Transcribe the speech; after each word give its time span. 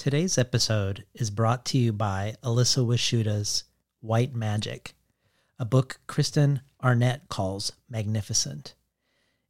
Today's 0.00 0.38
episode 0.38 1.04
is 1.12 1.28
brought 1.28 1.66
to 1.66 1.78
you 1.78 1.92
by 1.92 2.34
Elissa 2.42 2.80
Washuta's 2.80 3.64
White 4.00 4.34
Magic, 4.34 4.94
a 5.58 5.66
book 5.66 6.00
Kristen 6.06 6.62
Arnett 6.82 7.28
calls 7.28 7.72
magnificent. 7.86 8.74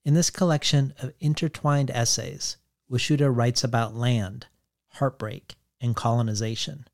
In 0.05 0.15
this 0.15 0.29
collection 0.29 0.93
of 1.01 1.13
intertwined 1.21 1.89
essays, 1.93 2.57
Washuta 2.91 3.31
writes 3.33 3.63
about 3.63 3.95
land, 3.95 4.49
heartbreak, 4.95 5.55
and 5.81 5.95
colonization, 5.95 6.89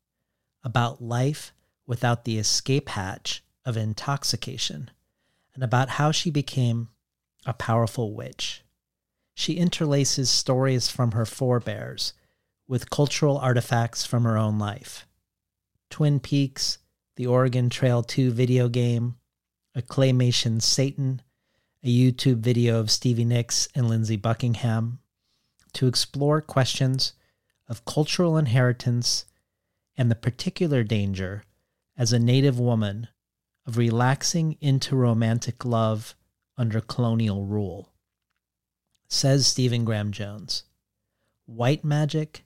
about 0.63 1.01
life 1.01 1.51
without 1.87 2.25
the 2.25 2.37
escape 2.37 2.89
hatch 2.89 3.43
of 3.65 3.75
intoxication, 3.75 4.91
and 5.55 5.63
about 5.63 5.89
how 5.89 6.11
she 6.11 6.29
became 6.29 6.89
a 7.43 7.53
powerful 7.53 8.13
witch. 8.13 8.61
She 9.33 9.55
interlaces 9.55 10.29
stories 10.29 10.91
from 10.91 11.13
her 11.13 11.25
forebears 11.25 12.13
with 12.67 12.89
cultural 12.89 13.37
artifacts 13.37 14.05
from 14.05 14.23
her 14.23 14.37
own 14.37 14.59
life. 14.59 15.07
Twin 15.89 16.19
Peaks, 16.19 16.79
the 17.15 17.25
Oregon 17.27 17.69
Trail 17.69 18.03
2 18.03 18.31
video 18.31 18.67
game, 18.67 19.15
a 19.73 19.81
claymation 19.81 20.61
Satan, 20.61 21.21
a 21.83 21.87
YouTube 21.87 22.37
video 22.37 22.79
of 22.79 22.91
Stevie 22.91 23.25
Nicks 23.25 23.67
and 23.73 23.87
Lindsey 23.87 24.17
Buckingham, 24.17 24.99
to 25.73 25.87
explore 25.87 26.41
questions 26.41 27.13
of 27.69 27.85
cultural 27.85 28.37
inheritance 28.37 29.25
and 29.95 30.11
the 30.11 30.15
particular 30.15 30.83
danger 30.83 31.43
as 31.97 32.13
a 32.13 32.19
Native 32.19 32.59
woman 32.59 33.07
of 33.65 33.77
relaxing 33.77 34.57
into 34.61 34.95
romantic 34.95 35.65
love 35.65 36.15
under 36.57 36.81
colonial 36.81 37.45
rule. 37.45 37.93
Says 39.07 39.47
Stephen 39.47 39.85
Graham 39.85 40.11
Jones 40.11 40.63
White 41.45 41.83
magic, 41.85 42.43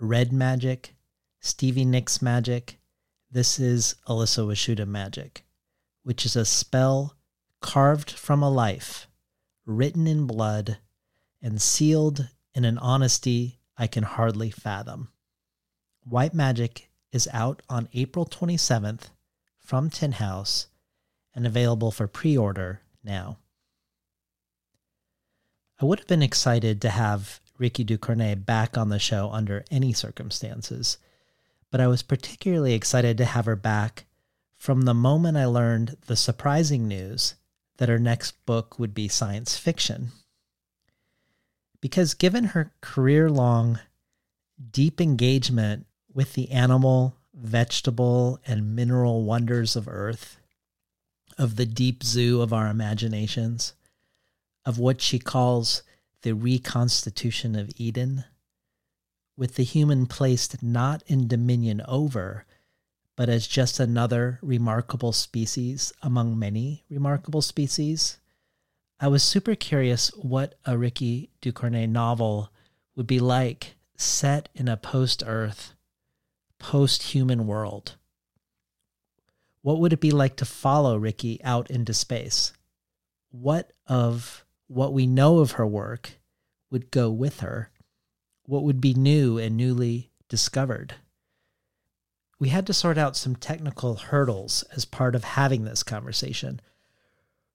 red 0.00 0.32
magic, 0.32 0.94
Stevie 1.40 1.84
Nicks 1.84 2.20
magic, 2.20 2.78
this 3.30 3.58
is 3.58 3.96
Elissa 4.08 4.42
Washuta 4.42 4.86
magic, 4.86 5.44
which 6.02 6.24
is 6.24 6.36
a 6.36 6.44
spell 6.44 7.16
carved 7.60 8.10
from 8.10 8.42
a 8.42 8.50
life, 8.50 9.08
written 9.64 10.06
in 10.06 10.26
blood, 10.26 10.78
and 11.42 11.60
sealed 11.60 12.28
in 12.54 12.64
an 12.64 12.78
honesty 12.78 13.58
I 13.76 13.86
can 13.86 14.04
hardly 14.04 14.50
fathom. 14.50 15.08
White 16.04 16.34
Magic 16.34 16.90
is 17.12 17.28
out 17.32 17.62
on 17.68 17.88
April 17.92 18.26
27th 18.26 19.10
from 19.58 19.90
Tin 19.90 20.12
House 20.12 20.68
and 21.34 21.46
available 21.46 21.90
for 21.90 22.06
pre 22.06 22.36
order 22.36 22.82
now. 23.02 23.38
I 25.80 25.86
would 25.86 25.98
have 25.98 26.08
been 26.08 26.22
excited 26.22 26.80
to 26.82 26.90
have 26.90 27.40
Rikki 27.64 27.82
Ducornet 27.82 28.44
back 28.44 28.76
on 28.76 28.90
the 28.90 28.98
show 28.98 29.30
under 29.30 29.64
any 29.70 29.94
circumstances, 29.94 30.98
but 31.70 31.80
I 31.80 31.86
was 31.86 32.02
particularly 32.02 32.74
excited 32.74 33.16
to 33.16 33.24
have 33.24 33.46
her 33.46 33.56
back 33.56 34.04
from 34.54 34.82
the 34.82 34.92
moment 34.92 35.38
I 35.38 35.46
learned 35.46 35.96
the 36.06 36.14
surprising 36.14 36.86
news 36.86 37.36
that 37.78 37.88
her 37.88 37.98
next 37.98 38.44
book 38.44 38.78
would 38.78 38.92
be 38.92 39.08
science 39.08 39.56
fiction. 39.56 40.10
Because 41.80 42.12
given 42.12 42.44
her 42.44 42.74
career 42.82 43.30
long, 43.30 43.80
deep 44.70 45.00
engagement 45.00 45.86
with 46.12 46.34
the 46.34 46.50
animal, 46.50 47.16
vegetable, 47.32 48.40
and 48.46 48.76
mineral 48.76 49.24
wonders 49.24 49.74
of 49.74 49.88
Earth, 49.88 50.38
of 51.38 51.56
the 51.56 51.64
deep 51.64 52.02
zoo 52.02 52.42
of 52.42 52.52
our 52.52 52.68
imaginations, 52.68 53.72
of 54.66 54.78
what 54.78 55.00
she 55.00 55.18
calls 55.18 55.82
the 56.24 56.34
reconstitution 56.34 57.54
of 57.54 57.70
Eden, 57.76 58.24
with 59.36 59.56
the 59.56 59.62
human 59.62 60.06
placed 60.06 60.62
not 60.62 61.02
in 61.06 61.28
dominion 61.28 61.82
over, 61.86 62.46
but 63.14 63.28
as 63.28 63.46
just 63.46 63.78
another 63.78 64.38
remarkable 64.40 65.12
species 65.12 65.92
among 66.02 66.38
many 66.38 66.82
remarkable 66.88 67.42
species. 67.42 68.18
I 68.98 69.08
was 69.08 69.22
super 69.22 69.54
curious 69.54 70.08
what 70.16 70.54
a 70.64 70.78
Rikki 70.78 71.28
Ducornet 71.42 71.90
novel 71.90 72.50
would 72.96 73.06
be 73.06 73.20
like 73.20 73.74
set 73.94 74.48
in 74.54 74.66
a 74.66 74.78
post 74.78 75.22
Earth, 75.26 75.74
post 76.58 77.02
human 77.02 77.46
world. 77.46 77.96
What 79.60 79.78
would 79.78 79.92
it 79.92 80.00
be 80.00 80.10
like 80.10 80.36
to 80.36 80.46
follow 80.46 80.96
Rikki 80.96 81.42
out 81.44 81.70
into 81.70 81.92
space? 81.92 82.54
What 83.30 83.72
of 83.86 84.43
what 84.66 84.92
we 84.92 85.06
know 85.06 85.38
of 85.38 85.52
her 85.52 85.66
work 85.66 86.12
would 86.70 86.90
go 86.90 87.10
with 87.10 87.40
her? 87.40 87.70
What 88.46 88.62
would 88.64 88.80
be 88.80 88.94
new 88.94 89.38
and 89.38 89.56
newly 89.56 90.10
discovered? 90.28 90.94
we 92.38 92.50
had 92.50 92.66
to 92.66 92.74
sort 92.74 92.98
out 92.98 93.16
some 93.16 93.36
technical 93.36 93.94
hurdles 93.96 94.64
as 94.76 94.84
part 94.84 95.14
of 95.14 95.24
having 95.24 95.64
this 95.64 95.82
conversation. 95.82 96.60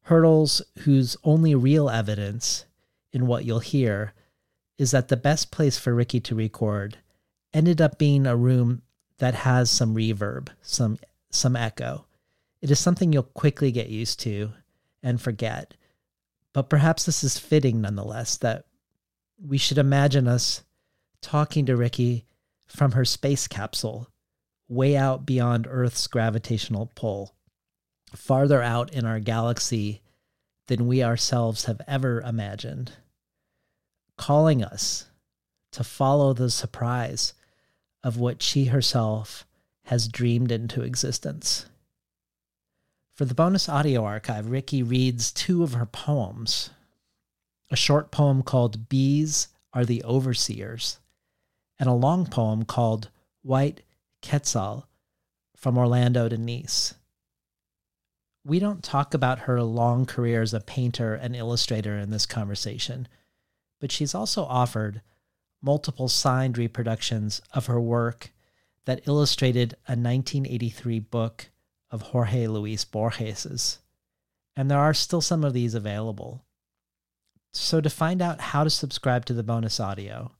Hurdles 0.03 0.61
whose 0.79 1.17
only 1.23 1.53
real 1.53 1.89
evidence 1.89 2.65
in 3.11 3.27
what 3.27 3.45
you'll 3.45 3.59
hear 3.59 4.13
is 4.79 4.91
that 4.91 5.09
the 5.09 5.15
best 5.15 5.51
place 5.51 5.77
for 5.77 5.93
Rikki 5.93 6.19
to 6.21 6.33
record 6.33 6.97
ended 7.53 7.81
up 7.81 7.99
being 7.99 8.25
a 8.25 8.35
room 8.35 8.81
that 9.17 9.35
has 9.35 9.69
some 9.69 9.93
reverb, 9.93 10.49
some 10.61 10.97
some 11.29 11.55
echo. 11.55 12.05
It 12.59 12.71
is 12.71 12.79
something 12.79 13.13
you'll 13.13 13.23
quickly 13.23 13.71
get 13.71 13.89
used 13.89 14.19
to 14.21 14.53
and 15.03 15.21
forget. 15.21 15.75
But 16.53 16.69
perhaps 16.69 17.05
this 17.05 17.23
is 17.23 17.37
fitting 17.37 17.81
nonetheless 17.81 18.37
that 18.37 18.65
we 19.41 19.57
should 19.57 19.77
imagine 19.77 20.27
us 20.27 20.63
talking 21.21 21.65
to 21.65 21.75
Rikki 21.75 22.25
from 22.67 22.93
her 22.93 23.05
space 23.05 23.47
capsule 23.47 24.09
way 24.67 24.95
out 24.95 25.25
beyond 25.25 25.67
Earth's 25.69 26.07
gravitational 26.07 26.91
pull, 26.95 27.35
farther 28.15 28.61
out 28.61 28.93
in 28.93 29.05
our 29.05 29.19
galaxy 29.19 30.01
than 30.67 30.87
we 30.87 31.03
ourselves 31.03 31.65
have 31.65 31.81
ever 31.87 32.21
imagined, 32.21 32.91
calling 34.17 34.63
us 34.63 35.07
to 35.71 35.83
follow 35.83 36.33
the 36.33 36.49
surprise 36.49 37.33
of 38.03 38.17
what 38.17 38.41
she 38.41 38.65
herself 38.65 39.45
has 39.85 40.07
dreamed 40.07 40.51
into 40.51 40.83
existence. 40.83 41.65
For 43.19 43.25
the 43.25 43.35
bonus 43.35 43.67
audio 43.67 44.05
archive, 44.05 44.49
Rikki 44.49 44.81
reads 44.81 45.33
two 45.33 45.61
of 45.61 45.73
her 45.73 45.85
poems 45.85 46.69
a 47.69 47.75
short 47.75 48.11
poem 48.11 48.43
called 48.43 48.87
Bees 48.87 49.49
Are 49.73 49.83
the 49.83 50.01
Overseers, 50.05 50.99
and 51.77 51.89
a 51.89 51.93
long 51.93 52.27
poem 52.27 52.63
called 52.63 53.09
White 53.41 53.81
Quetzal 54.21 54.87
from 55.57 55.77
Orlando 55.77 56.29
to 56.29 56.37
Nice. 56.37 56.93
We 58.45 58.57
don't 58.57 58.81
talk 58.81 59.13
about 59.13 59.39
her 59.39 59.61
long 59.63 60.05
career 60.05 60.41
as 60.41 60.53
a 60.53 60.61
painter 60.61 61.13
and 61.13 61.35
illustrator 61.35 61.97
in 61.97 62.11
this 62.11 62.25
conversation, 62.25 63.09
but 63.81 63.91
she's 63.91 64.15
also 64.15 64.45
offered 64.45 65.01
multiple 65.61 66.07
signed 66.07 66.57
reproductions 66.57 67.41
of 67.53 67.65
her 67.65 67.81
work 67.81 68.31
that 68.85 69.05
illustrated 69.09 69.73
a 69.89 69.99
1983 69.99 70.99
book 70.99 71.49
of 71.91 72.01
Jorge 72.01 72.47
Luis 72.47 72.85
Borges's. 72.85 73.79
And 74.55 74.69
there 74.69 74.79
are 74.79 74.93
still 74.93 75.21
some 75.21 75.43
of 75.43 75.53
these 75.53 75.73
available. 75.73 76.45
So 77.53 77.81
to 77.81 77.89
find 77.89 78.21
out 78.21 78.41
how 78.41 78.63
to 78.63 78.69
subscribe 78.69 79.25
to 79.25 79.33
the 79.33 79.43
bonus 79.43 79.79
audio, 79.79 80.31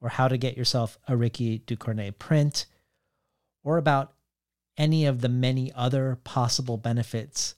or 0.00 0.10
how 0.10 0.28
to 0.28 0.36
get 0.36 0.56
yourself 0.56 0.98
a 1.08 1.16
Rikki 1.16 1.60
Ducornet 1.60 2.18
print, 2.18 2.66
or 3.64 3.78
about 3.78 4.12
any 4.76 5.06
of 5.06 5.20
the 5.20 5.28
many 5.28 5.72
other 5.72 6.18
possible 6.22 6.76
benefits 6.76 7.54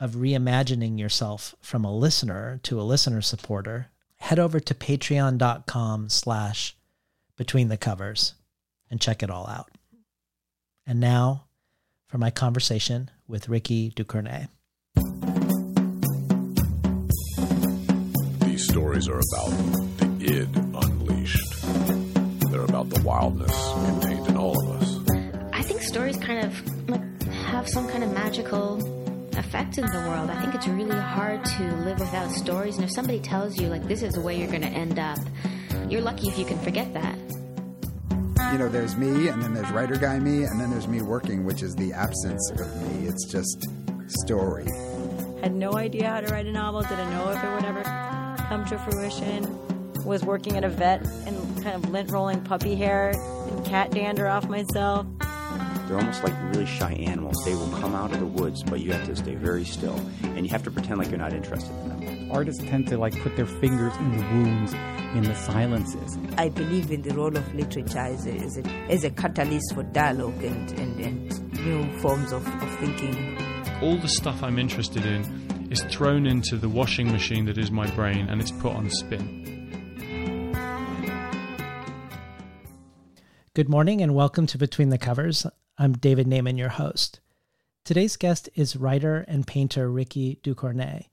of 0.00 0.12
reimagining 0.12 0.98
yourself 0.98 1.54
from 1.60 1.84
a 1.84 1.96
listener 1.96 2.60
to 2.64 2.80
a 2.80 2.82
listener 2.82 3.22
supporter, 3.22 3.90
head 4.16 4.38
over 4.38 4.60
to 4.60 4.74
patreon.com 4.74 6.08
slash 6.08 6.76
between 7.36 7.68
the 7.68 7.76
covers 7.76 8.34
and 8.90 9.00
check 9.00 9.22
it 9.22 9.30
all 9.30 9.46
out. 9.46 9.70
And 10.86 11.00
now 11.00 11.45
for 12.16 12.20
my 12.20 12.30
conversation 12.30 13.10
with 13.28 13.46
Rikki 13.46 13.90
Ducornet. 13.90 14.48
These 18.40 18.66
stories 18.66 19.06
are 19.06 19.20
about 19.20 19.50
the 19.98 20.16
id 20.20 20.48
unleashed. 20.56 21.62
They're 22.50 22.64
about 22.64 22.88
the 22.88 23.02
wildness 23.04 23.54
contained 23.84 24.28
in 24.28 24.36
all 24.38 24.58
of 24.62 24.80
us 24.80 24.98
I 25.52 25.60
think 25.60 25.82
stories 25.82 26.16
kind 26.16 26.42
of 26.42 26.88
like 26.88 27.22
have 27.32 27.68
some 27.68 27.86
kind 27.86 28.02
of 28.02 28.10
magical 28.14 28.76
effect 29.36 29.76
in 29.76 29.84
the 29.84 29.98
world. 30.08 30.30
I 30.30 30.40
think 30.40 30.54
it's 30.54 30.68
really 30.68 30.98
hard 30.98 31.44
to 31.44 31.76
live 31.84 32.00
without 32.00 32.30
stories. 32.30 32.76
And 32.76 32.84
if 32.84 32.92
somebody 32.92 33.20
tells 33.20 33.60
you 33.60 33.68
like 33.68 33.86
this 33.86 34.02
is 34.02 34.14
the 34.14 34.22
way 34.22 34.38
you're 34.38 34.48
going 34.48 34.62
to 34.62 34.68
end 34.68 34.98
up, 34.98 35.18
you're 35.90 36.00
lucky 36.00 36.28
if 36.28 36.38
you 36.38 36.46
can 36.46 36.58
forget 36.60 36.94
that. 36.94 37.18
You 38.52 38.58
know, 38.58 38.68
there's 38.68 38.96
me, 38.96 39.28
and 39.28 39.42
then 39.42 39.52
there's 39.52 39.70
writer 39.70 39.96
guy 39.96 40.18
me, 40.18 40.44
and 40.44 40.60
then 40.60 40.70
there's 40.70 40.88
me 40.88 41.02
working, 41.02 41.44
which 41.44 41.62
is 41.62 41.74
the 41.74 41.92
absence 41.92 42.50
of 42.50 42.82
me. 42.82 43.06
It's 43.06 43.26
just 43.26 43.68
story. 44.06 44.66
Had 45.42 45.54
no 45.54 45.74
idea 45.74 46.08
how 46.08 46.20
to 46.20 46.32
write 46.32 46.46
a 46.46 46.52
novel. 46.52 46.80
Didn't 46.82 47.10
know 47.10 47.30
if 47.30 47.42
it 47.42 47.52
would 47.52 47.64
ever 47.64 47.82
come 48.48 48.64
to 48.66 48.78
fruition. 48.78 50.04
Was 50.04 50.24
working 50.24 50.56
at 50.56 50.64
a 50.64 50.68
vet 50.68 51.04
and 51.26 51.62
kind 51.62 51.74
of 51.74 51.90
lint 51.90 52.10
rolling 52.10 52.40
puppy 52.44 52.76
hair 52.76 53.10
and 53.10 53.64
cat 53.66 53.90
dander 53.90 54.28
off 54.28 54.48
myself. 54.48 55.06
They're 55.88 55.98
almost 55.98 56.24
like 56.24 56.34
really 56.52 56.66
shy 56.66 56.92
animals. 56.92 57.36
They 57.44 57.54
will 57.54 57.70
come 57.80 57.94
out 57.94 58.12
of 58.12 58.20
the 58.20 58.26
woods, 58.26 58.62
but 58.62 58.80
you 58.80 58.92
have 58.92 59.06
to 59.06 59.16
stay 59.16 59.34
very 59.34 59.64
still, 59.64 60.00
and 60.22 60.46
you 60.46 60.50
have 60.50 60.62
to 60.64 60.70
pretend 60.70 60.98
like 60.98 61.10
you're 61.10 61.18
not 61.18 61.32
interested 61.32 61.72
in 61.82 61.88
them. 61.88 61.95
Artists 62.30 62.62
tend 62.64 62.88
to 62.88 62.98
like 62.98 63.18
put 63.20 63.36
their 63.36 63.46
fingers 63.46 63.94
in 63.96 64.16
the 64.16 64.22
wounds, 64.24 64.72
in 65.14 65.22
the 65.22 65.34
silences. 65.34 66.18
I 66.36 66.48
believe 66.48 66.90
in 66.90 67.02
the 67.02 67.14
role 67.14 67.36
of 67.36 67.54
literature 67.54 67.98
as 67.98 68.26
a, 68.26 68.32
as 68.32 68.58
a, 68.58 68.66
as 68.90 69.04
a 69.04 69.10
catalyst 69.10 69.74
for 69.74 69.84
dialogue 69.84 70.42
and, 70.42 70.70
and, 70.72 71.00
and 71.00 71.52
new 71.64 71.98
forms 72.00 72.32
of, 72.32 72.46
of 72.46 72.78
thinking. 72.78 73.38
All 73.80 73.96
the 73.96 74.08
stuff 74.08 74.42
I'm 74.42 74.58
interested 74.58 75.06
in 75.06 75.68
is 75.70 75.82
thrown 75.84 76.26
into 76.26 76.56
the 76.56 76.68
washing 76.68 77.12
machine 77.12 77.44
that 77.46 77.58
is 77.58 77.70
my 77.70 77.88
brain 77.94 78.28
and 78.28 78.40
it's 78.40 78.50
put 78.50 78.72
on 78.72 78.90
spin. 78.90 79.44
Good 83.54 83.68
morning 83.68 84.02
and 84.02 84.14
welcome 84.14 84.46
to 84.48 84.58
Between 84.58 84.90
the 84.90 84.98
Covers. 84.98 85.46
I'm 85.78 85.92
David 85.92 86.26
Naimon, 86.26 86.58
your 86.58 86.68
host. 86.70 87.20
Today's 87.84 88.16
guest 88.16 88.48
is 88.56 88.74
writer 88.76 89.24
and 89.28 89.46
painter 89.46 89.88
Rikki 89.88 90.40
Ducornet. 90.42 91.06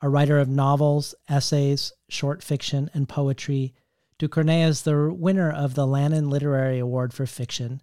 A 0.00 0.08
writer 0.08 0.38
of 0.38 0.48
novels, 0.48 1.14
essays, 1.28 1.92
short 2.08 2.42
fiction, 2.42 2.88
and 2.94 3.08
poetry, 3.08 3.74
Ducornet 4.18 4.68
is 4.68 4.82
the 4.82 5.12
winner 5.12 5.50
of 5.50 5.74
the 5.74 5.86
Lannan 5.86 6.28
Literary 6.28 6.78
Award 6.78 7.14
for 7.14 7.26
Fiction 7.26 7.80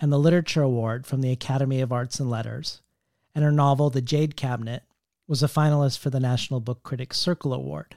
and 0.00 0.12
the 0.12 0.18
Literature 0.18 0.62
Award 0.62 1.06
from 1.06 1.20
the 1.20 1.30
Academy 1.30 1.80
of 1.80 1.92
Arts 1.92 2.20
and 2.20 2.30
Letters. 2.30 2.82
And 3.34 3.44
her 3.44 3.52
novel, 3.52 3.90
The 3.90 4.00
Jade 4.00 4.36
Cabinet, 4.36 4.82
was 5.26 5.42
a 5.42 5.48
finalist 5.48 5.98
for 5.98 6.10
the 6.10 6.20
National 6.20 6.60
Book 6.60 6.82
Critics 6.82 7.18
Circle 7.18 7.52
Award. 7.52 7.96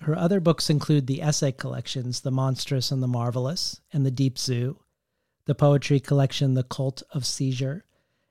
Her 0.00 0.16
other 0.16 0.40
books 0.40 0.68
include 0.68 1.06
the 1.06 1.22
essay 1.22 1.52
collections 1.52 2.20
The 2.20 2.30
Monstrous 2.30 2.90
and 2.90 3.02
the 3.02 3.08
Marvelous 3.08 3.80
and 3.92 4.04
The 4.04 4.10
Deep 4.10 4.38
Zoo, 4.38 4.78
the 5.46 5.54
poetry 5.54 6.00
collection 6.00 6.54
The 6.54 6.64
Cult 6.64 7.02
of 7.12 7.24
Seizure, 7.24 7.84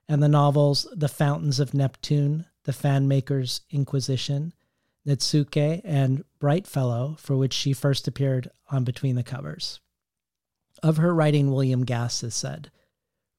and 0.07 0.21
the 0.21 0.27
novels 0.27 0.87
The 0.95 1.07
Fountains 1.07 1.59
of 1.59 1.73
Neptune, 1.73 2.45
The 2.65 2.73
Fanmaker's 2.73 3.61
Inquisition, 3.69 4.53
Netsuke, 5.07 5.81
and 5.83 6.23
Bright 6.39 6.65
Fellow, 6.67 7.15
for 7.19 7.37
which 7.37 7.53
she 7.53 7.73
first 7.73 8.07
appeared 8.07 8.49
on 8.69 8.83
Between 8.83 9.15
the 9.15 9.23
Covers. 9.23 9.79
Of 10.81 10.97
her 10.97 11.13
writing, 11.13 11.51
William 11.51 11.85
Gass 11.85 12.21
has 12.21 12.35
said, 12.35 12.71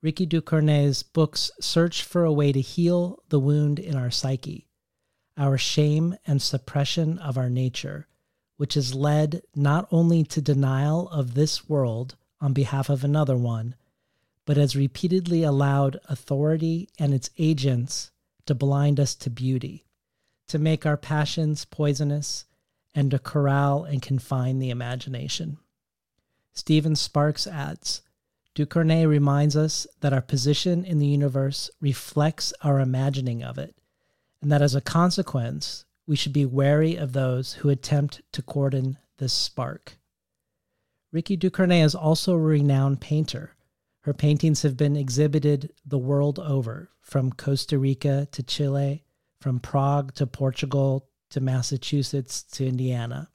Rikki 0.00 0.26
Ducornet's 0.26 1.02
books 1.02 1.50
search 1.60 2.02
for 2.02 2.24
a 2.24 2.32
way 2.32 2.52
to 2.52 2.60
heal 2.60 3.22
the 3.28 3.40
wound 3.40 3.78
in 3.78 3.96
our 3.96 4.10
psyche, 4.10 4.68
our 5.36 5.58
shame 5.58 6.16
and 6.26 6.40
suppression 6.40 7.18
of 7.18 7.36
our 7.36 7.50
nature, 7.50 8.06
which 8.56 8.74
has 8.74 8.94
led 8.94 9.42
not 9.54 9.88
only 9.90 10.22
to 10.24 10.40
denial 10.40 11.08
of 11.08 11.34
this 11.34 11.68
world 11.68 12.16
on 12.40 12.52
behalf 12.52 12.88
of 12.88 13.02
another 13.02 13.36
one, 13.36 13.74
but 14.44 14.56
has 14.56 14.76
repeatedly 14.76 15.42
allowed 15.42 15.98
authority 16.08 16.88
and 16.98 17.12
its 17.12 17.30
agents 17.38 18.12
to 18.46 18.54
blind 18.54 18.98
us 18.98 19.14
to 19.16 19.30
beauty, 19.30 19.84
to 20.48 20.58
make 20.58 20.86
our 20.86 20.96
passions 20.96 21.64
poisonous, 21.64 22.46
and 22.94 23.10
to 23.10 23.18
corral 23.18 23.84
and 23.84 24.00
confine 24.00 24.58
the 24.58 24.70
imagination. 24.70 25.58
Stephen 26.52 26.96
Sparks 26.96 27.46
adds 27.46 28.02
Ducornet 28.54 29.06
reminds 29.06 29.54
us 29.54 29.86
that 30.00 30.14
our 30.14 30.22
position 30.22 30.82
in 30.82 30.98
the 30.98 31.06
universe 31.06 31.70
reflects 31.80 32.54
our 32.62 32.80
imagining 32.80 33.42
of 33.42 33.58
it, 33.58 33.76
and 34.40 34.50
that 34.50 34.62
as 34.62 34.74
a 34.74 34.80
consequence, 34.80 35.84
we 36.06 36.16
should 36.16 36.32
be 36.32 36.46
wary 36.46 36.96
of 36.96 37.12
those 37.12 37.54
who 37.54 37.68
attempt 37.68 38.22
to 38.32 38.40
cordon 38.40 38.96
this 39.18 39.32
spark. 39.32 39.98
Rikki 41.12 41.36
Ducornet 41.36 41.84
is 41.84 41.94
also 41.94 42.34
a 42.34 42.38
renowned 42.38 43.00
painter. 43.00 43.55
Her 44.06 44.14
paintings 44.14 44.62
have 44.62 44.76
been 44.76 44.94
exhibited 44.94 45.72
the 45.84 45.98
world 45.98 46.38
over, 46.38 46.90
from 47.00 47.32
Costa 47.32 47.76
Rica 47.76 48.28
to 48.30 48.42
Chile, 48.44 49.02
from 49.40 49.58
Prague 49.58 50.14
to 50.14 50.28
Portugal 50.28 51.08
to 51.30 51.40
Massachusetts 51.40 52.44
to 52.52 52.68
Indiana. 52.68 53.30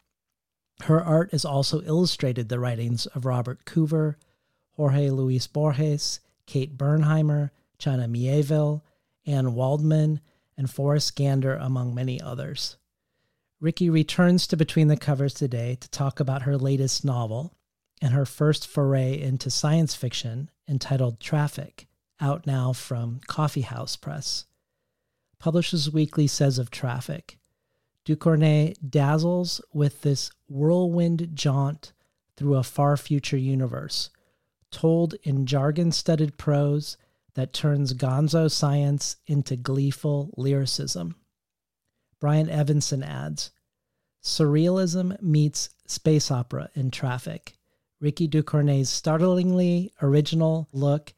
Her 0.84 1.04
art 1.04 1.34
has 1.34 1.44
also 1.44 1.82
illustrated 1.82 2.48
the 2.48 2.58
writings 2.58 3.06
of 3.08 3.26
Robert 3.26 3.66
Coover, 3.66 4.16
Jorge 4.78 5.10
Luis 5.10 5.46
Borges, 5.46 6.22
Kate 6.46 6.78
Bernheimer, 6.78 7.50
China 7.78 8.08
Mieville, 8.08 8.86
Anne 9.26 9.54
Waldman, 9.54 10.22
and 10.56 10.70
Forrest 10.70 11.18
Gander, 11.18 11.56
among 11.56 11.94
many 11.94 12.22
others. 12.22 12.78
Rikki 13.60 13.90
returns 13.90 14.48
to 14.48 14.56
Between 14.56 14.88
the 14.88 14.96
Covers 14.96 15.34
today 15.34 15.76
to 15.82 15.90
talk 15.90 16.22
about 16.22 16.44
her 16.44 16.58
latest 16.58 17.04
novel 17.04 17.58
and 18.02 18.14
her 18.14 18.26
first 18.26 18.68
foray 18.68 19.20
into 19.20 19.50
science 19.50 19.94
fiction 19.94 20.50
entitled 20.68 21.20
Trafik, 21.20 21.86
out 22.20 22.48
now 22.48 22.74
from 22.74 23.20
Coffee 23.28 23.62
House 23.62 23.96
Press. 23.96 24.46
Publishers 25.40 25.92
Weekly 25.92 26.28
says 26.28 26.58
of 26.58 26.72
Trafik 26.72 27.38
Ducornet 28.06 28.76
dazzles 28.90 29.62
with 29.74 30.02
this 30.02 30.32
whirlwind 30.48 31.30
jaunt 31.34 31.94
through 32.36 32.56
a 32.56 32.64
far 32.64 32.98
future 32.98 33.38
universe, 33.38 34.10
told 34.72 35.14
in 35.24 35.46
jargon 35.46 35.92
studded 35.92 36.38
prose 36.38 36.98
that 37.36 37.54
turns 37.54 37.94
gonzo 37.94 38.50
science 38.50 39.18
into 39.28 39.56
gleeful 39.56 40.34
lyricism. 40.36 41.16
Brian 42.20 42.50
Evenson 42.50 43.04
adds 43.04 43.52
Surrealism 44.24 45.20
meets 45.22 45.70
space 45.88 46.30
opera 46.30 46.70
in 46.76 46.92
Trafik. 46.92 47.54
Rikki 48.02 48.28
Ducornet's 48.28 48.90
startlingly 48.90 49.94
original 50.02 50.68
look 50.74 51.14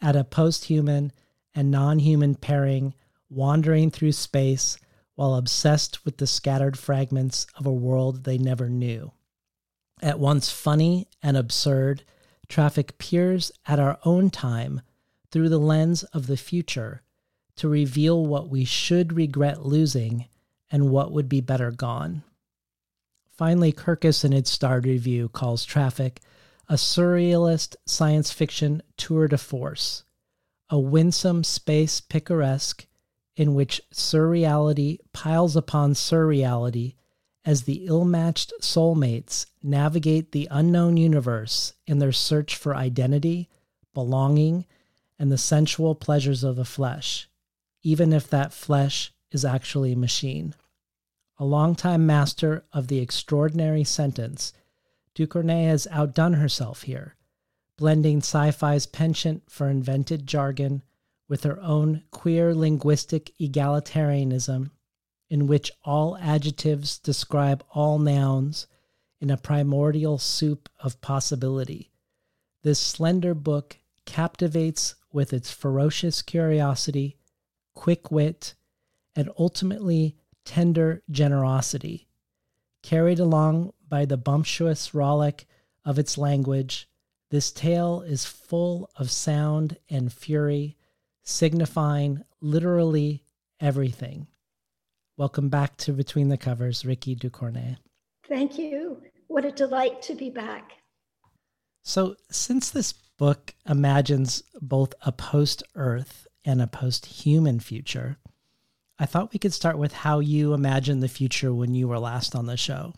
at 0.00 0.14
a 0.14 0.24
post 0.24 0.66
human 0.66 1.10
and 1.54 1.70
non 1.70 1.98
human 1.98 2.34
pairing 2.34 2.94
wandering 3.30 3.90
through 3.90 4.12
space 4.12 4.78
while 5.14 5.34
obsessed 5.34 6.04
with 6.04 6.18
the 6.18 6.26
scattered 6.26 6.78
fragments 6.78 7.46
of 7.56 7.66
a 7.66 7.72
world 7.72 8.24
they 8.24 8.38
never 8.38 8.68
knew. 8.68 9.10
At 10.00 10.20
once 10.20 10.50
funny 10.50 11.08
and 11.22 11.36
absurd, 11.36 12.04
Trafik 12.48 12.98
peers 12.98 13.50
at 13.66 13.80
our 13.80 13.98
own 14.04 14.30
time 14.30 14.82
through 15.30 15.48
the 15.48 15.58
lens 15.58 16.04
of 16.04 16.26
the 16.26 16.36
future 16.36 17.02
to 17.56 17.68
reveal 17.68 18.24
what 18.24 18.48
we 18.48 18.64
should 18.64 19.12
regret 19.14 19.66
losing 19.66 20.26
and 20.70 20.90
what 20.90 21.10
would 21.10 21.28
be 21.28 21.40
better 21.40 21.70
gone. 21.70 22.22
Finally, 23.38 23.72
Kirkus 23.72 24.24
in 24.24 24.32
its 24.32 24.50
starred 24.50 24.84
review 24.84 25.28
calls 25.28 25.64
Trafik 25.64 26.18
a 26.68 26.74
surrealist 26.74 27.76
science 27.86 28.32
fiction 28.32 28.82
tour 28.96 29.28
de 29.28 29.38
force, 29.38 30.02
a 30.68 30.76
winsome 30.76 31.44
space 31.44 32.00
picaresque 32.00 32.86
in 33.36 33.54
which 33.54 33.80
surreality 33.94 34.98
piles 35.12 35.54
upon 35.54 35.94
surreality 35.94 36.96
as 37.44 37.62
the 37.62 37.86
ill 37.86 38.04
matched 38.04 38.52
soulmates 38.60 39.46
navigate 39.62 40.32
the 40.32 40.48
unknown 40.50 40.96
universe 40.96 41.74
in 41.86 42.00
their 42.00 42.10
search 42.10 42.56
for 42.56 42.74
identity, 42.74 43.48
belonging, 43.94 44.66
and 45.16 45.30
the 45.30 45.38
sensual 45.38 45.94
pleasures 45.94 46.42
of 46.42 46.56
the 46.56 46.64
flesh, 46.64 47.28
even 47.84 48.12
if 48.12 48.28
that 48.28 48.52
flesh 48.52 49.12
is 49.30 49.44
actually 49.44 49.92
a 49.92 49.96
machine. 49.96 50.56
A 51.38 51.44
longtime 51.44 52.04
master 52.04 52.64
of 52.72 52.88
the 52.88 52.98
extraordinary 52.98 53.84
sentence, 53.84 54.52
Ducornet 55.14 55.68
has 55.68 55.86
outdone 55.90 56.34
herself 56.34 56.82
here, 56.82 57.14
blending 57.76 58.18
sci 58.18 58.50
fi's 58.50 58.86
penchant 58.86 59.44
for 59.48 59.68
invented 59.68 60.26
jargon 60.26 60.82
with 61.28 61.44
her 61.44 61.60
own 61.60 62.02
queer 62.10 62.54
linguistic 62.54 63.32
egalitarianism, 63.40 64.70
in 65.30 65.46
which 65.46 65.70
all 65.84 66.16
adjectives 66.18 66.98
describe 66.98 67.64
all 67.70 67.98
nouns 67.98 68.66
in 69.20 69.30
a 69.30 69.36
primordial 69.36 70.18
soup 70.18 70.68
of 70.80 71.00
possibility. 71.00 71.92
This 72.62 72.80
slender 72.80 73.34
book 73.34 73.76
captivates 74.06 74.96
with 75.12 75.32
its 75.32 75.52
ferocious 75.52 76.22
curiosity, 76.22 77.16
quick 77.74 78.10
wit, 78.10 78.54
and 79.14 79.30
ultimately 79.38 80.16
tender 80.48 81.02
generosity. 81.10 82.08
Carried 82.82 83.18
along 83.18 83.70
by 83.86 84.06
the 84.06 84.16
bumptious 84.16 84.94
rollick 84.94 85.44
of 85.84 85.98
its 85.98 86.16
language, 86.16 86.88
this 87.30 87.52
tale 87.52 88.00
is 88.00 88.24
full 88.24 88.88
of 88.96 89.10
sound 89.10 89.76
and 89.90 90.10
fury, 90.10 90.78
signifying 91.22 92.22
literally 92.40 93.22
everything. 93.60 94.26
Welcome 95.18 95.50
back 95.50 95.76
to 95.78 95.92
Between 95.92 96.28
the 96.30 96.38
Covers, 96.38 96.82
Rikki 96.82 97.14
Ducornet. 97.14 97.76
Thank 98.26 98.58
you. 98.58 99.02
What 99.26 99.44
a 99.44 99.52
delight 99.52 100.00
to 100.02 100.14
be 100.14 100.30
back. 100.30 100.72
So, 101.82 102.16
since 102.30 102.70
this 102.70 102.94
book 103.18 103.54
imagines 103.68 104.42
both 104.62 104.94
a 105.02 105.12
post 105.12 105.62
Earth 105.74 106.26
and 106.42 106.62
a 106.62 106.66
post 106.66 107.04
human 107.04 107.60
future, 107.60 108.16
I 108.98 109.06
thought 109.06 109.32
we 109.32 109.38
could 109.38 109.52
start 109.52 109.78
with 109.78 109.92
how 109.92 110.18
you 110.18 110.54
imagined 110.54 111.02
the 111.02 111.08
future 111.08 111.54
when 111.54 111.74
you 111.74 111.86
were 111.86 111.98
last 111.98 112.34
on 112.34 112.46
the 112.46 112.56
show. 112.56 112.94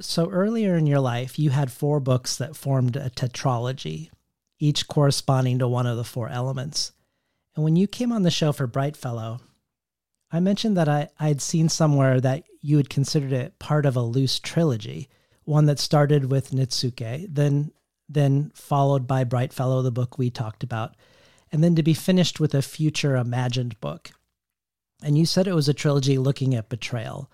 so 0.00 0.30
earlier 0.30 0.76
in 0.76 0.86
your 0.86 1.00
life, 1.00 1.38
you 1.38 1.50
had 1.50 1.70
four 1.70 2.00
books 2.00 2.36
that 2.36 2.56
formed 2.56 2.96
a 2.96 3.10
tetralogy, 3.10 4.10
each 4.58 4.88
corresponding 4.88 5.58
to 5.58 5.68
one 5.68 5.86
of 5.86 5.96
the 5.96 6.04
four 6.04 6.28
elements. 6.28 6.92
And 7.54 7.62
when 7.62 7.76
you 7.76 7.86
came 7.86 8.10
on 8.10 8.22
the 8.22 8.30
show 8.30 8.52
for 8.52 8.66
Bright 8.66 8.96
Fellow, 8.96 9.40
I 10.30 10.40
mentioned 10.40 10.76
that 10.78 10.88
I, 10.88 11.10
I'd 11.20 11.42
seen 11.42 11.68
somewhere 11.68 12.20
that 12.20 12.44
you 12.62 12.78
had 12.78 12.88
considered 12.88 13.32
it 13.32 13.58
part 13.58 13.84
of 13.84 13.96
a 13.96 14.02
loose 14.02 14.40
trilogy, 14.40 15.10
one 15.44 15.66
that 15.66 15.78
started 15.78 16.30
with 16.30 16.52
Netsuke, 16.52 17.26
then 17.28 17.72
then 18.08 18.50
followed 18.54 19.06
by 19.06 19.24
Bright 19.24 19.52
Fellow, 19.52 19.80
the 19.80 19.90
book 19.90 20.18
we 20.18 20.28
talked 20.28 20.62
about, 20.62 20.96
and 21.50 21.62
then 21.62 21.74
to 21.76 21.82
be 21.82 21.94
finished 21.94 22.40
with 22.40 22.54
a 22.54 22.60
future 22.60 23.16
imagined 23.16 23.80
book. 23.80 24.10
And 25.02 25.18
you 25.18 25.26
said 25.26 25.46
it 25.46 25.54
was 25.54 25.68
a 25.68 25.74
trilogy 25.74 26.18
looking 26.18 26.54
at 26.54 26.68
betrayal. 26.68 27.30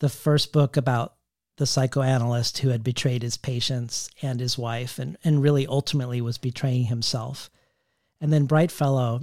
The 0.00 0.08
first 0.08 0.52
book 0.52 0.76
about 0.76 1.14
the 1.56 1.66
psychoanalyst 1.66 2.58
who 2.58 2.68
had 2.68 2.84
betrayed 2.84 3.22
his 3.22 3.36
patients 3.36 4.08
and 4.22 4.38
his 4.38 4.56
wife 4.56 4.98
and, 4.98 5.16
and 5.24 5.42
really 5.42 5.66
ultimately 5.66 6.20
was 6.20 6.38
betraying 6.38 6.84
himself. 6.84 7.50
And 8.20 8.32
then 8.32 8.46
Bright 8.46 8.70
Fellow, 8.70 9.20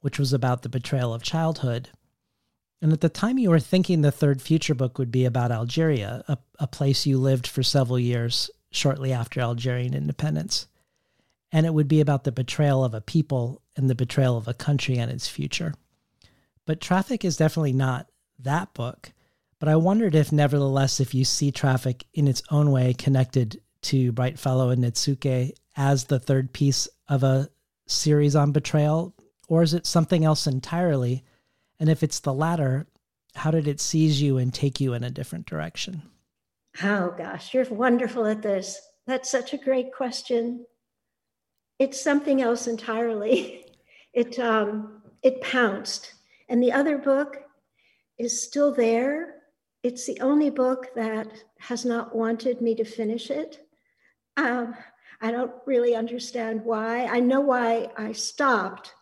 which 0.00 0.18
was 0.18 0.32
about 0.32 0.62
the 0.62 0.68
betrayal 0.68 1.14
of 1.14 1.22
childhood. 1.22 1.88
And 2.82 2.92
at 2.92 3.00
the 3.00 3.08
time, 3.08 3.38
you 3.38 3.50
were 3.50 3.60
thinking 3.60 4.00
the 4.00 4.10
third 4.10 4.40
future 4.40 4.74
book 4.74 4.98
would 4.98 5.10
be 5.10 5.24
about 5.24 5.52
Algeria, 5.52 6.24
a, 6.28 6.38
a 6.58 6.66
place 6.66 7.06
you 7.06 7.18
lived 7.18 7.46
for 7.46 7.62
several 7.62 7.98
years 7.98 8.50
shortly 8.70 9.12
after 9.12 9.40
Algerian 9.40 9.94
independence. 9.94 10.66
And 11.52 11.66
it 11.66 11.74
would 11.74 11.88
be 11.88 12.00
about 12.00 12.24
the 12.24 12.32
betrayal 12.32 12.84
of 12.84 12.94
a 12.94 13.00
people 13.00 13.62
and 13.76 13.90
the 13.90 13.94
betrayal 13.94 14.36
of 14.36 14.48
a 14.48 14.54
country 14.54 14.98
and 14.98 15.10
its 15.10 15.28
future. 15.28 15.74
But 16.70 16.78
Trafik 16.78 17.24
is 17.24 17.36
definitely 17.36 17.72
not 17.72 18.06
that 18.38 18.74
book. 18.74 19.12
But 19.58 19.68
I 19.68 19.74
wondered 19.74 20.14
if, 20.14 20.30
nevertheless, 20.30 21.00
if 21.00 21.12
you 21.16 21.24
see 21.24 21.50
Trafik 21.50 22.04
in 22.14 22.28
its 22.28 22.44
own 22.48 22.70
way 22.70 22.94
connected 22.94 23.60
to 23.82 24.12
Bright 24.12 24.38
Fellow 24.38 24.68
and 24.68 24.84
Netsuke 24.84 25.50
as 25.76 26.04
the 26.04 26.20
third 26.20 26.52
piece 26.52 26.86
of 27.08 27.24
a 27.24 27.48
series 27.88 28.36
on 28.36 28.52
betrayal, 28.52 29.16
or 29.48 29.64
is 29.64 29.74
it 29.74 29.84
something 29.84 30.24
else 30.24 30.46
entirely? 30.46 31.24
And 31.80 31.90
if 31.90 32.04
it's 32.04 32.20
the 32.20 32.32
latter, 32.32 32.86
how 33.34 33.50
did 33.50 33.66
it 33.66 33.80
seize 33.80 34.22
you 34.22 34.38
and 34.38 34.54
take 34.54 34.80
you 34.80 34.94
in 34.94 35.02
a 35.02 35.10
different 35.10 35.46
direction? 35.46 36.02
Oh 36.84 37.12
gosh, 37.18 37.52
you're 37.52 37.64
wonderful 37.64 38.26
at 38.26 38.42
this. 38.42 38.80
That's 39.08 39.28
such 39.28 39.54
a 39.54 39.58
great 39.58 39.92
question. 39.92 40.66
It's 41.80 42.00
something 42.00 42.40
else 42.40 42.68
entirely. 42.68 43.66
It 44.12 44.40
um, 44.40 45.02
it 45.22 45.40
pounced, 45.40 46.14
and 46.50 46.62
the 46.62 46.72
other 46.72 46.98
book 46.98 47.38
is 48.18 48.42
still 48.42 48.74
there. 48.74 49.36
It's 49.82 50.04
the 50.04 50.20
only 50.20 50.50
book 50.50 50.88
that 50.94 51.32
has 51.58 51.86
not 51.86 52.14
wanted 52.14 52.60
me 52.60 52.74
to 52.74 52.84
finish 52.84 53.30
it. 53.30 53.66
Um, 54.36 54.74
I 55.22 55.30
don't 55.30 55.52
really 55.64 55.94
understand 55.94 56.62
why. 56.64 57.06
I 57.06 57.20
know 57.20 57.40
why 57.40 57.88
I 57.96 58.12
stopped. 58.12 58.92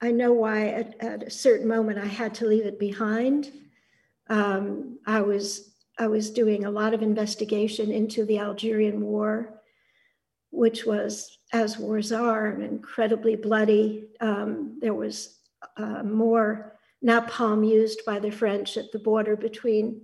I 0.00 0.10
know 0.10 0.32
why 0.32 0.68
at, 0.68 1.00
at 1.00 1.22
a 1.22 1.30
certain 1.30 1.68
moment 1.68 1.98
I 1.98 2.06
had 2.06 2.34
to 2.36 2.46
leave 2.46 2.64
it 2.64 2.78
behind. 2.78 3.52
Um, 4.28 4.98
I 5.06 5.20
was 5.20 5.70
I 5.98 6.06
was 6.06 6.30
doing 6.30 6.64
a 6.64 6.70
lot 6.70 6.94
of 6.94 7.02
investigation 7.02 7.92
into 7.92 8.24
the 8.24 8.38
Algerian 8.38 9.02
War, 9.02 9.60
which 10.50 10.86
was, 10.86 11.36
as 11.52 11.76
wars 11.76 12.10
are, 12.10 12.58
incredibly 12.58 13.36
bloody. 13.36 14.08
Um, 14.18 14.78
there 14.80 14.94
was 14.94 15.39
uh, 15.76 16.02
more 16.02 16.78
napalm 17.04 17.68
used 17.68 18.04
by 18.04 18.18
the 18.18 18.30
French 18.30 18.76
at 18.76 18.92
the 18.92 18.98
border 18.98 19.36
between 19.36 20.02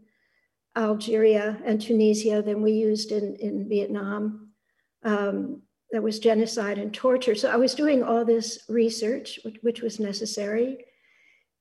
Algeria 0.76 1.58
and 1.64 1.80
Tunisia 1.80 2.42
than 2.42 2.62
we 2.62 2.72
used 2.72 3.12
in, 3.12 3.36
in 3.36 3.68
Vietnam. 3.68 4.50
Um, 5.02 5.62
there 5.90 6.02
was 6.02 6.18
genocide 6.18 6.78
and 6.78 6.92
torture. 6.92 7.34
So 7.34 7.50
I 7.50 7.56
was 7.56 7.74
doing 7.74 8.02
all 8.02 8.24
this 8.24 8.64
research, 8.68 9.38
which, 9.44 9.56
which 9.62 9.80
was 9.82 10.00
necessary. 10.00 10.84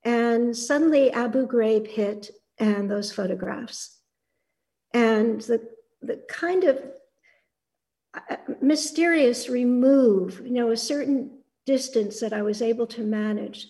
And 0.04 0.56
suddenly 0.56 1.12
Abu 1.12 1.48
Ghraib 1.48 1.88
hit 1.88 2.32
and 2.58 2.90
those 2.90 3.12
photographs. 3.12 3.98
And 4.94 5.42
the, 5.42 5.68
the 6.02 6.24
kind 6.30 6.64
of 6.64 6.82
uh, 8.14 8.36
mysterious 8.62 9.50
remove, 9.50 10.42
you 10.44 10.54
know, 10.54 10.72
a 10.72 10.78
certain 10.78 11.40
distance 11.66 12.20
that 12.20 12.34
I 12.34 12.42
was 12.42 12.62
able 12.62 12.88
to 12.88 13.02
manage 13.02 13.68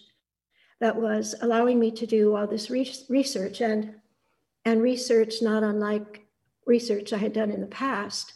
that 0.82 0.96
was 0.96 1.36
allowing 1.42 1.80
me 1.80 1.92
to 1.92 2.06
do 2.06 2.36
all 2.36 2.48
this 2.48 2.70
re- 2.70 2.92
research 3.10 3.62
and 3.62 3.96
and 4.66 4.82
research 4.82 5.36
not 5.42 5.64
unlike 5.64 6.26
research 6.66 7.14
I 7.14 7.18
had 7.18 7.34
done 7.34 7.52
in 7.52 7.62
the 7.62 7.68
past. 7.68 8.34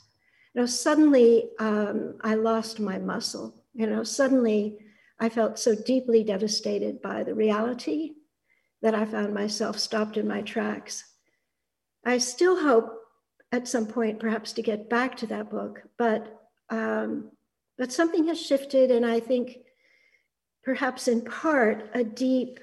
You 0.53 0.61
know, 0.61 0.67
suddenly 0.67 1.49
um, 1.59 2.15
I 2.21 2.35
lost 2.35 2.79
my 2.79 2.99
muscle. 2.99 3.63
You 3.73 3.87
know, 3.87 4.03
suddenly 4.03 4.77
I 5.19 5.29
felt 5.29 5.59
so 5.59 5.75
deeply 5.75 6.23
devastated 6.23 7.01
by 7.01 7.23
the 7.23 7.33
reality 7.33 8.13
that 8.81 8.95
I 8.95 9.05
found 9.05 9.33
myself 9.33 9.77
stopped 9.79 10.17
in 10.17 10.27
my 10.27 10.41
tracks. 10.41 11.03
I 12.05 12.17
still 12.19 12.61
hope 12.61 12.95
at 13.51 13.67
some 13.67 13.87
point, 13.87 14.19
perhaps, 14.19 14.53
to 14.53 14.61
get 14.61 14.89
back 14.89 15.17
to 15.17 15.27
that 15.27 15.49
book, 15.49 15.81
but 15.97 16.35
um, 16.69 17.31
but 17.77 17.91
something 17.91 18.27
has 18.27 18.39
shifted, 18.39 18.91
and 18.91 19.05
I 19.05 19.19
think 19.19 19.57
perhaps 20.69 21.07
in 21.07 21.19
part 21.21 21.89
a 21.95 22.03
deep 22.03 22.59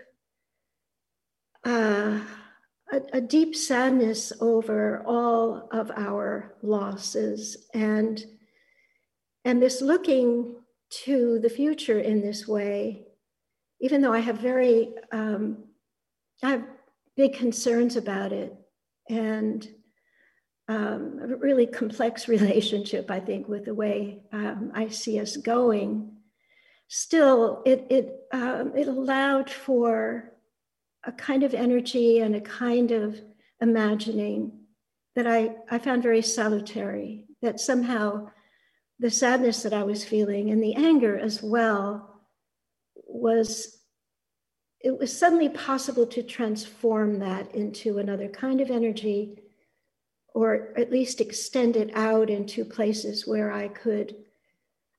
uh, 1.64 2.20
a, 2.92 3.00
a, 3.14 3.20
deep 3.20 3.56
sadness 3.56 4.32
over 4.40 5.02
all 5.04 5.68
of 5.72 5.90
our 5.96 6.54
losses. 6.62 7.66
And 7.74 8.24
and 9.44 9.60
this 9.60 9.82
looking 9.82 10.54
to 11.02 11.40
the 11.40 11.48
future 11.48 11.98
in 11.98 12.20
this 12.20 12.46
way 12.46 13.02
even 13.80 14.00
though 14.00 14.12
i 14.12 14.20
have 14.20 14.38
very 14.38 14.94
um, 15.10 15.64
i 16.44 16.50
have 16.50 16.64
big 17.16 17.32
concerns 17.34 17.96
about 17.96 18.32
it 18.32 18.54
and 19.10 19.68
um, 20.68 21.18
a 21.20 21.36
really 21.36 21.66
complex 21.66 22.28
relationship 22.36 23.10
i 23.10 23.18
think 23.18 23.48
with 23.48 23.64
the 23.64 23.74
way 23.74 24.22
um, 24.32 24.70
i 24.76 24.88
see 24.88 25.18
us 25.18 25.36
going 25.36 26.15
still 26.88 27.62
it 27.66 27.86
it 27.90 28.20
um, 28.32 28.72
it 28.76 28.88
allowed 28.88 29.50
for 29.50 30.32
a 31.04 31.12
kind 31.12 31.42
of 31.42 31.54
energy 31.54 32.18
and 32.18 32.34
a 32.34 32.40
kind 32.40 32.90
of 32.90 33.20
imagining 33.60 34.52
that 35.14 35.26
I, 35.26 35.56
I 35.70 35.78
found 35.78 36.02
very 36.02 36.20
salutary, 36.20 37.24
that 37.40 37.60
somehow 37.60 38.28
the 38.98 39.10
sadness 39.10 39.62
that 39.62 39.72
I 39.72 39.82
was 39.82 40.04
feeling 40.04 40.50
and 40.50 40.62
the 40.62 40.74
anger 40.74 41.18
as 41.18 41.42
well 41.42 42.20
was, 43.06 43.78
it 44.80 44.98
was 44.98 45.16
suddenly 45.16 45.48
possible 45.48 46.06
to 46.08 46.22
transform 46.22 47.18
that 47.20 47.54
into 47.54 47.98
another 47.98 48.28
kind 48.28 48.60
of 48.60 48.70
energy 48.70 49.42
or 50.34 50.74
at 50.76 50.90
least 50.90 51.22
extend 51.22 51.76
it 51.76 51.90
out 51.94 52.28
into 52.28 52.64
places 52.64 53.26
where 53.26 53.50
I 53.50 53.68
could, 53.68 54.16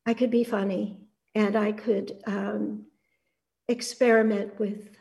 I 0.06 0.16
could 0.16 0.32
be 0.32 0.44
funny 0.44 1.07
and 1.38 1.56
I 1.56 1.72
could 1.72 2.20
um, 2.26 2.88
experiment 3.68 4.60
with 4.60 4.98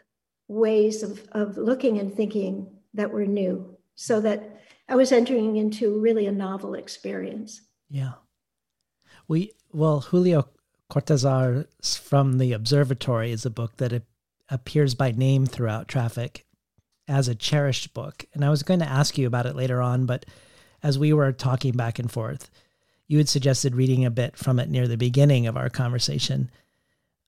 ways 0.49 1.03
of, 1.03 1.27
of 1.33 1.57
looking 1.57 1.99
and 1.99 2.15
thinking 2.15 2.67
that 2.93 3.11
were 3.11 3.25
new 3.25 3.79
so 3.95 4.21
that 4.21 4.61
I 4.87 4.97
was 4.97 5.13
entering 5.13 5.57
into 5.57 5.99
really 5.99 6.27
a 6.27 6.33
novel 6.33 6.75
experience. 6.75 7.63
Yeah. 7.89 8.13
We, 9.27 9.53
well, 9.73 10.01
Julio 10.01 10.51
Cortazar 10.93 11.67
from 11.83 12.37
the 12.37 12.53
Observatory 12.53 13.33
is 13.33 13.47
a 13.47 13.51
book 13.51 13.79
that 13.79 14.03
appears 14.51 14.95
by 14.95 15.13
name 15.13 15.47
throughout 15.47 15.89
Trafik 15.89 16.43
as 17.09 17.29
a 17.29 17.35
cherished 17.35 17.95
book. 17.95 18.27
And 18.35 18.45
I 18.45 18.51
was 18.51 18.63
going 18.63 18.81
to 18.81 18.89
ask 18.89 19.17
you 19.17 19.27
about 19.27 19.47
it 19.47 19.57
later 19.57 19.81
on, 19.81 20.05
but 20.05 20.27
as 20.83 20.99
we 20.99 21.15
were 21.15 21.33
talking 21.33 21.73
back 21.73 21.99
and 21.99 22.13
forth, 22.13 22.51
you 23.09 23.19
had 23.19 23.29
suggested 23.29 23.75
reading 23.75 24.05
a 24.05 24.11
bit 24.11 24.37
from 24.37 24.59
it 24.59 24.69
near 24.69 24.89
the 24.89 24.97
beginning 24.97 25.47
of 25.47 25.57
our 25.57 25.69
conversation. 25.69 26.51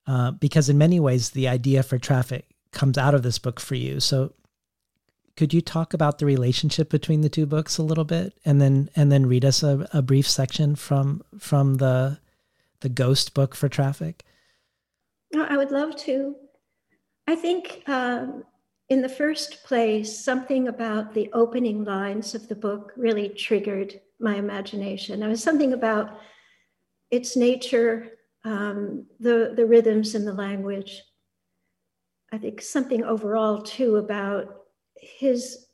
Uh, 0.07 0.31
because 0.31 0.69
in 0.69 0.77
many 0.77 0.99
ways, 0.99 1.31
the 1.31 1.47
idea 1.47 1.83
for 1.83 1.99
Trafik 1.99 2.43
comes 2.71 2.97
out 2.97 3.13
of 3.13 3.23
this 3.23 3.39
book 3.39 3.59
for 3.59 3.75
you. 3.75 3.99
So 3.99 4.33
could 5.39 5.53
you 5.53 5.61
talk 5.61 5.93
about 5.93 6.17
the 6.17 6.25
relationship 6.25 6.89
between 6.89 7.21
the 7.21 7.29
two 7.29 7.45
books 7.45 7.77
a 7.77 7.83
little 7.83 8.03
bit 8.03 8.33
and 8.43 8.59
then 8.59 8.89
and 8.93 9.09
then 9.09 9.25
read 9.25 9.45
us 9.45 9.63
a, 9.63 9.87
a 9.93 10.01
brief 10.01 10.27
section 10.27 10.75
from 10.75 11.21
from 11.37 11.75
the 11.75 12.19
the 12.81 12.89
ghost 12.89 13.33
book 13.33 13.55
for 13.55 13.69
Trafik 13.69 14.23
No, 15.33 15.45
i 15.45 15.55
would 15.55 15.71
love 15.71 15.95
to 15.95 16.35
i 17.25 17.37
think 17.37 17.83
um, 17.87 18.43
in 18.89 19.01
the 19.01 19.07
first 19.07 19.63
place 19.63 20.21
something 20.21 20.67
about 20.67 21.13
the 21.13 21.29
opening 21.31 21.85
lines 21.85 22.35
of 22.35 22.49
the 22.49 22.55
book 22.55 22.91
really 22.97 23.29
triggered 23.29 24.01
my 24.19 24.35
imagination. 24.35 25.23
It 25.23 25.27
was 25.27 25.43
something 25.43 25.73
about 25.73 26.19
its 27.11 27.35
nature 27.35 28.11
um, 28.45 29.05
the 29.19 29.53
the 29.55 29.65
rhythms 29.65 30.15
and 30.15 30.25
the 30.25 30.33
language. 30.33 31.01
I 32.31 32.37
think 32.37 32.61
something 32.61 33.03
overall 33.03 33.61
too 33.61 33.97
about 33.97 34.63
his 34.95 35.65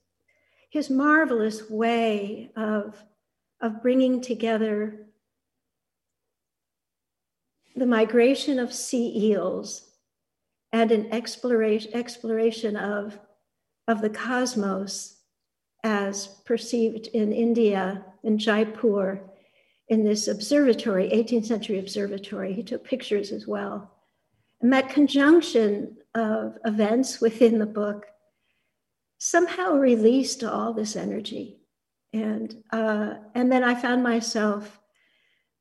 his 0.69 0.89
marvelous 0.89 1.69
way 1.69 2.51
of 2.55 3.03
of 3.61 3.81
bringing 3.81 4.21
together 4.21 5.05
the 7.75 7.85
migration 7.85 8.57
of 8.57 8.73
sea 8.73 9.31
eels 9.31 9.89
and 10.71 10.91
an 10.91 11.11
exploration, 11.11 11.91
exploration 11.93 12.75
of, 12.75 13.17
of 13.87 14.01
the 14.01 14.09
cosmos 14.09 15.17
as 15.83 16.27
perceived 16.45 17.07
in 17.07 17.31
India, 17.31 18.03
in 18.25 18.37
Jaipur, 18.37 19.21
in 19.87 20.03
this 20.03 20.27
observatory, 20.27 21.09
18th 21.09 21.45
century 21.45 21.79
observatory. 21.79 22.53
He 22.53 22.63
took 22.63 22.83
pictures 22.83 23.31
as 23.31 23.47
well. 23.47 23.91
And 24.61 24.73
that 24.73 24.89
conjunction 24.89 25.97
of 26.15 26.57
events 26.65 27.21
within 27.21 27.59
the 27.59 27.65
book 27.65 28.07
somehow 29.19 29.73
released 29.73 30.43
all 30.43 30.73
this 30.73 30.95
energy. 30.95 31.59
And, 32.13 32.63
uh, 32.71 33.15
and 33.35 33.51
then 33.51 33.63
I 33.63 33.75
found 33.75 34.01
myself 34.01 34.79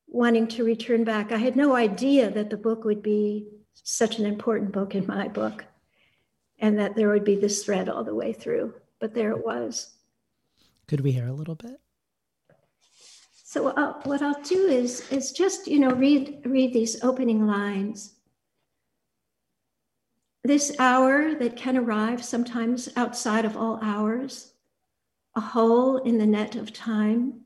wanting 0.07 0.47
to 0.49 0.65
return 0.65 1.05
back. 1.05 1.33
I 1.33 1.39
had 1.39 1.57
no 1.57 1.75
idea 1.75 2.31
that 2.31 2.49
the 2.49 2.57
book 2.57 2.85
would 2.85 3.03
be 3.03 3.49
such 3.75 4.19
an 4.19 4.27
important 4.27 4.73
book 4.73 4.95
in 4.95 5.07
my 5.07 5.29
book 5.29 5.65
and 6.61 6.79
that 6.79 6.95
there 6.95 7.11
would 7.11 7.25
be 7.25 7.37
this 7.37 7.65
thread 7.65 7.89
all 7.89 8.05
the 8.05 8.15
way 8.15 8.33
through. 8.33 8.75
But 9.01 9.13
there 9.13 9.33
it 9.33 9.45
was. 9.45 9.91
Could 10.87 11.01
we 11.01 11.13
hear 11.13 11.27
a 11.27 11.33
little 11.33 11.57
bit? 11.57 11.81
So 13.55 13.69
uh, 13.69 14.01
what 14.03 14.21
I'll 14.21 14.43
do 14.43 14.67
is 14.67 15.09
is 15.13 15.31
just 15.31 15.69
you 15.69 15.79
know 15.79 15.93
read 15.93 16.43
read 16.45 16.73
these 16.73 17.01
opening 17.05 17.47
lines. 17.47 18.15
This 20.43 20.75
hour 20.81 21.37
that 21.37 21.57
can 21.57 21.77
arrive 21.77 22.25
sometimes 22.25 22.89
outside 22.97 23.45
of 23.45 23.57
all 23.57 23.79
hours, 23.81 24.55
a 25.37 25.41
hole 25.41 25.99
in 25.99 26.19
the 26.19 26.27
net 26.27 26.57
of 26.57 26.73
time. 26.73 27.43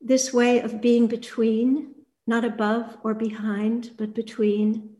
This 0.00 0.34
way 0.34 0.58
of 0.58 0.80
being 0.80 1.06
between, 1.06 1.94
not 2.26 2.44
above 2.44 2.98
or 3.04 3.14
behind, 3.14 3.92
but 3.96 4.16
between. 4.16 4.96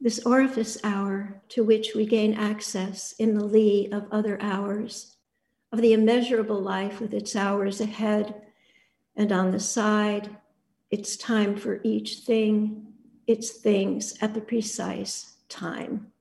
This 0.00 0.24
orifice 0.24 0.78
hour 0.84 1.42
to 1.48 1.64
which 1.64 1.90
we 1.92 2.06
gain 2.06 2.34
access 2.34 3.14
in 3.18 3.34
the 3.34 3.44
lee 3.44 3.88
of 3.90 4.06
other 4.12 4.40
hours, 4.40 5.16
of 5.72 5.80
the 5.80 5.92
immeasurable 5.92 6.60
life 6.60 7.00
with 7.00 7.12
its 7.12 7.34
hours 7.34 7.80
ahead 7.80 8.44
and 9.18 9.32
on 9.32 9.50
the 9.50 9.60
side. 9.60 10.30
It's 10.90 11.16
time 11.18 11.56
for 11.56 11.80
each 11.84 12.20
thing, 12.20 12.86
its 13.26 13.50
things 13.50 14.16
at 14.22 14.32
the 14.32 14.40
precise 14.40 15.34
time. 15.50 16.12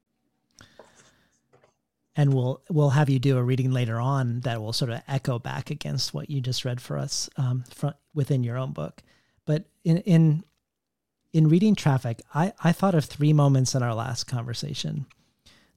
And 2.18 2.34
we'll 2.34 2.62
we'll 2.70 2.90
have 2.90 3.10
you 3.10 3.20
do 3.20 3.38
a 3.38 3.44
reading 3.44 3.72
later 3.72 4.00
on 4.00 4.42
that 4.42 4.60
will 4.60 4.74
sort 4.74 4.92
of 4.92 5.04
echo 5.08 5.38
back 5.38 5.70
against 5.70 6.14
what 6.14 6.30
you 6.30 6.42
just 6.42 6.66
read 6.66 6.82
for 6.82 6.98
us 6.98 7.30
um, 7.38 7.64
from, 7.70 7.94
within 8.16 8.44
your 8.44 8.58
own 8.58 8.72
book. 8.72 9.04
But 9.46 9.66
in 9.84 9.98
in 10.00 10.44
in 11.32 11.48
reading 11.48 11.76
Trafik, 11.76 12.22
I, 12.34 12.54
I 12.64 12.72
thought 12.72 12.96
of 12.96 13.06
three 13.06 13.34
moments 13.34 13.76
in 13.76 13.84
our 13.84 13.94
last 13.94 14.24
conversation 14.24 15.06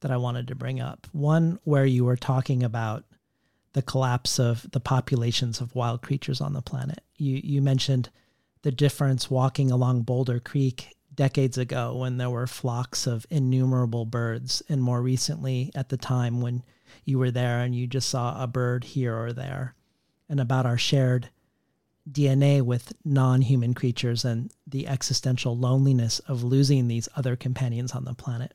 that 0.00 0.10
I 0.10 0.16
wanted 0.16 0.48
to 0.48 0.54
bring 0.54 0.80
up. 0.80 1.06
One 1.12 1.60
where 1.64 1.84
you 1.84 2.06
were 2.06 2.16
talking 2.16 2.62
about 2.62 3.04
the 3.72 3.82
collapse 3.82 4.38
of 4.38 4.70
the 4.72 4.80
populations 4.80 5.60
of 5.60 5.74
wild 5.74 6.02
creatures 6.02 6.40
on 6.40 6.52
the 6.52 6.62
planet. 6.62 7.02
You 7.16 7.40
you 7.42 7.62
mentioned 7.62 8.10
the 8.62 8.72
difference 8.72 9.30
walking 9.30 9.70
along 9.70 10.02
Boulder 10.02 10.40
Creek 10.40 10.96
decades 11.14 11.58
ago 11.58 11.96
when 11.96 12.16
there 12.16 12.30
were 12.30 12.46
flocks 12.46 13.06
of 13.06 13.26
innumerable 13.30 14.04
birds 14.04 14.62
and 14.68 14.82
more 14.82 15.02
recently 15.02 15.70
at 15.74 15.88
the 15.88 15.96
time 15.96 16.40
when 16.40 16.62
you 17.04 17.18
were 17.18 17.30
there 17.30 17.60
and 17.60 17.74
you 17.74 17.86
just 17.86 18.08
saw 18.08 18.42
a 18.42 18.46
bird 18.46 18.84
here 18.84 19.16
or 19.16 19.32
there 19.32 19.74
and 20.28 20.40
about 20.40 20.66
our 20.66 20.78
shared 20.78 21.28
DNA 22.10 22.62
with 22.62 22.92
non-human 23.04 23.74
creatures 23.74 24.24
and 24.24 24.52
the 24.66 24.88
existential 24.88 25.56
loneliness 25.56 26.20
of 26.20 26.42
losing 26.42 26.88
these 26.88 27.08
other 27.16 27.36
companions 27.36 27.92
on 27.92 28.04
the 28.04 28.14
planet. 28.14 28.54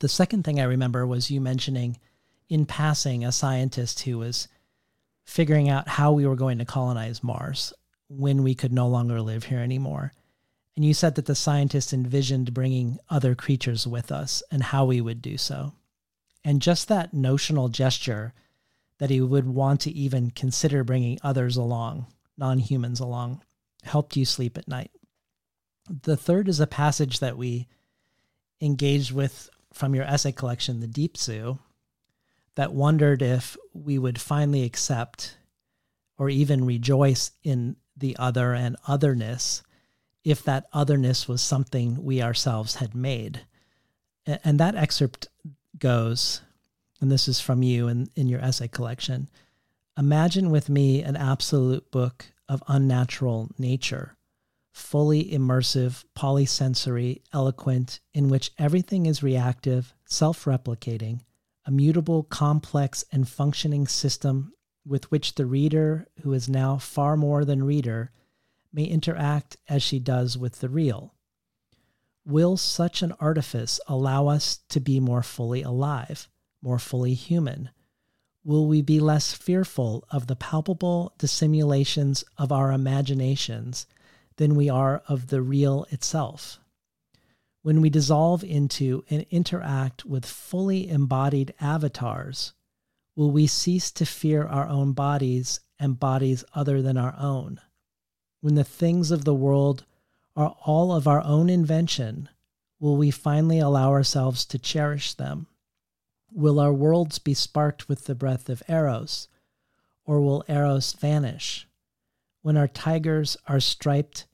The 0.00 0.08
second 0.08 0.44
thing 0.44 0.60
I 0.60 0.64
remember 0.64 1.06
was 1.06 1.30
you 1.30 1.40
mentioning 1.40 1.98
in 2.48 2.66
passing 2.66 3.24
a 3.24 3.32
scientist 3.32 4.00
who 4.00 4.18
was 4.18 4.48
figuring 5.24 5.68
out 5.68 5.88
how 5.88 6.12
we 6.12 6.26
were 6.26 6.36
going 6.36 6.58
to 6.58 6.64
colonize 6.64 7.22
Mars 7.22 7.72
when 8.08 8.42
we 8.42 8.54
could 8.54 8.72
no 8.72 8.86
longer 8.88 9.20
live 9.20 9.44
here 9.44 9.60
anymore. 9.60 10.12
And 10.76 10.84
you 10.84 10.92
said 10.92 11.14
that 11.14 11.26
the 11.26 11.34
scientist 11.34 11.92
envisioned 11.92 12.52
bringing 12.52 12.98
other 13.08 13.34
creatures 13.34 13.86
with 13.86 14.10
us 14.10 14.42
and 14.50 14.62
how 14.62 14.84
we 14.84 15.00
would 15.00 15.22
do 15.22 15.38
so. 15.38 15.72
And 16.44 16.60
just 16.60 16.88
that 16.88 17.14
notional 17.14 17.68
gesture 17.68 18.34
that 18.98 19.10
he 19.10 19.20
would 19.20 19.46
want 19.46 19.80
to 19.82 19.92
even 19.92 20.30
consider 20.30 20.84
bringing 20.84 21.18
others 21.22 21.56
along, 21.56 22.06
non 22.36 22.58
humans 22.58 23.00
along, 23.00 23.42
helped 23.82 24.16
you 24.16 24.24
sleep 24.24 24.58
at 24.58 24.68
night. 24.68 24.90
The 26.02 26.16
third 26.16 26.48
is 26.48 26.60
a 26.60 26.66
passage 26.66 27.20
that 27.20 27.36
we 27.36 27.68
engaged 28.60 29.12
with 29.12 29.48
from 29.72 29.94
your 29.94 30.04
essay 30.04 30.32
collection, 30.32 30.80
The 30.80 30.86
Deep 30.86 31.16
Zoo, 31.16 31.58
that 32.56 32.72
wondered 32.72 33.22
if 33.22 33.56
we 33.72 33.98
would 33.98 34.20
finally 34.20 34.62
accept 34.64 35.36
or 36.18 36.28
even 36.28 36.64
rejoice 36.64 37.32
in 37.42 37.76
the 37.96 38.16
other 38.18 38.52
and 38.52 38.76
otherness 38.86 39.62
if 40.24 40.42
that 40.44 40.66
otherness 40.72 41.28
was 41.28 41.42
something 41.42 42.02
we 42.02 42.22
ourselves 42.22 42.76
had 42.76 42.94
made. 42.94 43.42
And 44.26 44.58
that 44.58 44.74
excerpt 44.74 45.28
goes, 45.78 46.40
and 47.00 47.12
this 47.12 47.28
is 47.28 47.40
from 47.40 47.62
you 47.62 47.88
in, 47.88 48.08
in 48.16 48.28
your 48.28 48.40
essay 48.40 48.68
collection 48.68 49.28
Imagine 49.96 50.50
with 50.50 50.68
me 50.68 51.02
an 51.02 51.14
absolute 51.14 51.88
book 51.92 52.26
of 52.48 52.64
unnatural 52.66 53.50
nature, 53.58 54.16
fully 54.72 55.24
immersive, 55.30 56.04
polysensory, 56.16 57.22
eloquent, 57.32 58.00
in 58.12 58.28
which 58.28 58.50
everything 58.58 59.06
is 59.06 59.22
reactive, 59.22 59.94
self 60.04 60.46
replicating 60.46 61.20
a 61.66 61.70
mutable, 61.70 62.22
complex, 62.24 63.04
and 63.10 63.28
functioning 63.28 63.86
system 63.86 64.52
with 64.86 65.10
which 65.10 65.34
the 65.34 65.46
reader, 65.46 66.06
who 66.22 66.32
is 66.32 66.48
now 66.48 66.76
far 66.76 67.16
more 67.16 67.44
than 67.44 67.64
reader, 67.64 68.10
may 68.72 68.84
interact 68.84 69.56
as 69.68 69.82
she 69.82 69.98
does 69.98 70.36
with 70.36 70.60
the 70.60 70.68
real. 70.68 71.14
Will 72.26 72.56
such 72.56 73.02
an 73.02 73.12
artifice 73.20 73.80
allow 73.86 74.28
us 74.28 74.58
to 74.68 74.80
be 74.80 74.98
more 75.00 75.22
fully 75.22 75.62
alive, 75.62 76.28
more 76.60 76.78
fully 76.78 77.14
human? 77.14 77.70
Will 78.42 78.66
we 78.66 78.82
be 78.82 79.00
less 79.00 79.32
fearful 79.32 80.04
of 80.10 80.26
the 80.26 80.36
palpable 80.36 81.14
dissimulations 81.18 82.24
of 82.36 82.52
our 82.52 82.72
imaginations 82.72 83.86
than 84.36 84.54
we 84.54 84.68
are 84.68 85.02
of 85.08 85.28
the 85.28 85.40
real 85.40 85.86
itself? 85.90 86.58
When 87.64 87.80
we 87.80 87.88
dissolve 87.88 88.44
into 88.44 89.02
and 89.08 89.24
interact 89.30 90.04
with 90.04 90.26
fully 90.26 90.86
embodied 90.86 91.54
avatars, 91.58 92.52
will 93.16 93.30
we 93.30 93.46
cease 93.46 93.90
to 93.90 94.04
fear 94.04 94.44
our 94.44 94.68
own 94.68 94.92
bodies 94.92 95.60
and 95.78 95.98
bodies 95.98 96.44
other 96.54 96.82
than 96.82 96.98
our 96.98 97.14
own? 97.18 97.58
When 98.42 98.54
the 98.54 98.64
things 98.64 99.10
of 99.10 99.24
the 99.24 99.32
world 99.32 99.86
are 100.36 100.54
all 100.66 100.92
of 100.92 101.08
our 101.08 101.22
own 101.24 101.48
invention, 101.48 102.28
will 102.80 102.98
we 102.98 103.10
finally 103.10 103.60
allow 103.60 103.92
ourselves 103.92 104.44
to 104.44 104.58
cherish 104.58 105.14
them? 105.14 105.46
Will 106.30 106.60
our 106.60 106.72
worlds 106.72 107.18
be 107.18 107.32
sparked 107.32 107.88
with 107.88 108.04
the 108.04 108.14
breath 108.14 108.50
of 108.50 108.62
Eros, 108.68 109.28
or 110.04 110.20
will 110.20 110.44
Eros 110.48 110.92
vanish? 110.92 111.66
When 112.42 112.58
our 112.58 112.68
tigers 112.68 113.38
are 113.48 113.58
striped 113.58 114.26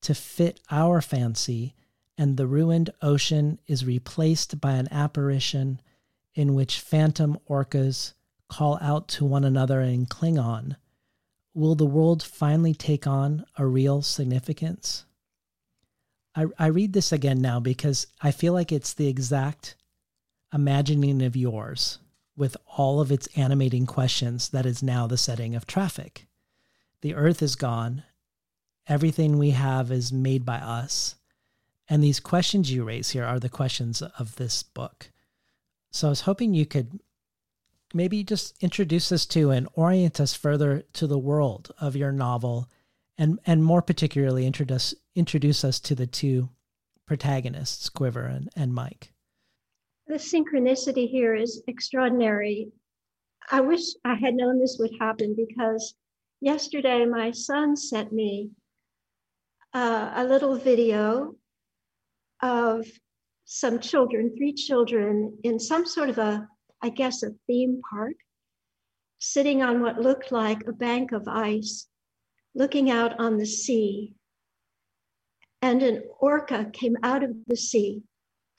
to 0.00 0.14
fit 0.14 0.60
our 0.70 1.02
fancy, 1.02 1.74
and 2.18 2.36
the 2.36 2.48
ruined 2.48 2.90
ocean 3.00 3.58
is 3.68 3.84
replaced 3.84 4.60
by 4.60 4.72
an 4.72 4.88
apparition 4.90 5.80
in 6.34 6.54
which 6.54 6.80
phantom 6.80 7.38
orcas 7.48 8.12
call 8.48 8.78
out 8.80 9.08
to 9.08 9.24
one 9.24 9.44
another 9.44 9.80
in 9.80 10.06
Klingon, 10.06 10.76
will 11.54 11.74
the 11.74 11.86
world 11.86 12.22
finally 12.22 12.74
take 12.74 13.06
on 13.06 13.44
a 13.56 13.66
real 13.66 14.02
significance? 14.02 15.04
I, 16.34 16.46
I 16.58 16.66
read 16.66 16.92
this 16.92 17.12
again 17.12 17.40
now 17.40 17.60
because 17.60 18.06
I 18.20 18.30
feel 18.30 18.52
like 18.52 18.72
it's 18.72 18.94
the 18.94 19.08
exact 19.08 19.76
imagining 20.52 21.22
of 21.22 21.36
yours 21.36 21.98
with 22.36 22.56
all 22.76 23.00
of 23.00 23.10
its 23.10 23.28
animating 23.36 23.86
questions 23.86 24.48
that 24.50 24.64
is 24.64 24.82
now 24.82 25.06
the 25.06 25.16
setting 25.16 25.54
of 25.54 25.66
Trafik. 25.66 26.26
The 27.00 27.14
earth 27.14 27.42
is 27.42 27.56
gone. 27.56 28.04
Everything 28.86 29.38
we 29.38 29.50
have 29.50 29.90
is 29.90 30.12
made 30.12 30.44
by 30.44 30.58
us. 30.58 31.16
And 31.88 32.04
these 32.04 32.20
questions 32.20 32.70
you 32.70 32.84
raise 32.84 33.10
here 33.10 33.24
are 33.24 33.40
the 33.40 33.48
questions 33.48 34.02
of 34.02 34.36
this 34.36 34.62
book. 34.62 35.10
So 35.90 36.08
I 36.08 36.10
was 36.10 36.22
hoping 36.22 36.52
you 36.52 36.66
could 36.66 37.00
maybe 37.94 38.22
just 38.22 38.62
introduce 38.62 39.10
us 39.10 39.24
to 39.26 39.50
and 39.50 39.68
orient 39.72 40.20
us 40.20 40.34
further 40.34 40.82
to 40.92 41.06
the 41.06 41.18
world 41.18 41.72
of 41.80 41.96
your 41.96 42.12
novel 42.12 42.68
and 43.16 43.40
and 43.46 43.64
more 43.64 43.82
particularly 43.82 44.46
introduce 44.46 44.94
introduce 45.14 45.64
us 45.64 45.80
to 45.80 45.94
the 45.94 46.06
two 46.06 46.50
protagonists, 47.06 47.88
Quiver 47.88 48.26
and, 48.26 48.50
and 48.54 48.74
Mike. 48.74 49.12
The 50.06 50.14
synchronicity 50.14 51.08
here 51.08 51.34
is 51.34 51.62
extraordinary. 51.66 52.70
I 53.50 53.62
wish 53.62 53.80
I 54.04 54.14
had 54.14 54.34
known 54.34 54.60
this 54.60 54.76
would 54.78 54.92
happen 55.00 55.34
because 55.34 55.94
yesterday 56.40 57.06
my 57.06 57.30
son 57.30 57.76
sent 57.76 58.12
me 58.12 58.50
uh, 59.72 60.12
a 60.14 60.24
little 60.24 60.56
video 60.56 61.34
of 62.42 62.86
some 63.44 63.78
children, 63.80 64.34
three 64.36 64.52
children, 64.52 65.38
in 65.42 65.58
some 65.58 65.86
sort 65.86 66.10
of 66.10 66.18
a, 66.18 66.46
I 66.82 66.90
guess, 66.90 67.22
a 67.22 67.30
theme 67.46 67.80
park, 67.90 68.14
sitting 69.18 69.62
on 69.62 69.80
what 69.80 70.00
looked 70.00 70.30
like 70.30 70.66
a 70.66 70.72
bank 70.72 71.12
of 71.12 71.26
ice, 71.26 71.86
looking 72.54 72.90
out 72.90 73.18
on 73.18 73.38
the 73.38 73.46
sea. 73.46 74.14
And 75.62 75.82
an 75.82 76.04
orca 76.20 76.70
came 76.72 76.96
out 77.02 77.24
of 77.24 77.30
the 77.46 77.56
sea, 77.56 78.02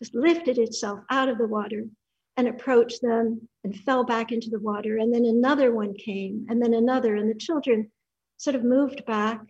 just 0.01 0.15
lifted 0.15 0.57
itself 0.57 0.99
out 1.09 1.29
of 1.29 1.37
the 1.37 1.47
water 1.47 1.85
and 2.35 2.47
approached 2.47 3.01
them 3.01 3.47
and 3.63 3.75
fell 3.81 4.03
back 4.03 4.31
into 4.31 4.49
the 4.49 4.59
water. 4.59 4.97
And 4.97 5.13
then 5.13 5.25
another 5.25 5.73
one 5.73 5.93
came, 5.93 6.45
and 6.49 6.61
then 6.61 6.73
another, 6.73 7.15
and 7.15 7.29
the 7.29 7.35
children 7.37 7.91
sort 8.37 8.55
of 8.55 8.63
moved 8.63 9.05
back. 9.05 9.41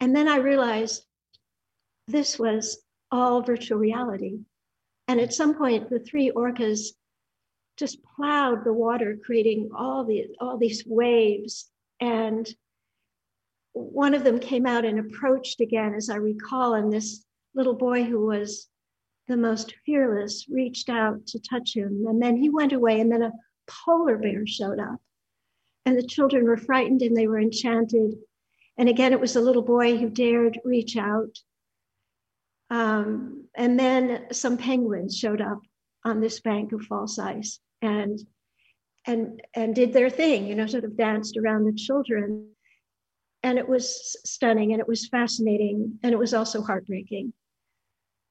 And 0.00 0.14
then 0.14 0.28
I 0.28 0.36
realized 0.36 1.04
this 2.08 2.38
was 2.38 2.78
all 3.10 3.42
virtual 3.42 3.78
reality. 3.78 4.40
And 5.06 5.20
at 5.20 5.32
some 5.32 5.54
point, 5.54 5.88
the 5.88 6.00
three 6.00 6.30
orcas 6.34 6.88
just 7.76 7.98
plowed 8.16 8.64
the 8.64 8.72
water, 8.72 9.16
creating 9.24 9.70
all 9.76 10.04
the 10.04 10.26
all 10.40 10.58
these 10.58 10.84
waves. 10.86 11.70
And 12.00 12.48
one 13.72 14.14
of 14.14 14.24
them 14.24 14.40
came 14.40 14.66
out 14.66 14.84
and 14.84 14.98
approached 14.98 15.60
again, 15.60 15.94
as 15.94 16.10
I 16.10 16.16
recall, 16.16 16.74
and 16.74 16.92
this 16.92 17.24
little 17.54 17.74
boy 17.74 18.04
who 18.04 18.26
was 18.26 18.68
the 19.28 19.36
most 19.36 19.74
fearless 19.84 20.46
reached 20.48 20.88
out 20.88 21.26
to 21.26 21.38
touch 21.38 21.74
him. 21.76 22.06
And 22.08 22.20
then 22.20 22.36
he 22.36 22.48
went 22.48 22.72
away, 22.72 23.00
and 23.00 23.12
then 23.12 23.22
a 23.22 23.32
polar 23.68 24.16
bear 24.16 24.46
showed 24.46 24.80
up. 24.80 25.00
And 25.86 25.96
the 25.96 26.06
children 26.06 26.44
were 26.44 26.56
frightened 26.56 27.02
and 27.02 27.16
they 27.16 27.28
were 27.28 27.40
enchanted. 27.40 28.14
And 28.76 28.88
again, 28.88 29.12
it 29.12 29.20
was 29.20 29.36
a 29.36 29.40
little 29.40 29.62
boy 29.62 29.96
who 29.96 30.10
dared 30.10 30.58
reach 30.64 30.96
out. 30.96 31.38
Um, 32.70 33.48
and 33.56 33.78
then 33.78 34.26
some 34.32 34.58
penguins 34.58 35.16
showed 35.16 35.40
up 35.40 35.60
on 36.04 36.20
this 36.20 36.40
bank 36.40 36.72
of 36.72 36.82
false 36.82 37.18
ice 37.18 37.60
and 37.82 38.18
and 39.06 39.40
and 39.54 39.74
did 39.74 39.92
their 39.92 40.10
thing, 40.10 40.46
you 40.46 40.54
know, 40.54 40.66
sort 40.66 40.84
of 40.84 40.96
danced 40.96 41.36
around 41.36 41.64
the 41.64 41.72
children. 41.72 42.50
And 43.42 43.58
it 43.58 43.68
was 43.68 44.16
stunning 44.24 44.72
and 44.72 44.80
it 44.80 44.88
was 44.88 45.08
fascinating 45.08 45.98
and 46.02 46.12
it 46.12 46.18
was 46.18 46.34
also 46.34 46.60
heartbreaking 46.62 47.32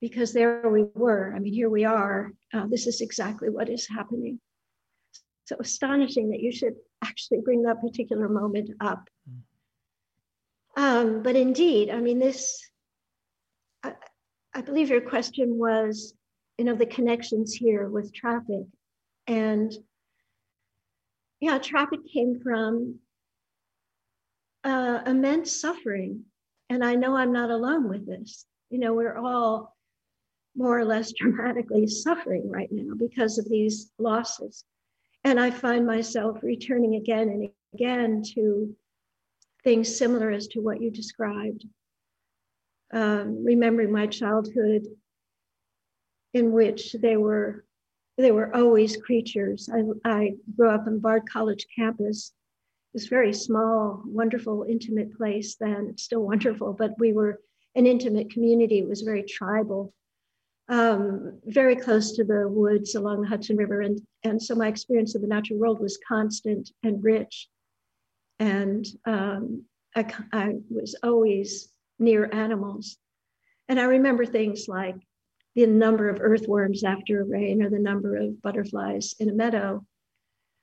because 0.02 0.34
there 0.34 0.70
we 0.70 0.86
were. 0.94 1.34
I 1.36 1.40
mean, 1.40 1.54
here 1.54 1.70
we 1.70 1.86
are. 1.86 2.32
Uh, 2.54 2.68
this 2.68 2.88
is 2.88 3.02
exactly 3.02 3.50
what 3.50 3.70
is 3.70 3.88
happening. 3.88 4.40
So 5.46 5.56
astonishing 5.60 6.30
that 6.30 6.42
you 6.42 6.52
should 6.52 6.76
actually 7.04 7.40
bring 7.42 7.64
that 7.64 7.82
particular 7.82 8.28
moment 8.28 8.70
up. 8.82 9.08
Um, 10.76 11.24
but 11.24 11.36
indeed, 11.36 11.90
I 11.90 12.02
mean, 12.02 12.20
this, 12.20 12.70
I 14.58 14.62
believe 14.62 14.90
your 14.90 15.02
question 15.02 15.60
was, 15.60 16.16
you 16.58 16.66
know, 16.66 16.74
the 16.74 16.88
connections 16.88 17.54
here 17.54 17.90
with 17.90 18.12
Trafik. 18.12 18.66
And 19.28 19.72
yeah, 21.40 21.60
Trafik 21.60 22.12
came 22.12 22.40
from 22.40 22.98
uh, 24.64 25.02
immense 25.06 25.62
suffering. 25.62 26.24
And 26.72 26.84
I 26.84 26.96
know 26.96 27.16
I'm 27.16 27.32
not 27.32 27.52
alone 27.52 27.88
with 27.88 28.08
this. 28.08 28.48
You 28.72 28.80
know, 28.80 28.96
we're 28.96 29.16
all 29.16 29.78
more 30.56 30.80
or 30.80 30.86
less 30.86 31.12
dramatically 31.20 31.86
suffering 31.86 32.50
right 32.50 32.72
now 32.72 32.96
because 32.98 33.38
of 33.38 33.48
these 33.48 33.92
losses. 34.00 34.64
And 35.24 35.40
I 35.40 35.52
find 35.52 35.86
myself 35.86 36.40
returning 36.42 36.96
again 36.96 37.30
and 37.30 37.50
again 37.76 38.24
to 38.34 38.76
things 39.64 39.96
similar 39.96 40.32
as 40.32 40.48
to 40.48 40.62
what 40.62 40.82
you 40.82 40.90
described. 40.90 41.64
Um, 42.94 43.44
remembering 43.44 43.92
my 43.92 44.08
childhood 44.08 44.86
in 46.34 46.52
which 46.54 46.94
they 46.94 47.18
were 47.18 47.66
they 48.18 48.32
were 48.32 48.56
always 48.56 48.98
creatures. 48.98 49.70
I, 49.72 49.84
I 50.04 50.34
grew 50.56 50.70
up 50.70 50.88
on 50.88 51.00
Bard 51.00 51.30
College 51.30 51.68
campus, 51.76 52.34
this 52.94 53.08
very 53.08 53.32
small, 53.32 54.02
wonderful, 54.06 54.66
intimate 54.68 55.16
place 55.16 55.56
then. 55.56 55.88
It's 55.92 56.04
still 56.04 56.24
wonderful, 56.24 56.74
but 56.74 56.98
we 56.98 57.14
were 57.14 57.40
an 57.76 57.86
intimate 57.86 58.32
community. 58.32 58.80
It 58.80 58.90
was 58.90 59.02
very 59.02 59.22
tribal 59.22 59.94
um, 60.70 61.40
very 61.46 61.76
close 61.76 62.12
to 62.14 62.24
the 62.24 62.48
woods 62.48 62.96
along 62.96 63.22
the 63.22 63.28
Hudson 63.28 63.56
River. 63.56 63.82
And, 63.82 64.02
and 64.24 64.42
so 64.42 64.56
my 64.56 64.68
experience 64.68 65.16
of 65.16 65.22
the 65.22 65.28
natural 65.28 65.60
world 65.60 65.80
was 65.80 66.00
constant 66.08 66.72
and 66.84 67.04
rich. 67.04 67.48
And 68.40 68.86
um, 69.06 69.64
I, 69.96 70.14
I 70.34 70.56
was 70.70 70.96
always 71.04 71.70
near 72.00 72.30
animals. 72.32 72.98
And 73.70 73.80
I 73.80 73.84
remember 73.84 74.26
things 74.26 74.68
like 74.68 74.96
the 75.56 75.68
number 75.68 76.10
of 76.10 76.20
earthworms 76.22 76.84
after 76.84 77.22
a 77.22 77.26
rain 77.26 77.64
or 77.64 77.70
the 77.70 77.80
number 77.80 78.16
of 78.16 78.42
butterflies 78.42 79.16
in 79.20 79.30
a 79.30 79.34
meadow. 79.34 79.86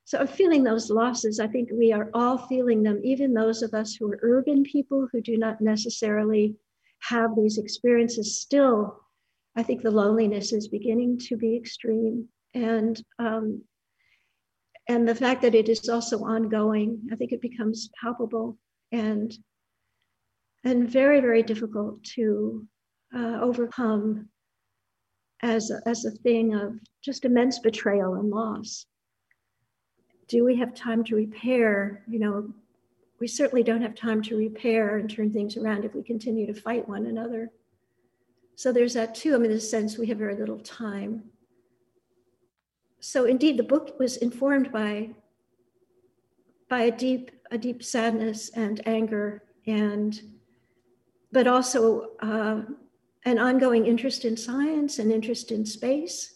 So 0.04 0.18
I'm 0.18 0.26
feeling 0.26 0.62
those 0.62 0.90
losses. 0.90 1.40
I 1.40 1.46
think 1.46 1.70
we 1.72 1.92
are 1.92 2.10
all 2.14 2.38
feeling 2.38 2.82
them, 2.82 3.00
even 3.02 3.32
those 3.32 3.62
of 3.62 3.74
us 3.74 3.94
who 3.94 4.10
are 4.12 4.20
urban 4.22 4.62
people 4.62 5.08
who 5.10 5.20
do 5.20 5.36
not 5.36 5.60
necessarily 5.60 6.54
have 7.00 7.36
these 7.36 7.58
experiences 7.58 8.40
still 8.40 9.04
I 9.56 9.62
think 9.62 9.82
the 9.82 9.90
loneliness 9.90 10.52
is 10.52 10.68
beginning 10.68 11.18
to 11.28 11.36
be 11.36 11.56
extreme. 11.56 12.28
And 12.54 13.00
um, 13.18 13.62
and 14.88 15.08
the 15.08 15.14
fact 15.14 15.42
that 15.42 15.54
it 15.54 15.68
is 15.68 15.88
also 15.88 16.24
ongoing, 16.24 17.08
I 17.10 17.16
think 17.16 17.32
it 17.32 17.40
becomes 17.40 17.88
palpable 18.00 18.58
and 18.92 19.32
and 20.64 20.88
very, 20.88 21.20
very 21.20 21.42
difficult 21.42 22.02
to 22.02 22.66
uh, 23.14 23.38
overcome 23.40 24.28
as 25.42 25.70
a, 25.70 25.80
as 25.86 26.04
a 26.04 26.10
thing 26.10 26.54
of 26.54 26.78
just 27.02 27.24
immense 27.24 27.58
betrayal 27.58 28.14
and 28.14 28.30
loss. 28.30 28.86
Do 30.28 30.44
we 30.44 30.56
have 30.56 30.74
time 30.74 31.04
to 31.04 31.16
repair? 31.16 32.02
You 32.08 32.18
know, 32.18 32.54
we 33.20 33.28
certainly 33.28 33.62
don't 33.62 33.82
have 33.82 33.94
time 33.94 34.22
to 34.22 34.36
repair 34.36 34.96
and 34.96 35.08
turn 35.08 35.32
things 35.32 35.56
around 35.56 35.84
if 35.84 35.94
we 35.94 36.02
continue 36.02 36.46
to 36.46 36.58
fight 36.58 36.88
one 36.88 37.06
another. 37.06 37.50
So 38.56 38.72
there's 38.72 38.94
that 38.94 39.14
too. 39.14 39.34
I 39.34 39.38
mean, 39.38 39.50
in 39.50 39.56
a 39.56 39.60
sense, 39.60 39.98
we 39.98 40.06
have 40.06 40.18
very 40.18 40.36
little 40.36 40.60
time. 40.60 41.24
So 43.00 43.26
indeed, 43.26 43.58
the 43.58 43.64
book 43.64 43.98
was 43.98 44.16
informed 44.16 44.72
by 44.72 45.10
by 46.70 46.82
a 46.82 46.90
deep 46.90 47.30
a 47.50 47.58
deep 47.58 47.82
sadness 47.82 48.50
and 48.54 48.80
anger, 48.86 49.42
and 49.66 50.18
but 51.34 51.46
also 51.46 52.12
uh, 52.20 52.62
an 53.26 53.38
ongoing 53.38 53.84
interest 53.84 54.24
in 54.24 54.36
science 54.36 54.98
and 54.98 55.12
interest 55.12 55.50
in 55.50 55.66
space, 55.66 56.34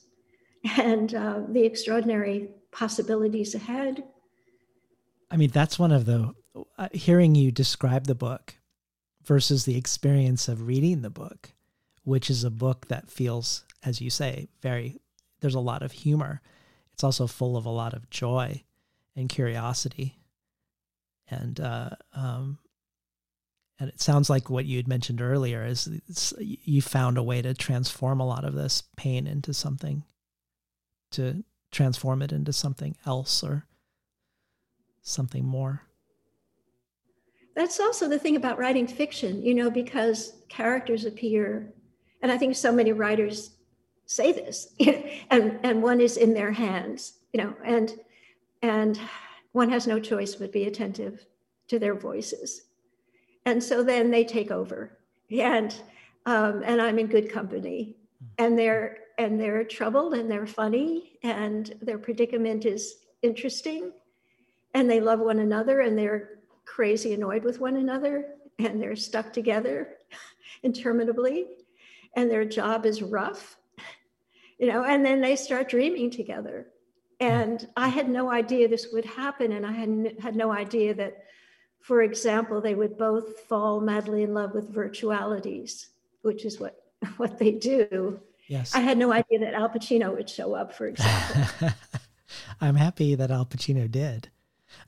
and 0.77 1.15
uh, 1.15 1.41
the 1.49 1.65
extraordinary 1.65 2.51
possibilities 2.71 3.55
ahead. 3.55 4.05
I 5.31 5.37
mean, 5.39 5.51
that's 5.51 5.79
one 5.79 5.93
of 5.93 6.05
the 6.05 6.35
uh, 6.77 6.89
hearing 6.93 7.35
you 7.35 7.51
describe 7.51 8.07
the 8.07 8.15
book 8.15 8.57
versus 9.25 9.65
the 9.65 9.77
experience 9.77 10.49
of 10.49 10.67
reading 10.67 11.03
the 11.03 11.11
book 11.11 11.53
which 12.09 12.31
is 12.31 12.43
a 12.43 12.51
book 12.51 12.89
that 12.89 13.11
feels, 13.11 13.65
as 13.85 14.01
you 14.01 14.09
say, 14.09 14.49
very, 14.63 14.99
there's 15.41 15.55
a 15.55 15.61
lot 15.61 15.83
of 15.83 15.93
humor. 15.93 16.41
It's 16.95 17.05
also 17.05 17.27
full 17.27 17.55
of 17.55 17.67
a 17.67 17.71
lot 17.71 17.93
of 17.93 18.09
joy 18.09 18.65
and 19.15 19.29
curiosity. 19.29 20.19
And, 21.29 21.61
uh, 21.61 21.91
um, 22.15 22.61
and 23.79 23.89
it 23.89 24.01
sounds 24.01 24.29
like 24.29 24.51
what 24.51 24.67
you 24.67 24.77
had 24.77 24.89
mentioned 24.89 25.21
earlier 25.21 25.65
is 25.65 25.89
you 26.39 26.83
found 26.83 27.17
a 27.17 27.23
way 27.23 27.43
to 27.43 27.55
transform 27.55 28.21
a 28.21 28.27
lot 28.27 28.45
of 28.45 28.55
this 28.55 28.83
pain 28.97 29.27
into 29.27 29.55
something, 29.55 30.05
to 31.13 31.45
transform 31.71 32.23
it 32.23 32.33
into 32.33 32.53
something 32.53 32.97
else 33.07 33.45
or 33.45 33.67
something 35.03 35.45
more. 35.45 35.83
That's 37.55 37.81
also 37.81 38.09
the 38.09 38.19
thing 38.19 38.37
about 38.37 38.59
writing 38.59 38.87
fiction, 38.87 39.43
you 39.43 39.55
know, 39.55 39.71
because 39.71 40.35
characters 40.49 41.05
appear 41.05 41.73
and 42.23 42.33
I 42.33 42.39
think 42.39 42.57
so 42.57 42.73
many 42.73 42.93
writers 42.93 43.53
say 44.07 44.33
this, 44.33 44.75
and 45.31 45.59
and 45.63 45.83
one 45.83 46.01
is 46.01 46.17
in 46.17 46.35
their 46.35 46.53
hands, 46.53 47.15
you 47.33 47.43
know, 47.43 47.55
and 47.65 47.95
and 48.63 48.99
one 49.53 49.71
has 49.71 49.87
no 49.87 50.01
choice 50.01 50.35
but 50.35 50.53
be 50.53 50.65
attentive 50.65 51.27
to 51.69 51.79
their 51.79 51.95
voices, 51.95 52.63
and 53.49 53.63
so 53.63 53.83
then 53.83 54.11
they 54.11 54.25
take 54.25 54.51
over, 54.51 54.99
and 55.31 55.75
um, 56.27 56.63
and 56.65 56.81
I'm 56.83 56.99
in 56.99 57.07
good 57.07 57.31
company, 57.33 57.97
and 58.37 58.59
they're 58.59 58.99
and 59.19 59.41
they're 59.41 59.65
troubled 59.65 60.15
and 60.15 60.31
they're 60.31 60.47
funny 60.47 61.19
and 61.25 61.75
their 61.83 61.99
predicament 61.99 62.65
is 62.65 62.97
interesting, 63.23 63.93
and 64.75 64.89
they 64.89 65.01
love 65.01 65.19
one 65.19 65.41
another 65.41 65.81
and 65.81 65.99
they're 65.99 66.39
crazy 66.65 67.15
annoyed 67.15 67.45
with 67.45 67.59
one 67.61 67.77
another 67.77 68.35
and 68.59 68.81
they're 68.81 68.97
stuck 68.97 69.33
together 69.33 69.97
interminably. 70.63 71.47
And 72.17 72.31
their 72.31 72.45
job 72.45 72.87
is 72.87 73.03
rough, 73.03 73.57
you 74.59 74.67
know, 74.67 74.85
and 74.85 75.05
then 75.05 75.21
they 75.21 75.37
start 75.37 75.69
dreaming 75.69 76.11
together. 76.11 76.69
And 77.21 77.67
I 77.77 77.89
had 77.89 78.09
no 78.09 78.31
idea 78.31 78.69
this 78.69 78.89
would 78.93 79.05
happen, 79.05 79.53
and 79.53 79.67
I 79.67 79.73
had, 79.73 80.17
had 80.21 80.37
no 80.37 80.53
idea 80.53 80.95
that 80.95 81.25
for 81.81 82.03
example, 82.03 82.61
they 82.61 82.75
would 82.75 82.99
both 82.99 83.41
fall 83.41 83.81
madly 83.81 84.23
in 84.23 84.35
love 84.35 84.55
with 84.55 84.73
virtualities, 84.73 85.87
which 86.23 86.45
is 86.45 86.61
what, 86.61 86.83
what 87.17 87.39
they 87.39 87.53
do. 87.53 88.21
Yes. 88.47 88.75
I 88.75 88.81
had 88.81 88.99
no 88.99 89.13
idea 89.13 89.39
that 89.41 89.55
Al 89.55 89.69
Pacino 89.69 90.15
would 90.15 90.29
show 90.29 90.55
up, 90.55 90.73
for 90.75 90.87
example. 90.87 91.71
I'm 92.61 92.77
happy 92.77 93.15
that 93.15 93.31
Al 93.31 93.47
Pacino 93.47 93.91
did. 93.91 94.31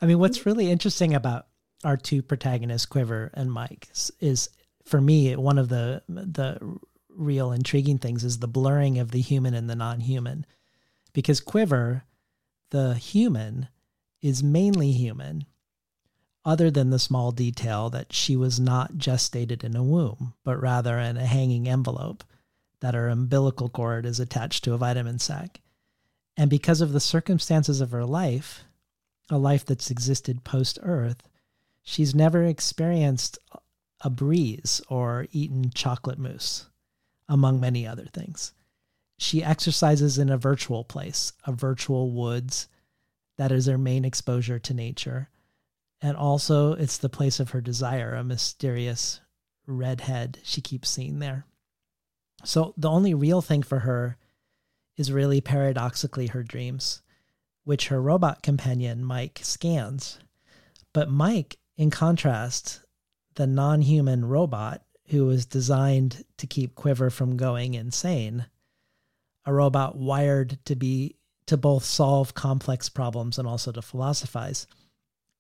I 0.01 0.07
mean, 0.07 0.19
what's 0.19 0.39
mm-hmm. 0.39 0.51
really 0.51 0.71
interesting 0.71 1.15
about 1.15 1.47
our 1.85 1.97
two 1.97 2.23
protagonists, 2.23 2.87
Quiver 2.87 3.31
and 3.35 3.53
Mike, 3.53 3.89
is 4.21 4.51
for 4.85 5.01
me 5.01 5.35
one 5.37 5.59
of 5.59 5.69
the 5.69 6.03
the 6.09 6.79
real 7.09 7.53
intriguing 7.53 7.99
things 7.99 8.25
is 8.25 8.39
the 8.39 8.49
blurring 8.49 8.99
of 8.99 9.11
the 9.11 9.21
human 9.21 9.55
and 9.55 9.69
the 9.69 9.77
non-human, 9.77 10.47
because 11.13 11.41
Quiver, 11.41 12.05
the 12.71 12.95
human, 12.95 13.69
is 14.23 14.43
mainly 14.43 14.93
human, 14.93 15.45
other 16.45 16.71
than 16.71 16.91
the 16.91 16.99
small 16.99 17.33
detail 17.33 17.91
that 17.91 18.13
she 18.13 18.37
was 18.37 18.59
not 18.59 18.95
gestated 18.95 19.63
in 19.63 19.77
a 19.77 19.83
womb, 19.83 20.35
but 20.45 20.61
rather 20.61 20.99
in 20.99 21.17
a 21.17 21.27
hanging 21.27 21.69
envelope, 21.69 22.25
that 22.81 22.95
her 22.95 23.09
umbilical 23.09 23.69
cord 23.69 24.07
is 24.07 24.19
attached 24.19 24.65
to 24.65 24.73
a 24.73 24.79
vitamin 24.79 25.19
sac. 25.19 25.61
And 26.37 26.49
because 26.49 26.81
of 26.81 26.93
the 26.93 27.01
circumstances 27.01 27.81
of 27.81 27.91
her 27.91 28.07
life, 28.07 28.65
a 29.29 29.37
life 29.37 29.67
that's 29.67 29.91
existed 29.91 30.43
post 30.43 30.79
Earth, 30.83 31.23
she's 31.83 32.15
never 32.15 32.45
experienced 32.45 33.39
a 34.01 34.09
breeze 34.09 34.81
or 34.89 35.27
eaten 35.33 35.71
chocolate 35.75 36.19
mousse, 36.19 36.67
among 37.29 37.61
many 37.61 37.87
other 37.87 38.07
things. 38.07 38.55
She 39.19 39.45
exercises 39.45 40.17
in 40.17 40.31
a 40.31 40.39
virtual 40.39 40.85
place, 40.85 41.35
a 41.47 41.53
virtual 41.53 42.11
woods. 42.11 42.67
That 43.37 43.53
is 43.53 43.67
her 43.67 43.77
main 43.77 44.07
exposure 44.07 44.59
to 44.59 44.73
nature 44.73 45.29
and 46.03 46.17
also, 46.17 46.73
it's 46.73 46.97
the 46.97 47.11
place 47.11 47.41
of 47.41 47.51
her 47.51 47.61
desire, 47.61 48.15
a 48.15 48.25
mysterious 48.25 49.21
redhead 49.67 50.39
she 50.43 50.61
keeps 50.63 50.89
seeing 50.89 51.19
there. 51.19 51.45
So, 52.43 52.73
the 52.77 52.89
only 52.89 53.13
real 53.13 53.43
thing 53.43 53.63
for 53.63 53.81
her 53.81 54.17
is 54.97 55.13
really 55.13 55.43
paradoxically 55.43 56.29
her 56.29 56.43
dreams, 56.43 57.03
which 57.65 57.89
her 57.89 58.01
robot 58.01 58.43
companion, 58.43 59.05
Mike, 59.05 59.41
scans. 59.43 60.19
But 60.95 61.11
Mike, 61.11 61.59
in 61.77 61.91
contrast, 61.91 62.81
the 63.35 63.47
non 63.47 63.83
human 63.83 64.25
robot 64.25 64.83
who 65.09 65.27
was 65.27 65.45
designed 65.45 66.25
to 66.39 66.47
keep 66.47 66.75
Quiver 66.75 67.11
from 67.11 67.37
going 67.37 67.75
insane, 67.75 68.47
a 69.45 69.53
robot 69.53 69.97
wired 69.97 70.59
to 70.65 70.77
be 70.77 71.17
to 71.47 71.57
both 71.57 71.85
solve 71.85 72.33
complex 72.33 72.89
problems 72.89 73.39
and 73.39 73.47
also 73.47 73.73
to 73.73 73.83
philosophize 73.83 74.67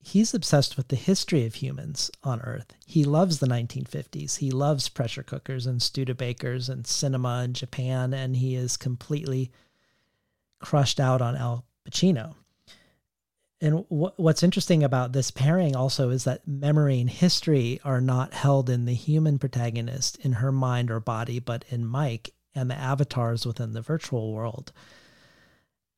he's 0.02 0.34
obsessed 0.34 0.76
with 0.76 0.88
the 0.88 0.96
history 0.96 1.46
of 1.46 1.56
humans 1.56 2.10
on 2.24 2.40
Earth. 2.40 2.74
He 2.86 3.04
loves 3.04 3.38
the 3.38 3.46
1950s. 3.46 4.38
He 4.38 4.50
loves 4.50 4.88
pressure 4.88 5.22
cookers 5.22 5.66
and 5.66 5.80
Studebakers 5.80 6.68
and 6.68 6.86
cinema 6.86 7.42
in 7.44 7.52
Japan, 7.52 8.14
and 8.14 8.36
he 8.36 8.54
is 8.54 8.76
completely 8.76 9.50
crushed 10.58 11.00
out 11.00 11.20
on 11.22 11.36
Al 11.36 11.64
Pacino. 11.88 12.34
And 13.62 13.84
what's 13.88 14.42
interesting 14.42 14.82
about 14.82 15.12
this 15.12 15.30
pairing 15.30 15.76
also 15.76 16.08
is 16.08 16.24
that 16.24 16.48
memory 16.48 16.98
and 16.98 17.10
history 17.10 17.78
are 17.84 18.00
not 18.00 18.32
held 18.32 18.70
in 18.70 18.86
the 18.86 18.94
human 18.94 19.38
protagonist 19.38 20.16
in 20.24 20.32
her 20.32 20.50
mind 20.50 20.90
or 20.90 20.98
body, 20.98 21.40
but 21.40 21.66
in 21.68 21.84
Mike 21.84 22.32
and 22.54 22.70
the 22.70 22.74
avatars 22.74 23.44
within 23.44 23.74
the 23.74 23.82
virtual 23.82 24.32
world. 24.32 24.72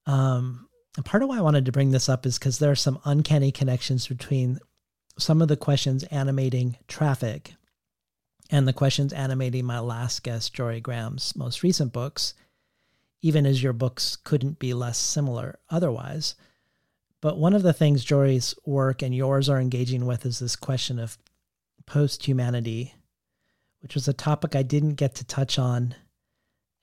Um, 0.07 0.69
and 0.97 1.05
part 1.05 1.23
of 1.23 1.29
why 1.29 1.39
I 1.39 1.43
wanted 1.43 1.65
to 1.67 1.73
bring 1.73 1.91
this 1.91 2.09
up 2.09 2.27
is 2.27 2.39
because 2.39 2.59
there 2.59 2.71
are 2.71 2.77
some 2.77 3.01
uncanny 3.05 3.51
connections 3.51 4.07
between 4.07 4.59
some 5.19 5.41
of 5.41 5.49
the 5.49 5.57
questions 5.57 6.05
animating 6.05 6.77
Trafik 6.87 7.53
and 8.51 8.69
the 8.69 8.73
questions 8.73 9.13
animating 9.13 9.65
my 9.65 9.79
last 9.79 10.23
guest, 10.23 10.55
Jorie 10.55 10.83
Graham's 10.83 11.35
most 11.35 11.63
recent 11.63 11.93
books, 11.93 12.35
even 13.23 13.47
as 13.47 13.63
your 13.63 13.73
books 13.73 14.17
couldn't 14.17 14.59
be 14.59 14.75
less 14.75 14.99
similar 14.99 15.59
otherwise. 15.71 16.35
But 17.23 17.39
one 17.39 17.55
of 17.55 17.63
the 17.63 17.73
things 17.73 18.05
Jorie's 18.05 18.55
work 18.67 19.01
and 19.01 19.15
yours 19.15 19.49
are 19.49 19.61
engaging 19.61 20.05
with 20.05 20.27
is 20.27 20.41
this 20.41 20.57
question 20.57 20.99
of 20.99 21.17
post 21.87 22.27
humanity, 22.27 22.95
which 23.81 23.95
was 23.95 24.09
a 24.09 24.13
topic 24.13 24.55
I 24.55 24.63
didn't 24.63 24.95
get 24.95 25.15
to 25.17 25.25
touch 25.25 25.59
on 25.59 25.95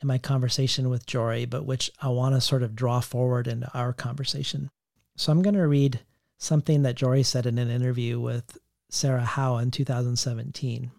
in 0.01 0.07
my 0.07 0.17
conversation 0.17 0.89
with 0.89 1.05
Jorie, 1.05 1.49
but 1.49 1.65
which 1.65 1.91
I 2.01 2.09
want 2.09 2.35
to 2.35 2.41
sort 2.41 2.63
of 2.63 2.75
draw 2.75 2.99
forward 2.99 3.47
into 3.47 3.69
our 3.73 3.93
conversation. 3.93 4.69
So 5.15 5.31
I'm 5.31 5.41
going 5.41 5.55
to 5.55 5.67
read 5.67 5.99
something 6.37 6.83
that 6.83 6.95
Jorie 6.95 7.25
said 7.25 7.45
in 7.45 7.57
an 7.57 7.69
interview 7.69 8.19
with 8.19 8.57
Sarah 8.89 9.25
Howe 9.25 9.57
in 9.57 9.71
2017, 9.71 10.91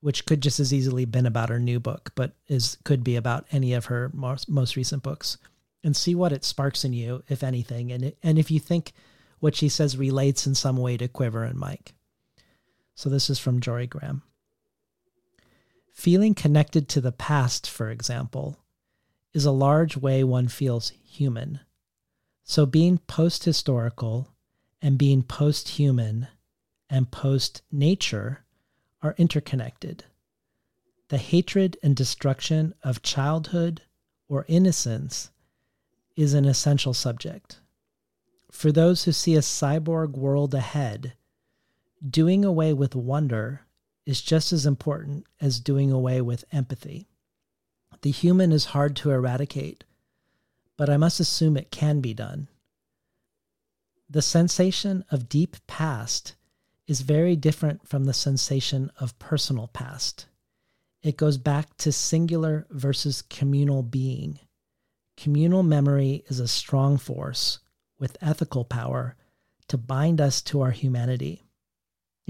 which 0.00 0.26
could 0.26 0.42
just 0.42 0.60
as 0.60 0.72
easily 0.72 1.04
been 1.04 1.26
about 1.26 1.48
her 1.48 1.58
new 1.58 1.80
book, 1.80 2.12
but 2.14 2.34
is 2.46 2.76
could 2.84 3.02
be 3.02 3.16
about 3.16 3.46
any 3.50 3.72
of 3.72 3.86
her 3.86 4.10
most, 4.12 4.48
most 4.48 4.76
recent 4.76 5.02
books, 5.02 5.38
and 5.82 5.96
see 5.96 6.14
what 6.14 6.32
it 6.32 6.44
sparks 6.44 6.84
in 6.84 6.92
you, 6.92 7.22
if 7.28 7.42
anything, 7.42 7.90
and 7.90 8.12
and 8.22 8.38
if 8.38 8.50
you 8.50 8.60
think 8.60 8.92
what 9.40 9.56
she 9.56 9.68
says 9.68 9.96
relates 9.96 10.46
in 10.46 10.54
some 10.54 10.76
way 10.76 10.96
to 10.98 11.08
Quiver 11.08 11.44
and 11.44 11.58
Mike. 11.58 11.94
So 12.94 13.08
this 13.08 13.30
is 13.30 13.38
from 13.38 13.60
Jorie 13.60 13.88
Graham. 13.88 14.22
Feeling 15.92 16.34
connected 16.34 16.88
to 16.88 17.00
the 17.00 17.12
past, 17.12 17.68
for 17.68 17.90
example, 17.90 18.58
is 19.32 19.44
a 19.44 19.50
large 19.50 19.96
way 19.96 20.24
one 20.24 20.48
feels 20.48 20.90
human. 21.04 21.60
So 22.44 22.66
being 22.66 22.98
post 22.98 23.44
historical 23.44 24.34
and 24.82 24.98
being 24.98 25.22
post 25.22 25.68
human 25.68 26.28
and 26.88 27.10
post 27.10 27.62
nature 27.70 28.44
are 29.02 29.14
interconnected. 29.18 30.04
The 31.08 31.18
hatred 31.18 31.76
and 31.82 31.94
destruction 31.94 32.74
of 32.82 33.02
childhood 33.02 33.82
or 34.28 34.44
innocence 34.48 35.30
is 36.16 36.34
an 36.34 36.44
essential 36.44 36.94
subject. 36.94 37.60
For 38.50 38.72
those 38.72 39.04
who 39.04 39.12
see 39.12 39.36
a 39.36 39.40
cyborg 39.40 40.12
world 40.16 40.54
ahead, 40.54 41.14
doing 42.08 42.44
away 42.44 42.72
with 42.72 42.94
wonder 42.94 43.62
is 44.06 44.22
just 44.22 44.52
as 44.52 44.66
important 44.66 45.26
as 45.40 45.60
doing 45.60 45.92
away 45.92 46.20
with 46.20 46.44
empathy. 46.52 47.08
The 48.02 48.10
human 48.10 48.52
is 48.52 48.66
hard 48.66 48.96
to 48.96 49.10
eradicate, 49.10 49.84
but 50.76 50.88
I 50.88 50.96
must 50.96 51.20
assume 51.20 51.56
it 51.56 51.70
can 51.70 52.00
be 52.00 52.14
done. 52.14 52.48
The 54.08 54.22
sensation 54.22 55.04
of 55.10 55.28
deep 55.28 55.56
past 55.66 56.34
is 56.86 57.02
very 57.02 57.36
different 57.36 57.86
from 57.86 58.04
the 58.04 58.14
sensation 58.14 58.90
of 58.98 59.18
personal 59.18 59.68
past. 59.68 60.26
It 61.02 61.16
goes 61.16 61.38
back 61.38 61.76
to 61.78 61.92
singular 61.92 62.66
versus 62.70 63.22
communal 63.22 63.82
being. 63.82 64.40
Communal 65.16 65.62
memory 65.62 66.24
is 66.28 66.40
a 66.40 66.48
strong 66.48 66.96
force 66.96 67.60
with 67.98 68.16
ethical 68.20 68.64
power 68.64 69.14
to 69.68 69.78
bind 69.78 70.20
us 70.20 70.42
to 70.42 70.62
our 70.62 70.72
humanity 70.72 71.44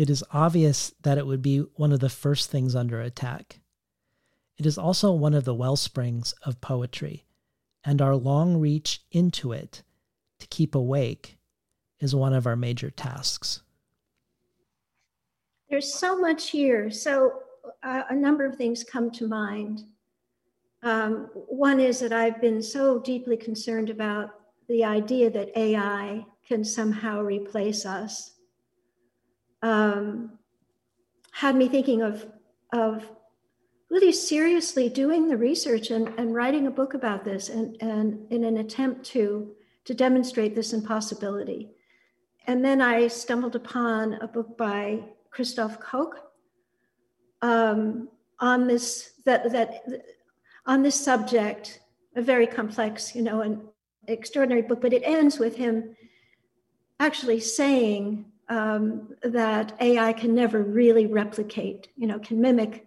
it 0.00 0.08
is 0.08 0.24
obvious 0.32 0.94
that 1.02 1.18
it 1.18 1.26
would 1.26 1.42
be 1.42 1.58
one 1.74 1.92
of 1.92 2.00
the 2.00 2.08
first 2.08 2.50
things 2.50 2.74
under 2.74 3.02
attack. 3.02 3.60
It 4.56 4.64
is 4.64 4.78
also 4.78 5.12
one 5.12 5.34
of 5.34 5.44
the 5.44 5.54
well 5.54 5.76
springs 5.76 6.32
of 6.42 6.62
poetry, 6.62 7.26
and 7.84 8.00
our 8.00 8.16
long 8.16 8.56
reach 8.56 9.02
into 9.12 9.52
it 9.52 9.82
to 10.38 10.46
keep 10.46 10.74
awake 10.74 11.36
is 11.98 12.14
one 12.14 12.32
of 12.32 12.46
our 12.46 12.56
major 12.56 12.88
tasks. 12.88 13.60
There's 15.68 15.92
so 15.92 16.18
much 16.18 16.48
here. 16.48 16.90
So, 16.90 17.42
uh, 17.82 18.04
a 18.08 18.14
number 18.16 18.46
of 18.46 18.56
things 18.56 18.82
come 18.82 19.10
to 19.10 19.28
mind. 19.28 19.82
Um, 20.82 21.28
one 21.34 21.78
is 21.78 22.00
that 22.00 22.14
I've 22.14 22.40
been 22.40 22.62
so 22.62 23.00
deeply 23.00 23.36
concerned 23.36 23.90
about 23.90 24.30
the 24.66 24.82
idea 24.82 25.28
that 25.28 25.54
AI 25.58 26.24
can 26.48 26.64
somehow 26.64 27.20
replace 27.20 27.84
us 27.84 28.39
um, 29.62 30.38
had 31.32 31.56
me 31.56 31.68
thinking 31.68 32.02
of, 32.02 32.26
of 32.72 33.10
really 33.90 34.12
seriously 34.12 34.88
doing 34.88 35.28
the 35.28 35.36
research 35.36 35.90
and, 35.90 36.08
and 36.18 36.34
writing 36.34 36.66
a 36.66 36.70
book 36.70 36.94
about 36.94 37.24
this 37.24 37.48
and, 37.48 37.76
and 37.80 38.30
in 38.30 38.44
an 38.44 38.58
attempt 38.58 39.04
to, 39.04 39.52
to 39.84 39.94
demonstrate 39.94 40.54
this 40.54 40.72
impossibility. 40.72 41.70
And 42.46 42.64
then 42.64 42.80
I 42.80 43.08
stumbled 43.08 43.56
upon 43.56 44.14
a 44.14 44.28
book 44.28 44.56
by 44.56 45.04
Christof 45.34 45.80
Koch 45.80 46.16
um, 47.42 48.08
on 48.38 48.66
this 48.66 49.12
that 49.24 49.50
that 49.52 49.82
on 50.66 50.82
this 50.82 50.98
subject, 50.98 51.80
a 52.16 52.22
very 52.22 52.46
complex, 52.46 53.14
you 53.14 53.22
know, 53.22 53.42
an 53.42 53.62
extraordinary 54.08 54.62
book. 54.62 54.80
But 54.80 54.92
it 54.92 55.02
ends 55.04 55.38
with 55.38 55.56
him 55.56 55.96
actually 56.98 57.40
saying 57.40 58.29
um, 58.50 59.08
that 59.22 59.72
AI 59.80 60.12
can 60.12 60.34
never 60.34 60.62
really 60.62 61.06
replicate, 61.06 61.88
you 61.96 62.06
know, 62.06 62.18
can 62.18 62.40
mimic 62.40 62.86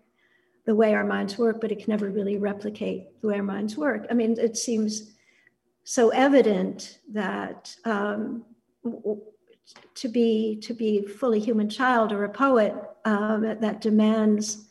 the 0.65 0.75
way 0.75 0.93
our 0.93 1.05
minds 1.05 1.37
work, 1.37 1.59
but 1.59 1.71
it 1.71 1.79
can 1.79 1.89
never 1.89 2.09
really 2.09 2.37
replicate 2.37 3.19
the 3.21 3.27
way 3.29 3.37
our 3.37 3.43
minds 3.43 3.75
work. 3.75 4.05
I 4.11 4.13
mean, 4.13 4.37
it 4.37 4.57
seems 4.57 5.13
so 5.85 6.09
evident 6.09 6.99
that 7.11 7.75
um, 7.85 8.45
to 9.95 10.07
be 10.07 10.57
to 10.61 10.73
be 10.73 11.05
fully 11.05 11.39
human 11.39 11.69
child 11.69 12.11
or 12.11 12.25
a 12.25 12.29
poet 12.29 12.73
um, 13.05 13.41
that 13.41 13.81
demands 13.81 14.67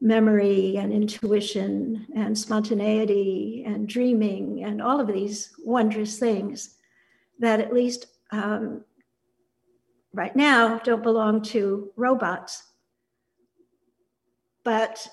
memory 0.00 0.76
and 0.76 0.92
intuition 0.92 2.06
and 2.14 2.36
spontaneity 2.36 3.64
and 3.66 3.88
dreaming 3.88 4.64
and 4.64 4.82
all 4.82 5.00
of 5.00 5.06
these 5.06 5.52
wondrous 5.64 6.18
things 6.18 6.76
that 7.38 7.60
at 7.60 7.72
least 7.72 8.06
um, 8.30 8.84
right 10.16 10.34
now 10.34 10.78
don't 10.78 11.02
belong 11.02 11.42
to 11.42 11.90
robots. 11.96 12.64
But 14.64 15.06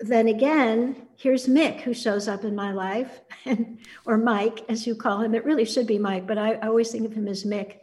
then 0.00 0.28
again, 0.28 1.06
here's 1.16 1.46
Mick 1.46 1.80
who 1.82 1.94
shows 1.94 2.26
up 2.26 2.44
in 2.44 2.56
my 2.56 2.72
life, 2.72 3.20
and, 3.44 3.78
or 4.06 4.18
Mike, 4.18 4.64
as 4.68 4.86
you 4.86 4.94
call 4.94 5.20
him. 5.20 5.34
It 5.34 5.44
really 5.44 5.64
should 5.64 5.86
be 5.86 5.98
Mike, 5.98 6.26
but 6.26 6.38
I, 6.38 6.54
I 6.54 6.66
always 6.66 6.90
think 6.90 7.06
of 7.06 7.12
him 7.12 7.28
as 7.28 7.44
Mick. 7.44 7.76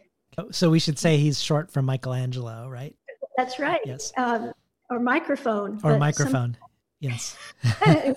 So 0.51 0.69
we 0.69 0.79
should 0.79 0.99
say 0.99 1.17
he's 1.17 1.41
short 1.41 1.71
for 1.71 1.81
Michelangelo, 1.81 2.67
right? 2.67 2.93
That's 3.37 3.59
right. 3.59 3.79
Yes. 3.85 4.11
Um, 4.17 4.51
or 4.89 4.99
microphone. 4.99 5.79
Or 5.83 5.97
microphone. 5.97 6.57
Yes. 6.99 7.37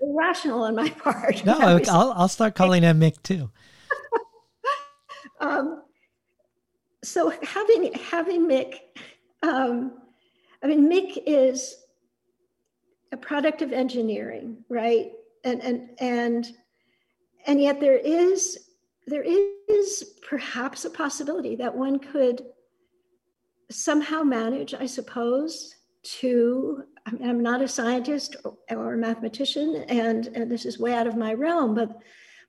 irrational 0.00 0.62
on 0.62 0.74
my 0.74 0.88
part. 0.90 1.44
No, 1.44 1.58
I'll, 1.88 2.12
I'll 2.12 2.28
start 2.28 2.54
calling 2.54 2.82
him 2.82 3.00
Mick 3.00 3.22
too. 3.22 3.50
um, 5.40 5.82
so 7.06 7.32
having 7.42 7.92
having 7.94 8.48
Mick, 8.48 8.74
um, 9.42 9.98
I 10.62 10.66
mean, 10.66 10.90
Mick 10.90 11.22
is 11.26 11.76
a 13.12 13.16
product 13.16 13.62
of 13.62 13.72
engineering, 13.72 14.64
right? 14.68 15.12
And 15.44 15.62
and 15.62 15.90
and 16.00 16.52
and 17.46 17.60
yet 17.60 17.80
there 17.80 17.96
is 17.96 18.58
there 19.06 19.22
is 19.22 20.16
perhaps 20.28 20.84
a 20.84 20.90
possibility 20.90 21.54
that 21.56 21.74
one 21.74 21.98
could 21.98 22.42
somehow 23.70 24.22
manage, 24.22 24.74
I 24.74 24.86
suppose, 24.86 25.76
to 26.02 26.82
I 27.06 27.12
mean, 27.12 27.28
I'm 27.28 27.42
not 27.42 27.62
a 27.62 27.68
scientist 27.68 28.36
or, 28.44 28.56
or 28.70 28.94
a 28.94 28.98
mathematician, 28.98 29.84
and, 29.88 30.26
and 30.28 30.50
this 30.50 30.64
is 30.66 30.78
way 30.78 30.92
out 30.92 31.06
of 31.06 31.16
my 31.16 31.34
realm, 31.34 31.74
but 31.74 31.96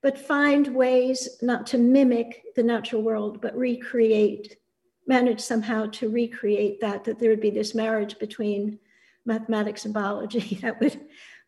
but 0.01 0.17
find 0.17 0.67
ways 0.67 1.37
not 1.41 1.65
to 1.67 1.77
mimic 1.77 2.43
the 2.55 2.63
natural 2.63 3.01
world, 3.01 3.41
but 3.41 3.57
recreate, 3.57 4.57
manage 5.07 5.39
somehow 5.39 5.87
to 5.87 6.09
recreate 6.09 6.79
that, 6.81 7.03
that 7.03 7.19
there 7.19 7.29
would 7.29 7.41
be 7.41 7.49
this 7.49 7.73
marriage 7.73 8.19
between 8.19 8.79
mathematics 9.25 9.85
and 9.85 9.93
biology 9.93 10.55
that 10.61 10.79
would 10.79 10.99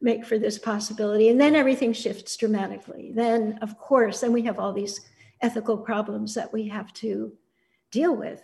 make 0.01 0.25
for 0.25 0.37
this 0.37 0.57
possibility. 0.57 1.29
And 1.29 1.39
then 1.39 1.55
everything 1.55 1.93
shifts 1.93 2.37
dramatically. 2.37 3.11
Then, 3.13 3.59
of 3.61 3.77
course, 3.77 4.21
then 4.21 4.31
we 4.31 4.43
have 4.43 4.59
all 4.59 4.73
these 4.73 5.01
ethical 5.41 5.77
problems 5.77 6.33
that 6.35 6.51
we 6.51 6.67
have 6.67 6.93
to 6.93 7.33
deal 7.91 8.15
with. 8.15 8.41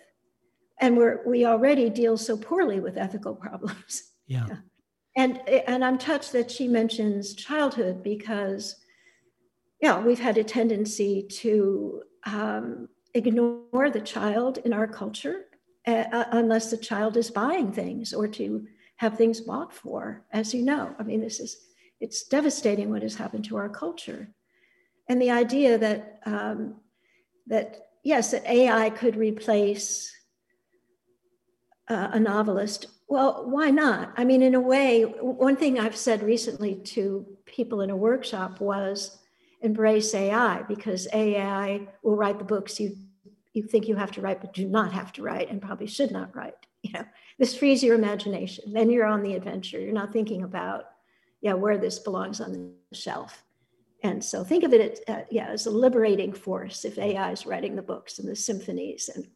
And 0.79 0.97
we're, 0.97 1.21
we 1.25 1.45
already 1.45 1.89
deal 1.89 2.17
so 2.17 2.35
poorly 2.37 2.79
with 2.79 2.97
ethical 2.97 3.35
problems. 3.45 4.11
Yeah. 4.27 4.45
yeah. 4.47 4.57
And, 5.17 5.47
and 5.47 5.83
I'm 5.83 5.97
touched 5.97 6.33
that 6.33 6.51
she 6.51 6.67
mentions 6.67 7.35
childhood 7.35 8.03
because 8.03 8.75
yeah, 9.81 9.99
we've 9.99 10.19
had 10.19 10.37
a 10.37 10.43
tendency 10.43 11.23
to 11.23 12.03
um, 12.25 12.89
ignore 13.13 13.89
the 13.91 14.01
child 14.01 14.59
in 14.59 14.73
our 14.73 14.87
culture 14.87 15.45
uh, 15.87 16.25
unless 16.31 16.71
the 16.71 16.77
child 16.77 17.17
is 17.17 17.29
buying 17.29 17.71
things 17.71 18.13
or 18.13 18.27
to 18.27 18.65
have 18.97 19.17
things 19.17 19.41
bought 19.41 19.73
for, 19.73 20.25
as 20.31 20.53
you 20.53 20.63
know. 20.63 20.95
I 20.97 21.03
mean, 21.03 21.21
this 21.21 21.39
is, 21.39 21.57
it's 21.99 22.23
devastating 22.23 22.89
what 22.89 23.03
has 23.03 23.15
happened 23.15 23.45
to 23.45 23.57
our 23.57 23.69
culture. 23.69 24.29
And 25.07 25.21
the 25.21 25.31
idea 25.31 25.77
that, 25.77 26.19
um, 26.25 26.75
that 27.47 27.89
yes, 28.03 28.31
that 28.31 28.45
AI 28.47 28.89
could 28.89 29.15
replace 29.15 30.11
uh, 31.89 32.09
a 32.13 32.19
novelist. 32.19 32.87
Well, 33.07 33.45
why 33.47 33.69
not? 33.69 34.13
I 34.17 34.23
mean, 34.23 34.41
in 34.41 34.55
a 34.55 34.59
way, 34.59 35.03
one 35.03 35.55
thing 35.55 35.79
I've 35.79 35.95
said 35.95 36.23
recently 36.23 36.75
to 36.75 37.25
people 37.45 37.81
in 37.81 37.91
a 37.91 37.95
workshop 37.95 38.59
was, 38.59 39.19
embrace 39.65 40.13
AI 40.13 40.61
because 40.63 41.07
AI 41.11 41.87
will 42.03 42.15
write 42.15 42.39
the 42.39 42.45
books 42.45 42.79
you 42.79 42.95
you 43.53 43.63
think 43.63 43.87
you 43.87 43.95
have 43.95 44.11
to 44.11 44.21
write 44.21 44.41
but 44.41 44.53
do 44.53 44.67
not 44.67 44.91
have 44.91 45.13
to 45.13 45.23
write 45.23 45.49
and 45.49 45.61
probably 45.61 45.87
should 45.87 46.11
not 46.11 46.35
write. 46.35 46.53
You 46.85 46.91
know, 46.93 47.05
this 47.39 47.57
frees 47.57 47.83
your 47.83 47.95
imagination. 47.95 48.71
Then 48.71 48.91
you're 48.91 49.07
on 49.07 49.23
the 49.23 49.33
adventure. 49.33 49.79
You're 49.79 49.91
not 49.91 50.13
thinking 50.13 50.43
about 50.43 50.83
yeah 51.41 51.53
where 51.53 51.79
this 51.79 51.97
belongs 51.97 52.39
on 52.39 52.53
the 52.53 52.95
shelf. 52.95 53.43
And 54.03 54.23
so 54.23 54.43
think 54.43 54.63
of 54.63 54.71
it 54.71 54.99
uh, 55.07 55.21
yeah 55.31 55.47
as 55.47 55.65
a 55.65 55.71
liberating 55.71 56.31
force. 56.31 56.85
If 56.85 56.99
AI 56.99 57.31
is 57.31 57.47
writing 57.47 57.75
the 57.75 57.81
books 57.81 58.19
and 58.19 58.29
the 58.29 58.35
symphonies 58.35 59.09
and 59.13 59.27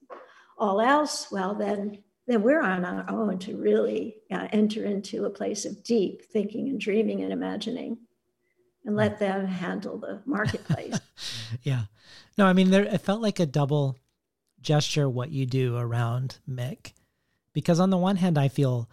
all 0.59 0.79
else, 0.79 1.31
well 1.31 1.55
then 1.55 2.03
then 2.27 2.43
we're 2.43 2.61
on 2.61 2.85
our 2.85 3.09
own 3.09 3.39
to 3.39 3.57
really 3.57 4.17
uh, 4.31 4.47
enter 4.51 4.85
into 4.85 5.25
a 5.25 5.31
place 5.31 5.65
of 5.65 5.83
deep 5.83 6.21
thinking 6.31 6.69
and 6.69 6.79
dreaming 6.79 7.23
and 7.23 7.33
imagining 7.33 7.97
and 8.85 8.95
let 8.95 9.19
them 9.19 9.45
handle 9.45 9.97
the 9.97 10.21
marketplace. 10.25 10.99
yeah. 11.63 11.83
No, 12.37 12.45
I 12.45 12.53
mean, 12.53 12.71
there, 12.71 12.83
it 12.83 13.01
felt 13.01 13.21
like 13.21 13.39
a 13.39 13.45
double 13.45 13.97
gesture 14.61 15.09
what 15.09 15.31
you 15.31 15.45
do 15.45 15.77
around 15.77 16.39
Mick. 16.49 16.93
Because 17.53 17.79
on 17.79 17.89
the 17.89 17.97
one 17.97 18.15
hand, 18.15 18.37
I 18.37 18.47
feel 18.47 18.89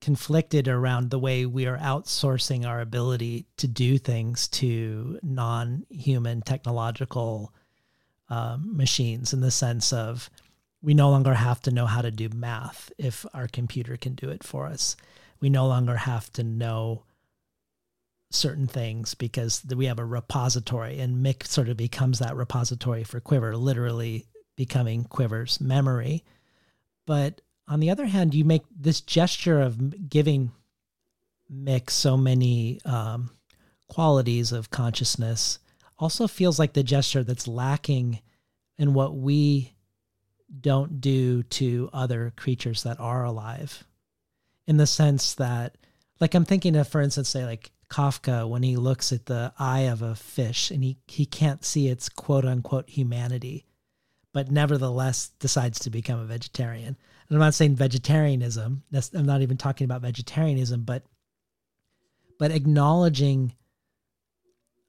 conflicted 0.00 0.68
around 0.68 1.10
the 1.10 1.18
way 1.18 1.46
we 1.46 1.66
are 1.66 1.78
outsourcing 1.78 2.66
our 2.66 2.80
ability 2.80 3.46
to 3.56 3.66
do 3.66 3.98
things 3.98 4.48
to 4.48 5.18
non 5.22 5.86
human 5.90 6.42
technological 6.42 7.52
um, 8.28 8.76
machines 8.76 9.32
in 9.32 9.40
the 9.40 9.50
sense 9.50 9.92
of 9.92 10.30
we 10.82 10.94
no 10.94 11.10
longer 11.10 11.34
have 11.34 11.60
to 11.62 11.70
know 11.70 11.86
how 11.86 12.02
to 12.02 12.10
do 12.10 12.28
math 12.28 12.92
if 12.98 13.24
our 13.34 13.48
computer 13.48 13.96
can 13.96 14.14
do 14.14 14.28
it 14.30 14.44
for 14.44 14.66
us. 14.66 14.96
We 15.40 15.50
no 15.50 15.66
longer 15.66 15.96
have 15.96 16.32
to 16.32 16.42
know 16.42 17.04
certain 18.30 18.66
things 18.66 19.14
because 19.14 19.64
we 19.74 19.86
have 19.86 19.98
a 19.98 20.04
repository 20.04 20.98
and 20.98 21.24
Mick 21.24 21.46
sort 21.46 21.68
of 21.68 21.76
becomes 21.76 22.18
that 22.18 22.36
repository 22.36 23.04
for 23.04 23.20
Quiver, 23.20 23.56
literally 23.56 24.26
becoming 24.56 25.04
Quiver's 25.04 25.60
memory. 25.60 26.24
But 27.06 27.40
on 27.68 27.80
the 27.80 27.90
other 27.90 28.06
hand, 28.06 28.34
you 28.34 28.44
make 28.44 28.64
this 28.74 29.00
gesture 29.00 29.60
of 29.60 30.08
giving 30.08 30.52
Mick 31.52 31.90
so 31.90 32.16
many 32.16 32.80
um, 32.84 33.30
qualities 33.88 34.52
of 34.52 34.70
consciousness 34.70 35.58
also 35.98 36.26
feels 36.26 36.58
like 36.58 36.72
the 36.72 36.82
gesture 36.82 37.24
that's 37.24 37.48
lacking 37.48 38.20
in 38.78 38.94
what 38.94 39.14
we 39.16 39.72
don't 40.60 41.00
do 41.00 41.42
to 41.44 41.88
other 41.92 42.32
creatures 42.36 42.82
that 42.82 43.00
are 43.00 43.24
alive 43.24 43.84
in 44.66 44.76
the 44.76 44.86
sense 44.86 45.34
that 45.34 45.76
like 46.20 46.34
i'm 46.34 46.44
thinking 46.44 46.76
of 46.76 46.86
for 46.86 47.00
instance 47.00 47.28
say 47.28 47.44
like 47.44 47.70
Kafka 47.88 48.48
when 48.48 48.62
he 48.62 48.76
looks 48.76 49.12
at 49.12 49.26
the 49.26 49.52
eye 49.58 49.82
of 49.82 50.02
a 50.02 50.14
fish 50.14 50.70
and 50.70 50.82
he, 50.82 50.98
he 51.06 51.24
can't 51.24 51.64
see 51.64 51.88
its 51.88 52.08
quote 52.08 52.44
unquote 52.44 52.88
humanity, 52.90 53.66
but 54.32 54.50
nevertheless 54.50 55.30
decides 55.38 55.78
to 55.80 55.90
become 55.90 56.18
a 56.18 56.24
vegetarian. 56.24 56.96
And 57.28 57.36
I'm 57.36 57.38
not 57.38 57.54
saying 57.54 57.76
vegetarianism, 57.76 58.82
I'm 59.14 59.26
not 59.26 59.42
even 59.42 59.56
talking 59.56 59.84
about 59.84 60.02
vegetarianism, 60.02 60.82
but 60.82 61.04
but 62.38 62.50
acknowledging 62.50 63.54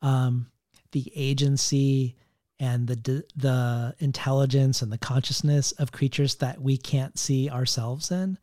um, 0.01 0.47
the 0.91 1.11
agency 1.15 2.15
and 2.59 2.87
the 2.87 3.23
the 3.35 3.95
intelligence 3.99 4.81
and 4.81 4.91
the 4.91 4.97
consciousness 4.97 5.71
of 5.73 5.91
creatures 5.91 6.35
that 6.35 6.59
we 6.61 6.77
can't 6.77 7.17
see 7.17 7.49
ourselves 7.49 8.11
in 8.11 8.37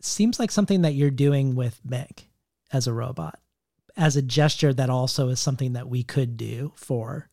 seems 0.00 0.38
like 0.38 0.50
something 0.50 0.82
that 0.82 0.94
you're 0.94 1.10
doing 1.10 1.54
with 1.54 1.80
Mick 1.86 2.27
as 2.72 2.86
a 2.86 2.92
robot 2.92 3.38
as 3.98 4.16
a 4.16 4.22
gesture 4.22 4.72
that 4.72 4.88
also 4.88 5.28
is 5.28 5.40
something 5.40 5.72
that 5.72 5.88
we 5.88 6.04
could 6.04 6.36
do 6.36 6.72
for 6.76 7.28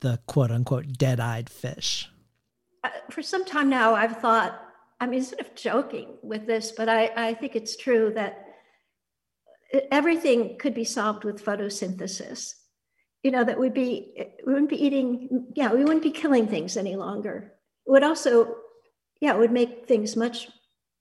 the 0.00 0.18
quote 0.26 0.50
unquote 0.50 0.94
dead 0.94 1.20
eyed 1.20 1.50
fish? 1.50 2.08
Uh, 2.82 2.88
for 3.10 3.22
some 3.22 3.44
time 3.44 3.68
now, 3.68 3.94
I've 3.94 4.16
thought, 4.16 4.58
I 4.98 5.06
mean, 5.06 5.22
sort 5.22 5.42
of 5.42 5.54
joking 5.54 6.16
with 6.22 6.46
this, 6.46 6.72
but 6.72 6.88
I, 6.88 7.10
I 7.14 7.34
think 7.34 7.54
it's 7.54 7.76
true 7.76 8.10
that 8.14 8.46
everything 9.90 10.58
could 10.58 10.74
be 10.74 10.84
solved 10.84 11.24
with 11.24 11.44
photosynthesis. 11.44 12.54
You 13.22 13.30
know, 13.30 13.44
that 13.44 13.60
we'd 13.60 13.74
be, 13.74 14.14
we 14.44 14.52
wouldn't 14.52 14.70
be 14.70 14.84
eating, 14.84 15.46
yeah, 15.54 15.72
we 15.72 15.84
wouldn't 15.84 16.02
be 16.02 16.10
killing 16.10 16.48
things 16.48 16.76
any 16.76 16.96
longer. 16.96 17.52
It 17.86 17.90
would 17.90 18.02
also, 18.02 18.56
yeah, 19.20 19.34
it 19.34 19.38
would 19.38 19.52
make 19.52 19.86
things 19.86 20.16
much 20.16 20.48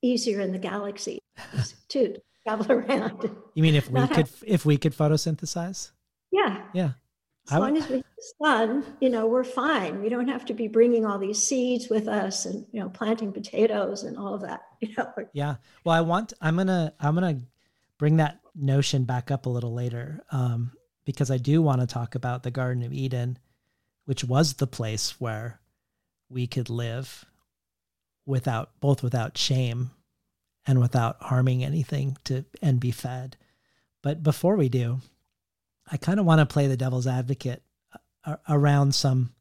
easier 0.04 0.40
in 0.42 0.52
the 0.52 0.60
galaxy 0.60 1.20
too 1.88 2.16
travel 2.46 2.72
around. 2.72 3.30
You 3.54 3.64
mean 3.64 3.76
if 3.76 3.90
we 3.92 4.02
could 4.08 4.18
have, 4.18 4.44
if 4.46 4.66
we 4.66 4.78
could 4.78 4.94
photosynthesize? 4.94 5.92
Yeah. 6.32 6.62
Yeah. 6.74 6.92
As 7.50 7.60
long 7.60 7.76
as 7.76 7.90
we 7.90 7.98
have 7.98 8.06
sun, 8.42 8.86
you 9.02 9.10
know, 9.10 9.26
we're 9.26 9.44
fine. 9.44 10.02
We 10.02 10.10
don't 10.10 10.28
have 10.28 10.46
to 10.46 10.54
be 10.54 10.68
bringing 10.68 11.06
all 11.06 11.18
these 11.18 11.42
seeds 11.42 11.90
with 11.90 12.08
us 12.08 12.46
and 12.46 12.66
you 12.72 12.80
know 12.80 12.90
planting 12.90 13.34
potatoes 13.34 14.04
and 14.04 14.18
all 14.18 14.34
of 14.34 14.42
that. 14.42 14.62
You 14.82 14.94
know. 14.98 15.14
Yeah. 15.34 15.56
Well, 15.84 15.96
I 15.96 16.02
want. 16.02 16.34
I'm 16.40 16.56
gonna. 16.56 16.94
I'm 17.00 17.16
gonna 17.16 17.42
bring 17.98 18.18
that 18.18 18.40
notion 18.56 19.04
back 19.04 19.32
up 19.32 19.46
a 19.46 19.50
little 19.50 19.74
later 19.74 20.24
um, 20.32 20.72
because 21.06 21.30
I 21.30 21.38
do 21.38 21.62
want 21.62 21.82
to 21.82 21.88
talk 21.88 22.16
about 22.16 22.44
the 22.44 22.52
Garden 22.52 22.84
of 22.84 22.94
Eden 22.94 23.38
which 24.06 24.24
was 24.24 24.54
the 24.54 24.68
place 24.68 25.20
where 25.20 25.60
we 26.30 26.48
could 26.48 26.70
live 26.70 27.26
without 28.26 28.72
both 28.80 29.04
without 29.04 29.38
shame 29.38 29.92
and 30.68 30.80
without 30.80 31.18
harming 31.22 31.64
anything 31.64 32.18
to 32.26 32.46
and 32.62 32.80
be 32.80 32.92
fed. 32.92 33.38
But 34.02 34.24
before 34.24 34.56
we 34.56 34.70
do, 34.70 35.00
I 35.92 35.98
kind 35.98 36.20
of 36.20 36.26
want 36.26 36.40
to 36.40 36.46
play 36.46 36.68
the 36.68 36.78
devil's 36.78 37.08
advocate 37.08 37.64
uh, 38.26 38.38
around 38.48 38.94
some 38.94 39.34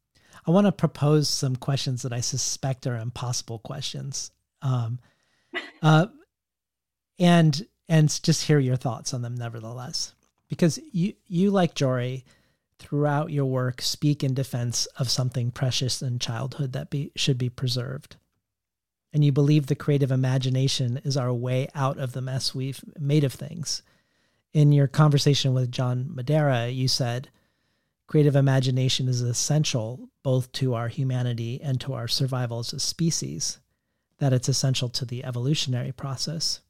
I 0.47 0.51
want 0.51 0.67
to 0.67 0.73
propose 0.73 1.29
some 1.29 1.57
questions 1.57 2.03
that 2.03 2.13
I 2.13 2.21
suspect 2.21 2.87
are 2.87 2.97
impossible 2.97 3.59
questions. 3.59 4.31
Um, 4.63 4.99
uh, 5.83 6.07
and 7.19 7.67
and 7.89 8.23
just 8.23 8.45
hear 8.45 8.59
your 8.59 8.77
thoughts 8.77 9.13
on 9.13 9.23
them 9.23 9.37
nevertheless. 9.37 10.15
Because 10.49 10.79
you 10.93 11.15
you 11.27 11.51
like 11.51 11.75
Jorie 11.75 12.25
throughout 12.79 13.31
your 13.31 13.45
work 13.45 13.83
speak 13.83 14.25
in 14.25 14.33
defense 14.33 14.87
of 14.97 15.11
something 15.11 15.51
precious 15.51 16.01
in 16.01 16.19
childhood 16.19 16.73
that 16.73 16.91
be 16.91 17.13
should 17.15 17.39
be 17.39 17.51
preserved. 17.51 18.17
And 19.13 19.25
you 19.25 19.33
believe 19.33 19.67
the 19.67 19.75
creative 19.75 20.13
imagination 20.13 21.01
is 21.05 21.17
our 21.17 21.33
way 21.33 21.69
out 21.75 21.99
of 21.99 22.13
the 22.13 22.23
mess 22.23 22.55
we've 22.55 22.83
made 22.99 23.25
of 23.25 23.33
things. 23.33 23.83
In 24.53 24.73
your 24.73 24.87
conversation 24.87 25.53
with 25.55 25.71
John 25.71 26.07
Madera, 26.15 26.69
you 26.69 26.89
said 26.89 27.29
creative 28.07 28.35
imagination 28.35 29.09
is 29.09 29.21
essential 29.21 30.09
both 30.23 30.51
to 30.53 30.75
our 30.75 30.89
humanity 30.89 31.61
and 31.63 31.81
to 31.81 31.95
our 31.95 32.09
survival 32.09 32.59
as 32.59 32.73
a 32.73 32.81
species, 32.81 33.59
that 34.19 34.33
it's 34.33 34.49
essential 34.49 34.89
to 34.89 35.05
the 35.05 35.25
evolutionary 35.25 35.93
process. 35.93 36.61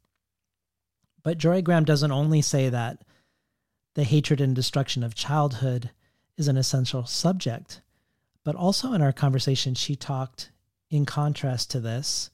But 1.23 1.39
Jorie 1.39 1.65
Graham 1.65 1.85
doesn't 1.85 2.13
only 2.13 2.43
say 2.43 2.69
that 2.69 3.03
the 3.95 4.05
hatred 4.05 4.41
and 4.41 4.55
destruction 4.55 5.03
of 5.03 5.15
childhood 5.15 5.91
is 6.37 6.49
an 6.49 6.57
essential 6.57 7.05
subject, 7.07 7.81
but 8.45 8.55
also 8.55 8.93
in 8.93 9.03
our 9.03 9.13
conversation, 9.13 9.75
she 9.75 9.97
talked, 9.97 10.51
in 10.91 11.07
contrast 11.07 11.71
to 11.71 11.81
this, 11.81 12.31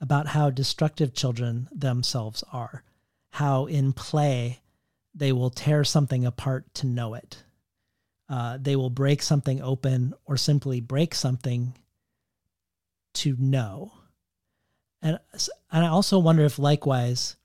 about 0.00 0.28
how 0.28 0.50
destructive 0.50 1.14
children 1.14 1.68
themselves 1.70 2.42
are, 2.52 2.82
how 3.32 3.66
in 3.66 3.92
play 3.92 4.60
they 5.14 5.32
will 5.32 5.50
tear 5.50 5.84
something 5.84 6.24
apart 6.24 6.72
to 6.74 6.86
know 6.86 7.14
it. 7.14 7.42
Uh, 8.28 8.58
they 8.60 8.76
will 8.76 8.90
break 8.90 9.22
something 9.22 9.60
open 9.62 10.14
or 10.24 10.36
simply 10.36 10.80
break 10.80 11.14
something 11.14 11.74
to 13.14 13.36
know. 13.38 13.92
And, 15.02 15.18
and 15.70 15.84
I 15.84 15.88
also 15.88 16.18
wonder 16.18 16.44
if, 16.44 16.58
likewise, 16.58 17.36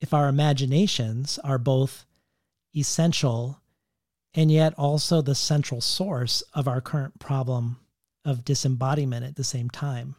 if 0.00 0.14
our 0.14 0.28
imaginations 0.28 1.38
are 1.38 1.58
both 1.58 2.06
essential 2.74 3.60
and 4.34 4.50
yet 4.50 4.74
also 4.74 5.22
the 5.22 5.34
central 5.34 5.80
source 5.80 6.42
of 6.54 6.68
our 6.68 6.80
current 6.80 7.18
problem 7.18 7.78
of 8.26 8.44
disembodiment 8.44 9.24
at 9.24 9.36
the 9.36 9.44
same 9.44 9.70
time, 9.70 10.16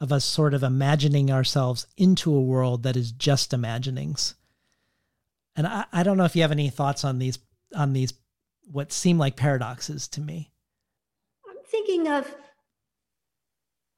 of 0.00 0.12
us 0.12 0.24
sort 0.24 0.52
of 0.52 0.62
imagining 0.62 1.32
ourselves 1.32 1.86
into 1.96 2.32
a 2.32 2.42
world 2.42 2.82
that 2.82 2.96
is 2.96 3.10
just 3.10 3.54
imaginings. 3.54 4.34
And 5.56 5.66
I, 5.66 5.86
I 5.92 6.02
don't 6.02 6.18
know 6.18 6.26
if 6.26 6.36
you 6.36 6.42
have 6.42 6.52
any 6.52 6.68
thoughts 6.68 7.04
on 7.04 7.18
these 7.18 7.38
on 7.74 7.94
these 7.94 8.12
what 8.70 8.92
seem 8.92 9.18
like 9.18 9.36
paradoxes 9.36 10.06
to 10.08 10.20
me. 10.20 10.52
I'm 11.48 11.56
thinking 11.70 12.06
of 12.08 12.32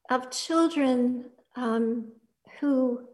of 0.08 0.30
children 0.30 1.26
um, 1.56 2.12
who 2.60 3.08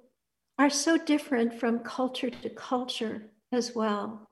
are 0.58 0.70
so 0.70 0.98
different 0.98 1.58
from 1.58 1.80
culture 1.80 2.30
to 2.30 2.50
culture 2.50 3.22
as 3.50 3.74
well. 3.74 4.28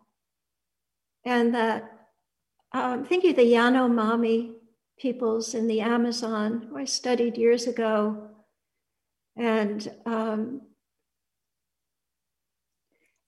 And 1.24 1.54
that 1.54 1.90
um, 2.72 3.04
thinking 3.04 3.30
of 3.30 3.36
the 3.36 3.52
Yanomami 3.52 4.52
peoples 5.02 5.52
in 5.52 5.66
the 5.66 5.80
Amazon, 5.80 6.68
who 6.68 6.78
I 6.78 6.84
studied 6.84 7.36
years 7.36 7.66
ago, 7.66 8.28
and 9.36 9.92
um, 10.06 10.60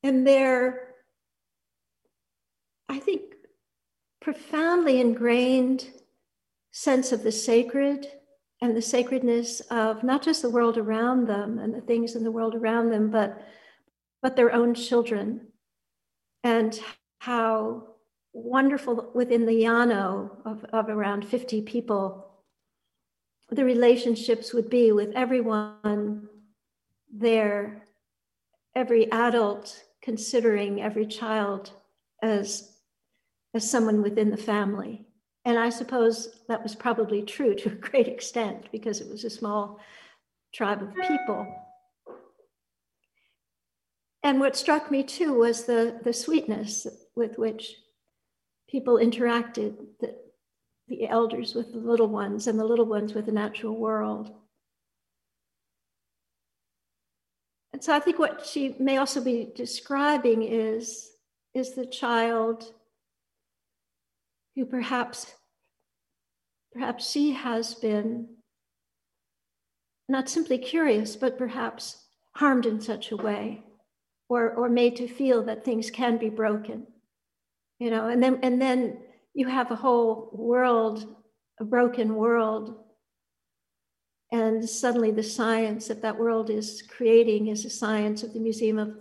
and 0.05 0.25
their, 0.25 0.95
I 2.89 3.01
think, 3.01 3.23
profoundly 4.23 5.01
ingrained 5.01 5.91
sense 6.71 7.11
of 7.11 7.25
the 7.25 7.33
sacred 7.33 8.07
and 8.63 8.77
the 8.77 8.83
sacredness 8.83 9.61
of 9.71 10.05
not 10.05 10.23
just 10.23 10.43
the 10.43 10.51
world 10.51 10.79
around 10.79 11.27
them 11.27 11.59
and 11.59 11.75
the 11.75 11.81
things 11.81 12.15
in 12.15 12.23
the 12.23 12.31
world 12.31 12.55
around 12.55 12.91
them, 12.91 13.11
but 13.11 13.43
but 14.23 14.37
their 14.37 14.53
own 14.53 14.75
children, 14.75 15.49
and 16.45 16.79
how 17.19 17.94
wonderful 18.35 19.11
within 19.15 19.47
the 19.47 19.63
Yano 19.63 20.31
of, 20.45 20.65
of 20.73 20.89
around 20.89 21.25
50 21.25 21.63
people, 21.63 22.27
the 23.51 23.65
relationships 23.65 24.53
would 24.53 24.69
be 24.69 24.93
with 24.93 25.13
everyone 25.15 26.29
there, 27.13 27.87
every 28.75 29.11
adult 29.13 29.85
considering 30.03 30.83
every 30.83 31.07
child 31.07 31.71
as, 32.23 32.77
as 33.55 33.71
someone 33.71 34.03
within 34.03 34.31
the 34.31 34.37
family. 34.37 35.07
And 35.45 35.59
I 35.59 35.69
suppose 35.69 36.41
that 36.49 36.63
was 36.63 36.75
probably 36.75 37.23
true 37.23 37.55
to 37.55 37.69
a 37.69 37.75
great 37.75 38.09
extent 38.09 38.67
because 38.73 39.01
it 39.01 39.09
was 39.09 39.25
a 39.25 39.31
small 39.31 39.79
tribe 40.53 40.83
of 40.83 40.95
people. 41.07 41.47
And 44.23 44.41
what 44.41 44.57
struck 44.57 44.91
me 44.91 45.03
too 45.03 45.35
was 45.35 45.65
the, 45.65 46.01
the 46.03 46.13
sweetness 46.13 46.87
with 47.15 47.39
which 47.39 47.77
people 48.69 48.97
interacted, 48.97 49.77
the, 50.01 50.15
the 50.89 51.09
elders 51.09 51.55
with 51.55 51.73
the 51.73 51.79
little 51.79 52.09
ones 52.09 52.47
and 52.47 52.59
the 52.59 52.65
little 52.65 52.87
ones 52.87 53.15
with 53.15 53.27
the 53.27 53.33
natural 53.33 53.77
world. 53.77 54.35
And 57.73 57.83
so 57.83 57.93
I 57.95 58.01
think 58.01 58.19
what 58.19 58.47
she 58.47 58.77
may 58.79 58.99
also 58.99 59.21
be 59.21 59.51
describing 59.55 60.43
is, 60.43 61.11
is 61.55 61.75
the 61.75 61.87
child 61.87 62.73
who 64.55 64.65
perhaps 64.65 65.35
perhaps 66.73 67.11
she 67.11 67.33
has 67.33 67.75
been 67.75 68.29
not 70.09 70.29
simply 70.29 70.59
curious, 70.59 71.17
but 71.17 71.39
perhaps 71.39 72.05
harmed 72.33 72.67
in 72.67 72.81
such 72.81 73.11
a 73.11 73.17
way 73.17 73.63
or, 74.29 74.51
or 74.51 74.69
made 74.69 74.97
to 74.97 75.09
feel 75.09 75.43
that 75.45 75.65
things 75.65 75.91
can 75.91 76.19
be 76.19 76.29
broken. 76.29 76.87
You 77.79 77.91
know, 77.91 78.09
and 78.09 78.23
then 78.23 78.39
and 78.43 78.61
then 78.61 78.99
you 79.35 79.49
have 79.49 79.71
a 79.71 79.77
whole 79.77 80.31
world, 80.33 81.17
a 81.61 81.65
broken 81.65 82.15
world. 82.15 82.77
And 84.33 84.69
suddenly 84.69 85.11
the 85.11 85.23
science 85.23 85.89
that 85.89 86.03
that 86.03 86.19
world 86.19 86.51
is 86.51 86.83
creating 86.83 87.49
is 87.49 87.65
a 87.65 87.71
science 87.71 88.23
of 88.23 88.33
the 88.33 88.41
Museum 88.41 88.79
of 88.79 88.97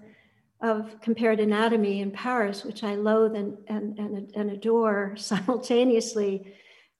of 0.63 1.01
compared 1.01 1.41
anatomy 1.41 1.99
in 1.99 2.09
Paris, 2.09 2.63
which 2.63 2.84
I 2.86 2.95
loathe 2.95 3.36
and, 3.36 3.57
and, 3.67 3.99
and, 3.99 4.32
and 4.34 4.49
adore 4.49 5.13
simultaneously, 5.17 6.53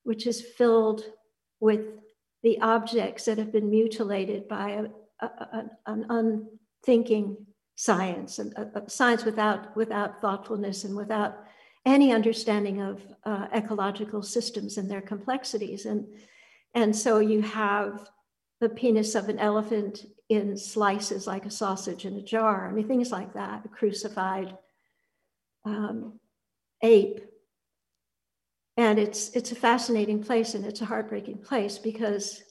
which 0.04 0.28
is 0.28 0.42
filled 0.42 1.06
with 1.62 1.80
the 2.44 2.60
objects 2.60 3.24
that 3.26 3.38
have 3.38 3.54
been 3.54 3.70
mutilated 3.70 4.50
by 4.50 4.72
a, 4.72 4.86
a, 5.22 5.26
a, 5.26 5.66
an 5.86 6.06
unthinking 6.10 7.38
science, 7.76 8.38
and 8.38 8.54
a, 8.54 8.84
science 8.90 9.24
without, 9.24 9.74
without 9.78 10.20
thoughtfulness 10.20 10.84
and 10.84 10.96
without 10.96 11.46
any 11.86 12.12
understanding 12.12 12.82
of 12.82 13.02
uh, 13.26 13.48
ecological 13.54 14.22
systems 14.22 14.78
and 14.78 14.90
their 14.90 15.02
complexities. 15.02 15.86
And, 15.86 16.08
and 16.74 16.96
so 16.96 17.20
you 17.20 17.42
have 17.42 18.10
the 18.62 18.70
penis 18.70 19.16
of 19.16 19.28
an 19.28 19.40
elephant 19.40 20.06
in 20.30 20.58
slices 20.58 21.28
like 21.28 21.46
a 21.46 21.52
sausage 21.52 22.06
in 22.06 22.16
a 22.16 22.22
jar. 22.22 22.68
I 22.68 22.72
mean, 22.72 22.88
things 22.88 23.12
like 23.12 23.34
that, 23.34 23.66
a 23.66 23.68
crucified 23.68 24.58
um, 25.66 26.20
ape. 26.82 27.20
And 28.78 28.98
it's, 28.98 29.30
it's 29.32 29.52
a 29.52 29.56
fascinating 29.56 30.24
place 30.24 30.56
and 30.56 30.66
it's 30.66 30.82
a 30.82 30.86
heartbreaking 30.86 31.40
place 31.40 31.78
because 31.78 32.42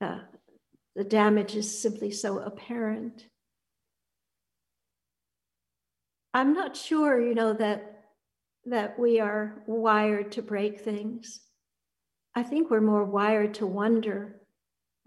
uh, 0.00 0.18
the 0.96 1.04
damage 1.04 1.54
is 1.54 1.80
simply 1.80 2.10
so 2.10 2.40
apparent. 2.40 3.26
I'm 6.34 6.52
not 6.52 6.76
sure, 6.76 7.20
you 7.20 7.34
know, 7.34 7.52
that, 7.54 7.97
that 8.66 8.98
we 8.98 9.20
are 9.20 9.62
wired 9.66 10.32
to 10.32 10.42
break 10.42 10.80
things. 10.80 11.40
I 12.34 12.42
think 12.42 12.70
we're 12.70 12.80
more 12.80 13.04
wired 13.04 13.54
to 13.54 13.66
wonder 13.66 14.38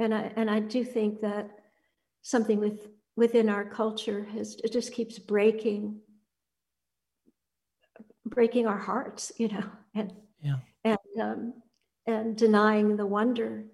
and 0.02 0.14
I 0.14 0.32
and 0.36 0.50
I 0.50 0.60
do 0.60 0.84
think 0.84 1.22
that 1.22 1.50
something 2.24 2.60
with 2.60 2.88
within 3.16 3.50
our 3.50 3.64
culture 3.64 4.26
has 4.34 4.56
it 4.64 4.74
just 4.74 4.94
keeps 4.94 5.20
breaking 5.20 6.00
breaking 8.26 8.68
our 8.68 8.78
hearts, 8.78 9.32
you 9.38 9.48
know, 9.48 9.64
and 9.96 10.14
yeah. 10.42 10.56
and 10.84 10.98
um, 11.20 11.54
and 12.08 12.36
denying 12.36 12.98
the 12.98 13.06
wonder. 13.06 13.66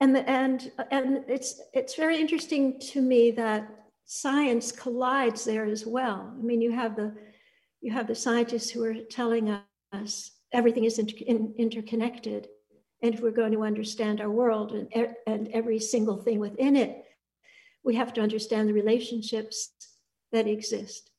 And 0.00 0.14
the 0.14 0.28
and 0.28 0.70
and 0.90 1.24
it's 1.28 1.60
it's 1.72 1.94
very 1.94 2.20
interesting 2.20 2.78
to 2.92 3.00
me 3.00 3.30
that 3.32 3.68
science 4.04 4.70
collides 4.70 5.44
there 5.44 5.64
as 5.64 5.86
well. 5.86 6.32
I 6.38 6.42
mean, 6.42 6.60
you 6.60 6.72
have 6.72 6.94
the 6.94 7.14
you 7.80 7.92
have 7.92 8.06
the 8.06 8.14
scientists 8.14 8.70
who 8.70 8.82
are 8.84 8.94
telling 9.10 9.56
us 9.92 10.32
everything 10.52 10.84
is 10.84 10.98
inter- 10.98 11.24
in, 11.26 11.54
interconnected. 11.58 12.48
And 13.02 13.14
if 13.14 13.20
we're 13.20 13.30
going 13.30 13.52
to 13.52 13.62
understand 13.62 14.20
our 14.20 14.30
world 14.30 14.72
and, 14.72 15.14
and 15.26 15.48
every 15.48 15.78
single 15.78 16.16
thing 16.16 16.40
within 16.40 16.74
it, 16.74 17.04
we 17.84 17.94
have 17.94 18.12
to 18.14 18.20
understand 18.20 18.68
the 18.68 18.74
relationships 18.74 19.70
that 20.32 20.48
exist. 20.48 21.10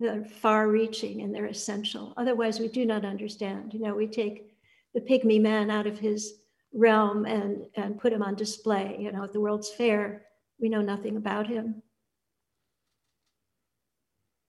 They're 0.00 0.24
far 0.24 0.68
reaching 0.68 1.22
and 1.22 1.34
they're 1.34 1.46
essential. 1.46 2.14
Otherwise, 2.16 2.60
we 2.60 2.68
do 2.68 2.84
not 2.84 3.04
understand. 3.04 3.72
You 3.72 3.80
know, 3.80 3.94
we 3.94 4.06
take 4.06 4.54
the 4.94 5.00
pygmy 5.00 5.40
man 5.40 5.70
out 5.70 5.86
of 5.86 5.98
his 5.98 6.34
realm 6.72 7.24
and, 7.24 7.66
and 7.74 8.00
put 8.00 8.12
him 8.12 8.22
on 8.22 8.34
display, 8.34 8.96
you 8.98 9.10
know, 9.12 9.24
at 9.24 9.32
the 9.32 9.40
World's 9.40 9.70
Fair. 9.70 10.22
We 10.60 10.68
know 10.68 10.82
nothing 10.82 11.16
about 11.16 11.46
him. 11.46 11.82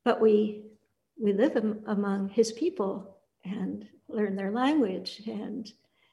But 0.05 0.21
we, 0.21 0.68
we 1.19 1.33
live 1.33 1.55
am, 1.55 1.83
among 1.85 2.29
his 2.29 2.51
people 2.51 3.17
and 3.43 3.87
learn 4.07 4.35
their 4.35 4.51
language 4.51 5.21
and 5.27 5.71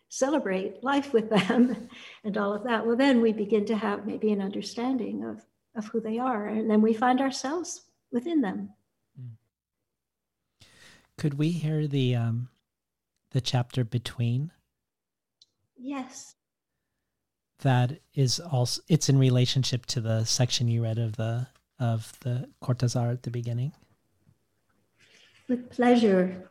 celebrate 0.09 0.83
life 0.83 1.13
with 1.13 1.31
them 1.31 1.89
and 2.25 2.37
all 2.37 2.53
of 2.53 2.65
that. 2.65 2.87
Well, 2.87 2.97
then 2.97 3.21
we 3.21 3.33
begin 3.33 3.67
to 3.67 3.77
have 3.77 4.07
maybe 4.07 4.33
an 4.33 4.41
understanding 4.41 5.25
of, 5.25 5.45
of 5.75 5.87
who 5.89 6.01
they 6.01 6.19
are. 6.19 6.47
And 6.47 6.71
then 6.71 6.83
we 6.83 6.93
find 6.93 7.21
ourselves 7.21 7.83
within 8.13 8.41
them. 8.41 8.71
Could 11.19 11.35
we 11.35 11.51
hear 11.51 11.87
the 11.87 12.15
um, 12.15 12.49
the 13.31 13.41
chapter 13.41 13.85
between? 13.85 14.53
Yes. 15.77 16.35
That 17.61 18.01
is 18.15 18.39
also 18.39 18.83
it's 18.89 19.09
in 19.09 19.19
relationship 19.19 19.87
to 19.87 20.01
the 20.01 20.25
section 20.25 20.69
you 20.69 20.83
read 20.83 20.99
of 20.99 21.17
the 21.17 21.47
of 21.79 22.13
the 22.21 22.51
Cortazar 22.63 23.11
at 23.13 23.23
the 23.23 23.31
beginning. 23.31 23.73
With 25.49 25.71
pleasure. 25.71 26.51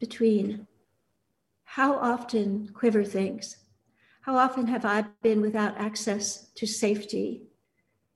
Between. 0.00 0.66
How 1.64 1.94
often 1.96 2.70
Quiver 2.72 3.04
thinks, 3.04 3.56
how 4.22 4.36
often 4.36 4.66
have 4.68 4.84
I 4.84 5.04
been 5.22 5.40
without 5.40 5.76
access 5.78 6.48
to 6.54 6.66
safety? 6.66 7.42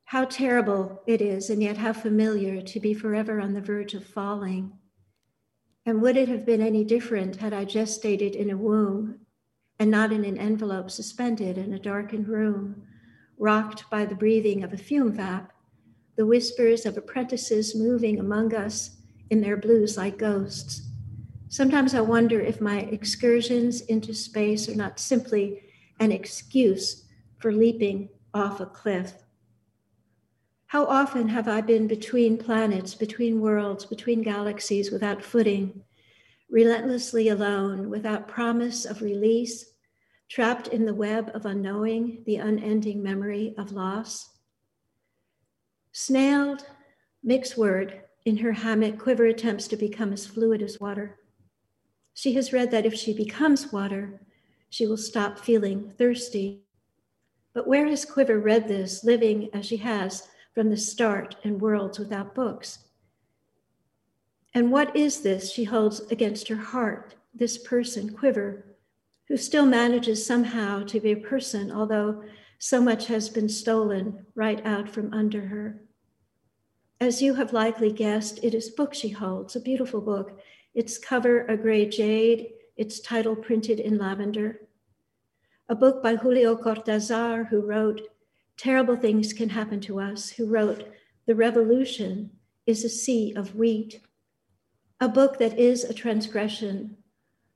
How 0.04 0.24
terrible 0.24 1.02
it 1.06 1.20
is, 1.20 1.50
and 1.50 1.62
yet 1.62 1.76
how 1.76 1.92
familiar 1.92 2.62
to 2.62 2.80
be 2.80 2.94
forever 2.94 3.40
on 3.40 3.52
the 3.52 3.60
verge 3.60 3.94
of 3.94 4.06
falling. 4.06 4.72
And 5.84 6.00
would 6.00 6.16
it 6.16 6.28
have 6.28 6.46
been 6.46 6.60
any 6.60 6.84
different 6.84 7.36
had 7.36 7.52
I 7.52 7.64
gestated 7.64 8.34
in 8.34 8.50
a 8.50 8.56
womb 8.56 9.20
and 9.78 9.90
not 9.90 10.12
in 10.12 10.24
an 10.24 10.38
envelope 10.38 10.90
suspended 10.90 11.58
in 11.58 11.72
a 11.72 11.78
darkened 11.78 12.28
room, 12.28 12.82
rocked 13.38 13.90
by 13.90 14.04
the 14.04 14.14
breathing 14.14 14.64
of 14.64 14.72
a 14.72 14.78
fume 14.78 15.16
vap, 15.16 15.51
the 16.16 16.26
whispers 16.26 16.86
of 16.86 16.96
apprentices 16.96 17.74
moving 17.74 18.18
among 18.18 18.54
us 18.54 18.96
in 19.30 19.40
their 19.40 19.56
blues 19.56 19.96
like 19.96 20.18
ghosts? 20.18 20.82
Sometimes 21.48 21.94
I 21.94 22.00
wonder 22.00 22.40
if 22.40 22.60
my 22.60 22.80
excursions 22.80 23.82
into 23.82 24.14
space 24.14 24.68
are 24.68 24.74
not 24.74 24.98
simply 24.98 25.62
an 26.00 26.10
excuse 26.10 27.04
for 27.38 27.52
leaping 27.52 28.08
off 28.32 28.60
a 28.60 28.66
cliff. 28.66 29.12
How 30.66 30.86
often 30.86 31.28
have 31.28 31.48
I 31.48 31.60
been 31.60 31.86
between 31.86 32.38
planets, 32.38 32.94
between 32.94 33.42
worlds, 33.42 33.84
between 33.84 34.22
galaxies 34.22 34.90
without 34.90 35.22
footing, 35.22 35.84
relentlessly 36.48 37.28
alone, 37.28 37.90
without 37.90 38.26
promise 38.26 38.86
of 38.86 39.02
release, 39.02 39.74
trapped 40.30 40.68
in 40.68 40.86
the 40.86 40.94
web 40.94 41.30
of 41.34 41.44
unknowing, 41.44 42.22
the 42.24 42.36
unending 42.36 43.02
memory 43.02 43.54
of 43.58 43.72
loss? 43.72 44.30
Snailed, 45.92 46.64
mixed 47.22 47.58
word, 47.58 48.00
in 48.24 48.38
her 48.38 48.52
hammock, 48.52 48.98
Quiver 48.98 49.26
attempts 49.26 49.68
to 49.68 49.76
become 49.76 50.12
as 50.12 50.26
fluid 50.26 50.62
as 50.62 50.80
water. 50.80 51.18
She 52.14 52.34
has 52.34 52.52
read 52.52 52.70
that 52.70 52.86
if 52.86 52.94
she 52.94 53.12
becomes 53.12 53.72
water, 53.72 54.20
she 54.70 54.86
will 54.86 54.96
stop 54.96 55.38
feeling 55.38 55.92
thirsty. 55.98 56.62
But 57.52 57.66
where 57.66 57.86
has 57.86 58.04
Quiver 58.04 58.38
read 58.38 58.68
this, 58.68 59.04
living 59.04 59.50
as 59.52 59.66
she 59.66 59.76
has 59.78 60.28
from 60.54 60.70
the 60.70 60.76
start 60.76 61.36
in 61.42 61.58
worlds 61.58 61.98
without 61.98 62.34
books. 62.34 62.78
And 64.54 64.70
what 64.70 64.94
is 64.94 65.22
this 65.22 65.52
she 65.52 65.64
holds 65.64 66.00
against 66.10 66.48
her 66.48 66.56
heart, 66.56 67.14
this 67.34 67.58
person, 67.58 68.14
Quiver, 68.14 68.64
who 69.28 69.36
still 69.36 69.66
manages 69.66 70.24
somehow 70.24 70.84
to 70.84 71.00
be 71.00 71.12
a 71.12 71.16
person, 71.16 71.72
although 71.72 72.22
so 72.64 72.80
much 72.80 73.08
has 73.08 73.28
been 73.28 73.48
stolen 73.48 74.24
right 74.36 74.64
out 74.64 74.88
from 74.88 75.12
under 75.12 75.40
her? 75.40 75.82
As 77.00 77.20
you 77.20 77.34
have 77.34 77.52
likely 77.52 77.90
guessed, 77.90 78.38
it 78.40 78.54
is 78.54 78.68
a 78.68 78.76
book 78.76 78.94
she 78.94 79.08
holds, 79.08 79.56
a 79.56 79.60
beautiful 79.60 80.00
book. 80.00 80.38
Its 80.72 80.96
cover 80.96 81.44
a 81.46 81.56
gray 81.56 81.88
jade, 81.88 82.50
its 82.76 83.00
title 83.00 83.34
printed 83.34 83.80
in 83.80 83.98
lavender. 83.98 84.60
A 85.68 85.74
book 85.74 86.04
by 86.04 86.14
Julio 86.14 86.54
Cortazar, 86.54 87.48
who 87.48 87.62
wrote 87.62 88.00
Terrible 88.56 88.94
things 88.94 89.32
can 89.32 89.48
happen 89.48 89.80
to 89.80 89.98
us, 89.98 90.30
who 90.30 90.46
wrote, 90.46 90.86
The 91.26 91.34
Revolution 91.34 92.30
is 92.64 92.84
a 92.84 92.88
sea 92.88 93.34
of 93.34 93.56
wheat. 93.56 94.00
A 95.00 95.08
book 95.08 95.40
that 95.40 95.58
is 95.58 95.82
a 95.82 95.92
transgression, 95.92 96.96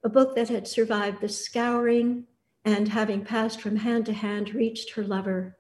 a 0.03 0.09
book 0.09 0.35
that 0.35 0.49
had 0.49 0.67
survived 0.67 1.21
the 1.21 1.29
scouring 1.29 2.27
and, 2.67 2.89
having 2.89 3.25
passed 3.25 3.61
from 3.61 3.77
hand 3.77 4.05
to 4.05 4.13
hand, 4.13 4.53
reached 4.53 4.91
her 4.91 5.05
lover. 5.05 5.57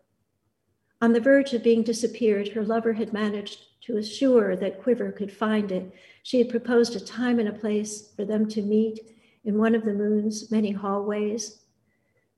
On 1.00 1.12
the 1.12 1.20
verge 1.20 1.54
of 1.54 1.62
being 1.62 1.84
disappeared, 1.84 2.48
her 2.48 2.64
lover 2.64 2.94
had 2.94 3.12
managed 3.12 3.60
to 3.82 3.96
assure 3.96 4.56
that 4.56 4.82
Quiver 4.82 5.12
could 5.12 5.32
find 5.32 5.70
it. 5.70 5.92
She 6.24 6.38
had 6.38 6.48
proposed 6.48 6.96
a 6.96 7.00
time 7.00 7.38
and 7.38 7.48
a 7.48 7.52
place 7.52 8.12
for 8.16 8.24
them 8.24 8.48
to 8.48 8.60
meet 8.60 8.98
in 9.44 9.56
one 9.56 9.76
of 9.76 9.84
the 9.84 9.94
moon's 9.94 10.50
many 10.50 10.72
hallways. 10.72 11.60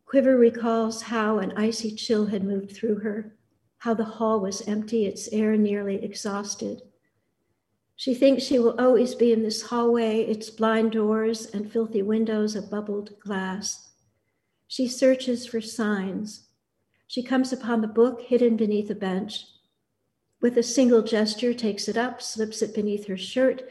Quiver 0.05 0.37
recalls 0.37 1.01
how 1.03 1.39
an 1.39 1.53
icy 1.57 1.91
chill 1.91 2.27
had 2.27 2.45
moved 2.45 2.73
through 2.73 2.97
her, 2.97 3.35
how 3.79 3.95
the 3.95 4.05
hall 4.05 4.39
was 4.39 4.69
empty, 4.69 5.07
its 5.07 5.29
air 5.33 5.57
nearly 5.57 6.05
exhausted. 6.05 6.83
She 7.97 8.15
thinks 8.15 8.43
she 8.43 8.59
will 8.59 8.79
always 8.79 9.15
be 9.15 9.33
in 9.33 9.43
this 9.43 9.63
hallway, 9.63 10.25
its 10.25 10.51
blind 10.51 10.93
doors 10.93 11.47
and 11.47 11.73
filthy 11.73 12.03
windows 12.03 12.55
of 12.55 12.71
bubbled 12.71 13.19
glass. 13.21 13.88
She 14.69 14.87
searches 14.87 15.47
for 15.47 15.63
signs. 15.63 16.45
She 17.07 17.23
comes 17.23 17.55
upon 17.55 17.81
the 17.81 17.89
book 17.89 18.21
hidden 18.21 18.57
beneath 18.57 18.91
a 18.91 18.95
bench. 18.95 19.47
With 20.43 20.59
a 20.59 20.63
single 20.63 21.03
gesture, 21.03 21.55
takes 21.55 21.89
it 21.89 21.97
up, 21.97 22.21
slips 22.21 22.61
it 22.61 22.75
beneath 22.75 23.07
her 23.07 23.17
shirt, 23.17 23.63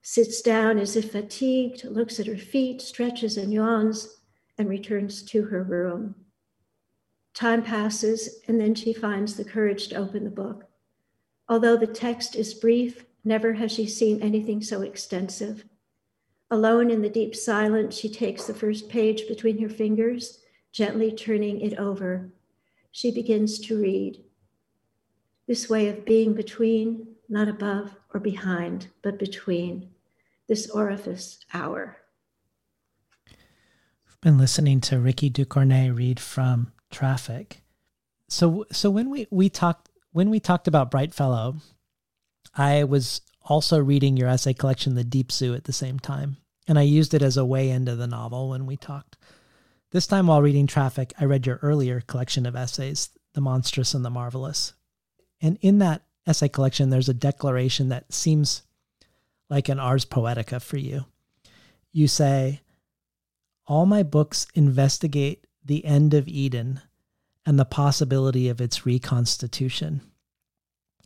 sits 0.00 0.40
down 0.40 0.78
as 0.78 0.96
if 0.96 1.12
fatigued, 1.12 1.84
looks 1.84 2.18
at 2.18 2.26
her 2.26 2.38
feet, 2.38 2.80
stretches 2.80 3.36
and 3.36 3.52
yawns 3.52 4.16
and 4.56 4.68
returns 4.68 5.22
to 5.24 5.42
her 5.42 5.62
room. 5.62 6.14
Time 7.34 7.62
passes, 7.62 8.40
and 8.48 8.58
then 8.58 8.74
she 8.74 8.94
finds 8.94 9.36
the 9.36 9.44
courage 9.44 9.88
to 9.88 9.96
open 9.96 10.24
the 10.24 10.30
book. 10.30 10.64
Although 11.50 11.76
the 11.76 11.86
text 11.86 12.34
is 12.34 12.54
brief, 12.54 13.04
never 13.24 13.52
has 13.52 13.70
she 13.72 13.86
seen 13.86 14.22
anything 14.22 14.62
so 14.62 14.80
extensive. 14.80 15.66
Alone 16.50 16.90
in 16.90 17.02
the 17.02 17.10
deep 17.10 17.36
silence, 17.36 17.94
she 17.94 18.08
takes 18.08 18.46
the 18.46 18.54
first 18.54 18.88
page 18.88 19.28
between 19.28 19.58
her 19.60 19.68
fingers, 19.68 20.38
gently 20.76 21.10
turning 21.10 21.58
it 21.62 21.78
over. 21.78 22.28
She 22.92 23.10
begins 23.10 23.58
to 23.60 23.80
read. 23.80 24.22
This 25.48 25.70
way 25.70 25.88
of 25.88 26.04
being 26.04 26.34
between, 26.34 27.06
not 27.30 27.48
above 27.48 27.96
or 28.12 28.20
behind, 28.20 28.88
but 29.02 29.18
between, 29.18 29.88
this 30.48 30.68
orifice 30.68 31.38
hour 31.54 31.96
We've 34.06 34.20
been 34.20 34.38
listening 34.38 34.80
to 34.82 34.98
Rikki 34.98 35.30
Ducornet 35.30 35.96
read 35.96 36.20
from 36.20 36.72
Trafik. 36.92 37.62
So 38.28 38.66
so 38.70 38.90
when 38.90 39.08
we 39.08 39.26
we 39.30 39.48
talked 39.48 39.88
when 40.12 40.30
we 40.30 40.40
talked 40.40 40.68
about 40.68 40.90
Brightfellow, 40.90 41.60
I 42.54 42.84
was 42.84 43.22
also 43.42 43.78
reading 43.78 44.16
your 44.16 44.28
essay 44.28 44.52
collection 44.52 44.94
The 44.94 45.04
Deep 45.04 45.32
Zoo 45.32 45.54
at 45.54 45.64
the 45.64 45.72
same 45.72 45.98
time, 45.98 46.36
and 46.68 46.78
I 46.78 46.82
used 46.82 47.14
it 47.14 47.22
as 47.22 47.36
a 47.36 47.44
way 47.44 47.70
into 47.70 47.96
the 47.96 48.06
novel 48.06 48.50
when 48.50 48.66
we 48.66 48.76
talked. 48.76 49.16
This 49.92 50.06
time 50.06 50.26
while 50.26 50.42
reading 50.42 50.66
Trafik, 50.66 51.12
I 51.20 51.24
read 51.24 51.46
your 51.46 51.60
earlier 51.62 52.00
collection 52.00 52.44
of 52.44 52.56
essays, 52.56 53.10
The 53.34 53.40
Monstrous 53.40 53.94
and 53.94 54.04
the 54.04 54.10
Marvelous. 54.10 54.74
And 55.40 55.58
in 55.60 55.78
that 55.78 56.02
essay 56.26 56.48
collection 56.48 56.90
there's 56.90 57.08
a 57.08 57.14
declaration 57.14 57.88
that 57.90 58.12
seems 58.12 58.62
like 59.48 59.68
an 59.68 59.78
ars 59.78 60.04
poetica 60.04 60.60
for 60.60 60.76
you. 60.76 61.04
You 61.92 62.08
say, 62.08 62.62
all 63.66 63.86
my 63.86 64.02
books 64.02 64.46
investigate 64.54 65.46
the 65.64 65.84
end 65.84 66.14
of 66.14 66.26
Eden 66.26 66.80
and 67.44 67.58
the 67.58 67.64
possibility 67.64 68.48
of 68.48 68.60
its 68.60 68.84
reconstitution. 68.84 70.00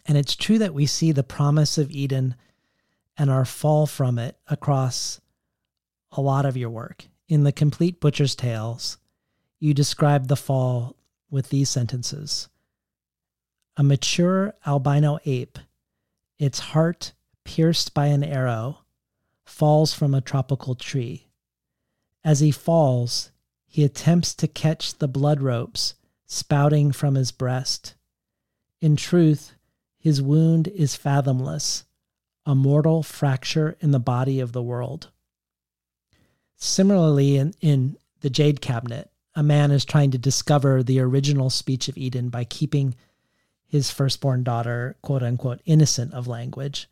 And 0.06 0.16
it's 0.16 0.34
true 0.34 0.58
that 0.58 0.74
we 0.74 0.86
see 0.86 1.12
the 1.12 1.22
promise 1.22 1.76
of 1.76 1.90
Eden 1.90 2.34
and 3.18 3.30
our 3.30 3.44
fall 3.44 3.86
from 3.86 4.18
it 4.18 4.38
across 4.48 5.20
a 6.12 6.22
lot 6.22 6.46
of 6.46 6.56
your 6.56 6.70
work. 6.70 7.09
In 7.30 7.44
The 7.44 7.52
Complete 7.52 8.00
Butcher's 8.00 8.34
Tales, 8.34 8.98
you 9.60 9.72
describe 9.72 10.26
the 10.26 10.34
fall 10.34 10.96
with 11.30 11.50
these 11.50 11.68
sentences 11.68 12.48
A 13.76 13.84
mature 13.84 14.54
albino 14.66 15.20
ape, 15.24 15.56
its 16.40 16.58
heart 16.58 17.12
pierced 17.44 17.94
by 17.94 18.06
an 18.06 18.24
arrow, 18.24 18.80
falls 19.44 19.94
from 19.94 20.12
a 20.12 20.20
tropical 20.20 20.74
tree. 20.74 21.28
As 22.24 22.40
he 22.40 22.50
falls, 22.50 23.30
he 23.64 23.84
attempts 23.84 24.34
to 24.34 24.48
catch 24.48 24.98
the 24.98 25.06
blood 25.06 25.40
ropes 25.40 25.94
spouting 26.26 26.90
from 26.90 27.14
his 27.14 27.30
breast. 27.30 27.94
In 28.80 28.96
truth, 28.96 29.52
his 30.00 30.20
wound 30.20 30.66
is 30.66 30.96
fathomless, 30.96 31.84
a 32.44 32.56
mortal 32.56 33.04
fracture 33.04 33.76
in 33.78 33.92
the 33.92 34.00
body 34.00 34.40
of 34.40 34.50
the 34.50 34.64
world. 34.64 35.10
Similarly, 36.60 37.38
in, 37.38 37.54
in 37.62 37.96
The 38.20 38.28
Jade 38.28 38.60
Cabinet, 38.60 39.10
a 39.34 39.42
man 39.42 39.70
is 39.70 39.84
trying 39.84 40.10
to 40.10 40.18
discover 40.18 40.82
the 40.82 41.00
original 41.00 41.48
speech 41.48 41.88
of 41.88 41.96
Eden 41.96 42.28
by 42.28 42.44
keeping 42.44 42.94
his 43.66 43.90
firstborn 43.90 44.42
daughter, 44.42 44.96
quote 45.02 45.22
unquote, 45.22 45.62
innocent 45.64 46.12
of 46.12 46.26
language. 46.26 46.88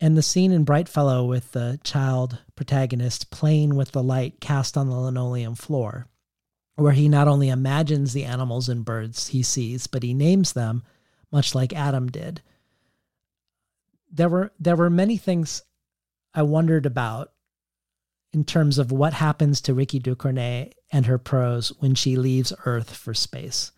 And 0.00 0.16
the 0.16 0.22
scene 0.22 0.52
in 0.52 0.64
Brightfellow 0.64 1.24
with 1.26 1.52
the 1.52 1.80
child 1.82 2.38
protagonist 2.54 3.30
playing 3.30 3.74
with 3.74 3.90
the 3.90 4.02
light 4.02 4.40
cast 4.40 4.76
on 4.76 4.88
the 4.88 4.96
linoleum 4.96 5.56
floor, 5.56 6.06
where 6.76 6.92
he 6.92 7.08
not 7.08 7.28
only 7.28 7.48
imagines 7.48 8.12
the 8.12 8.24
animals 8.24 8.68
and 8.68 8.84
birds 8.84 9.28
he 9.28 9.42
sees, 9.42 9.86
but 9.88 10.02
he 10.02 10.14
names 10.14 10.52
them, 10.52 10.82
much 11.32 11.54
like 11.54 11.72
Adam 11.72 12.08
did. 12.08 12.40
There 14.12 14.28
were 14.28 14.52
there 14.60 14.76
were 14.76 14.90
many 14.90 15.16
things 15.16 15.62
I 16.34 16.42
wondered 16.42 16.86
about 16.86 17.32
in 18.32 18.44
terms 18.44 18.78
of 18.78 18.90
what 18.90 19.12
happens 19.12 19.60
to 19.60 19.74
Rikki 19.74 20.00
Ducornet 20.00 20.72
and 20.90 21.06
her 21.06 21.18
prose 21.18 21.68
when 21.80 21.94
she 21.94 22.16
leaves 22.16 22.52
Earth 22.64 22.94
for 22.94 23.14
space. 23.14 23.72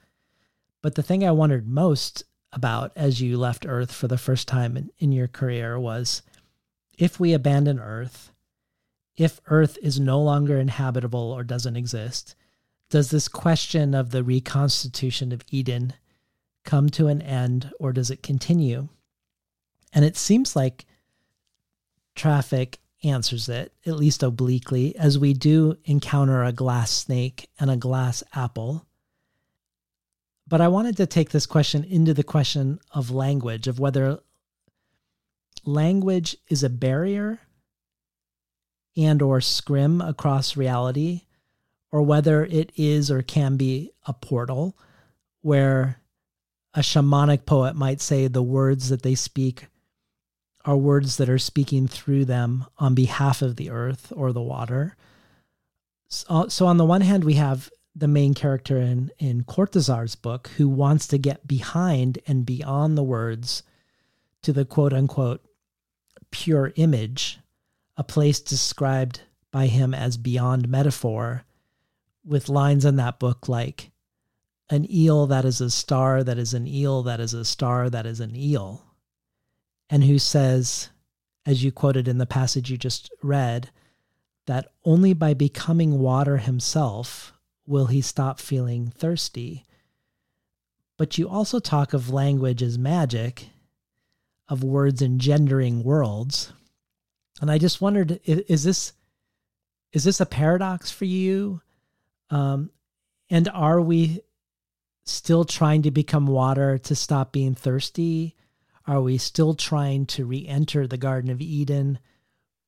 But 0.83 0.95
the 0.95 1.03
thing 1.03 1.25
I 1.25 1.33
wondered 1.33 1.67
most 1.67 2.25
about 2.53 2.93
as 2.95 3.21
you 3.21 3.37
left 3.37 3.67
Earth 3.69 3.93
for 3.93 4.07
the 4.07 4.19
first 4.19 4.47
time 4.47 4.77
in, 4.77 4.91
in 4.99 5.13
your 5.13 5.29
career 5.29 5.79
was 5.79 6.23
if 6.97 7.19
we 7.19 7.33
abandon 7.33 7.81
Earth, 7.81 8.33
if 9.17 9.41
Earth 9.47 9.77
is 9.83 9.99
no 9.99 10.21
longer 10.21 10.59
inhabitable 10.59 11.33
or 11.33 11.43
doesn't 11.43 11.77
exist, 11.77 12.37
does 12.91 13.11
this 13.11 13.27
question 13.27 13.95
of 13.95 14.11
the 14.11 14.23
reconstitution 14.23 15.33
of 15.33 15.43
Eden 15.51 15.95
come 16.65 16.89
to 16.91 17.09
an 17.09 17.23
end 17.23 17.73
or 17.81 17.93
does 17.93 18.11
it 18.11 18.23
continue? 18.23 18.89
And 19.93 20.05
it 20.05 20.17
seems 20.17 20.55
like 20.55 20.87
Trafik 22.15 22.77
answers 23.05 23.49
it, 23.49 23.73
at 23.87 23.97
least 23.97 24.23
obliquely, 24.23 24.97
as 24.97 25.19
we 25.19 25.35
do 25.35 25.77
encounter 25.85 26.43
a 26.43 26.53
glass 26.53 26.91
snake 26.91 27.49
and 27.59 27.71
a 27.71 27.77
glass 27.77 28.23
apple. 28.35 28.87
But 30.47 30.61
I 30.61 30.69
wanted 30.69 30.97
to 30.99 31.07
take 31.07 31.31
this 31.31 31.47
question 31.47 31.85
into 31.85 32.15
the 32.15 32.23
question 32.23 32.79
of 32.93 33.11
language, 33.11 33.67
of 33.67 33.79
whether 33.79 34.21
language 35.65 36.37
is 36.49 36.63
a 36.63 36.69
barrier 36.69 37.41
and 38.97 39.23
or 39.23 39.41
scrim 39.41 40.01
across 40.01 40.57
reality 40.57 41.23
or 41.91 42.03
whether 42.03 42.45
it 42.45 42.73
is 42.77 43.11
or 43.11 43.23
can 43.23 43.57
be 43.57 43.93
a 44.07 44.13
portal 44.13 44.77
where 45.43 46.01
a 46.75 46.81
shamanic 46.81 47.47
poet 47.47 47.77
might 47.77 48.01
say 48.01 48.27
the 48.27 48.43
words 48.43 48.89
that 48.89 49.03
they 49.03 49.15
speak 49.15 49.67
are 50.65 50.77
words 50.77 51.19
that 51.19 51.29
are 51.29 51.39
speaking 51.39 51.87
through 51.87 52.25
them 52.25 52.65
on 52.79 52.95
behalf 52.95 53.43
of 53.43 53.57
the 53.57 53.71
earth 53.71 54.13
or 54.17 54.33
the 54.33 54.43
water. 54.43 54.97
So, 56.09 56.27
uh, 56.29 56.49
so 56.49 56.67
on 56.67 56.79
the 56.79 56.87
one 56.87 57.03
hand, 57.03 57.25
we 57.25 57.35
have 57.35 57.71
the 57.95 58.09
main 58.09 58.35
character 58.35 58.79
in, 58.79 59.11
in 59.19 59.45
Cortazar's 59.45 60.15
book 60.15 60.51
who 60.57 60.69
wants 60.69 61.07
to 61.09 61.19
get 61.19 61.47
behind 61.47 62.19
and 62.27 62.47
beyond 62.47 62.97
the 62.97 63.03
words 63.03 63.63
to 64.43 64.53
the 64.53 64.65
quote 64.65 64.93
unquote 64.93 65.45
pure 66.31 66.73
image, 66.77 67.39
a 67.97 68.03
place 68.03 68.41
described 68.41 69.21
by 69.53 69.67
him 69.67 69.95
as 69.95 70.17
beyond 70.17 70.69
metaphor, 70.69 71.45
with 72.25 72.49
lines 72.49 72.85
in 72.85 72.97
that 72.97 73.21
book 73.21 73.49
like, 73.49 73.93
an 74.71 74.91
eel 74.91 75.27
that 75.27 75.45
is 75.45 75.61
a 75.61 75.71
star 75.71 76.25
that 76.25 76.39
is 76.39 76.55
an 76.55 76.67
eel 76.67 77.03
that 77.03 77.21
is 77.21 77.35
a 77.35 77.45
star 77.45 77.91
that 77.91 78.07
is 78.07 78.19
an 78.19 78.35
eel 78.35 78.94
and 79.91 80.05
who 80.05 80.19
says, 80.19 80.89
as 81.47 81.63
you 81.63 81.71
quoted 81.71 82.09
in 82.09 82.19
the 82.19 82.27
passage 82.27 82.71
you 82.71 82.77
just 82.77 83.11
read, 83.23 83.71
that 84.47 84.73
only 84.85 85.13
by 85.13 85.35
becoming 85.35 85.99
water 85.99 86.39
himself 86.39 87.33
will 87.67 87.87
he 87.87 88.01
stop 88.01 88.39
feeling 88.39 88.89
thirsty. 88.89 89.65
But 90.97 91.19
you 91.19 91.29
also 91.29 91.59
talk 91.59 91.93
of 91.93 92.11
language 92.11 92.63
as 92.63 92.79
magic, 92.79 93.49
of 94.49 94.63
words 94.63 95.03
engendering 95.03 95.83
worlds. 95.83 96.53
And 97.41 97.51
I 97.51 97.59
just 97.59 97.81
wondered 97.81 98.21
is 98.25 98.63
this 98.63 98.93
is 99.93 100.05
this 100.05 100.21
a 100.21 100.27
paradox 100.27 100.91
for 100.91 101.05
you? 101.05 101.61
Um, 102.31 102.71
and 103.31 103.49
are 103.49 103.81
we 103.81 104.21
still 105.05 105.45
trying 105.45 105.83
to 105.83 105.91
become 105.91 106.27
water 106.27 106.79
to 106.79 106.95
stop 106.95 107.33
being 107.33 107.55
thirsty? 107.55 108.37
Are 108.87 109.01
we 109.01 109.17
still 109.17 109.55
trying 109.55 110.07
to 110.07 110.27
re 110.27 110.47
enter 110.47 110.87
the 110.87 110.99
Garden 110.99 111.31
of 111.31 111.41
Eden 111.41 111.99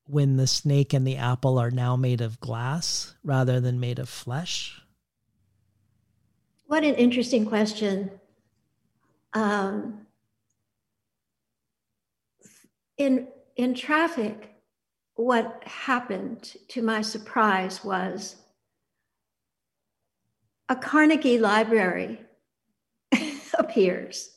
when 0.07 0.37
the 0.37 0.47
snake 0.47 0.95
and 0.95 1.07
the 1.07 1.17
apple 1.17 1.59
are 1.59 1.71
now 1.71 1.97
made 1.97 2.21
of 2.21 2.41
glass 2.41 3.15
rather 3.23 3.61
than 3.61 3.81
made 3.81 3.99
of 3.99 4.09
flesh? 4.09 4.81
What 6.67 6.85
an 6.85 6.95
interesting 6.95 7.45
question. 7.45 8.11
Um, 9.35 10.07
in, 12.97 13.29
in 13.57 13.75
Trafik, 13.75 14.47
what 15.15 15.63
happened 15.65 16.57
to 16.69 16.83
my 16.83 17.03
surprise 17.03 17.85
was 17.85 18.37
a 20.69 20.77
Carnegie 20.77 21.39
library 21.39 22.21
appears 23.59 24.36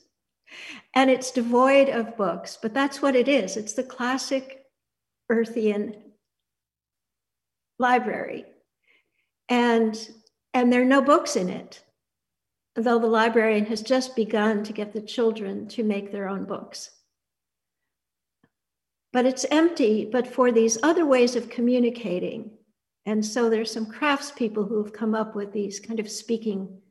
and 0.96 1.10
it's 1.10 1.32
devoid 1.32 1.90
of 1.90 2.18
books, 2.18 2.58
but 2.62 2.74
that's 2.74 3.02
what 3.02 3.16
it 3.16 3.28
is. 3.28 3.58
It's 3.58 3.74
the 3.74 3.84
classic 3.84 4.64
Earthian 5.32 5.96
library. 7.78 8.46
And, 9.48 9.98
and 10.54 10.72
there 10.72 10.82
are 10.82 10.86
no 10.86 11.02
books 11.02 11.36
in 11.36 11.50
it, 11.50 11.82
though 12.76 13.00
the 13.00 13.08
librarian 13.08 13.66
has 13.66 13.82
just 13.82 14.16
begun 14.16 14.64
to 14.64 14.74
get 14.74 14.94
the 14.94 15.02
children 15.02 15.68
to 15.70 15.84
make 15.84 16.12
their 16.12 16.28
own 16.28 16.46
books. 16.46 16.92
But 19.12 19.26
it's 19.26 19.46
empty, 19.50 20.08
but 20.12 20.28
for 20.28 20.52
these 20.52 20.78
other 20.84 21.06
ways 21.06 21.36
of 21.36 21.50
communicating. 21.50 22.52
And 23.06 23.26
so 23.26 23.50
there's 23.50 23.72
some 23.72 23.92
craftspeople 23.92 24.68
who 24.68 24.84
have 24.84 24.94
come 24.94 25.16
up 25.16 25.36
with 25.36 25.52
these 25.52 25.80
kind 25.80 26.00
of 26.00 26.10
speaking 26.10 26.82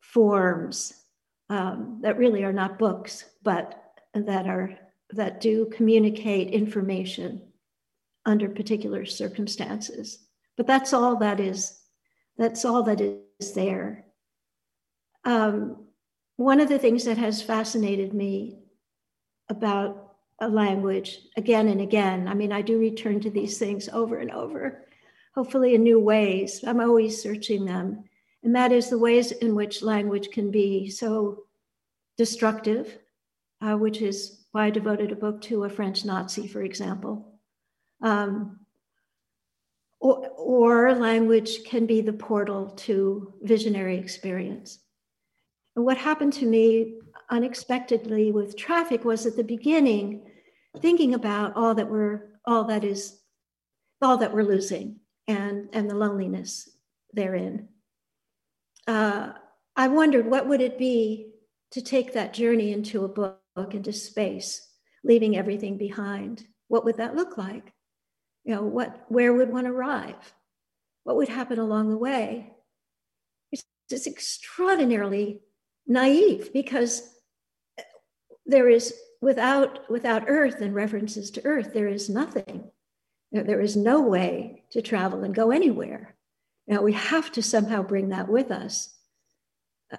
forms 0.00 1.05
um, 1.48 2.00
that 2.02 2.18
really 2.18 2.44
are 2.44 2.52
not 2.52 2.78
books, 2.78 3.24
but 3.42 3.82
that 4.14 4.46
are 4.46 4.76
that 5.10 5.40
do 5.40 5.66
communicate 5.66 6.50
information 6.50 7.42
under 8.24 8.48
particular 8.48 9.04
circumstances. 9.04 10.18
But 10.56 10.66
that's 10.66 10.92
all 10.92 11.16
that 11.16 11.38
is. 11.38 11.80
That's 12.36 12.64
all 12.64 12.82
that 12.84 13.00
is 13.00 13.52
there. 13.54 14.06
Um, 15.24 15.86
one 16.36 16.60
of 16.60 16.68
the 16.68 16.78
things 16.78 17.04
that 17.04 17.18
has 17.18 17.40
fascinated 17.42 18.12
me 18.12 18.58
about 19.48 20.14
a 20.40 20.48
language 20.48 21.18
again 21.36 21.68
and 21.68 21.80
again. 21.80 22.28
I 22.28 22.34
mean, 22.34 22.52
I 22.52 22.62
do 22.62 22.78
return 22.78 23.20
to 23.20 23.30
these 23.30 23.58
things 23.58 23.88
over 23.88 24.18
and 24.18 24.30
over, 24.30 24.84
hopefully 25.34 25.74
in 25.74 25.82
new 25.82 25.98
ways. 25.98 26.62
I'm 26.66 26.80
always 26.80 27.22
searching 27.22 27.64
them 27.64 28.04
and 28.46 28.54
that 28.54 28.70
is 28.70 28.88
the 28.88 28.98
ways 28.98 29.32
in 29.32 29.56
which 29.56 29.82
language 29.82 30.30
can 30.30 30.52
be 30.52 30.88
so 30.88 31.46
destructive, 32.16 32.96
uh, 33.60 33.74
which 33.74 34.00
is 34.00 34.44
why 34.52 34.66
I 34.66 34.70
devoted 34.70 35.10
a 35.10 35.16
book 35.16 35.42
to 35.42 35.64
a 35.64 35.68
French 35.68 36.04
Nazi, 36.04 36.46
for 36.46 36.62
example. 36.62 37.40
Um, 38.02 38.60
or, 39.98 40.28
or 40.36 40.94
language 40.94 41.64
can 41.64 41.86
be 41.86 42.00
the 42.02 42.12
portal 42.12 42.70
to 42.86 43.34
visionary 43.42 43.98
experience. 43.98 44.78
And 45.74 45.84
what 45.84 45.98
happened 45.98 46.34
to 46.34 46.46
me 46.46 47.00
unexpectedly 47.28 48.30
with 48.30 48.56
Trafik 48.56 49.02
was 49.02 49.26
at 49.26 49.34
the 49.34 49.42
beginning, 49.42 50.22
thinking 50.78 51.14
about 51.14 51.56
all 51.56 51.74
that 51.74 51.90
we're, 51.90 52.38
all 52.44 52.62
that 52.66 52.84
is, 52.84 53.18
all 54.00 54.18
that 54.18 54.32
we're 54.32 54.44
losing 54.44 55.00
and, 55.26 55.68
and 55.72 55.90
the 55.90 55.96
loneliness 55.96 56.68
therein 57.12 57.70
uh, 58.86 59.32
I 59.74 59.88
wondered 59.88 60.26
what 60.26 60.48
would 60.48 60.60
it 60.60 60.78
be 60.78 61.32
to 61.72 61.82
take 61.82 62.12
that 62.12 62.34
journey 62.34 62.72
into 62.72 63.04
a 63.04 63.08
book, 63.08 63.40
into 63.70 63.92
space, 63.92 64.66
leaving 65.04 65.36
everything 65.36 65.76
behind. 65.78 66.46
What 66.68 66.84
would 66.84 66.96
that 66.98 67.16
look 67.16 67.36
like? 67.36 67.72
You 68.44 68.54
know, 68.54 68.62
what, 68.62 69.04
where 69.08 69.32
would 69.32 69.52
one 69.52 69.66
arrive? 69.66 70.34
What 71.04 71.16
would 71.16 71.28
happen 71.28 71.58
along 71.58 71.90
the 71.90 71.98
way? 71.98 72.52
It's, 73.52 73.64
it's 73.90 74.06
extraordinarily 74.06 75.40
naive 75.86 76.52
because 76.52 77.08
there 78.44 78.68
is 78.68 78.94
without 79.20 79.90
without 79.90 80.24
earth 80.28 80.60
and 80.60 80.74
references 80.74 81.30
to 81.30 81.44
earth 81.44 81.70
there 81.72 81.88
is 81.88 82.08
nothing 82.08 82.70
There 83.32 83.60
is 83.60 83.76
no 83.76 84.00
way 84.00 84.64
to 84.70 84.82
travel 84.82 85.24
and 85.24 85.34
go 85.34 85.50
anywhere. 85.50 86.15
Now 86.66 86.82
we 86.82 86.92
have 86.94 87.30
to 87.32 87.42
somehow 87.42 87.82
bring 87.82 88.08
that 88.08 88.28
with 88.28 88.50
us. 88.50 88.94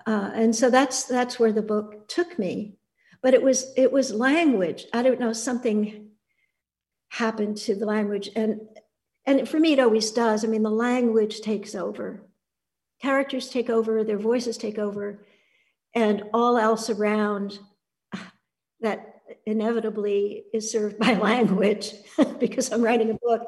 Uh, 0.06 0.32
and 0.34 0.56
so 0.56 0.70
that's 0.70 1.04
that's 1.04 1.40
where 1.40 1.54
the 1.54 1.62
book 1.62 2.08
took 2.08 2.38
me. 2.38 2.78
But 3.22 3.34
it 3.34 3.42
was 3.42 3.74
it 3.78 3.92
was 3.92 4.14
language. 4.14 4.86
I 4.94 5.02
don't 5.02 5.20
know 5.20 5.34
something 5.34 6.10
happened 7.10 7.58
to 7.58 7.76
the 7.76 7.86
language, 7.86 8.30
and 8.36 8.62
and 9.26 9.48
for 9.48 9.60
me 9.60 9.74
it 9.74 9.80
always 9.80 10.12
does. 10.12 10.44
I 10.44 10.48
mean, 10.48 10.64
the 10.64 10.70
language 10.70 11.42
takes 11.42 11.74
over, 11.74 12.22
characters 13.02 13.50
take 13.50 13.70
over, 13.70 14.04
their 14.04 14.18
voices 14.18 14.58
take 14.58 14.78
over, 14.78 15.26
and 15.96 16.24
all 16.34 16.58
else 16.58 16.90
around 16.90 17.60
that 18.82 19.22
inevitably 19.46 20.44
is 20.54 20.70
served 20.70 20.98
by 21.00 21.14
language 21.18 21.94
because 22.40 22.72
I'm 22.72 22.82
writing 22.82 23.12
a 23.12 23.14
book 23.14 23.42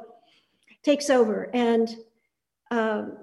takes 0.83 1.09
over 1.09 1.49
and 1.53 1.93
um, 2.71 3.17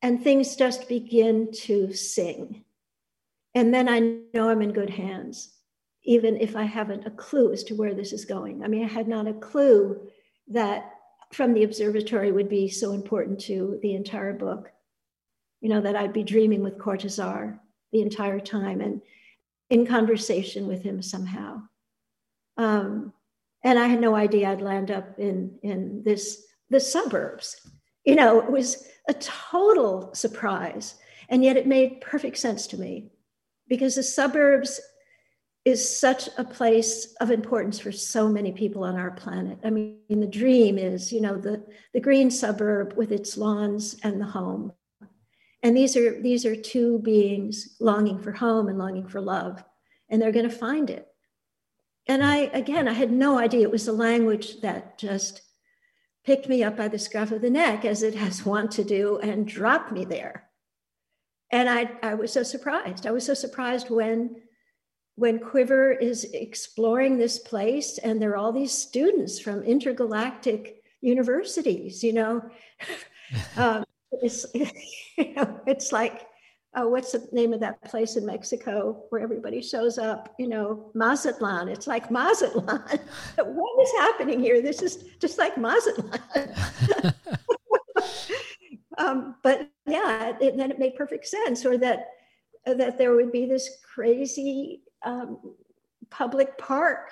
and 0.00 0.22
things 0.22 0.56
just 0.56 0.88
begin 0.88 1.52
to 1.52 1.92
sing 1.92 2.64
and 3.54 3.72
then 3.72 3.88
I 3.88 3.98
know 4.34 4.48
I'm 4.48 4.62
in 4.62 4.72
good 4.72 4.90
hands 4.90 5.52
even 6.04 6.36
if 6.38 6.56
I 6.56 6.64
haven't 6.64 7.06
a 7.06 7.10
clue 7.10 7.52
as 7.52 7.62
to 7.64 7.76
where 7.76 7.94
this 7.94 8.12
is 8.12 8.24
going. 8.24 8.64
I 8.64 8.68
mean 8.68 8.84
I 8.84 8.88
had 8.88 9.08
not 9.08 9.28
a 9.28 9.34
clue 9.34 10.08
that 10.48 10.90
from 11.32 11.54
the 11.54 11.62
observatory 11.62 12.32
would 12.32 12.48
be 12.48 12.68
so 12.68 12.92
important 12.92 13.40
to 13.42 13.78
the 13.82 13.94
entire 13.94 14.32
book 14.32 14.70
you 15.60 15.68
know 15.68 15.80
that 15.80 15.96
I'd 15.96 16.12
be 16.12 16.24
dreaming 16.24 16.62
with 16.62 16.78
Cortazar 16.78 17.58
the 17.92 18.02
entire 18.02 18.40
time 18.40 18.80
and 18.80 19.00
in 19.70 19.86
conversation 19.86 20.66
with 20.66 20.82
him 20.82 21.00
somehow 21.00 21.62
um, 22.56 23.12
and 23.64 23.78
I 23.78 23.86
had 23.86 24.00
no 24.00 24.14
idea 24.14 24.50
I'd 24.50 24.60
land 24.60 24.90
up 24.90 25.18
in 25.18 25.58
in 25.62 26.02
this 26.04 26.44
the 26.70 26.80
suburbs. 26.80 27.70
You 28.04 28.16
know, 28.16 28.40
it 28.40 28.50
was 28.50 28.86
a 29.08 29.14
total 29.14 30.14
surprise, 30.14 30.96
and 31.28 31.42
yet 31.42 31.56
it 31.56 31.66
made 31.66 32.00
perfect 32.00 32.38
sense 32.38 32.66
to 32.68 32.78
me 32.78 33.10
because 33.68 33.94
the 33.94 34.02
suburbs 34.02 34.80
is 35.64 35.98
such 35.98 36.28
a 36.38 36.44
place 36.44 37.14
of 37.20 37.30
importance 37.30 37.78
for 37.78 37.92
so 37.92 38.28
many 38.28 38.50
people 38.50 38.82
on 38.82 38.96
our 38.96 39.12
planet. 39.12 39.58
I 39.64 39.70
mean, 39.70 40.00
the 40.08 40.26
dream 40.26 40.76
is, 40.76 41.12
you 41.12 41.20
know, 41.20 41.36
the, 41.36 41.64
the 41.94 42.00
green 42.00 42.30
suburb 42.30 42.94
with 42.94 43.12
its 43.12 43.36
lawns 43.36 43.96
and 44.02 44.20
the 44.20 44.26
home. 44.26 44.72
And 45.62 45.76
these 45.76 45.96
are 45.96 46.20
these 46.20 46.44
are 46.44 46.56
two 46.56 46.98
beings 46.98 47.76
longing 47.78 48.18
for 48.18 48.32
home 48.32 48.68
and 48.68 48.78
longing 48.78 49.06
for 49.06 49.20
love, 49.20 49.62
and 50.08 50.20
they're 50.20 50.32
going 50.32 50.48
to 50.48 50.54
find 50.54 50.90
it 50.90 51.06
and 52.06 52.24
I, 52.24 52.36
again, 52.52 52.88
I 52.88 52.92
had 52.92 53.12
no 53.12 53.38
idea 53.38 53.62
it 53.62 53.70
was 53.70 53.86
the 53.86 53.92
language 53.92 54.60
that 54.60 54.98
just 54.98 55.42
picked 56.24 56.48
me 56.48 56.62
up 56.62 56.76
by 56.76 56.88
the 56.88 56.98
scruff 56.98 57.32
of 57.32 57.40
the 57.42 57.50
neck, 57.50 57.84
as 57.84 58.02
it 58.02 58.14
has 58.14 58.46
wont 58.46 58.70
to 58.72 58.84
do, 58.84 59.18
and 59.18 59.46
dropped 59.46 59.92
me 59.92 60.04
there. 60.04 60.48
And 61.50 61.68
I, 61.68 61.90
I 62.02 62.14
was 62.14 62.32
so 62.32 62.42
surprised. 62.42 63.06
I 63.06 63.10
was 63.10 63.26
so 63.26 63.34
surprised 63.34 63.90
when, 63.90 64.36
when 65.16 65.38
Quiver 65.38 65.92
is 65.92 66.24
exploring 66.32 67.18
this 67.18 67.38
place, 67.38 67.98
and 67.98 68.20
there 68.20 68.30
are 68.30 68.36
all 68.36 68.52
these 68.52 68.72
students 68.72 69.38
from 69.38 69.62
intergalactic 69.62 70.82
universities. 71.02 72.02
You 72.02 72.14
know, 72.14 72.50
um, 73.56 73.84
it's 74.12 74.46
you 74.54 75.34
know, 75.34 75.60
it's 75.66 75.92
like 75.92 76.26
uh, 76.74 76.84
what's 76.84 77.12
the 77.12 77.28
name 77.32 77.52
of 77.52 77.60
that 77.60 77.82
place 77.84 78.16
in 78.16 78.24
Mexico 78.24 79.04
where 79.10 79.20
everybody 79.20 79.60
shows 79.60 79.98
up? 79.98 80.34
You 80.38 80.48
know, 80.48 80.90
Mazatlan. 80.94 81.68
It's 81.68 81.86
like 81.86 82.10
Mazatlan. 82.10 82.66
what 83.36 83.82
is 83.82 83.92
happening 83.98 84.40
here? 84.40 84.62
This 84.62 84.80
is 84.80 85.04
just 85.18 85.36
like 85.38 85.58
Mazatlan. 85.58 86.20
um, 88.98 89.36
but 89.42 89.70
yeah, 89.86 90.32
it, 90.40 90.56
then 90.56 90.70
it 90.70 90.78
made 90.78 90.96
perfect 90.96 91.26
sense, 91.26 91.66
or 91.66 91.76
that 91.78 92.08
that 92.64 92.96
there 92.96 93.14
would 93.14 93.32
be 93.32 93.44
this 93.44 93.78
crazy 93.94 94.82
um, 95.04 95.38
public 96.10 96.56
park 96.56 97.10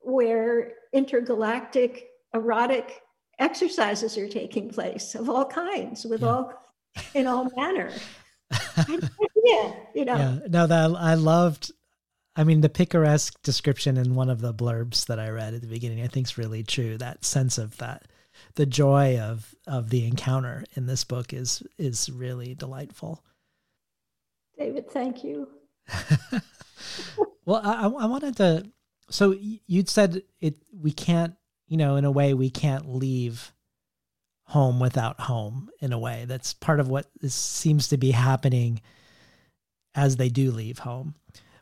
where 0.00 0.72
intergalactic 0.92 2.08
erotic 2.34 3.00
exercises 3.38 4.18
are 4.18 4.28
taking 4.28 4.68
place 4.68 5.14
of 5.14 5.30
all 5.30 5.44
kinds 5.44 6.04
with 6.04 6.22
yeah. 6.22 6.28
all 6.28 6.52
in 7.14 7.26
all 7.26 7.50
manner 7.56 7.90
yeah, 8.76 9.72
you 9.94 10.04
know. 10.04 10.16
Yeah, 10.16 10.38
no, 10.48 10.66
that 10.66 10.90
I 10.98 11.14
loved. 11.14 11.72
I 12.34 12.44
mean, 12.44 12.60
the 12.60 12.68
picaresque 12.68 13.40
description 13.42 13.96
in 13.96 14.14
one 14.14 14.28
of 14.28 14.40
the 14.40 14.52
blurbs 14.52 15.06
that 15.06 15.18
I 15.18 15.30
read 15.30 15.54
at 15.54 15.62
the 15.62 15.66
beginning, 15.66 16.02
I 16.02 16.08
think 16.08 16.26
is 16.26 16.38
really 16.38 16.62
true. 16.62 16.98
That 16.98 17.24
sense 17.24 17.56
of 17.56 17.76
that, 17.78 18.04
the 18.54 18.66
joy 18.66 19.18
of 19.18 19.54
of 19.66 19.90
the 19.90 20.06
encounter 20.06 20.64
in 20.74 20.86
this 20.86 21.04
book 21.04 21.32
is 21.32 21.62
is 21.78 22.10
really 22.10 22.54
delightful. 22.54 23.24
David, 24.58 24.90
thank 24.90 25.24
you. 25.24 25.48
well, 27.44 27.60
I, 27.62 27.84
I 27.84 28.06
wanted 28.06 28.36
to. 28.36 28.70
So 29.10 29.34
you'd 29.66 29.88
said 29.88 30.22
it. 30.40 30.56
We 30.72 30.92
can't, 30.92 31.34
you 31.68 31.76
know, 31.76 31.96
in 31.96 32.04
a 32.04 32.10
way, 32.10 32.34
we 32.34 32.50
can't 32.50 32.94
leave 32.94 33.52
home 34.46 34.78
without 34.80 35.20
home 35.20 35.70
in 35.80 35.92
a 35.92 35.98
way. 35.98 36.24
That's 36.26 36.54
part 36.54 36.80
of 36.80 36.88
what 36.88 37.06
is, 37.20 37.34
seems 37.34 37.88
to 37.88 37.96
be 37.96 38.12
happening 38.12 38.80
as 39.94 40.16
they 40.16 40.28
do 40.28 40.50
leave 40.50 40.80
home. 40.80 41.14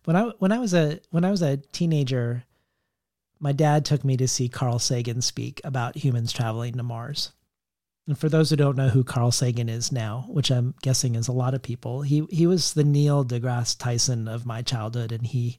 When 0.04 0.16
I 0.16 0.32
when 0.38 0.52
I 0.52 0.58
was 0.58 0.74
a 0.74 1.00
when 1.10 1.24
I 1.24 1.30
was 1.30 1.40
a 1.40 1.56
teenager, 1.56 2.44
my 3.40 3.52
dad 3.52 3.84
took 3.84 4.04
me 4.04 4.16
to 4.18 4.28
see 4.28 4.48
Carl 4.48 4.78
Sagan 4.78 5.22
speak 5.22 5.60
about 5.64 5.96
humans 5.96 6.32
traveling 6.32 6.74
to 6.74 6.82
Mars. 6.82 7.32
And 8.06 8.18
for 8.18 8.28
those 8.28 8.50
who 8.50 8.56
don't 8.56 8.76
know 8.76 8.90
who 8.90 9.02
Carl 9.02 9.30
Sagan 9.30 9.70
is 9.70 9.90
now, 9.90 10.26
which 10.28 10.50
I'm 10.50 10.74
guessing 10.82 11.14
is 11.14 11.26
a 11.26 11.32
lot 11.32 11.54
of 11.54 11.62
people, 11.62 12.02
he 12.02 12.26
he 12.30 12.46
was 12.46 12.74
the 12.74 12.84
Neil 12.84 13.24
deGrasse 13.24 13.78
Tyson 13.78 14.28
of 14.28 14.44
my 14.44 14.60
childhood, 14.60 15.10
and 15.10 15.26
he 15.26 15.56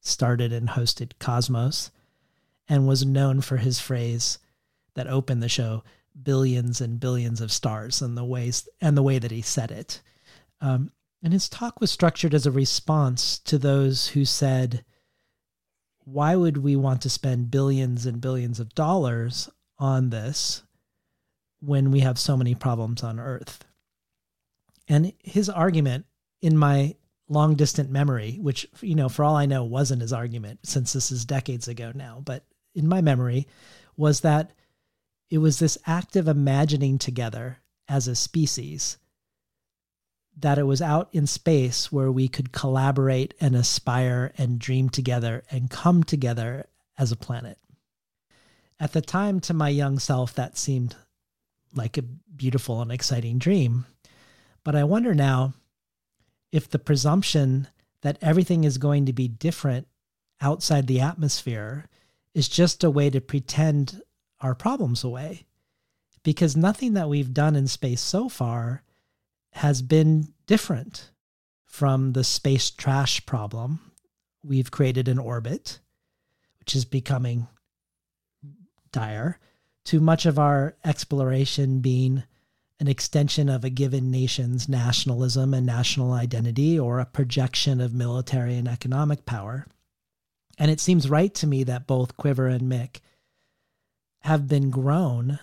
started 0.00 0.52
and 0.52 0.68
hosted 0.68 1.12
Cosmos, 1.18 1.90
and 2.68 2.86
was 2.86 3.06
known 3.06 3.40
for 3.40 3.56
his 3.56 3.80
phrase 3.80 4.38
that 4.94 5.06
opened 5.06 5.42
the 5.42 5.48
show: 5.48 5.82
billions 6.22 6.80
and 6.80 7.00
billions 7.00 7.40
of 7.40 7.52
stars 7.52 8.02
and 8.02 8.16
the 8.16 8.24
ways 8.24 8.68
and 8.80 8.96
the 8.96 9.02
way 9.02 9.18
that 9.18 9.30
he 9.30 9.42
said 9.42 9.70
it. 9.70 10.00
Um, 10.60 10.90
and 11.22 11.32
his 11.32 11.48
talk 11.48 11.80
was 11.80 11.90
structured 11.90 12.34
as 12.34 12.46
a 12.46 12.50
response 12.50 13.38
to 13.40 13.58
those 13.58 14.08
who 14.08 14.24
said, 14.24 14.84
why 16.04 16.36
would 16.36 16.58
we 16.58 16.76
want 16.76 17.02
to 17.02 17.10
spend 17.10 17.50
billions 17.50 18.06
and 18.06 18.20
billions 18.20 18.60
of 18.60 18.74
dollars 18.74 19.50
on 19.78 20.10
this 20.10 20.62
when 21.60 21.90
we 21.90 22.00
have 22.00 22.18
so 22.18 22.36
many 22.36 22.54
problems 22.54 23.02
on 23.02 23.18
Earth? 23.18 23.64
And 24.88 25.12
his 25.22 25.50
argument 25.50 26.06
in 26.40 26.56
my 26.56 26.94
long 27.28 27.56
distant 27.56 27.90
memory, 27.90 28.38
which, 28.40 28.68
you 28.80 28.94
know, 28.94 29.08
for 29.08 29.24
all 29.24 29.34
I 29.34 29.46
know 29.46 29.64
wasn't 29.64 30.02
his 30.02 30.12
argument 30.12 30.60
since 30.62 30.92
this 30.92 31.10
is 31.10 31.24
decades 31.24 31.66
ago 31.66 31.90
now, 31.92 32.22
but 32.24 32.44
in 32.74 32.86
my 32.86 33.00
memory 33.00 33.48
was 33.96 34.20
that 34.20 34.52
it 35.30 35.38
was 35.38 35.58
this 35.58 35.78
active 35.86 36.28
imagining 36.28 36.98
together 36.98 37.58
as 37.88 38.08
a 38.08 38.14
species 38.14 38.98
that 40.38 40.58
it 40.58 40.64
was 40.64 40.82
out 40.82 41.08
in 41.12 41.26
space 41.26 41.90
where 41.90 42.12
we 42.12 42.28
could 42.28 42.52
collaborate 42.52 43.32
and 43.40 43.56
aspire 43.56 44.32
and 44.36 44.58
dream 44.58 44.88
together 44.88 45.42
and 45.50 45.70
come 45.70 46.04
together 46.04 46.66
as 46.98 47.10
a 47.10 47.16
planet. 47.16 47.58
At 48.78 48.92
the 48.92 49.00
time, 49.00 49.40
to 49.40 49.54
my 49.54 49.70
young 49.70 49.98
self, 49.98 50.34
that 50.34 50.58
seemed 50.58 50.94
like 51.74 51.96
a 51.96 52.02
beautiful 52.02 52.82
and 52.82 52.92
exciting 52.92 53.38
dream. 53.38 53.86
But 54.62 54.76
I 54.76 54.84
wonder 54.84 55.14
now 55.14 55.54
if 56.52 56.68
the 56.68 56.78
presumption 56.78 57.68
that 58.02 58.18
everything 58.20 58.64
is 58.64 58.78
going 58.78 59.06
to 59.06 59.12
be 59.12 59.28
different 59.28 59.88
outside 60.40 60.86
the 60.86 61.00
atmosphere 61.00 61.86
is 62.34 62.48
just 62.48 62.84
a 62.84 62.90
way 62.90 63.08
to 63.08 63.20
pretend 63.20 64.02
our 64.40 64.54
problems 64.54 65.04
away 65.04 65.46
because 66.22 66.56
nothing 66.56 66.94
that 66.94 67.08
we've 67.08 67.32
done 67.32 67.54
in 67.54 67.66
space 67.68 68.00
so 68.00 68.28
far 68.28 68.82
has 69.52 69.80
been 69.80 70.32
different 70.46 71.10
from 71.64 72.12
the 72.12 72.24
space 72.24 72.70
trash 72.70 73.24
problem. 73.26 73.92
We've 74.44 74.70
created 74.70 75.08
an 75.08 75.18
orbit, 75.18 75.78
which 76.58 76.74
is 76.74 76.84
becoming 76.84 77.46
dire, 78.92 79.38
to 79.84 80.00
much 80.00 80.26
of 80.26 80.38
our 80.38 80.76
exploration 80.84 81.80
being 81.80 82.24
an 82.80 82.88
extension 82.88 83.48
of 83.48 83.64
a 83.64 83.70
given 83.70 84.10
nation's 84.10 84.68
nationalism 84.68 85.54
and 85.54 85.64
national 85.64 86.12
identity 86.12 86.78
or 86.78 86.98
a 86.98 87.06
projection 87.06 87.80
of 87.80 87.94
military 87.94 88.56
and 88.56 88.68
economic 88.68 89.24
power. 89.24 89.66
And 90.58 90.70
it 90.70 90.80
seems 90.80 91.08
right 91.08 91.32
to 91.34 91.46
me 91.46 91.62
that 91.64 91.86
both 91.86 92.16
Quiver 92.16 92.48
and 92.48 92.62
Mick 92.62 93.00
have 94.26 94.48
been 94.48 94.70
grown 94.70 95.38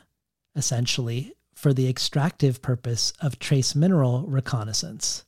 essentially 0.58 1.34
for 1.56 1.74
the 1.74 1.88
extractive 1.88 2.62
purpose 2.62 3.14
of 3.22 3.40
trace 3.40 3.76
mineral 3.76 4.26
reconnaissance. 4.28 5.24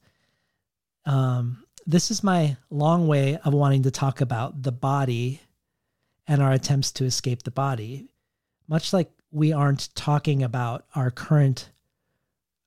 Um, 1.05 1.63
this 1.87 2.11
is 2.11 2.21
my 2.21 2.57
long 2.69 3.07
way 3.07 3.37
of 3.37 3.53
wanting 3.53 3.83
to 3.83 3.91
talk 3.91 4.19
about 4.19 4.63
the 4.63 4.73
body 4.73 5.39
and 6.27 6.41
our 6.41 6.51
attempts 6.51 6.91
to 6.91 7.05
escape 7.05 7.43
the 7.43 7.51
body. 7.51 8.09
Much 8.67 8.91
like 8.91 9.09
we 9.31 9.53
aren't 9.53 9.95
talking 9.95 10.43
about 10.43 10.85
our 10.93 11.09
current 11.09 11.69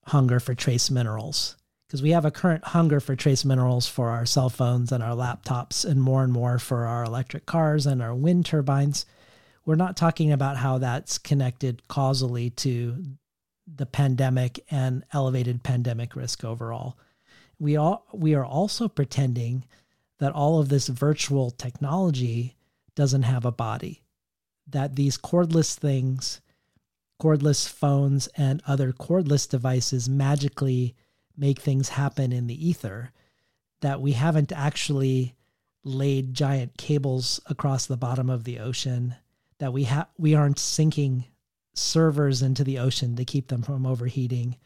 hunger 0.06 0.40
for 0.40 0.54
trace 0.54 0.90
minerals 0.90 1.56
because 1.86 2.02
we 2.02 2.12
have 2.12 2.24
a 2.24 2.30
current 2.30 2.64
hunger 2.64 2.98
for 2.98 3.14
trace 3.14 3.44
minerals 3.44 3.86
for 3.86 4.08
our 4.08 4.24
cell 4.24 4.48
phones 4.48 4.90
and 4.90 5.02
our 5.02 5.14
laptops 5.14 5.84
and 5.84 6.00
more 6.00 6.24
and 6.24 6.32
more 6.32 6.58
for 6.58 6.86
our 6.86 7.04
electric 7.04 7.44
cars 7.44 7.86
and 7.86 8.00
our 8.00 8.14
wind 8.14 8.46
turbines. 8.46 9.04
We're 9.68 9.74
not 9.74 9.98
talking 9.98 10.32
about 10.32 10.56
how 10.56 10.78
that's 10.78 11.18
connected 11.18 11.86
causally 11.88 12.48
to 12.64 13.04
the 13.66 13.84
pandemic 13.84 14.64
and 14.70 15.04
elevated 15.12 15.62
pandemic 15.62 16.16
risk 16.16 16.42
overall. 16.42 16.96
We 17.58 17.76
all 17.76 18.06
we 18.14 18.34
are 18.34 18.46
also 18.46 18.88
pretending 18.88 19.66
that 20.20 20.32
all 20.32 20.58
of 20.58 20.70
this 20.70 20.88
virtual 20.88 21.50
technology 21.50 22.56
doesn't 22.94 23.24
have 23.24 23.44
a 23.44 23.52
body. 23.52 24.04
That 24.66 24.96
these 24.96 25.18
cordless 25.18 25.78
things, 25.78 26.40
cordless 27.20 27.68
phones 27.68 28.26
and 28.38 28.62
other 28.66 28.94
cordless 28.94 29.46
devices 29.46 30.08
magically 30.08 30.96
make 31.36 31.58
things 31.58 31.90
happen 31.90 32.32
in 32.32 32.46
the 32.46 32.68
ether 32.68 33.12
that 33.82 34.00
we 34.00 34.12
haven't 34.12 34.50
actually 34.50 35.34
laid 35.84 36.32
giant 36.32 36.78
cables 36.78 37.38
across 37.44 37.84
the 37.84 37.98
bottom 37.98 38.30
of 38.30 38.44
the 38.44 38.60
ocean 38.60 39.14
that 39.58 39.72
we 39.72 39.84
have 39.84 40.08
we 40.16 40.34
aren't 40.34 40.58
sinking 40.58 41.26
servers 41.74 42.42
into 42.42 42.64
the 42.64 42.78
ocean 42.78 43.16
to 43.16 43.24
keep 43.24 43.48
them 43.48 43.62
from 43.62 43.86
overheating. 43.86 44.56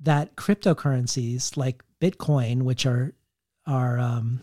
That 0.00 0.36
cryptocurrencies 0.36 1.56
like 1.56 1.82
bitcoin 2.00 2.62
which 2.62 2.86
are 2.86 3.14
are 3.66 3.98
um, 3.98 4.40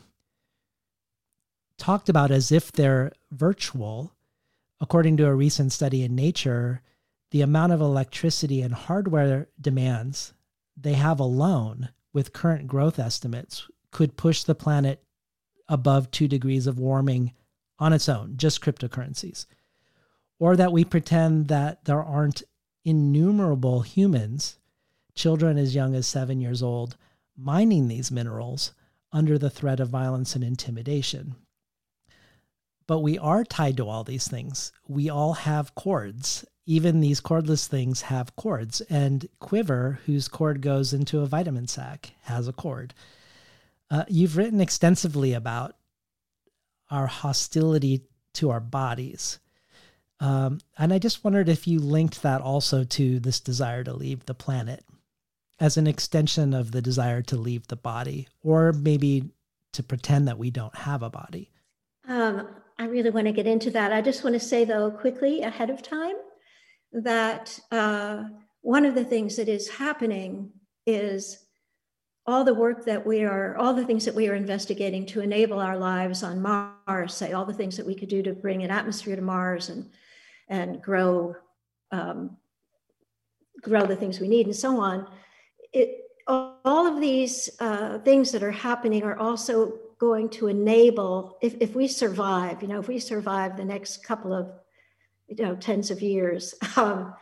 talked 1.77 2.09
about 2.09 2.31
as 2.31 2.51
if 2.51 2.71
they're 2.71 3.11
virtual 3.31 4.13
according 4.79 5.17
to 5.17 5.25
a 5.25 5.35
recent 5.35 5.71
study 5.71 6.03
in 6.03 6.15
nature 6.15 6.81
the 7.31 7.41
amount 7.41 7.73
of 7.73 7.81
electricity 7.81 8.61
and 8.61 8.73
hardware 8.73 9.47
demands 9.59 10.33
they 10.79 10.93
have 10.93 11.19
alone, 11.19 11.89
with 12.13 12.33
current 12.33 12.67
growth 12.67 12.99
estimates, 12.99 13.67
could 13.91 14.15
push 14.15 14.43
the 14.43 14.55
planet 14.55 15.03
above 15.67 16.11
two 16.11 16.27
degrees 16.27 16.67
of 16.67 16.79
warming 16.79 17.33
on 17.79 17.93
its 17.93 18.09
own, 18.09 18.35
just 18.37 18.61
cryptocurrencies. 18.61 19.45
Or 20.39 20.55
that 20.55 20.71
we 20.71 20.85
pretend 20.85 21.47
that 21.47 21.85
there 21.85 22.03
aren't 22.03 22.43
innumerable 22.85 23.81
humans, 23.81 24.57
children 25.15 25.57
as 25.57 25.75
young 25.75 25.95
as 25.95 26.07
seven 26.07 26.39
years 26.39 26.61
old, 26.61 26.95
mining 27.35 27.87
these 27.87 28.11
minerals 28.11 28.73
under 29.11 29.37
the 29.37 29.49
threat 29.49 29.79
of 29.79 29.89
violence 29.89 30.35
and 30.35 30.43
intimidation. 30.43 31.35
But 32.87 32.99
we 32.99 33.17
are 33.17 33.43
tied 33.43 33.77
to 33.77 33.87
all 33.87 34.03
these 34.03 34.27
things. 34.27 34.71
We 34.87 35.09
all 35.09 35.33
have 35.33 35.75
cords 35.75 36.45
even 36.67 36.99
these 36.99 37.21
cordless 37.21 37.65
things 37.65 38.01
have 38.01 38.35
cords. 38.35 38.81
And 38.81 39.27
Quiver, 39.39 39.99
whose 40.05 40.27
cord 40.27 40.61
goes 40.61 40.93
into 40.93 41.21
a 41.21 41.25
vitamin 41.25 41.67
sac, 41.67 42.11
has 42.23 42.47
a 42.47 42.53
cord. 42.53 42.93
Uh, 43.89 44.03
you've 44.09 44.35
written 44.35 44.59
extensively 44.59 45.31
about 45.33 45.75
our 46.89 47.07
hostility 47.07 48.03
to 48.33 48.49
our 48.49 48.59
bodies. 48.59 49.39
Um, 50.19 50.59
and 50.77 50.93
I 50.93 50.99
just 50.99 51.23
wondered 51.23 51.49
if 51.49 51.67
you 51.67 51.79
linked 51.79 52.23
that 52.23 52.41
also 52.41 52.83
to 52.83 53.19
this 53.19 53.39
desire 53.39 53.83
to 53.83 53.93
leave 53.93 54.25
the 54.25 54.33
planet 54.33 54.83
as 55.59 55.77
an 55.77 55.87
extension 55.87 56.53
of 56.53 56.71
the 56.71 56.81
desire 56.81 57.21
to 57.23 57.35
leave 57.35 57.67
the 57.67 57.75
body, 57.75 58.27
or 58.43 58.73
maybe 58.73 59.31
to 59.73 59.83
pretend 59.83 60.27
that 60.27 60.37
we 60.37 60.51
don't 60.51 60.75
have 60.75 61.03
a 61.03 61.09
body. 61.09 61.51
Um, 62.07 62.47
I 62.79 62.85
really 62.85 63.09
want 63.09 63.25
to 63.25 63.33
get 63.33 63.47
into 63.47 63.71
that. 63.71 63.91
I 63.91 64.01
just 64.01 64.23
want 64.23 64.35
to 64.35 64.39
say, 64.39 64.65
though, 64.65 64.91
quickly 64.91 65.41
ahead 65.41 65.69
of 65.69 65.81
time 65.81 66.15
that 66.91 67.59
uh, 67.71 68.23
one 68.61 68.85
of 68.85 68.95
the 68.95 69.03
things 69.03 69.35
that 69.35 69.49
is 69.49 69.67
happening 69.67 70.51
is 70.85 71.46
all 72.27 72.43
the 72.43 72.53
work 72.53 72.85
that 72.85 73.05
we 73.05 73.23
are, 73.23 73.55
all 73.57 73.73
the 73.73 73.85
things 73.85 74.03
that 74.05 74.13
we 74.13 74.27
are 74.27 74.35
investigating 74.35 75.05
to 75.07 75.21
enable 75.21 75.59
our 75.59 75.77
lives 75.77 76.23
on 76.23 76.41
Mars, 76.41 77.13
say 77.13 77.31
all 77.31 77.45
the 77.45 77.53
things 77.53 77.77
that 77.77 77.85
we 77.85 77.95
could 77.95 78.09
do 78.09 78.21
to 78.21 78.33
bring 78.33 78.63
an 78.63 78.69
atmosphere 78.69 79.15
to 79.15 79.21
Mars 79.21 79.69
and 79.69 79.89
and 80.49 80.81
grow 80.81 81.35
um, 81.91 82.37
grow 83.61 83.85
the 83.85 83.95
things 83.95 84.19
we 84.19 84.27
need 84.27 84.45
and 84.45 84.55
so 84.55 84.79
on. 84.79 85.07
It 85.73 86.03
all 86.27 86.85
of 86.85 86.99
these 86.99 87.49
uh, 87.61 87.99
things 87.99 88.31
that 88.33 88.43
are 88.43 88.51
happening 88.51 89.03
are 89.03 89.17
also 89.17 89.79
going 89.97 90.29
to 90.29 90.47
enable 90.47 91.37
if, 91.41 91.55
if 91.61 91.73
we 91.73 91.87
survive 91.87 92.61
you 92.61 92.67
know 92.67 92.79
if 92.79 92.87
we 92.87 92.99
survive 92.99 93.57
the 93.57 93.65
next 93.65 94.03
couple 94.03 94.33
of 94.33 94.51
you 95.27 95.43
know, 95.43 95.55
tens 95.55 95.91
of 95.91 96.01
years. 96.01 96.55
Um, 96.77 97.15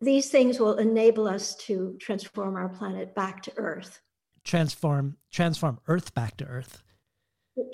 these 0.00 0.30
things 0.30 0.60
will 0.60 0.78
enable 0.78 1.26
us 1.26 1.56
to 1.66 1.96
transform 2.00 2.54
our 2.54 2.68
planet 2.68 3.14
back 3.14 3.42
to 3.42 3.52
Earth. 3.56 4.00
Transform, 4.44 5.16
transform 5.30 5.78
Earth 5.88 6.14
back 6.14 6.36
to 6.38 6.44
Earth. 6.44 6.82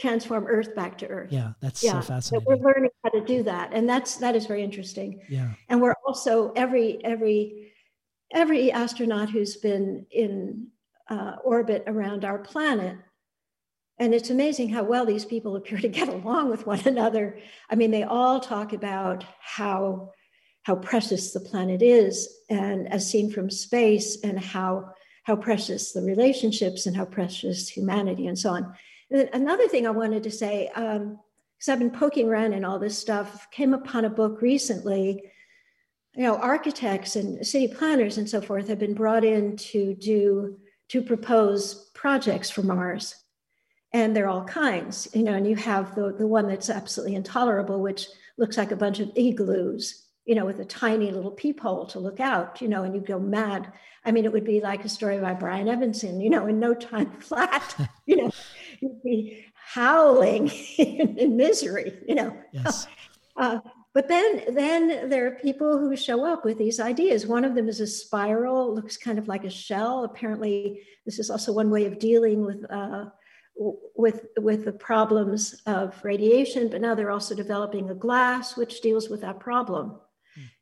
Transform 0.01 0.47
Earth 0.47 0.75
back 0.75 0.99
to 0.99 1.07
Earth. 1.07 1.33
Yeah, 1.33 1.53
that's 1.61 1.83
yeah. 1.83 2.01
so 2.01 2.03
fascinating. 2.03 2.47
So 2.47 2.57
we're 2.57 2.65
learning 2.65 2.91
how 3.05 3.11
to 3.11 3.25
do 3.25 3.43
that, 3.45 3.71
and 3.73 3.89
that's 3.89 4.17
that 4.17 4.35
is 4.35 4.47
very 4.47 4.63
interesting. 4.63 5.21
Yeah, 5.29 5.51
and 5.69 5.81
we're 5.81 5.95
also 6.07 6.53
every 6.57 7.03
every 7.05 7.73
every 8.33 8.73
astronaut 8.73 9.31
who's 9.31 9.57
been 9.57 10.05
in 10.11 10.67
uh, 11.09 11.37
orbit 11.45 11.85
around 11.87 12.25
our 12.25 12.39
planet 12.39 12.97
and 13.99 14.15
it's 14.15 14.31
amazing 14.31 14.69
how 14.69 14.85
well 14.85 15.05
these 15.05 15.25
people 15.25 15.57
appear 15.57 15.79
to 15.81 15.89
get 15.89 16.09
along 16.09 16.51
with 16.51 16.67
one 16.67 16.81
another. 16.87 17.39
I 17.71 17.75
mean, 17.75 17.91
they 17.91 18.05
all 18.05 18.41
talk 18.41 18.73
about 18.73 19.25
how 19.41 20.13
how 20.63 20.77
precious 20.77 21.33
the 21.33 21.41
planet 21.41 21.81
is, 21.81 22.29
and 22.51 22.93
as 22.93 23.09
seen 23.09 23.31
from 23.31 23.51
space, 23.51 24.19
and 24.23 24.39
how 24.39 24.91
how 25.29 25.37
precious 25.37 25.93
the 25.93 26.01
relationships 26.01 26.87
and 26.87 26.97
how 26.97 27.05
precious 27.05 27.69
humanity 27.69 28.27
and 28.29 28.39
so 28.39 28.49
on. 28.49 28.75
And 29.11 29.29
another 29.35 29.69
thing 29.69 29.87
I 29.87 29.91
wanted 29.91 30.23
to 30.23 30.31
say, 30.31 30.71
because 30.75 30.97
um, 30.97 31.19
I've 31.69 31.79
been 31.79 31.91
poking 31.91 32.31
around 32.31 32.55
in 32.55 32.65
all 32.65 32.79
this 32.79 32.99
stuff, 32.99 33.47
came 33.51 33.75
upon 33.75 34.07
a 34.07 34.11
book 34.11 34.41
recently. 34.41 35.23
You 36.15 36.23
know, 36.23 36.37
architects 36.39 37.15
and 37.15 37.47
city 37.47 37.69
planners 37.69 38.17
and 38.17 38.27
so 38.27 38.41
forth 38.41 38.69
have 38.69 38.79
been 38.79 38.95
brought 38.95 39.23
in 39.23 39.55
to 39.57 39.95
do 39.95 40.59
to 40.89 41.03
propose 41.03 41.91
projects 41.95 42.49
for 42.49 42.63
Mars 42.63 43.15
and 43.93 44.17
they're 44.17 44.31
all 44.31 44.45
kinds, 44.45 45.09
you 45.13 45.25
know, 45.25 45.35
and 45.35 45.47
you 45.47 45.57
have 45.57 45.95
the, 45.95 46.15
the 46.19 46.27
one 46.27 46.49
that's 46.49 46.71
absolutely 46.71 47.17
intolerable, 47.17 47.81
which 47.81 48.07
looks 48.39 48.57
like 48.57 48.73
a 48.73 48.77
bunch 48.77 48.99
of 48.99 49.11
igloos, 49.15 50.07
you 50.29 50.35
know, 50.35 50.45
with 50.45 50.61
a 50.61 50.65
tiny 50.67 51.11
little 51.11 51.31
peephole 51.31 51.87
to 51.87 51.99
look 51.99 52.21
out, 52.21 52.61
you 52.61 52.69
know, 52.69 52.83
and 52.83 52.95
you 52.95 53.01
go 53.01 53.19
mad. 53.19 53.73
I 54.05 54.13
mean, 54.13 54.27
it 54.27 54.33
would 54.33 54.45
be 54.45 54.61
like 54.61 54.85
a 54.85 54.89
story 54.89 55.19
by 55.19 55.33
Brian 55.33 55.69
Evenson, 55.69 56.21
you 56.21 56.29
know, 56.29 56.47
in 56.47 56.61
no 56.61 56.75
time 56.75 57.11
flat, 57.21 57.75
you 58.05 58.17
know, 58.17 58.31
you'd 58.79 59.03
be 59.03 59.47
howling 59.55 60.51
in, 60.77 61.17
in 61.19 61.37
misery, 61.39 61.95
you 62.07 62.15
know. 62.15 62.37
Yes. 62.53 62.87
Uh, 63.41 63.61
but 63.95 64.09
then, 64.09 64.43
then 64.53 65.09
there 65.09 65.25
are 65.29 65.37
people 65.37 65.79
who 65.79 65.95
show 65.97 66.27
up 66.27 66.45
with 66.45 66.59
these 66.59 66.81
ideas. 66.81 67.25
One 67.25 67.45
of 67.45 67.55
them 67.55 67.69
is 67.69 67.79
a 67.79 67.87
spiral, 67.87 68.75
looks 68.75 68.97
kind 68.97 69.17
of 69.17 69.29
like 69.29 69.45
a 69.45 69.51
shell. 69.51 70.03
Apparently, 70.03 70.83
this 71.07 71.21
is 71.21 71.31
also 71.31 71.53
one 71.53 71.71
way 71.71 71.85
of 71.85 72.01
dealing 72.01 72.45
with 72.45 72.69
uh, 72.69 73.05
with 73.95 74.27
with 74.39 74.65
the 74.65 74.73
problems 74.73 75.63
of 75.67 76.05
radiation, 76.05 76.69
but 76.69 76.81
now 76.81 76.97
they're 76.97 77.13
also 77.13 77.33
developing 77.33 77.91
a 77.91 77.95
glass 77.95 78.57
which 78.57 78.81
deals 78.81 79.09
with 79.09 79.21
that 79.21 79.39
problem. 79.39 80.01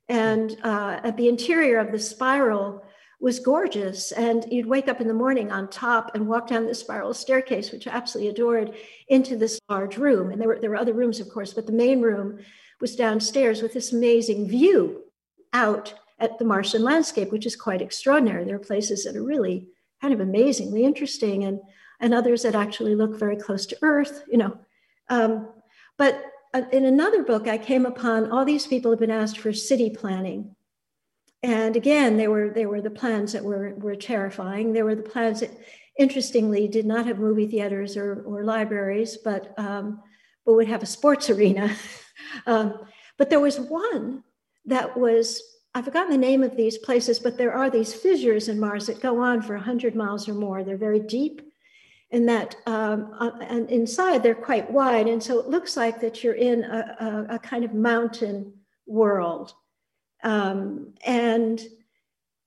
And 0.09 0.57
uh, 0.63 1.01
at 1.03 1.17
the 1.17 1.29
interior 1.29 1.79
of 1.79 1.93
the 1.93 1.99
spiral 1.99 2.85
was 3.19 3.41
gorgeous, 3.41 4.13
and 4.13 4.45
you'd 4.53 4.67
wake 4.67 4.89
up 4.89 5.01
in 5.01 5.09
the 5.09 5.15
morning 5.15 5.51
on 5.51 5.69
top 5.69 6.15
and 6.15 6.29
walk 6.29 6.49
down 6.49 6.67
the 6.67 6.75
spiral 6.75 7.15
staircase, 7.15 7.73
which 7.73 7.87
I 7.87 7.93
absolutely 7.93 8.31
adored, 8.31 8.75
into 9.09 9.37
this 9.37 9.59
large 9.69 9.97
room. 9.97 10.31
And 10.31 10.41
there 10.41 10.49
were 10.49 10.59
there 10.61 10.71
were 10.71 10.77
other 10.77 10.93
rooms, 10.93 11.19
of 11.19 11.31
course, 11.31 11.55
but 11.55 11.67
the 11.67 11.73
main 11.73 12.03
room 12.03 12.39
was 12.81 12.95
downstairs 12.95 13.63
with 13.63 13.73
this 13.73 13.93
amazing 13.93 14.49
view 14.49 15.05
out 15.53 15.95
at 16.19 16.39
the 16.39 16.45
Martian 16.45 16.83
landscape, 16.83 17.33
which 17.33 17.47
is 17.47 17.57
quite 17.57 17.81
extraordinary. 17.81 18.45
There 18.45 18.57
are 18.57 18.61
places 18.61 19.05
that 19.05 19.17
are 19.17 19.25
really 19.25 19.67
kind 20.01 20.13
of 20.13 20.21
amazingly 20.21 20.85
interesting 20.85 21.45
and 21.45 21.61
and 22.01 22.13
others 22.13 22.43
that 22.43 22.55
actually 22.55 22.95
look 22.95 23.19
very 23.19 23.37
close 23.37 23.65
to 23.67 23.79
Earth, 23.81 24.25
you 24.29 24.37
know. 24.37 24.59
Um, 25.09 25.49
but 25.97 26.23
in 26.73 26.85
another 26.85 27.23
book, 27.23 27.49
I 27.49 27.59
came 27.59 27.87
upon 27.87 28.31
all 28.31 28.45
these 28.45 28.67
people 28.67 28.91
have 28.91 29.01
been 29.01 29.11
asked 29.11 29.39
for 29.39 29.53
city 29.53 29.91
planning. 29.91 30.55
And 31.43 31.77
again, 31.77 32.17
they 32.17 32.29
were, 32.29 32.51
they 32.51 32.67
were 32.67 32.81
the 32.81 32.91
plans 32.91 33.33
that 33.33 33.45
were, 33.45 33.75
were 33.77 33.97
terrifying. 33.97 34.73
They 34.73 34.83
were 34.83 34.95
the 34.95 35.03
plans 35.03 35.41
that, 35.41 35.51
interestingly, 35.99 36.69
did 36.69 36.87
not 36.87 37.07
have 37.07 37.19
movie 37.19 37.47
theaters 37.47 37.97
or, 37.97 38.23
or 38.23 38.45
libraries, 38.45 39.17
but, 39.17 39.55
um, 39.59 40.03
but 40.45 40.55
would 40.55 40.69
have 40.69 40.83
a 40.83 40.87
sports 40.87 41.31
arena. 41.31 41.75
um, 42.47 42.81
but 43.19 43.31
there 43.31 43.41
was 43.41 43.61
one 43.61 44.23
that 44.65 44.97
was 44.97 45.43
I've 45.77 45.85
forgotten 45.85 46.11
the 46.11 46.17
name 46.17 46.43
of 46.43 46.57
these 46.57 46.79
places, 46.79 47.19
but 47.19 47.37
there 47.37 47.53
are 47.53 47.69
these 47.69 47.93
fissures 47.93 48.49
in 48.49 48.59
Mars 48.59 48.87
that 48.87 49.03
go 49.03 49.21
on 49.21 49.43
for 49.43 49.57
100 49.57 49.95
miles 49.95 50.27
or 50.27 50.33
more. 50.33 50.65
They're 50.65 50.79
very 50.79 51.01
deep 51.01 51.43
and 52.13 52.29
that 52.29 52.57
um, 52.67 53.15
uh, 53.21 53.31
and 53.43 53.71
inside 53.71 54.23
they're 54.23 54.35
quite 54.35 54.71
wide 54.71 55.09
and 55.09 55.23
so 55.23 55.39
it 55.41 55.49
looks 55.49 55.77
like 55.77 56.01
that 56.01 56.23
you're 56.23 56.35
in 56.35 56.65
a, 56.65 57.27
a, 57.31 57.35
a 57.35 57.39
kind 57.39 57.65
of 57.65 57.75
mountain 57.75 58.53
world 58.87 59.53
Um, 60.23 60.95
and 61.05 61.61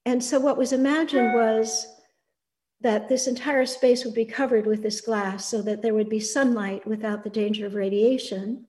and 0.05 0.23
so 0.23 0.39
what 0.39 0.57
was 0.57 0.73
imagined 0.73 1.33
was 1.33 1.87
that 2.81 3.09
this 3.09 3.27
entire 3.27 3.65
space 3.65 4.05
would 4.05 4.13
be 4.13 4.25
covered 4.25 4.65
with 4.65 4.81
this 4.81 5.01
glass 5.01 5.45
so 5.45 5.61
that 5.61 5.81
there 5.81 5.93
would 5.93 6.09
be 6.09 6.19
sunlight 6.19 6.87
without 6.87 7.23
the 7.23 7.29
danger 7.29 7.65
of 7.67 7.75
radiation. 7.75 8.65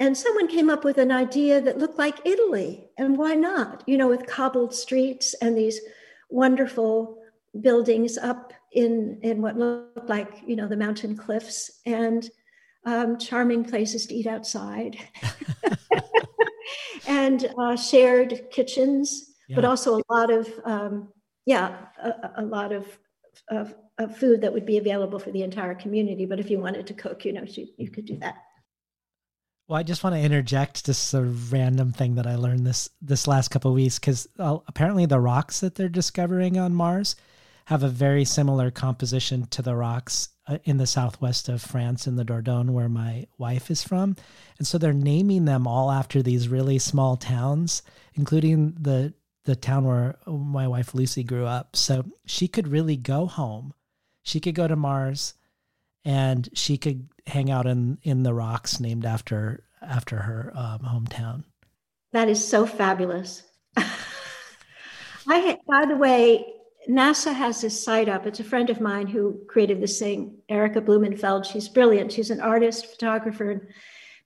And 0.00 0.16
someone 0.16 0.48
came 0.48 0.70
up 0.70 0.84
with 0.84 0.98
an 0.98 1.12
idea 1.12 1.60
that 1.60 1.78
looked 1.78 1.98
like 1.98 2.26
Italy. 2.26 2.88
And 2.98 3.18
why 3.18 3.34
not? 3.34 3.84
You 3.86 3.98
know, 3.98 4.08
with 4.08 4.26
cobbled 4.26 4.74
streets 4.74 5.34
and 5.42 5.56
these 5.56 5.80
wonderful 6.30 7.18
buildings 7.60 8.18
up 8.18 8.52
in, 8.72 9.18
in 9.22 9.42
what 9.42 9.56
looked 9.56 10.08
like, 10.08 10.42
you 10.46 10.56
know, 10.56 10.66
the 10.66 10.76
mountain 10.76 11.16
cliffs 11.16 11.80
and 11.86 12.28
um, 12.84 13.18
charming 13.18 13.64
places 13.64 14.06
to 14.06 14.14
eat 14.14 14.26
outside 14.26 14.96
and 17.06 17.52
uh, 17.58 17.76
shared 17.76 18.50
kitchens, 18.50 19.34
yeah. 19.48 19.56
but 19.56 19.64
also 19.64 19.98
a 19.98 20.02
lot 20.12 20.30
of 20.30 20.48
um, 20.64 21.08
yeah, 21.46 21.76
a, 22.02 22.42
a 22.42 22.44
lot 22.44 22.72
of, 22.72 22.86
of, 23.48 23.74
of, 23.98 24.16
food 24.16 24.40
that 24.40 24.52
would 24.52 24.66
be 24.66 24.78
available 24.78 25.18
for 25.18 25.30
the 25.32 25.42
entire 25.42 25.74
community. 25.74 26.24
But 26.24 26.38
if 26.38 26.50
you 26.50 26.58
wanted 26.58 26.86
to 26.86 26.94
cook, 26.94 27.24
you 27.24 27.32
know, 27.32 27.42
you, 27.44 27.66
you 27.76 27.90
could 27.90 28.04
do 28.04 28.16
that. 28.18 28.36
Well, 29.68 29.78
I 29.78 29.82
just 29.82 30.04
want 30.04 30.14
to 30.14 30.20
interject 30.20 30.86
just 30.86 31.14
a 31.14 31.22
random 31.22 31.92
thing 31.92 32.16
that 32.16 32.26
I 32.26 32.36
learned 32.36 32.66
this 32.66 32.90
this 33.00 33.26
last 33.26 33.48
couple 33.48 33.70
of 33.70 33.74
weeks 33.74 33.98
because 33.98 34.28
uh, 34.38 34.58
apparently 34.66 35.06
the 35.06 35.20
rocks 35.20 35.60
that 35.60 35.76
they're 35.76 35.88
discovering 35.88 36.58
on 36.58 36.74
Mars 36.74 37.16
have 37.66 37.82
a 37.82 37.88
very 37.88 38.24
similar 38.24 38.70
composition 38.70 39.46
to 39.46 39.62
the 39.62 39.74
rocks 39.74 40.28
uh, 40.48 40.58
in 40.64 40.76
the 40.76 40.86
southwest 40.86 41.48
of 41.48 41.62
France 41.62 42.06
in 42.06 42.16
the 42.16 42.24
Dordogne, 42.24 42.70
where 42.70 42.88
my 42.88 43.26
wife 43.38 43.70
is 43.70 43.82
from, 43.82 44.16
and 44.58 44.66
so 44.66 44.78
they're 44.78 44.92
naming 44.92 45.44
them 45.44 45.66
all 45.66 45.90
after 45.90 46.22
these 46.22 46.48
really 46.48 46.78
small 46.78 47.16
towns, 47.16 47.82
including 48.14 48.76
the 48.80 49.14
the 49.44 49.56
town 49.56 49.84
where 49.84 50.16
my 50.26 50.68
wife 50.68 50.94
Lucy 50.94 51.24
grew 51.24 51.46
up. 51.46 51.74
So 51.74 52.04
she 52.26 52.46
could 52.46 52.68
really 52.68 52.96
go 52.96 53.26
home. 53.26 53.74
She 54.22 54.38
could 54.38 54.54
go 54.54 54.68
to 54.68 54.76
Mars 54.76 55.34
and 56.04 56.48
she 56.54 56.76
could 56.76 57.08
hang 57.26 57.50
out 57.50 57.66
in 57.66 57.98
in 58.02 58.22
the 58.22 58.34
rocks 58.34 58.80
named 58.80 59.04
after 59.04 59.64
after 59.80 60.16
her 60.16 60.52
um, 60.54 60.80
hometown. 60.80 61.44
That 62.12 62.28
is 62.28 62.46
so 62.46 62.66
fabulous. 62.66 63.42
I 63.76 65.58
by 65.68 65.86
the 65.86 65.96
way, 65.96 66.44
NASA 66.88 67.32
has 67.32 67.60
this 67.60 67.82
site 67.82 68.08
up. 68.08 68.26
It's 68.26 68.40
a 68.40 68.44
friend 68.44 68.68
of 68.70 68.80
mine 68.80 69.06
who 69.06 69.40
created 69.46 69.80
this 69.80 69.98
thing, 69.98 70.36
Erika 70.48 70.80
Blumenfeld. 70.80 71.46
She's 71.46 71.68
brilliant. 71.68 72.12
She's 72.12 72.30
an 72.30 72.40
artist, 72.40 72.86
photographer, 72.86 73.50
and 73.52 73.60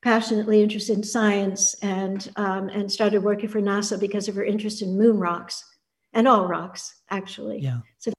passionately 0.03 0.63
interested 0.63 0.97
in 0.97 1.03
science 1.03 1.75
and, 1.83 2.31
um, 2.37 2.69
and 2.69 2.91
started 2.91 3.23
working 3.23 3.49
for 3.49 3.61
NASA 3.61 3.99
because 3.99 4.29
of 4.29 4.35
her 4.35 4.45
interest 4.45 4.83
in 4.83 4.97
moon 4.97 5.19
rocks 5.19 5.65
and 6.13 6.27
all 6.27 6.47
rocks, 6.47 7.03
actually. 7.11 7.59
Yeah. 7.59 7.81
So 7.99 8.13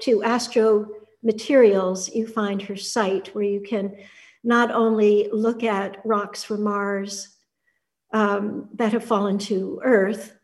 to 0.00 0.22
Astro 0.22 0.88
Materials, 1.22 2.08
you 2.14 2.26
find 2.26 2.60
her 2.62 2.76
site 2.76 3.34
where 3.34 3.44
you 3.44 3.60
can 3.60 3.96
not 4.42 4.70
only 4.70 5.28
look 5.32 5.62
at 5.62 6.04
rocks 6.04 6.42
from 6.44 6.62
Mars 6.62 7.36
um, 8.12 8.68
that 8.74 8.92
have 8.92 9.04
fallen 9.04 9.38
to 9.38 9.80
Earth 9.82 10.36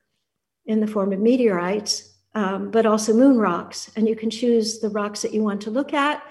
in 0.66 0.80
the 0.80 0.86
form 0.86 1.12
of 1.12 1.18
meteorites, 1.18 2.09
um, 2.34 2.70
but 2.70 2.86
also 2.86 3.12
moon 3.12 3.38
rocks. 3.38 3.90
And 3.96 4.08
you 4.08 4.16
can 4.16 4.30
choose 4.30 4.80
the 4.80 4.90
rocks 4.90 5.22
that 5.22 5.34
you 5.34 5.42
want 5.42 5.60
to 5.62 5.70
look 5.70 5.92
at 5.92 6.22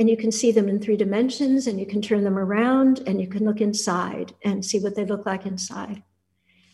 and 0.00 0.08
you 0.08 0.16
can 0.16 0.32
see 0.32 0.50
them 0.50 0.68
in 0.68 0.80
three 0.80 0.96
dimensions 0.96 1.66
and 1.66 1.78
you 1.78 1.86
can 1.86 2.00
turn 2.00 2.24
them 2.24 2.38
around 2.38 3.02
and 3.06 3.20
you 3.20 3.26
can 3.26 3.44
look 3.44 3.60
inside 3.60 4.32
and 4.44 4.64
see 4.64 4.78
what 4.78 4.96
they 4.96 5.04
look 5.04 5.26
like 5.26 5.46
inside. 5.46 6.02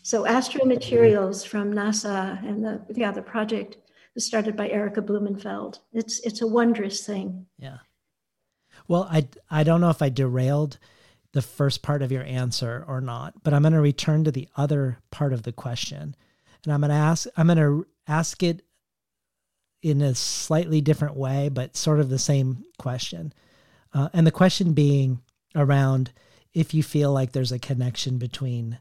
So 0.01 0.25
Astro 0.25 0.63
Materials 0.63 1.43
from 1.43 1.73
NASA 1.73 2.41
and 2.47 2.63
the, 2.63 2.85
the 2.89 3.03
other 3.03 3.21
project 3.21 3.75
was 4.15 4.25
started 4.25 4.55
by 4.55 4.69
Erika 4.69 5.01
Blumenfeld. 5.01 5.79
It's 5.91 6.21
it's 6.21 6.41
a 6.41 6.47
wondrous 6.47 7.05
thing. 7.05 7.45
Yeah. 7.59 7.79
Well, 8.87 9.09
I 9.11 9.27
I 9.51 9.63
don't 9.63 9.81
know 9.81 9.89
if 9.89 10.01
I 10.01 10.07
derailed 10.07 10.79
the 11.33 11.41
first 11.41 11.81
part 11.81 12.01
of 12.01 12.11
your 12.11 12.23
answer 12.23 12.85
or 12.87 13.01
not, 13.01 13.43
but 13.43 13.53
I'm 13.53 13.63
going 13.63 13.73
to 13.73 13.81
return 13.81 14.23
to 14.23 14.31
the 14.31 14.47
other 14.55 14.99
part 15.11 15.33
of 15.33 15.43
the 15.43 15.51
question. 15.51 16.15
And 16.63 16.73
I'm 16.73 16.79
going 16.79 16.91
to 16.91 16.95
ask 16.95 17.27
I'm 17.35 17.47
going 17.47 17.57
to 17.57 17.85
ask 18.07 18.43
it 18.43 18.63
in 19.81 20.01
a 20.01 20.15
slightly 20.15 20.81
different 20.81 21.15
way, 21.15 21.49
but 21.49 21.77
sort 21.77 21.99
of 21.99 22.09
the 22.09 22.19
same 22.19 22.63
question. 22.77 23.33
Uh, 23.93 24.09
and 24.13 24.25
the 24.25 24.31
question 24.31 24.73
being 24.73 25.21
around 25.55 26.11
if 26.53 26.73
you 26.73 26.83
feel 26.83 27.11
like 27.11 27.31
there's 27.31 27.51
a 27.51 27.59
connection 27.59 28.17
between 28.17 28.79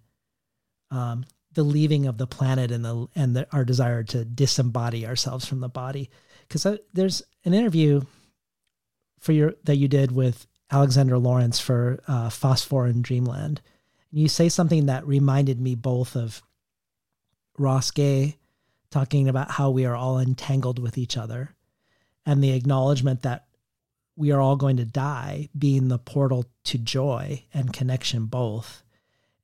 um, 0.90 1.24
the 1.52 1.62
leaving 1.62 2.06
of 2.06 2.18
the 2.18 2.26
planet 2.26 2.70
and 2.70 2.84
the 2.84 3.06
and 3.14 3.36
the, 3.36 3.46
our 3.52 3.64
desire 3.64 4.02
to 4.02 4.24
disembody 4.24 5.06
ourselves 5.06 5.46
from 5.46 5.60
the 5.60 5.68
body. 5.68 6.10
Because 6.48 6.78
there's 6.92 7.22
an 7.44 7.54
interview 7.54 8.02
for 9.18 9.32
your 9.32 9.54
that 9.64 9.76
you 9.76 9.88
did 9.88 10.12
with 10.12 10.46
Alexander 10.70 11.18
Laurence 11.18 11.60
for 11.60 12.00
uh, 12.08 12.30
Phosphor 12.30 12.86
in 12.86 13.02
Dreamland. 13.02 13.60
And 14.10 14.20
you 14.20 14.28
say 14.28 14.48
something 14.48 14.86
that 14.86 15.06
reminded 15.06 15.60
me 15.60 15.74
both 15.74 16.16
of 16.16 16.42
Ross 17.58 17.90
Gay 17.90 18.36
talking 18.90 19.28
about 19.28 19.52
how 19.52 19.70
we 19.70 19.84
are 19.84 19.96
all 19.96 20.18
entangled 20.18 20.78
with 20.78 20.98
each 20.98 21.16
other 21.16 21.54
and 22.24 22.42
the 22.42 22.52
acknowledgement 22.52 23.22
that 23.22 23.46
we 24.16 24.32
are 24.32 24.40
all 24.40 24.56
going 24.56 24.78
to 24.78 24.84
die 24.84 25.48
being 25.56 25.88
the 25.88 25.98
portal 25.98 26.46
to 26.64 26.78
joy 26.78 27.44
and 27.52 27.72
connection 27.72 28.26
both. 28.26 28.82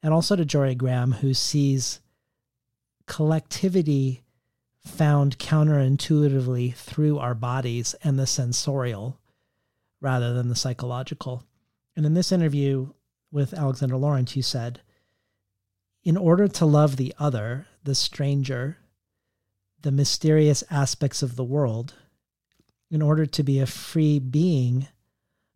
And 0.03 0.12
also 0.12 0.34
to 0.34 0.45
Jorie 0.45 0.76
Graham 0.76 1.12
who 1.12 1.34
sees 1.34 2.01
collectivity 3.07 4.22
found 4.84 5.38
counterintuitively 5.38 6.74
through 6.74 7.18
our 7.18 7.34
bodies 7.34 7.95
and 8.03 8.18
the 8.18 8.26
sensorial 8.26 9.20
rather 10.01 10.32
than 10.32 10.49
the 10.49 10.57
psychological. 10.57 11.45
And 11.95 12.05
in 12.05 12.14
this 12.14 12.32
interview 12.32 12.93
with 13.30 13.55
Alexander 13.55 13.97
Laurence 13.97 14.34
you 14.34 14.43
said 14.43 14.80
in 16.03 16.16
order 16.16 16.49
to 16.49 16.66
love 16.66 16.97
the 16.97 17.14
other 17.18 17.66
the 17.84 17.95
stranger 17.95 18.78
the 19.83 19.93
mysterious 19.93 20.64
aspects 20.70 21.22
of 21.22 21.37
the 21.37 21.45
world 21.45 21.95
in 22.91 23.03
order 23.03 23.26
to 23.26 23.43
be 23.43 23.59
a 23.59 23.66
free 23.66 24.18
being, 24.18 24.87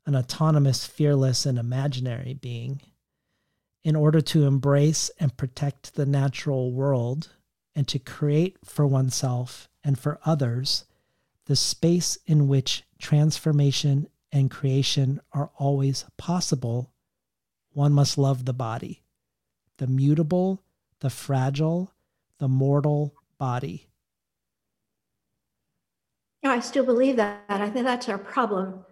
an 0.05 0.17
autonomous, 0.17 0.87
fearless, 0.87 1.47
and 1.47 1.59
imaginary 1.59 2.35
being, 2.35 2.81
in 3.85 3.95
order 3.95 4.21
to 4.21 4.47
embrace 4.47 5.11
and 5.21 5.37
protect 5.37 5.95
the 5.95 6.07
natural 6.07 6.73
world 6.73 7.29
and 7.75 7.87
to 7.87 7.99
create 7.99 8.57
for 8.65 8.87
oneself 8.87 9.69
and 9.85 9.99
for 9.99 10.19
others 10.25 10.85
the 11.45 11.57
space 11.57 12.19
in 12.27 12.49
which 12.49 12.83
transformation 12.99 14.09
and 14.33 14.51
creation 14.51 15.21
are 15.33 15.51
always 15.57 16.05
possible, 16.17 16.91
one 17.73 17.93
must 17.93 18.19
love 18.19 18.45
the 18.45 18.53
body, 18.53 19.05
the 19.77 19.87
mutable, 19.87 20.63
the 21.01 21.11
fragile, 21.11 21.93
the 22.39 22.49
mortal 22.49 23.15
body. 23.39 23.89
I 26.51 26.61
still 26.61 26.85
believe 26.85 27.17
that. 27.17 27.43
I 27.49 27.69
think 27.71 27.87
that's 27.87 28.09
our 28.09 28.19
problem 28.19 28.85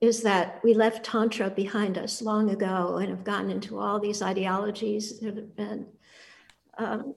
is 0.00 0.22
that 0.22 0.60
we 0.62 0.74
left 0.74 1.04
Tantra 1.04 1.50
behind 1.50 1.96
us 1.96 2.20
long 2.20 2.50
ago 2.50 2.96
and 2.98 3.08
have 3.08 3.24
gotten 3.24 3.50
into 3.50 3.78
all 3.78 3.98
these 3.98 4.20
ideologies 4.20 5.22
and 5.22 5.86
um, 6.76 7.14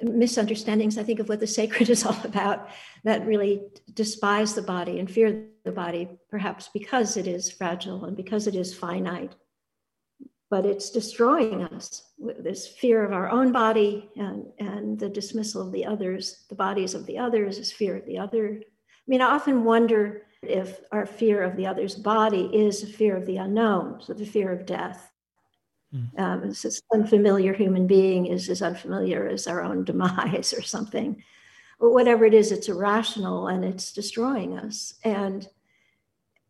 misunderstandings, 0.00 0.98
I 0.98 1.02
think, 1.02 1.18
of 1.18 1.28
what 1.28 1.40
the 1.40 1.46
sacred 1.60 1.90
is 1.90 2.04
all 2.04 2.18
about 2.24 2.68
that 3.04 3.26
really 3.26 3.62
despise 3.94 4.54
the 4.54 4.62
body 4.62 4.98
and 4.98 5.10
fear 5.10 5.46
the 5.64 5.72
body, 5.72 6.08
perhaps 6.30 6.68
because 6.72 7.16
it 7.16 7.26
is 7.26 7.50
fragile 7.50 8.04
and 8.04 8.16
because 8.16 8.46
it 8.46 8.54
is 8.54 8.74
finite. 8.74 9.34
But 10.48 10.66
it's 10.66 10.90
destroying 10.90 11.62
us. 11.62 12.02
With 12.18 12.42
this 12.42 12.66
fear 12.66 13.04
of 13.04 13.12
our 13.12 13.30
own 13.30 13.52
body 13.52 14.10
and, 14.16 14.46
and 14.58 14.98
the 14.98 15.08
dismissal 15.08 15.62
of 15.62 15.72
the 15.72 15.86
others, 15.86 16.44
the 16.48 16.56
bodies 16.56 16.94
of 16.94 17.06
the 17.06 17.18
others, 17.18 17.58
is 17.58 17.70
fear 17.70 17.96
of 17.96 18.06
the 18.06 18.18
other 18.18 18.60
mean, 19.06 19.20
I 19.20 19.26
often 19.26 19.64
wonder 19.64 20.22
if 20.42 20.80
our 20.90 21.06
fear 21.06 21.42
of 21.42 21.56
the 21.56 21.66
other's 21.66 21.94
body 21.94 22.50
is 22.52 22.82
a 22.82 22.86
fear 22.86 23.16
of 23.16 23.26
the 23.26 23.36
unknown, 23.36 24.00
so 24.00 24.14
the 24.14 24.24
fear 24.24 24.52
of 24.52 24.66
death. 24.66 25.10
Mm. 25.94 26.20
Um, 26.20 26.40
this 26.48 26.82
unfamiliar 26.92 27.52
human 27.52 27.86
being 27.86 28.26
is 28.26 28.48
as 28.48 28.62
unfamiliar 28.62 29.26
as 29.26 29.46
our 29.46 29.62
own 29.62 29.84
demise 29.84 30.52
or 30.56 30.62
something. 30.62 31.22
But 31.80 31.90
whatever 31.90 32.24
it 32.24 32.34
is, 32.34 32.52
it's 32.52 32.68
irrational 32.68 33.48
and 33.48 33.64
it's 33.64 33.92
destroying 33.92 34.58
us. 34.58 34.94
And 35.04 35.48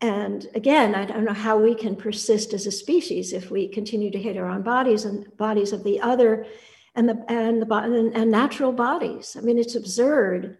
and 0.03 0.47
again, 0.55 0.95
I 0.95 1.05
don't 1.05 1.25
know 1.25 1.33
how 1.33 1.59
we 1.59 1.75
can 1.75 1.95
persist 1.95 2.53
as 2.53 2.65
a 2.65 2.71
species 2.71 3.33
if 3.33 3.51
we 3.51 3.67
continue 3.67 4.09
to 4.09 4.19
hate 4.19 4.35
our 4.35 4.49
own 4.49 4.63
bodies 4.63 5.05
and 5.05 5.25
bodies 5.37 5.73
of 5.73 5.83
the 5.83 6.01
other, 6.01 6.47
and 6.95 7.07
the 7.07 7.23
and 7.27 7.61
the 7.61 7.75
and, 7.75 8.15
and 8.15 8.31
natural 8.31 8.71
bodies. 8.71 9.37
I 9.37 9.41
mean, 9.41 9.59
it's 9.59 9.75
absurd 9.75 10.57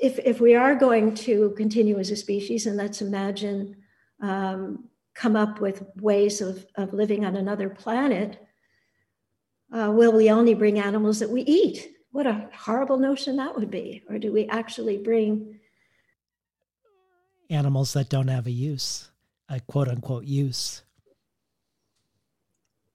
if, 0.00 0.18
if 0.20 0.40
we 0.40 0.54
are 0.54 0.74
going 0.74 1.14
to 1.14 1.50
continue 1.56 1.98
as 1.98 2.10
a 2.10 2.16
species, 2.16 2.66
and 2.66 2.76
let's 2.76 3.02
imagine 3.02 3.76
um, 4.22 4.88
come 5.14 5.36
up 5.36 5.60
with 5.60 5.82
ways 5.96 6.40
of, 6.40 6.66
of 6.76 6.92
living 6.94 7.24
on 7.24 7.36
another 7.36 7.68
planet, 7.68 8.38
uh, 9.72 9.92
will 9.94 10.12
we 10.12 10.30
only 10.30 10.54
bring 10.54 10.78
animals 10.78 11.18
that 11.20 11.30
we 11.30 11.42
eat? 11.42 11.90
What 12.12 12.26
a 12.26 12.48
horrible 12.54 12.98
notion 12.98 13.36
that 13.36 13.56
would 13.56 13.70
be. 13.70 14.02
Or 14.08 14.18
do 14.18 14.32
we 14.32 14.46
actually 14.46 14.98
bring 14.98 15.60
animals 17.50 17.92
that 17.92 18.08
don't 18.08 18.28
have 18.28 18.46
a 18.46 18.50
use, 18.50 19.10
a 19.48 19.60
quote 19.60 19.88
unquote 19.88 20.24
use? 20.24 20.82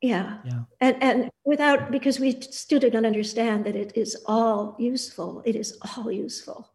Yeah. 0.01 0.39
Yeah. 0.43 0.63
And 0.81 1.01
and 1.01 1.29
without 1.45 1.91
because 1.91 2.19
we 2.19 2.39
still 2.41 2.79
don't 2.79 3.05
understand 3.05 3.65
that 3.65 3.75
it 3.75 3.93
is 3.95 4.17
all 4.25 4.75
useful. 4.77 5.41
It 5.45 5.55
is 5.55 5.77
all 5.95 6.11
useful. 6.11 6.74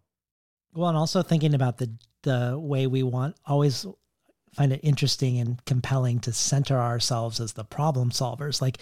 Well, 0.75 0.89
and 0.89 0.99
also 0.99 1.23
thinking 1.23 1.55
about 1.55 1.79
the 1.79 1.91
the 2.23 2.59
way 2.59 2.87
we 2.87 3.03
want 3.03 3.37
always 3.47 3.87
find 4.55 4.73
it 4.73 4.81
interesting 4.83 5.39
and 5.39 5.65
compelling 5.65 6.19
to 6.21 6.33
center 6.33 6.79
ourselves 6.79 7.41
as 7.41 7.55
the 7.55 7.65
problem 7.65 8.11
solvers. 8.11 8.61
Like 8.61 8.79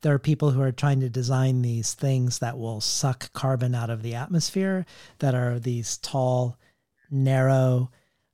there 0.00 0.12
are 0.12 0.18
people 0.18 0.50
who 0.50 0.60
are 0.60 0.72
trying 0.72 1.00
to 1.00 1.08
design 1.08 1.62
these 1.62 1.94
things 1.94 2.40
that 2.40 2.58
will 2.58 2.80
suck 2.80 3.32
carbon 3.32 3.74
out 3.74 3.90
of 3.90 4.02
the 4.02 4.14
atmosphere 4.14 4.86
that 5.18 5.34
are 5.34 5.60
these 5.60 5.98
tall, 5.98 6.58
narrow 7.10 7.90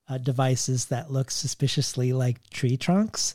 uh, 0.08 0.18
devices 0.18 0.86
that 0.86 1.10
look 1.10 1.30
suspiciously 1.30 2.12
like 2.12 2.48
tree 2.50 2.76
trunks 2.76 3.34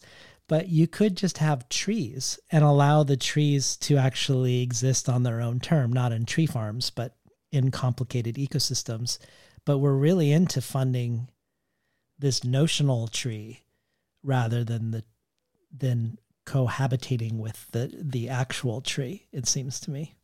but 0.51 0.67
you 0.67 0.85
could 0.85 1.15
just 1.15 1.37
have 1.37 1.69
trees 1.69 2.37
and 2.51 2.61
allow 2.61 3.03
the 3.03 3.15
trees 3.15 3.77
to 3.77 3.95
actually 3.95 4.61
exist 4.61 5.07
on 5.07 5.23
their 5.23 5.39
own 5.39 5.61
term, 5.61 5.93
not 5.93 6.11
in 6.11 6.25
tree 6.25 6.45
farms, 6.45 6.89
but 6.89 7.15
in 7.53 7.71
complicated 7.71 8.35
ecosystems. 8.35 9.17
But 9.65 9.77
we're 9.77 9.93
really 9.93 10.31
into 10.31 10.61
funding 10.61 11.29
this 12.17 12.43
notional 12.43 13.07
tree 13.07 13.61
rather 14.23 14.63
than 14.63 14.91
the 14.91 15.03
than 15.75 16.17
cohabitating 16.45 17.33
with 17.37 17.67
the 17.71 17.91
the 17.93 18.29
actual 18.29 18.81
tree, 18.81 19.27
it 19.31 19.47
seems 19.47 19.79
to 19.81 19.91
me. 19.91 20.15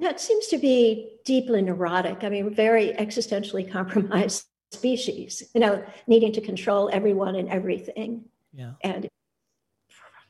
That 0.00 0.20
seems 0.20 0.46
to 0.48 0.58
be 0.58 1.18
deeply 1.24 1.62
neurotic. 1.62 2.24
I 2.24 2.28
mean, 2.30 2.54
very 2.54 2.92
existentially 2.94 3.70
compromised 3.70 4.46
species, 4.72 5.42
you 5.54 5.60
know, 5.60 5.84
needing 6.06 6.32
to 6.32 6.40
control 6.40 6.88
everyone 6.92 7.34
and 7.34 7.48
everything. 7.48 8.24
Yeah. 8.52 8.72
And 8.82 9.08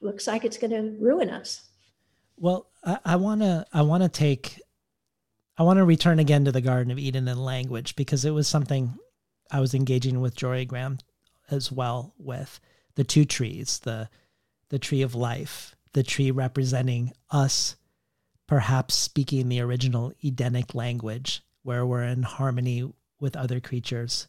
looks 0.01 0.27
like 0.27 0.45
it's 0.45 0.59
going 0.59 0.73
to 0.73 0.97
ruin 0.99 1.31
us. 1.31 1.63
Well, 2.37 2.71
I 3.05 3.17
want 3.17 3.43
to 3.43 3.67
I 3.73 3.83
want 3.83 4.03
to 4.03 4.09
take 4.09 4.61
I 5.61 5.63
want 5.63 5.77
to 5.77 5.85
return 5.85 6.19
again 6.19 6.47
to 6.47 6.53
the 6.53 6.63
Garden 6.63 6.91
of 6.91 6.99
Eden 6.99 7.29
and 7.29 7.39
language 7.39 7.95
because 7.95 8.25
it 8.25 8.31
was 8.31 8.49
something 8.49 8.95
I 9.51 9.61
was 9.61 9.75
engaging 9.75 10.23
with 10.23 10.35
Jorie 10.35 10.67
Graham 10.67 10.97
as 11.51 11.71
well 11.71 12.15
with. 12.17 12.61
The 12.95 13.05
two 13.05 13.27
trees, 13.27 13.79
the 13.81 14.09
the 14.71 14.79
tree 14.79 15.03
of 15.03 15.15
life, 15.15 15.77
the 15.93 16.03
tree 16.03 16.31
representing 16.31 17.13
us 17.31 17.77
perhaps 18.47 18.95
speaking 18.95 19.51
the 19.51 19.61
original 19.61 20.15
Edenic 20.25 20.75
language 20.75 21.43
where 21.63 21.85
we're 21.85 22.05
in 22.05 22.23
harmony 22.23 22.91
with 23.21 23.37
other 23.37 23.61
creatures 23.61 24.29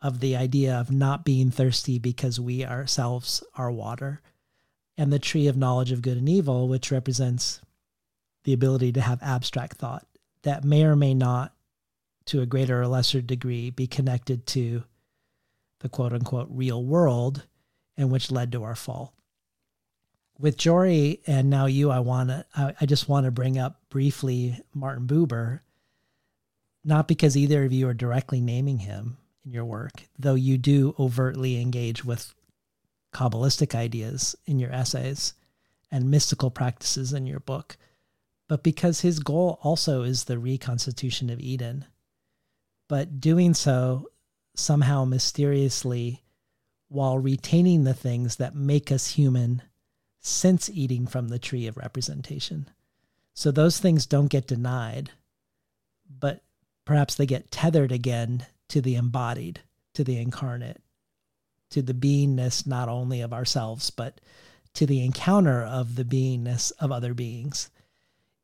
of 0.00 0.20
the 0.20 0.36
idea 0.36 0.72
of 0.78 0.92
not 0.92 1.24
being 1.24 1.50
thirsty 1.50 1.98
because 1.98 2.38
we 2.38 2.64
ourselves 2.64 3.42
are 3.56 3.72
water. 3.72 4.22
And 4.96 5.12
the 5.12 5.18
tree 5.18 5.48
of 5.48 5.56
knowledge 5.56 5.90
of 5.90 6.00
good 6.00 6.16
and 6.16 6.28
evil, 6.28 6.68
which 6.68 6.92
represents 6.92 7.60
the 8.44 8.52
ability 8.52 8.92
to 8.92 9.00
have 9.00 9.20
abstract 9.20 9.78
thought 9.78 10.06
that 10.48 10.64
may 10.64 10.82
or 10.82 10.96
may 10.96 11.12
not, 11.12 11.54
to 12.24 12.40
a 12.40 12.46
greater 12.46 12.80
or 12.80 12.86
lesser 12.86 13.20
degree, 13.20 13.68
be 13.68 13.86
connected 13.86 14.46
to 14.46 14.82
the 15.80 15.90
quote 15.90 16.14
unquote 16.14 16.48
real 16.50 16.82
world 16.82 17.46
and 17.98 18.10
which 18.10 18.30
led 18.30 18.50
to 18.52 18.64
our 18.64 18.74
fall. 18.74 19.12
With 20.38 20.56
Jorie 20.56 21.20
and 21.26 21.50
now 21.50 21.66
you, 21.66 21.90
I 21.90 21.98
want 21.98 22.30
to, 22.30 22.46
I, 22.56 22.74
I 22.80 22.86
just 22.86 23.10
want 23.10 23.26
to 23.26 23.30
bring 23.30 23.58
up 23.58 23.82
briefly 23.90 24.58
Martin 24.72 25.06
Buber, 25.06 25.60
not 26.82 27.08
because 27.08 27.36
either 27.36 27.64
of 27.64 27.72
you 27.72 27.86
are 27.86 27.94
directly 27.94 28.40
naming 28.40 28.78
him 28.78 29.18
in 29.44 29.50
your 29.50 29.66
work, 29.66 30.04
though 30.18 30.34
you 30.34 30.56
do 30.56 30.94
overtly 30.98 31.60
engage 31.60 32.06
with 32.06 32.34
Kabbalistic 33.12 33.74
ideas 33.74 34.34
in 34.46 34.58
your 34.58 34.72
essays 34.72 35.34
and 35.90 36.10
mystical 36.10 36.50
practices 36.50 37.12
in 37.12 37.26
your 37.26 37.40
book, 37.40 37.76
but 38.48 38.62
because 38.62 39.00
his 39.00 39.20
goal 39.20 39.58
also 39.62 40.02
is 40.02 40.24
the 40.24 40.38
reconstitution 40.38 41.30
of 41.30 41.40
Eden. 41.40 41.84
But 42.88 43.20
doing 43.20 43.54
so 43.54 44.10
somehow 44.54 45.04
mysteriously 45.04 46.24
while 46.88 47.18
retaining 47.18 47.84
the 47.84 47.94
things 47.94 48.36
that 48.36 48.54
make 48.54 48.90
us 48.90 49.08
human 49.08 49.62
since 50.20 50.70
eating 50.70 51.06
from 51.06 51.28
the 51.28 51.38
tree 51.38 51.66
of 51.66 51.76
representation. 51.76 52.68
So 53.34 53.50
those 53.50 53.78
things 53.78 54.06
don't 54.06 54.28
get 54.28 54.46
denied, 54.46 55.10
but 56.08 56.42
perhaps 56.84 57.14
they 57.14 57.26
get 57.26 57.50
tethered 57.50 57.92
again 57.92 58.46
to 58.68 58.80
the 58.80 58.96
embodied, 58.96 59.60
to 59.94 60.02
the 60.02 60.18
incarnate 60.18 60.80
to 61.70 61.82
the 61.82 61.94
beingness 61.94 62.66
not 62.66 62.88
only 62.88 63.20
of 63.20 63.32
ourselves, 63.32 63.90
but 63.90 64.20
to 64.74 64.86
the 64.86 65.04
encounter 65.04 65.62
of 65.62 65.96
the 65.96 66.04
beingness 66.04 66.72
of 66.80 66.92
other 66.92 67.14
beings, 67.14 67.70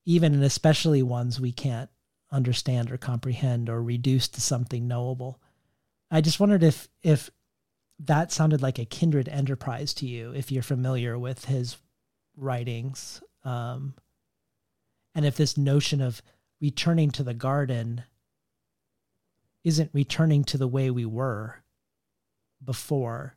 even 0.05 0.35
and 0.35 0.45
especially 0.45 1.03
ones 1.03 1.41
we 1.41 1.53
can't 1.53 1.91
understand 2.31 2.91
or 2.91 2.97
comprehend 2.97 3.69
or 3.69 3.83
reduce 3.83 4.29
to 4.29 4.41
something 4.41 4.89
knowable. 4.89 5.41
I 6.11 6.21
just 6.21 6.41
wondered 6.41 6.63
if 6.63 6.89
if 7.03 7.31
that 8.01 8.33
sounded 8.33 8.61
like 8.61 8.79
a 8.79 8.85
kindred 8.85 9.29
enterprise 9.29 9.95
to 9.95 10.07
you, 10.07 10.33
if 10.33 10.51
you're 10.51 10.63
familiar 10.63 11.19
with 11.19 11.45
his 11.45 11.77
writings, 12.37 13.23
um, 13.45 13.95
and 15.15 15.25
if 15.25 15.37
this 15.37 15.57
notion 15.57 16.01
of 16.01 16.21
returning 16.61 17.11
to 17.13 17.23
the 17.23 17.35
garden 17.35 18.03
isn't 19.63 19.91
returning 19.93 20.45
to 20.45 20.59
the 20.59 20.69
way 20.69 20.91
we 20.91 21.07
were, 21.07 21.63
before 22.65 23.37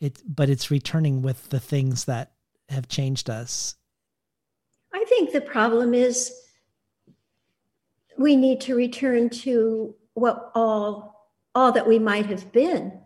it 0.00 0.22
but 0.26 0.50
it's 0.50 0.70
returning 0.70 1.22
with 1.22 1.48
the 1.50 1.60
things 1.60 2.04
that 2.04 2.32
have 2.68 2.88
changed 2.88 3.30
us 3.30 3.76
i 4.94 5.04
think 5.08 5.32
the 5.32 5.40
problem 5.40 5.92
is 5.94 6.32
we 8.16 8.36
need 8.36 8.60
to 8.60 8.74
return 8.74 9.28
to 9.28 9.94
what 10.14 10.50
all 10.54 11.28
all 11.54 11.72
that 11.72 11.86
we 11.86 11.98
might 11.98 12.26
have 12.26 12.50
been 12.52 13.00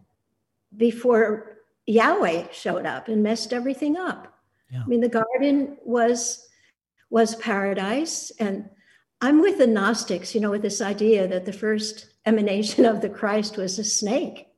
before 0.77 1.59
yahweh 1.87 2.47
showed 2.53 2.87
up 2.87 3.09
and 3.09 3.23
messed 3.23 3.53
everything 3.53 3.97
up 3.97 4.39
yeah. 4.71 4.83
i 4.85 4.87
mean 4.87 5.01
the 5.01 5.09
garden 5.09 5.77
was 5.83 6.47
was 7.11 7.35
paradise 7.37 8.31
and 8.39 8.69
i'm 9.23 9.41
with 9.41 9.59
the 9.59 9.67
gnostics 9.67 10.35
you 10.35 10.41
know 10.41 10.51
with 10.51 10.63
this 10.63 10.81
idea 10.81 11.27
that 11.27 11.47
the 11.47 11.53
first 11.53 12.07
emanation 12.27 12.85
of 12.85 13.01
the 13.01 13.09
christ 13.09 13.57
was 13.57 13.79
a 13.79 13.85
snake 13.85 14.49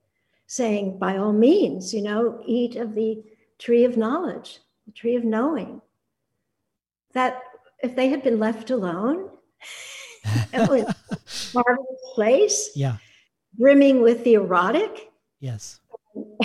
saying, 0.50 0.98
by 0.98 1.16
all 1.16 1.32
means, 1.32 1.94
you 1.94 2.02
know, 2.02 2.42
eat 2.44 2.74
of 2.74 2.96
the 2.96 3.22
tree 3.60 3.84
of 3.84 3.96
knowledge, 3.96 4.58
the 4.84 4.90
tree 4.90 5.14
of 5.14 5.22
knowing. 5.22 5.80
That 7.14 7.42
if 7.82 7.96
they 7.96 8.08
had 8.08 8.22
been 8.22 8.38
left 8.38 8.70
alone, 8.70 9.30
it 10.52 10.68
was 10.68 10.82
a 10.82 11.54
marvelous 11.54 12.00
place. 12.14 12.70
Yeah. 12.74 12.96
Brimming 13.58 14.02
with 14.02 14.24
the 14.24 14.34
erotic. 14.34 15.10
Yes. 15.40 15.80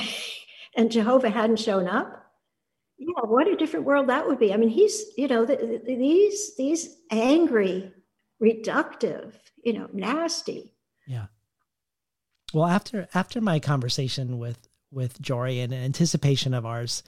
and 0.76 0.92
Jehovah 0.92 1.30
hadn't 1.30 1.60
shown 1.60 1.88
up. 1.88 2.22
Yeah, 2.98 3.26
what 3.26 3.48
a 3.48 3.58
different 3.58 3.86
world 3.86 4.08
that 4.08 4.26
would 4.26 4.40
be. 4.40 4.54
I 4.54 4.58
mean, 4.58 4.70
he's, 4.70 5.04
you 5.18 5.28
know, 5.28 5.46
the, 5.46 5.58
the, 5.58 5.96
these 5.96 6.56
these 6.56 6.96
angry, 7.12 7.92
reductive, 8.42 9.34
you 9.64 9.74
know, 9.74 9.90
nasty. 9.92 10.74
Yeah. 11.06 11.26
Well, 12.54 12.66
after 12.66 13.10
after 13.14 13.42
my 13.42 13.60
conversation 13.60 14.38
with 14.40 14.70
with 14.92 15.22
Jorie 15.22 15.58
in 15.58 15.74
anticipation 15.74 16.54
of 16.54 16.66
ours, 16.66 17.04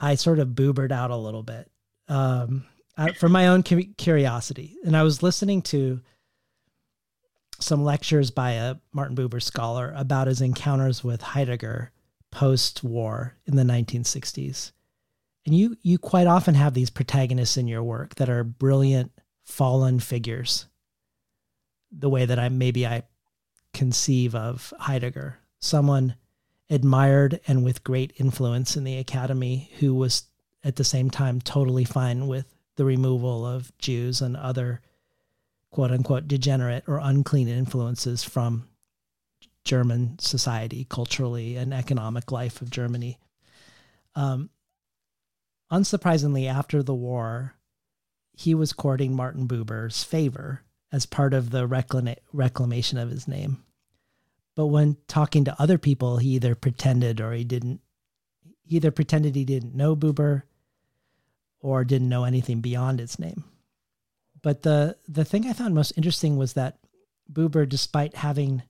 I 0.00 0.14
sort 0.14 0.38
of 0.38 0.54
boobered 0.54 0.92
out 0.92 1.10
a 1.10 1.16
little 1.16 1.42
bit 1.42 1.70
um, 2.08 2.64
for 3.16 3.28
my 3.28 3.48
own 3.48 3.62
curiosity, 3.62 4.76
and 4.84 4.96
I 4.96 5.02
was 5.02 5.22
listening 5.22 5.62
to 5.62 6.00
some 7.60 7.84
lectures 7.84 8.30
by 8.30 8.52
a 8.52 8.76
Martin 8.92 9.16
Buber 9.16 9.42
scholar 9.42 9.92
about 9.96 10.26
his 10.26 10.40
encounters 10.40 11.02
with 11.02 11.22
Heidegger 11.22 11.90
post-war 12.30 13.36
in 13.46 13.56
the 13.56 13.62
1960s. 13.62 14.72
And 15.46 15.54
you 15.54 15.76
you 15.82 15.98
quite 15.98 16.26
often 16.26 16.54
have 16.54 16.74
these 16.74 16.90
protagonists 16.90 17.56
in 17.56 17.68
your 17.68 17.82
work 17.82 18.16
that 18.16 18.28
are 18.28 18.44
brilliant 18.44 19.12
fallen 19.44 20.00
figures. 20.00 20.66
The 21.92 22.10
way 22.10 22.26
that 22.26 22.38
I 22.38 22.48
maybe 22.48 22.86
I 22.86 23.04
conceive 23.72 24.34
of 24.34 24.74
Heidegger, 24.78 25.38
someone 25.60 26.16
admired 26.68 27.40
and 27.46 27.64
with 27.64 27.84
great 27.84 28.12
influence 28.16 28.76
in 28.76 28.82
the 28.82 28.98
academy 28.98 29.70
who 29.78 29.94
was 29.94 30.24
at 30.66 30.76
the 30.76 30.84
same 30.84 31.08
time 31.08 31.40
totally 31.40 31.84
fine 31.84 32.26
with 32.26 32.52
the 32.74 32.84
removal 32.84 33.46
of 33.46 33.76
Jews 33.78 34.20
and 34.20 34.36
other 34.36 34.80
quote 35.70 35.92
unquote 35.92 36.26
degenerate 36.26 36.84
or 36.88 36.98
unclean 36.98 37.48
influences 37.48 38.24
from 38.24 38.66
German 39.64 40.18
society, 40.18 40.84
culturally 40.88 41.56
and 41.56 41.72
economic 41.72 42.32
life 42.32 42.60
of 42.60 42.70
Germany. 42.70 43.18
Um, 44.14 44.50
unsurprisingly, 45.70 46.48
after 46.48 46.82
the 46.82 46.94
war, 46.94 47.54
he 48.32 48.54
was 48.54 48.72
courting 48.72 49.14
Martin 49.14 49.46
Buber's 49.46 50.02
favor 50.02 50.62
as 50.92 51.06
part 51.06 51.32
of 51.32 51.50
the 51.50 51.68
reclama- 51.68 52.16
reclamation 52.32 52.98
of 52.98 53.10
his 53.10 53.28
name. 53.28 53.62
But 54.54 54.66
when 54.66 54.96
talking 55.06 55.44
to 55.44 55.62
other 55.62 55.78
people, 55.78 56.18
he 56.18 56.30
either 56.30 56.54
pretended 56.54 57.20
or 57.20 57.32
he 57.32 57.44
didn't. 57.44 57.80
He 58.64 58.76
either 58.76 58.90
pretended 58.90 59.36
he 59.36 59.44
didn't 59.44 59.74
know 59.74 59.94
Buber 59.94 60.42
or 61.60 61.84
didn't 61.84 62.08
know 62.08 62.24
anything 62.24 62.60
beyond 62.60 63.00
its 63.00 63.18
name. 63.18 63.44
But 64.42 64.62
the 64.62 64.96
the 65.08 65.24
thing 65.24 65.46
I 65.46 65.52
found 65.52 65.74
most 65.74 65.92
interesting 65.96 66.36
was 66.36 66.52
that 66.52 66.78
Buber, 67.32 67.68
despite 67.68 68.14
having 68.14 68.62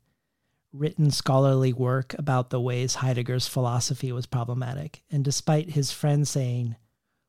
written 0.72 1.10
scholarly 1.10 1.72
work 1.72 2.14
about 2.18 2.50
the 2.50 2.60
ways 2.60 2.96
Heidegger's 2.96 3.48
philosophy 3.48 4.12
was 4.12 4.26
problematic, 4.26 5.02
and 5.10 5.24
despite 5.24 5.70
his 5.70 5.90
friends 5.92 6.30
saying, 6.30 6.76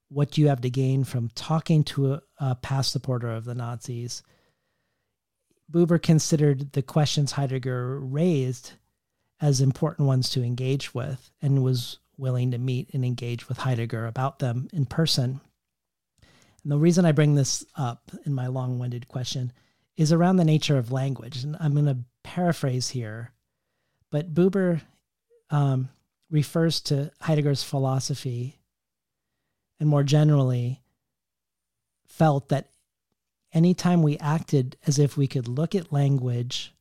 "What 0.10 0.32
do 0.32 0.42
you 0.42 0.48
have 0.48 0.62
to 0.62 0.70
gain 0.70 1.04
from 1.04 1.30
talking 1.30 1.84
to 1.86 2.14
a, 2.14 2.22
a 2.40 2.56
past 2.56 2.92
supporter 2.92 3.30
of 3.30 3.46
the 3.46 3.56
Nazis?" 3.56 4.24
Buber 5.70 6.02
considered 6.02 6.72
the 6.72 6.82
questions 6.82 7.34
Heidegger 7.34 8.00
raised 8.00 8.74
as 9.42 9.62
important 9.62 10.08
ones 10.08 10.30
to 10.30 10.44
engage 10.44 10.94
with 10.94 11.32
and 11.42 11.64
was 11.64 12.00
willing 12.18 12.52
to 12.52 12.58
meet 12.58 12.94
and 12.94 13.06
engage 13.06 13.48
with 13.48 13.60
Heidegger 13.60 14.06
about 14.06 14.40
them 14.40 14.68
in 14.74 14.86
person. 14.86 15.40
And 16.64 16.72
the 16.72 16.78
reason 16.78 17.06
I 17.06 17.12
bring 17.12 17.36
this 17.36 17.66
up 17.76 18.12
in 18.26 18.34
my 18.34 18.48
long 18.48 18.80
winded 18.80 19.08
question 19.08 19.54
is 19.96 20.12
around 20.12 20.38
the 20.38 20.46
nature 20.46 20.78
of 20.78 20.92
language. 20.92 21.44
And 21.44 21.56
I'm 21.60 21.74
going 21.74 21.86
to 21.86 21.98
paraphrase 22.24 22.90
here, 22.90 23.32
but 24.12 24.34
Buber 24.34 24.82
um, 25.50 25.90
refers 26.30 26.82
to 26.82 27.12
Heidegger's 27.22 27.64
philosophy 27.64 28.60
and 29.80 29.88
more 29.88 30.04
generally 30.04 30.82
felt 32.08 32.50
that 32.50 32.70
anytime 33.54 34.02
we 34.02 34.18
acted 34.18 34.78
as 34.86 35.00
if 35.00 35.18
we 35.18 35.28
could 35.28 35.48
look 35.48 35.76
at 35.76 35.94
language 35.94 36.74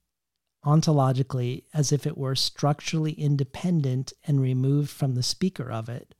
ontologically 0.66 1.64
as 1.72 1.92
if 1.92 2.06
it 2.06 2.18
were 2.18 2.34
structurally 2.34 3.12
independent 3.12 4.12
and 4.24 4.40
removed 4.40 4.90
from 4.90 5.14
the 5.14 5.22
speaker 5.22 5.70
of 5.70 5.88
it, 5.88 6.14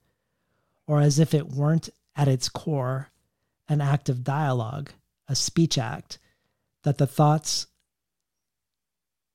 or 0.87 1.01
as 1.01 1.19
if 1.19 1.33
it 1.33 1.49
weren't 1.49 1.89
at 2.15 2.27
its 2.27 2.49
core 2.49 3.09
an 3.67 3.81
act 3.81 4.07
of 4.07 4.23
dialogue, 4.23 4.91
a 5.27 5.35
speech 5.35 5.77
act, 5.77 6.17
that 6.83 6.97
the 6.97 7.07
thoughts 7.07 7.67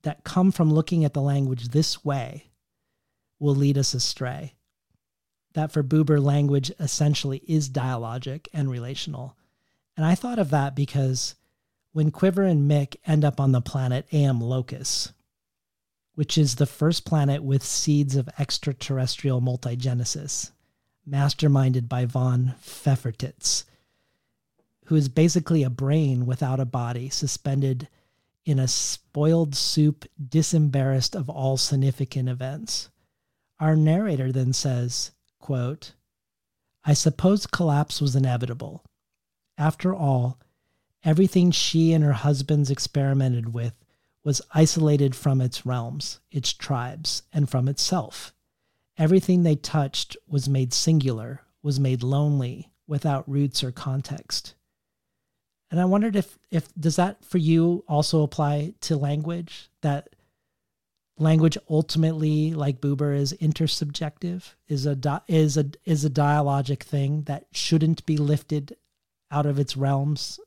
that 0.02 0.24
come 0.24 0.50
from 0.50 0.72
looking 0.72 1.04
at 1.04 1.12
the 1.12 1.20
language 1.20 1.68
this 1.68 2.04
way 2.04 2.50
will 3.38 3.54
lead 3.54 3.76
us 3.76 3.92
astray. 3.92 4.54
That 5.52 5.70
for 5.70 5.82
Buber, 5.82 6.20
language 6.20 6.72
essentially 6.80 7.42
is 7.46 7.68
dialogic 7.68 8.48
and 8.54 8.70
relational 8.70 9.36
and 9.96 10.06
I 10.06 10.14
thought 10.14 10.38
of 10.38 10.50
that 10.50 10.74
because 10.74 11.34
when 11.92 12.10
Quiver 12.10 12.42
and 12.42 12.70
Mick 12.70 12.96
end 13.06 13.24
up 13.24 13.38
on 13.38 13.52
the 13.52 13.60
planet 13.60 14.06
AM 14.12 14.40
Locus, 14.40 15.12
which 16.14 16.36
is 16.36 16.56
the 16.56 16.66
first 16.66 17.04
planet 17.04 17.42
with 17.42 17.62
seeds 17.62 18.16
of 18.16 18.28
extraterrestrial 18.38 19.40
multigenesis, 19.40 20.50
masterminded 21.08 21.88
by 21.88 22.04
von 22.04 22.54
Pfeffertitz, 22.60 23.64
who 24.86 24.96
is 24.96 25.08
basically 25.08 25.62
a 25.62 25.70
brain 25.70 26.26
without 26.26 26.60
a 26.60 26.64
body 26.64 27.08
suspended 27.08 27.88
in 28.44 28.58
a 28.58 28.68
spoiled 28.68 29.54
soup, 29.54 30.04
disembarrassed 30.28 31.14
of 31.14 31.30
all 31.30 31.56
significant 31.56 32.28
events. 32.28 32.88
Our 33.60 33.76
narrator 33.76 34.32
then 34.32 34.52
says, 34.52 35.12
quote, 35.38 35.92
I 36.84 36.94
suppose 36.94 37.46
collapse 37.46 38.00
was 38.00 38.16
inevitable. 38.16 38.82
After 39.56 39.94
all, 39.94 40.40
everything 41.04 41.50
she 41.50 41.92
and 41.92 42.04
her 42.04 42.12
husbands 42.12 42.70
experimented 42.70 43.52
with 43.52 43.74
was 44.24 44.42
isolated 44.52 45.16
from 45.16 45.40
its 45.40 45.66
realms, 45.66 46.20
its 46.30 46.52
tribes, 46.52 47.22
and 47.32 47.50
from 47.50 47.68
itself. 47.68 48.32
Everything 48.96 49.42
they 49.42 49.56
touched 49.56 50.16
was 50.28 50.48
made 50.48 50.72
singular, 50.72 51.40
was 51.62 51.80
made 51.80 52.02
lonely, 52.02 52.72
without 52.86 53.28
roots 53.28 53.64
or 53.64 53.72
context. 53.72 54.54
And 55.70 55.80
I 55.80 55.86
wondered 55.86 56.16
if 56.16 56.38
if 56.50 56.68
does 56.74 56.96
that 56.96 57.24
for 57.24 57.38
you 57.38 57.84
also 57.88 58.22
apply 58.22 58.74
to 58.82 58.96
language 58.96 59.70
that 59.80 60.10
language 61.18 61.56
ultimately 61.70 62.52
like 62.52 62.80
Buber 62.82 63.16
is 63.16 63.32
intersubjective 63.40 64.54
is 64.68 64.84
a 64.84 65.22
is 65.28 65.56
a 65.56 65.70
is 65.86 66.04
a 66.04 66.10
dialogic 66.10 66.82
thing 66.82 67.22
that 67.22 67.46
shouldn't 67.52 68.04
be 68.04 68.18
lifted 68.18 68.76
out 69.30 69.46
of 69.46 69.58
its 69.58 69.78
realms, 69.78 70.38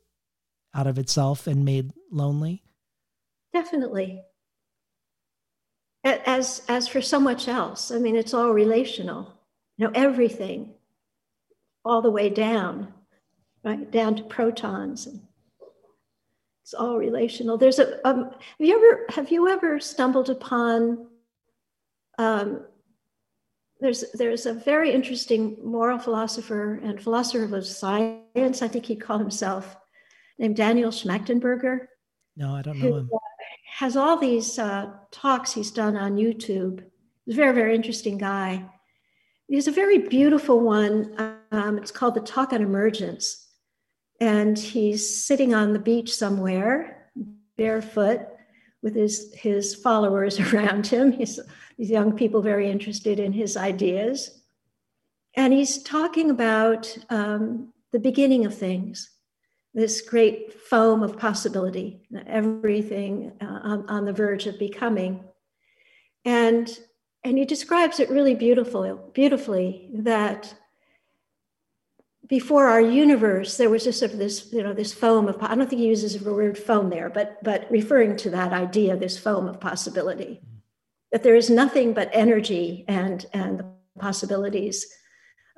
out 0.76 0.86
of 0.86 0.98
itself, 0.98 1.46
and 1.46 1.64
made 1.64 1.92
lonely? 2.10 2.62
Definitely. 3.52 4.22
As 6.04 6.62
as 6.68 6.86
for 6.86 7.00
so 7.00 7.18
much 7.18 7.48
else, 7.48 7.90
I 7.90 7.98
mean, 7.98 8.14
it's 8.14 8.34
all 8.34 8.52
relational. 8.52 9.32
You 9.76 9.86
know, 9.86 9.92
everything, 9.94 10.74
all 11.84 12.00
the 12.02 12.10
way 12.10 12.30
down, 12.30 12.92
right 13.64 13.90
down 13.90 14.16
to 14.16 14.22
protons. 14.22 15.06
And 15.06 15.20
it's 16.62 16.74
all 16.74 16.96
relational. 16.96 17.58
There's 17.58 17.80
a. 17.80 18.06
Um, 18.06 18.30
have 18.30 18.68
you 18.68 18.76
ever 18.76 19.06
have 19.08 19.32
you 19.32 19.48
ever 19.48 19.80
stumbled 19.80 20.30
upon 20.30 21.08
um, 22.18 22.64
there's 23.80 24.04
there's 24.12 24.46
a 24.46 24.54
very 24.54 24.92
interesting 24.92 25.56
moral 25.62 25.98
philosopher 25.98 26.80
and 26.82 27.02
philosopher 27.02 27.44
of 27.54 27.66
science. 27.66 28.62
I 28.62 28.68
think 28.68 28.86
he 28.86 28.96
called 28.96 29.20
himself 29.20 29.76
named 30.38 30.56
Daniel 30.56 30.90
Schmachtenberger. 30.90 31.86
No, 32.36 32.54
I 32.54 32.62
don't 32.62 32.78
know 32.78 32.96
him. 32.96 33.10
Uh, 33.12 33.18
has 33.76 33.96
all 33.96 34.16
these 34.16 34.58
uh, 34.58 34.90
talks 35.10 35.52
he's 35.52 35.70
done 35.70 35.96
on 35.96 36.16
YouTube. 36.16 36.84
He's 37.24 37.34
a 37.34 37.36
very 37.36 37.54
very 37.54 37.74
interesting 37.74 38.18
guy. 38.18 38.64
He's 39.48 39.68
a 39.68 39.72
very 39.72 39.98
beautiful 39.98 40.60
one. 40.60 41.38
Um, 41.52 41.78
it's 41.78 41.90
called 41.90 42.14
the 42.14 42.20
Talk 42.20 42.52
on 42.52 42.62
Emergence, 42.62 43.46
and 44.20 44.58
he's 44.58 45.24
sitting 45.24 45.54
on 45.54 45.72
the 45.72 45.78
beach 45.78 46.14
somewhere, 46.14 47.10
barefoot, 47.56 48.20
with 48.82 48.94
his 48.94 49.32
his 49.34 49.74
followers 49.74 50.40
around 50.52 50.86
him. 50.86 51.12
He's 51.12 51.38
these 51.78 51.90
young 51.90 52.12
people 52.12 52.42
very 52.42 52.70
interested 52.70 53.20
in 53.20 53.32
his 53.32 53.56
ideas. 53.56 54.42
And 55.34 55.52
he's 55.52 55.82
talking 55.82 56.30
about 56.30 56.96
um, 57.10 57.72
the 57.92 57.98
beginning 57.98 58.46
of 58.46 58.56
things, 58.56 59.10
this 59.76 60.00
great 60.00 60.54
foam 60.54 61.02
of 61.02 61.18
possibility, 61.18 62.00
everything 62.26 63.32
uh, 63.42 63.60
on, 63.62 63.88
on 63.90 64.04
the 64.06 64.12
verge 64.12 64.46
of 64.46 64.58
becoming. 64.58 65.22
And, 66.24 66.66
and 67.22 67.36
he 67.36 67.44
describes 67.44 68.00
it 68.00 68.08
really 68.08 68.34
beautiful, 68.34 69.10
beautifully 69.12 69.90
that 69.92 70.54
before 72.26 72.68
our 72.68 72.80
universe, 72.80 73.58
there 73.58 73.68
was 73.68 73.84
just 73.84 73.98
sort 73.98 74.12
of 74.12 74.18
this, 74.18 74.50
you 74.50 74.62
know, 74.62 74.72
this 74.72 74.94
foam 74.94 75.28
of, 75.28 75.36
I 75.42 75.54
don't 75.54 75.68
think 75.68 75.80
he 75.80 75.88
uses 75.88 76.18
the 76.18 76.32
word 76.32 76.56
foam 76.56 76.88
there, 76.88 77.10
but, 77.10 77.36
but 77.44 77.70
referring 77.70 78.16
to 78.16 78.30
that 78.30 78.54
idea, 78.54 78.96
this 78.96 79.18
foam 79.18 79.46
of 79.46 79.60
possibility 79.60 80.40
that 81.12 81.22
there 81.22 81.36
is 81.36 81.50
nothing 81.50 81.92
but 81.92 82.10
energy 82.12 82.84
and, 82.88 83.26
and 83.32 83.60
the 83.60 83.66
possibilities 83.98 84.86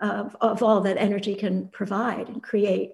of, 0.00 0.36
of 0.40 0.62
all 0.62 0.80
that 0.80 0.98
energy 0.98 1.34
can 1.34 1.68
provide 1.68 2.28
and 2.28 2.42
create. 2.42 2.92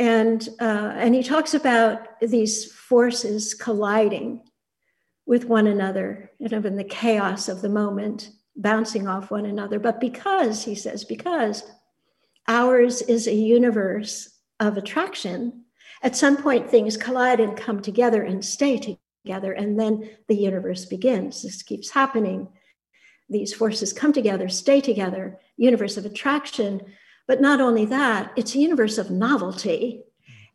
And, 0.00 0.48
uh, 0.58 0.94
and 0.96 1.14
he 1.14 1.22
talks 1.22 1.52
about 1.52 2.18
these 2.22 2.72
forces 2.72 3.52
colliding 3.52 4.42
with 5.26 5.44
one 5.44 5.66
another, 5.66 6.30
kind 6.40 6.54
of 6.54 6.64
in 6.64 6.76
the 6.76 6.84
chaos 6.84 7.50
of 7.50 7.60
the 7.60 7.68
moment, 7.68 8.30
bouncing 8.56 9.06
off 9.06 9.30
one 9.30 9.44
another. 9.44 9.78
But 9.78 10.00
because, 10.00 10.64
he 10.64 10.74
says, 10.74 11.04
because 11.04 11.64
ours 12.48 13.02
is 13.02 13.28
a 13.28 13.34
universe 13.34 14.40
of 14.58 14.78
attraction, 14.78 15.66
at 16.02 16.16
some 16.16 16.38
point 16.38 16.70
things 16.70 16.96
collide 16.96 17.38
and 17.38 17.54
come 17.54 17.82
together 17.82 18.22
and 18.22 18.42
stay 18.42 18.98
together, 19.22 19.52
and 19.52 19.78
then 19.78 20.08
the 20.28 20.34
universe 20.34 20.86
begins. 20.86 21.42
This 21.42 21.62
keeps 21.62 21.90
happening. 21.90 22.48
These 23.28 23.52
forces 23.52 23.92
come 23.92 24.14
together, 24.14 24.48
stay 24.48 24.80
together, 24.80 25.38
universe 25.58 25.98
of 25.98 26.06
attraction. 26.06 26.80
But 27.30 27.40
not 27.40 27.60
only 27.60 27.84
that, 27.84 28.32
it's 28.34 28.56
a 28.56 28.58
universe 28.58 28.98
of 28.98 29.12
novelty. 29.12 30.02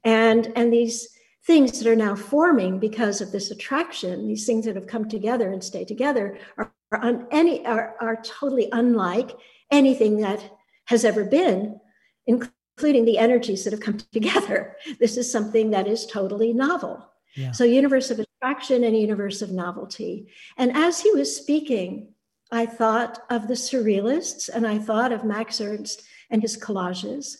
And, 0.03 0.51
and 0.57 0.73
these 0.73 1.07
things 1.45 1.79
that 1.79 1.89
are 1.89 1.95
now 1.95 2.17
forming 2.17 2.79
because 2.79 3.21
of 3.21 3.31
this 3.31 3.49
attraction, 3.49 4.27
these 4.27 4.45
things 4.45 4.65
that 4.65 4.75
have 4.75 4.85
come 4.85 5.07
together 5.07 5.53
and 5.53 5.63
stay 5.63 5.85
together, 5.85 6.37
are, 6.57 6.73
are, 6.91 7.01
un, 7.01 7.27
any, 7.31 7.65
are, 7.65 7.95
are 8.01 8.21
totally 8.21 8.67
unlike 8.73 9.31
anything 9.71 10.17
that 10.17 10.43
has 10.87 11.05
ever 11.05 11.23
been, 11.23 11.79
including 12.27 13.05
the 13.05 13.19
energies 13.19 13.63
that 13.63 13.71
have 13.71 13.79
come 13.79 13.97
together. 14.11 14.75
This 14.99 15.15
is 15.15 15.31
something 15.31 15.71
that 15.71 15.87
is 15.87 16.05
totally 16.05 16.51
novel. 16.51 17.09
Yeah. 17.37 17.53
So, 17.53 17.63
universe 17.63 18.11
of 18.11 18.19
attraction 18.19 18.83
and 18.83 18.99
universe 18.99 19.41
of 19.41 19.49
novelty. 19.49 20.27
And 20.57 20.75
as 20.75 20.99
he 20.99 21.11
was 21.11 21.33
speaking, 21.33 22.09
I 22.51 22.65
thought 22.65 23.21
of 23.29 23.47
the 23.47 23.53
surrealists 23.53 24.49
and 24.53 24.67
I 24.67 24.77
thought 24.77 25.13
of 25.13 25.23
Max 25.23 25.61
Ernst 25.61 26.03
and 26.29 26.41
his 26.41 26.57
collages. 26.57 27.37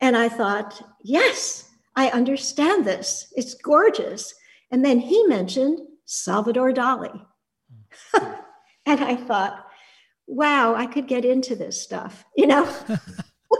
And 0.00 0.16
I 0.16 0.28
thought, 0.28 0.82
yes, 1.02 1.70
I 1.96 2.08
understand 2.08 2.84
this. 2.84 3.32
It's 3.36 3.54
gorgeous. 3.54 4.34
And 4.70 4.84
then 4.84 4.98
he 4.98 5.24
mentioned 5.26 5.80
Salvador 6.06 6.72
Dali. 6.72 7.24
and 8.14 9.00
I 9.00 9.16
thought, 9.16 9.66
wow, 10.26 10.74
I 10.74 10.86
could 10.86 11.06
get 11.06 11.24
into 11.24 11.54
this 11.54 11.80
stuff, 11.80 12.24
you 12.36 12.46
know? 12.46 12.68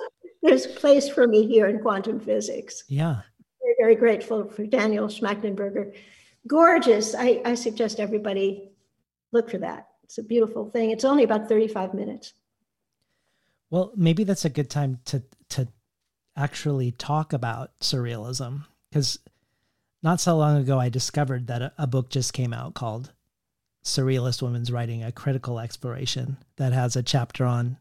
There's 0.42 0.66
a 0.66 0.70
place 0.70 1.08
for 1.08 1.26
me 1.26 1.46
here 1.46 1.68
in 1.68 1.78
quantum 1.78 2.18
physics. 2.18 2.84
Yeah. 2.88 3.20
Very, 3.62 3.74
very 3.78 3.94
grateful 3.94 4.50
for 4.50 4.66
Daniel 4.66 5.06
Schmachtenberger. 5.06 5.94
Gorgeous. 6.46 7.14
I, 7.14 7.40
I 7.44 7.54
suggest 7.54 8.00
everybody 8.00 8.72
look 9.30 9.50
for 9.50 9.58
that. 9.58 9.86
It's 10.02 10.18
a 10.18 10.22
beautiful 10.22 10.68
thing. 10.68 10.90
It's 10.90 11.04
only 11.04 11.22
about 11.22 11.48
35 11.48 11.94
minutes. 11.94 12.32
Well, 13.72 13.90
maybe 13.96 14.24
that's 14.24 14.44
a 14.44 14.50
good 14.50 14.68
time 14.68 15.00
to 15.06 15.22
to 15.48 15.66
actually 16.36 16.92
talk 16.92 17.32
about 17.32 17.70
surrealism 17.80 18.66
because 18.90 19.18
not 20.02 20.20
so 20.20 20.36
long 20.36 20.58
ago 20.58 20.78
I 20.78 20.90
discovered 20.90 21.46
that 21.46 21.62
a, 21.62 21.72
a 21.78 21.86
book 21.86 22.10
just 22.10 22.34
came 22.34 22.52
out 22.52 22.74
called 22.74 23.12
Surrealist 23.82 24.42
Women's 24.42 24.70
Writing: 24.70 25.02
A 25.02 25.10
Critical 25.10 25.58
Exploration 25.58 26.36
that 26.56 26.74
has 26.74 26.96
a 26.96 27.02
chapter 27.02 27.46
on 27.46 27.78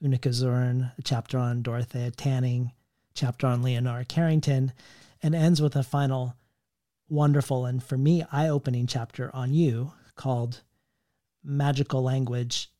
Unica 0.00 0.30
Zürn, 0.30 0.90
a 0.96 1.02
chapter 1.02 1.36
on 1.36 1.60
Dorothea 1.60 2.10
Tanning, 2.12 2.72
chapter 3.12 3.46
on 3.46 3.62
Leonora 3.62 4.06
Carrington, 4.06 4.72
and 5.22 5.34
ends 5.34 5.60
with 5.60 5.76
a 5.76 5.82
final 5.82 6.36
wonderful 7.10 7.66
and 7.66 7.84
for 7.84 7.98
me 7.98 8.24
eye-opening 8.32 8.86
chapter 8.86 9.30
on 9.36 9.52
you 9.52 9.92
called 10.16 10.62
Magical 11.44 12.02
Language, 12.02 12.70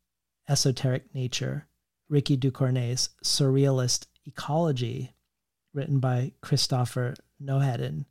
Esoteric 0.49 1.15
Nature, 1.15 1.67
Rikki 2.09 2.37
Ducornet's 2.37 3.11
Surrealist 3.23 4.07
Ecology, 4.27 5.15
written 5.73 5.99
by 5.99 6.33
Kristoffer 6.43 7.17
Noheden. 7.43 8.05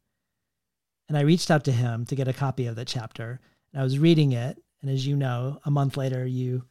And 1.07 1.17
I 1.17 1.21
reached 1.21 1.51
out 1.51 1.63
to 1.65 1.71
him 1.71 2.05
to 2.05 2.15
get 2.15 2.27
a 2.27 2.33
copy 2.33 2.65
of 2.67 2.75
the 2.75 2.85
chapter. 2.85 3.39
And 3.71 3.81
I 3.81 3.83
was 3.83 3.99
reading 3.99 4.31
it, 4.31 4.61
and 4.81 4.91
as 4.91 5.05
you 5.05 5.15
know, 5.15 5.59
a 5.65 5.71
month 5.71 5.97
later 5.97 6.25
you 6.25 6.65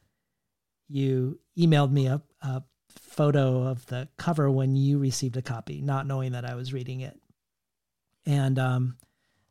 you 0.89 1.39
emailed 1.57 1.91
me 1.91 2.07
a, 2.07 2.21
a 2.41 2.63
photo 2.89 3.63
of 3.63 3.85
the 3.87 4.07
cover 4.17 4.51
when 4.51 4.75
you 4.75 4.99
received 4.99 5.37
a 5.37 5.41
copy, 5.41 5.81
not 5.81 6.05
knowing 6.05 6.33
that 6.33 6.45
I 6.45 6.55
was 6.55 6.73
reading 6.73 7.01
it. 7.01 7.19
And 8.25 8.59
um, 8.59 8.97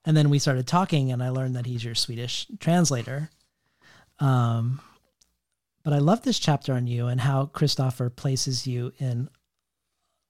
and 0.05 0.17
then 0.17 0.31
we 0.31 0.39
started 0.39 0.67
talking, 0.67 1.13
and 1.13 1.23
I 1.23 1.31
learned 1.31 1.57
that 1.57 1.67
he's 1.67 1.85
your 1.85 1.95
Swedish 1.95 2.47
translator. 2.59 3.31
Um, 4.19 4.81
but 5.83 5.93
I 5.93 5.99
love 5.99 6.23
this 6.23 6.39
chapter 6.39 6.75
on 6.75 6.87
you 6.87 7.07
and 7.07 7.21
how 7.21 7.47
Kristoffer 7.47 8.15
places 8.15 8.67
you 8.67 8.93
in 8.99 9.29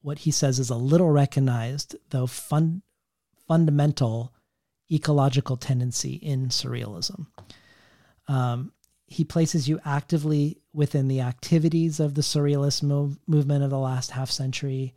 what 0.01 0.21
he 0.21 0.31
says 0.31 0.59
is 0.59 0.71
a 0.71 0.77
little 0.77 1.11
recognized, 1.11 1.97
though 2.11 2.27
fun, 2.27 2.83
fundamental 3.47 4.35
ecological 4.91 5.57
tendency 5.57 6.15
in 6.15 6.49
surrealism. 6.49 7.27
Um, 8.29 8.73
he 9.07 9.25
places 9.25 9.69
you 9.69 9.79
actively 9.85 10.59
within 10.73 11.09
the 11.09 11.21
activities 11.21 12.01
of 12.01 12.15
the 12.15 12.23
surrealist 12.23 12.83
move, 12.83 13.19
movement 13.27 13.63
of 13.63 13.71
the 13.71 13.79
last 13.79 14.11
half 14.11 14.31
century. 14.31 14.95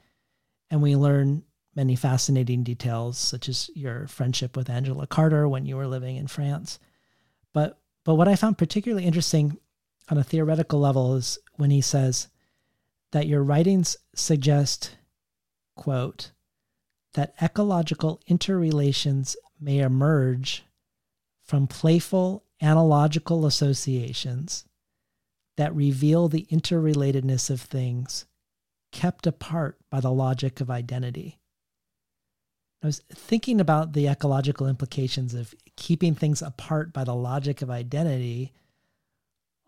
And 0.71 0.81
we 0.81 0.95
learn 0.95 1.43
many 1.75 1.95
fascinating 1.95 2.63
details, 2.63 3.17
such 3.17 3.49
as 3.49 3.69
your 3.75 4.07
friendship 4.07 4.55
with 4.55 4.69
Angela 4.69 5.05
Carter 5.05 5.47
when 5.47 5.65
you 5.65 5.75
were 5.75 5.87
living 5.87 6.15
in 6.15 6.27
France. 6.27 6.79
But 7.53 7.77
but 8.05 8.15
what 8.15 8.27
I 8.27 8.35
found 8.35 8.57
particularly 8.57 9.05
interesting 9.05 9.57
on 10.09 10.17
a 10.17 10.23
theoretical 10.23 10.79
level 10.79 11.15
is 11.15 11.39
when 11.55 11.71
he 11.71 11.81
says 11.81 12.27
that 13.11 13.27
your 13.27 13.43
writings 13.43 13.97
suggest, 14.13 14.97
quote, 15.75 16.31
that 17.13 17.33
ecological 17.41 18.19
interrelations 18.27 19.37
may 19.59 19.79
emerge 19.79 20.63
from 21.43 21.67
playful 21.67 22.43
analogical 22.61 23.45
associations 23.45 24.65
that 25.57 25.75
reveal 25.75 26.27
the 26.27 26.45
interrelatedness 26.51 27.49
of 27.49 27.61
things 27.61 28.25
kept 28.91 29.27
apart 29.27 29.77
by 29.89 29.99
the 29.99 30.11
logic 30.11 30.61
of 30.61 30.69
identity. 30.69 31.39
I 32.83 32.87
was 32.87 33.01
thinking 33.09 33.59
about 33.59 33.93
the 33.93 34.07
ecological 34.07 34.67
implications 34.67 35.33
of 35.33 35.55
keeping 35.75 36.13
things 36.13 36.41
apart 36.41 36.93
by 36.93 37.03
the 37.03 37.15
logic 37.15 37.61
of 37.61 37.69
identity. 37.69 38.53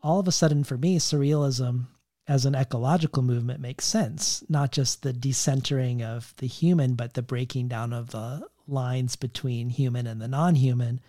All 0.07 0.21
of 0.21 0.27
a 0.29 0.31
sudden, 0.31 0.63
for 0.63 0.77
me, 0.77 0.99
surrealism 0.99 1.87
as 2.29 2.45
an 2.45 2.55
ecological 2.55 3.21
movement 3.21 3.59
makes 3.59 3.83
sense. 3.83 4.41
Not 4.47 4.71
just 4.71 5.03
the 5.03 5.11
decentering 5.11 6.01
of 6.01 6.33
the 6.37 6.47
human, 6.47 6.93
but 6.93 7.13
the 7.13 7.21
breaking 7.21 7.67
down 7.67 7.91
of 7.91 8.11
the 8.11 8.47
lines 8.69 9.17
between 9.17 9.67
human 9.67 10.07
and 10.07 10.21
the 10.21 10.29
non 10.29 10.55
human. 10.55 11.01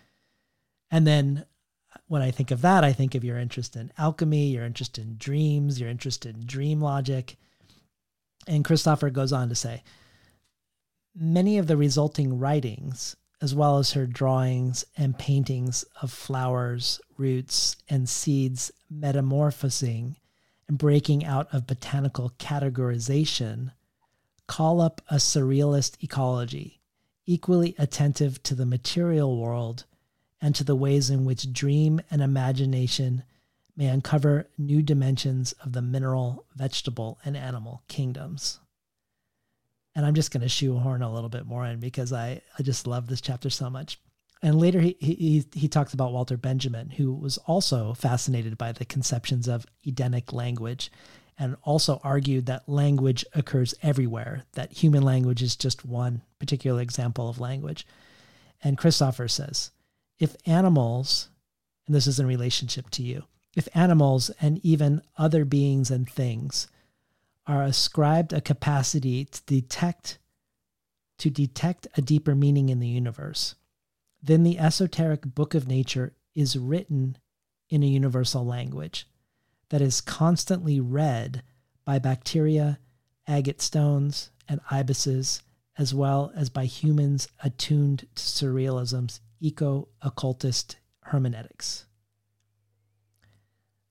And 0.91 1.07
then 1.07 1.45
when 2.07 2.21
I 2.21 2.31
think 2.31 2.51
of 2.51 2.59
that, 2.59 2.83
I 2.83 2.91
think 2.91 3.15
of 3.15 3.23
your 3.23 3.37
interest 3.37 3.77
in 3.77 3.93
alchemy, 3.97 4.47
your 4.47 4.65
interest 4.65 4.97
in 4.97 5.15
dreams, 5.17 5.79
your 5.79 5.89
interest 5.89 6.25
in 6.25 6.45
dream 6.45 6.81
logic. 6.81 7.37
And 8.47 8.65
Kristoffer 8.65 9.13
goes 9.13 9.31
on 9.31 9.47
to 9.47 9.55
say, 9.55 9.81
many 11.15 11.57
of 11.57 11.67
the 11.67 11.77
resulting 11.77 12.37
writings, 12.37 13.15
as 13.41 13.55
well 13.55 13.77
as 13.77 13.93
her 13.93 14.05
drawings 14.05 14.85
and 14.97 15.17
paintings 15.17 15.85
of 16.01 16.11
flowers, 16.11 16.99
roots, 17.17 17.77
and 17.89 18.09
seeds 18.09 18.71
metamorphosing 18.89 20.17
and 20.67 20.77
breaking 20.77 21.25
out 21.25 21.47
of 21.53 21.67
botanical 21.67 22.31
categorization, 22.37 23.71
call 24.47 24.81
up 24.81 25.01
a 25.09 25.15
surrealist 25.15 26.01
ecology, 26.03 26.79
equally 27.25 27.75
attentive 27.77 28.41
to 28.43 28.55
the 28.55 28.65
material 28.65 29.37
world 29.37 29.85
and 30.41 30.53
to 30.55 30.63
the 30.63 30.75
ways 30.75 31.09
in 31.09 31.25
which 31.25 31.51
dream 31.53 32.01
and 32.11 32.21
imagination 32.21 33.23
may 33.75 33.87
uncover 33.87 34.47
new 34.57 34.81
dimensions 34.81 35.53
of 35.63 35.71
the 35.71 35.81
mineral, 35.81 36.45
vegetable, 36.55 37.19
and 37.23 37.37
animal 37.37 37.81
kingdoms 37.87 38.59
and 39.99 40.05
I'm 40.05 40.15
just 40.15 40.31
going 40.31 40.43
to 40.43 40.47
shoehorn 40.47 41.01
a 41.01 41.11
little 41.11 41.27
bit 41.27 41.45
more 41.45 41.65
in 41.65 41.81
because 41.81 42.13
I, 42.13 42.41
I 42.57 42.63
just 42.63 42.87
love 42.87 43.07
this 43.07 43.19
chapter 43.19 43.49
so 43.49 43.69
much. 43.69 43.99
And 44.41 44.57
later 44.57 44.79
he, 44.79 44.95
he, 45.01 45.43
he 45.53 45.67
talks 45.67 45.93
about 45.93 46.13
Walter 46.13 46.37
Benjamin, 46.37 46.89
who 46.91 47.13
was 47.13 47.37
also 47.39 47.93
fascinated 47.95 48.57
by 48.57 48.71
the 48.71 48.85
conceptions 48.85 49.49
of 49.49 49.65
Edenic 49.85 50.31
language 50.31 50.89
and 51.37 51.57
also 51.63 51.99
argued 52.01 52.45
that 52.45 52.69
language 52.69 53.25
occurs 53.35 53.75
everywhere, 53.83 54.43
that 54.53 54.71
human 54.71 55.03
language 55.03 55.43
is 55.43 55.57
just 55.57 55.83
one 55.83 56.21
particular 56.39 56.81
example 56.81 57.27
of 57.27 57.41
language. 57.41 57.85
And 58.63 58.77
Kristoffer 58.77 59.29
says, 59.29 59.71
if 60.17 60.33
animals, 60.45 61.27
and 61.87 61.93
this 61.93 62.07
is 62.07 62.21
in 62.21 62.25
relationship 62.25 62.89
to 62.91 63.03
you, 63.03 63.25
if 63.53 63.67
animals 63.73 64.31
and 64.39 64.61
even 64.63 65.01
other 65.17 65.43
beings 65.43 65.91
and 65.91 66.09
things 66.09 66.69
are 67.49 67.63
ascribed 67.63 68.31
a 68.31 68.39
capacity 68.39 69.25
to 69.25 69.41
detect 69.47 70.19
to 71.17 71.29
detect 71.29 71.87
a 71.97 72.01
deeper 72.01 72.33
meaning 72.33 72.69
in 72.69 72.79
the 72.79 72.87
universe. 72.87 73.55
Then 74.23 74.43
the 74.43 74.57
esoteric 74.57 75.23
book 75.23 75.53
of 75.53 75.67
nature 75.67 76.13
is 76.33 76.55
written 76.55 77.17
in 77.69 77.83
a 77.83 77.87
universal 77.87 78.45
language 78.45 79.05
that 79.67 79.81
is 79.81 79.99
constantly 79.99 80.79
read 80.79 81.43
by 81.83 81.99
bacteria, 81.99 82.79
agate 83.27 83.61
stones, 83.61 84.29
and 84.47 84.61
ibises, 84.71 85.41
as 85.77 85.93
well 85.93 86.31
as 86.35 86.49
by 86.49 86.65
humans 86.65 87.27
attuned 87.43 88.07
to 88.15 88.21
surrealism's 88.21 89.19
eco 89.41 89.89
occultist 90.01 90.77
hermeneutics. 91.05 91.85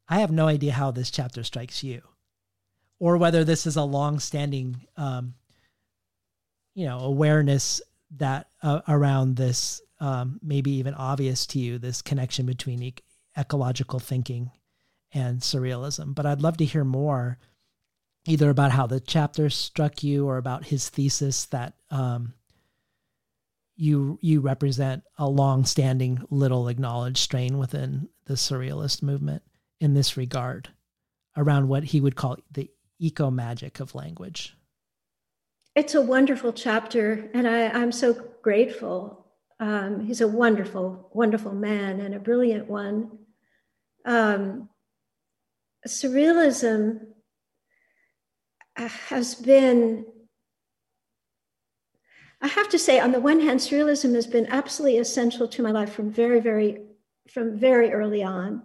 I 0.08 0.20
have 0.20 0.30
no 0.30 0.46
idea 0.46 0.72
how 0.72 0.92
this 0.92 1.10
chapter 1.10 1.44
strikes 1.44 1.82
you 1.82 2.07
or 2.98 3.16
whether 3.16 3.44
this 3.44 3.66
is 3.66 3.76
a 3.76 3.82
long-standing, 3.82 4.76
um, 4.96 5.34
you 6.74 6.86
know, 6.86 6.98
awareness 7.00 7.80
that 8.16 8.48
uh, 8.62 8.80
around 8.88 9.36
this, 9.36 9.80
um, 10.00 10.38
maybe 10.42 10.72
even 10.72 10.94
obvious 10.94 11.46
to 11.46 11.58
you, 11.58 11.78
this 11.78 12.02
connection 12.02 12.46
between 12.46 12.82
e- 12.82 12.94
ecological 13.36 13.98
thinking 13.98 14.50
and 15.12 15.40
surrealism. 15.40 16.14
But 16.14 16.26
I'd 16.26 16.42
love 16.42 16.56
to 16.58 16.64
hear 16.64 16.84
more, 16.84 17.38
either 18.26 18.50
about 18.50 18.72
how 18.72 18.86
the 18.86 19.00
chapter 19.00 19.48
struck 19.50 20.02
you 20.02 20.26
or 20.26 20.36
about 20.36 20.66
his 20.66 20.88
thesis 20.88 21.46
that 21.46 21.74
um, 21.90 22.34
you 23.76 24.18
you 24.20 24.40
represent 24.40 25.04
a 25.18 25.28
long-standing, 25.28 26.24
little 26.30 26.68
acknowledged 26.68 27.18
strain 27.18 27.58
within 27.58 28.08
the 28.26 28.34
surrealist 28.34 29.02
movement 29.02 29.42
in 29.80 29.94
this 29.94 30.16
regard 30.16 30.68
around 31.36 31.68
what 31.68 31.84
he 31.84 32.00
would 32.00 32.16
call 32.16 32.36
the 32.50 32.68
eco 32.98 33.30
magic 33.30 33.80
of 33.80 33.94
language. 33.94 34.56
It's 35.74 35.94
a 35.94 36.02
wonderful 36.02 36.52
chapter, 36.52 37.30
and 37.34 37.46
I, 37.46 37.80
am 37.80 37.92
so 37.92 38.14
grateful. 38.42 39.26
Um, 39.60 40.00
he's 40.00 40.20
a 40.20 40.28
wonderful, 40.28 41.10
wonderful 41.12 41.52
man 41.52 42.00
and 42.00 42.14
a 42.14 42.18
brilliant 42.18 42.68
one. 42.68 43.18
Um, 44.04 44.68
surrealism, 45.86 47.00
has 48.76 49.34
been 49.34 50.04
I 52.40 52.46
have 52.46 52.68
to 52.68 52.78
say, 52.78 53.00
on 53.00 53.10
the 53.10 53.20
one 53.20 53.40
hand, 53.40 53.58
surrealism 53.58 54.14
has 54.14 54.26
been 54.26 54.46
absolutely 54.46 54.98
essential 54.98 55.48
to 55.48 55.62
my 55.62 55.72
life 55.72 55.92
from 55.92 56.12
very, 56.12 56.40
very, 56.40 56.82
from 57.28 57.58
very 57.58 57.90
early 57.90 58.22
on, 58.22 58.62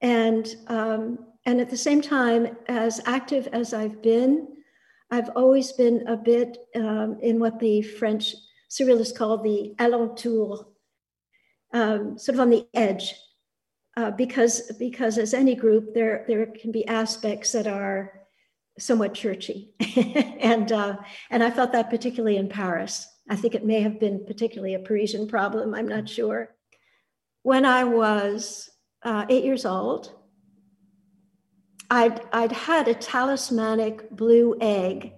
and 0.00 0.48
um, 0.66 1.18
and 1.46 1.60
at 1.60 1.70
the 1.70 1.76
same 1.76 2.02
time, 2.02 2.56
as 2.68 3.00
active 3.06 3.48
as 3.52 3.72
I've 3.72 4.02
been, 4.02 4.48
I've 5.10 5.30
always 5.34 5.72
been 5.72 6.06
a 6.06 6.16
bit 6.16 6.56
um, 6.76 7.18
in 7.22 7.40
what 7.40 7.58
the 7.58 7.82
French 7.82 8.34
surrealists 8.70 9.16
call 9.16 9.38
the 9.38 9.74
alentour, 9.78 10.66
um, 11.72 12.18
sort 12.18 12.34
of 12.34 12.40
on 12.40 12.50
the 12.50 12.66
edge, 12.74 13.14
uh, 13.96 14.10
because 14.12 14.72
because 14.78 15.18
as 15.18 15.34
any 15.34 15.54
group, 15.54 15.94
there 15.94 16.24
there 16.28 16.46
can 16.46 16.70
be 16.70 16.86
aspects 16.86 17.52
that 17.52 17.66
are 17.66 18.12
somewhat 18.78 19.14
churchy, 19.14 19.72
and 20.40 20.70
uh, 20.70 20.96
and 21.30 21.42
I 21.42 21.50
felt 21.50 21.72
that 21.72 21.90
particularly 21.90 22.36
in 22.36 22.48
Paris. 22.48 23.06
I 23.28 23.36
think 23.36 23.54
it 23.54 23.64
may 23.64 23.80
have 23.80 23.98
been 23.98 24.24
particularly 24.26 24.74
a 24.74 24.80
Parisian 24.80 25.26
problem. 25.26 25.74
I'm 25.74 25.88
not 25.88 26.08
sure. 26.08 26.54
When 27.42 27.64
I 27.64 27.84
was 27.84 28.68
uh, 29.04 29.24
eight 29.28 29.44
years 29.44 29.64
old, 29.64 30.12
I'd 31.90 32.20
I'd 32.32 32.52
had 32.52 32.88
a 32.88 32.94
talismanic 32.94 34.10
blue 34.10 34.56
egg 34.60 35.12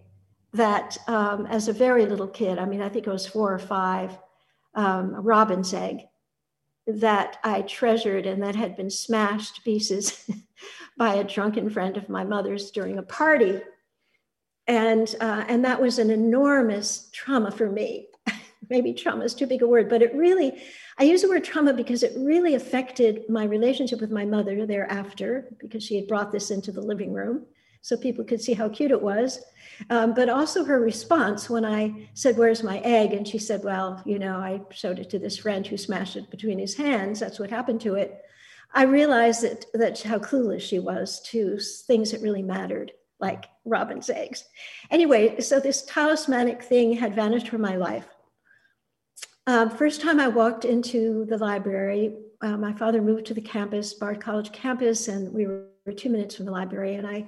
that, 0.55 0.99
um, 1.07 1.47
as 1.47 1.69
a 1.69 1.73
very 1.73 2.07
little 2.07 2.29
kid, 2.29 2.59
I 2.59 2.65
mean, 2.65 2.83
I 2.83 2.89
think 2.89 3.07
it 3.07 3.11
was 3.11 3.27
four 3.27 3.53
or 3.53 3.59
five, 3.59 4.19
um, 4.75 5.15
a 5.15 5.21
robin's 5.21 5.73
egg 5.73 6.01
that 6.87 7.39
I 7.45 7.63
treasured 7.63 8.27
and 8.27 8.43
that 8.43 8.55
had 8.55 8.77
been 8.77 8.91
smashed 8.91 9.57
to 9.57 9.63
pieces 9.63 10.29
by 10.97 11.15
a 11.15 11.25
drunken 11.25 11.71
friend 11.71 11.97
of 11.97 12.09
my 12.09 12.25
mother's 12.25 12.71
during 12.71 12.99
a 12.99 13.03
party. 13.03 13.61
And, 14.67 15.15
uh, 15.21 15.45
and 15.49 15.65
that 15.65 15.81
was 15.81 15.99
an 15.99 16.11
enormous 16.11 17.09
trauma 17.13 17.51
for 17.51 17.71
me. 17.71 18.09
Maybe 18.69 18.93
trauma 18.93 19.25
is 19.25 19.35
too 19.35 19.47
big 19.47 19.63
a 19.63 19.67
word, 19.67 19.89
but 19.89 20.03
it 20.03 20.15
really, 20.15 20.63
I 21.03 21.07
use 21.07 21.23
the 21.23 21.29
word 21.29 21.43
trauma 21.43 21.75
because 21.75 22.05
it 22.05 22.13
really 22.17 22.55
affected 22.55 23.29
my 23.29 23.43
relationship 23.43 24.01
with 24.01 24.13
my 24.13 24.25
mother 24.25 24.65
thereafter, 24.65 25.53
because 25.59 25.83
she 25.83 25.97
had 25.97 26.07
brought 26.07 26.31
this 26.31 26.53
into 26.53 26.71
the 26.71 26.81
living 26.81 27.13
room 27.13 27.45
so 27.81 27.97
people 27.97 28.25
could 28.25 28.41
see 28.41 28.53
how 28.53 28.69
cute 28.69 28.93
it 28.93 29.03
was. 29.03 29.41
Um, 29.91 30.15
but 30.15 30.29
also 30.29 30.63
her 30.63 30.79
response 30.79 31.51
when 31.51 31.65
I 31.65 32.09
said, 32.15 32.37
Where's 32.37 32.63
my 32.63 32.79
egg? 32.85 33.15
And 33.15 33.27
she 33.27 33.39
said, 33.39 33.65
Well, 33.65 34.01
you 34.07 34.21
know, 34.21 34.37
I 34.37 34.61
showed 34.71 35.01
it 35.01 35.11
to 35.11 35.19
this 35.19 35.37
friend 35.37 35.67
who 35.67 35.77
smashed 35.77 36.15
it 36.15 36.31
between 36.31 36.61
his 36.61 36.77
hands. 36.77 37.19
That's 37.19 37.41
what 37.41 37.51
happened 37.51 37.81
to 37.81 37.97
it. 37.97 38.23
I 38.73 38.85
realized 38.85 39.43
that, 39.43 39.67
that 39.75 40.01
how 40.03 40.21
clueless 40.21 40.61
she 40.61 40.79
was 40.79 41.21
to 41.31 41.59
things 41.89 42.13
that 42.13 42.23
really 42.23 42.43
mattered, 42.43 42.93
like 43.19 43.47
robin's 43.65 44.09
eggs. 44.09 44.45
Anyway, 44.93 45.41
so 45.41 45.59
this 45.59 45.85
talismanic 45.85 46.63
thing 46.63 46.93
had 46.93 47.17
vanished 47.17 47.49
from 47.49 47.61
my 47.61 47.75
life. 47.75 48.07
Um, 49.47 49.71
first 49.71 50.01
time 50.01 50.21
I 50.21 50.29
walked 50.29 50.65
into 50.65 51.25
the 51.25 51.39
library, 51.39 52.15
uh, 52.43 52.57
my 52.57 52.73
father 52.73 53.03
moved 53.03 53.27
to 53.27 53.35
the 53.35 53.41
campus, 53.41 53.93
Bard 53.95 54.21
College 54.21 54.53
campus, 54.53 55.09
and 55.09 55.33
we 55.33 55.47
were 55.47 55.67
two 55.97 56.11
minutes 56.11 56.37
from 56.37 56.47
the 56.47 56.53
library. 56.53 56.95
And 56.95 57.07
I 57.07 57.27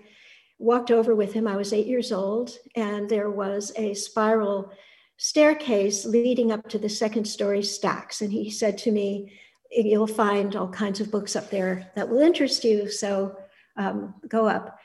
walked 0.58 0.92
over 0.92 1.14
with 1.14 1.32
him. 1.32 1.48
I 1.48 1.56
was 1.56 1.72
eight 1.72 1.86
years 1.86 2.12
old, 2.12 2.52
and 2.76 3.08
there 3.08 3.30
was 3.30 3.72
a 3.76 3.94
spiral 3.94 4.70
staircase 5.16 6.04
leading 6.04 6.52
up 6.52 6.68
to 6.68 6.78
the 6.78 6.88
second 6.88 7.24
story 7.24 7.62
stacks. 7.62 8.20
And 8.20 8.32
he 8.32 8.50
said 8.50 8.78
to 8.78 8.92
me, 8.92 9.32
You'll 9.70 10.06
find 10.06 10.54
all 10.54 10.68
kinds 10.68 11.00
of 11.00 11.10
books 11.10 11.34
up 11.34 11.50
there 11.50 11.90
that 11.96 12.08
will 12.08 12.20
interest 12.20 12.62
you. 12.62 12.88
So 12.88 13.36
um, 13.76 14.14
go 14.28 14.46
up 14.46 14.78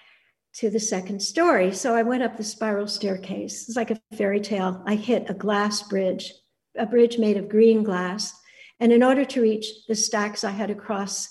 to 0.53 0.71
the 0.71 0.79
second 0.79 1.21
story. 1.21 1.71
So 1.73 1.93
I 1.93 2.01
went 2.01 2.23
up 2.23 2.37
the 2.37 2.43
spiral 2.43 2.87
staircase. 2.87 3.67
It's 3.67 3.77
like 3.77 3.91
a 3.91 3.99
fairy 4.15 4.39
tale. 4.39 4.81
I 4.87 4.95
hit 4.95 5.29
a 5.29 5.35
glass 5.35 5.83
bridge, 5.83 6.33
a 6.77 6.85
bridge 6.85 7.17
made 7.17 7.37
of 7.37 7.49
green 7.49 7.83
glass. 7.83 8.33
And 8.79 8.91
in 8.91 9.03
order 9.03 9.25
to 9.25 9.41
reach 9.41 9.85
the 9.87 9.95
stacks, 9.95 10.43
I 10.43 10.51
had 10.51 10.69
to 10.69 10.75
cross 10.75 11.27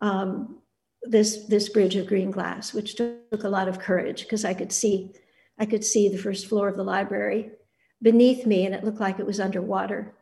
um, 0.00 0.60
this 1.02 1.46
this 1.46 1.68
bridge 1.68 1.96
of 1.96 2.06
green 2.06 2.30
glass, 2.30 2.72
which 2.72 2.96
took 2.96 3.44
a 3.44 3.48
lot 3.48 3.68
of 3.68 3.78
courage 3.78 4.22
because 4.22 4.44
I 4.44 4.54
could 4.54 4.72
see 4.72 5.12
I 5.58 5.66
could 5.66 5.84
see 5.84 6.08
the 6.08 6.18
first 6.18 6.46
floor 6.46 6.68
of 6.68 6.76
the 6.76 6.84
library 6.84 7.50
beneath 8.00 8.46
me, 8.46 8.64
and 8.64 8.74
it 8.74 8.84
looked 8.84 9.00
like 9.00 9.18
it 9.18 9.26
was 9.26 9.40
underwater. 9.40 10.14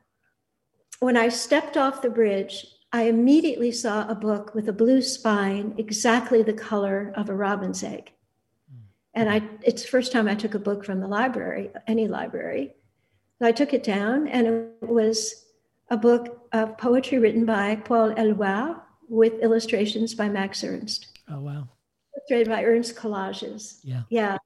When 1.01 1.17
I 1.17 1.29
stepped 1.29 1.77
off 1.77 2.01
the 2.01 2.09
bridge, 2.09 2.67
I 2.93 3.03
immediately 3.03 3.73
saw 3.73 4.09
a 4.09 4.15
book 4.15 4.55
with 4.55 4.69
a 4.69 4.73
blue 4.73 5.03
spine, 5.03 5.75
exactly 5.77 6.43
the 6.43 6.55
color 6.55 7.13
of 7.17 7.29
a 7.29 7.35
robin's 7.35 7.83
egg. 7.83 8.13
And 9.13 9.29
I, 9.29 9.43
it's 9.63 9.83
the 9.83 9.89
first 9.89 10.13
time 10.13 10.29
I 10.29 10.35
took 10.35 10.55
a 10.55 10.59
book 10.59 10.85
from 10.85 11.01
the 11.01 11.09
library, 11.09 11.71
any 11.87 12.09
library. 12.09 12.75
So 13.39 13.47
I 13.47 13.53
took 13.53 13.75
it 13.75 13.83
down, 13.83 14.29
and 14.29 14.47
it 14.47 14.73
was 14.81 15.45
a 15.91 15.97
book 15.97 16.49
of 16.53 16.79
poetry 16.79 17.19
written 17.19 17.45
by 17.45 17.77
Paul 17.77 18.15
Eluard, 18.15 18.81
with 19.09 19.35
illustrations 19.41 20.15
by 20.15 20.29
Max 20.29 20.65
Ernst. 20.65 21.19
Oh, 21.31 21.41
wow. 21.41 21.69
Illustrated 22.17 22.49
by 22.49 22.65
Ernst 22.65 22.97
Collages. 22.97 23.79
Yeah. 23.85 24.03
Yeah. 24.09 24.39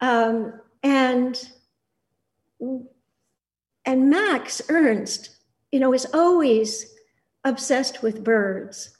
Um, 0.00 0.60
and 0.82 1.50
and 3.84 4.10
Max 4.10 4.62
Ernst, 4.68 5.36
you 5.72 5.80
know, 5.80 5.92
is 5.94 6.06
always 6.12 6.94
obsessed 7.44 8.02
with 8.02 8.24
birds 8.24 8.96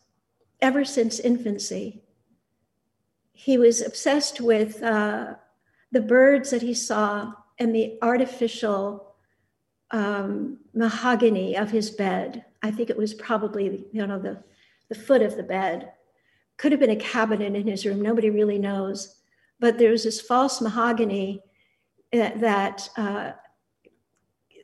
ever 0.61 0.85
since 0.85 1.19
infancy. 1.19 2.03
He 3.33 3.57
was 3.57 3.81
obsessed 3.81 4.41
with 4.41 4.83
uh, 4.83 5.35
the 5.91 6.01
birds 6.01 6.51
that 6.51 6.63
he 6.63 6.75
saw 6.75 7.33
and 7.61 7.75
the 7.75 7.99
artificial 8.03 9.15
um, 9.93 10.59
mahogany 10.75 11.57
of 11.57 11.71
his 11.71 11.91
bed. 11.91 12.45
I 12.63 12.71
think 12.71 12.91
it 12.91 12.97
was 12.97 13.15
probably, 13.15 13.85
you 13.93 14.07
know, 14.07 14.19
the 14.19 14.43
the 14.91 14.95
foot 14.97 15.23
of 15.23 15.37
the 15.37 15.43
bed. 15.43 15.93
Could 16.59 16.73
have 16.73 16.81
been 16.81 16.91
a 16.91 16.97
cabinet 16.97 17.55
in 17.55 17.67
his 17.67 17.87
room, 17.87 18.03
nobody 18.03 18.29
really 18.29 18.59
knows. 18.59 19.17
But 19.61 19.79
there's 19.79 20.05
this 20.05 20.21
false 20.21 20.61
mahogany 20.61 21.43
uh, 22.13 22.31
that, 22.37 22.89
uh, 22.97 23.33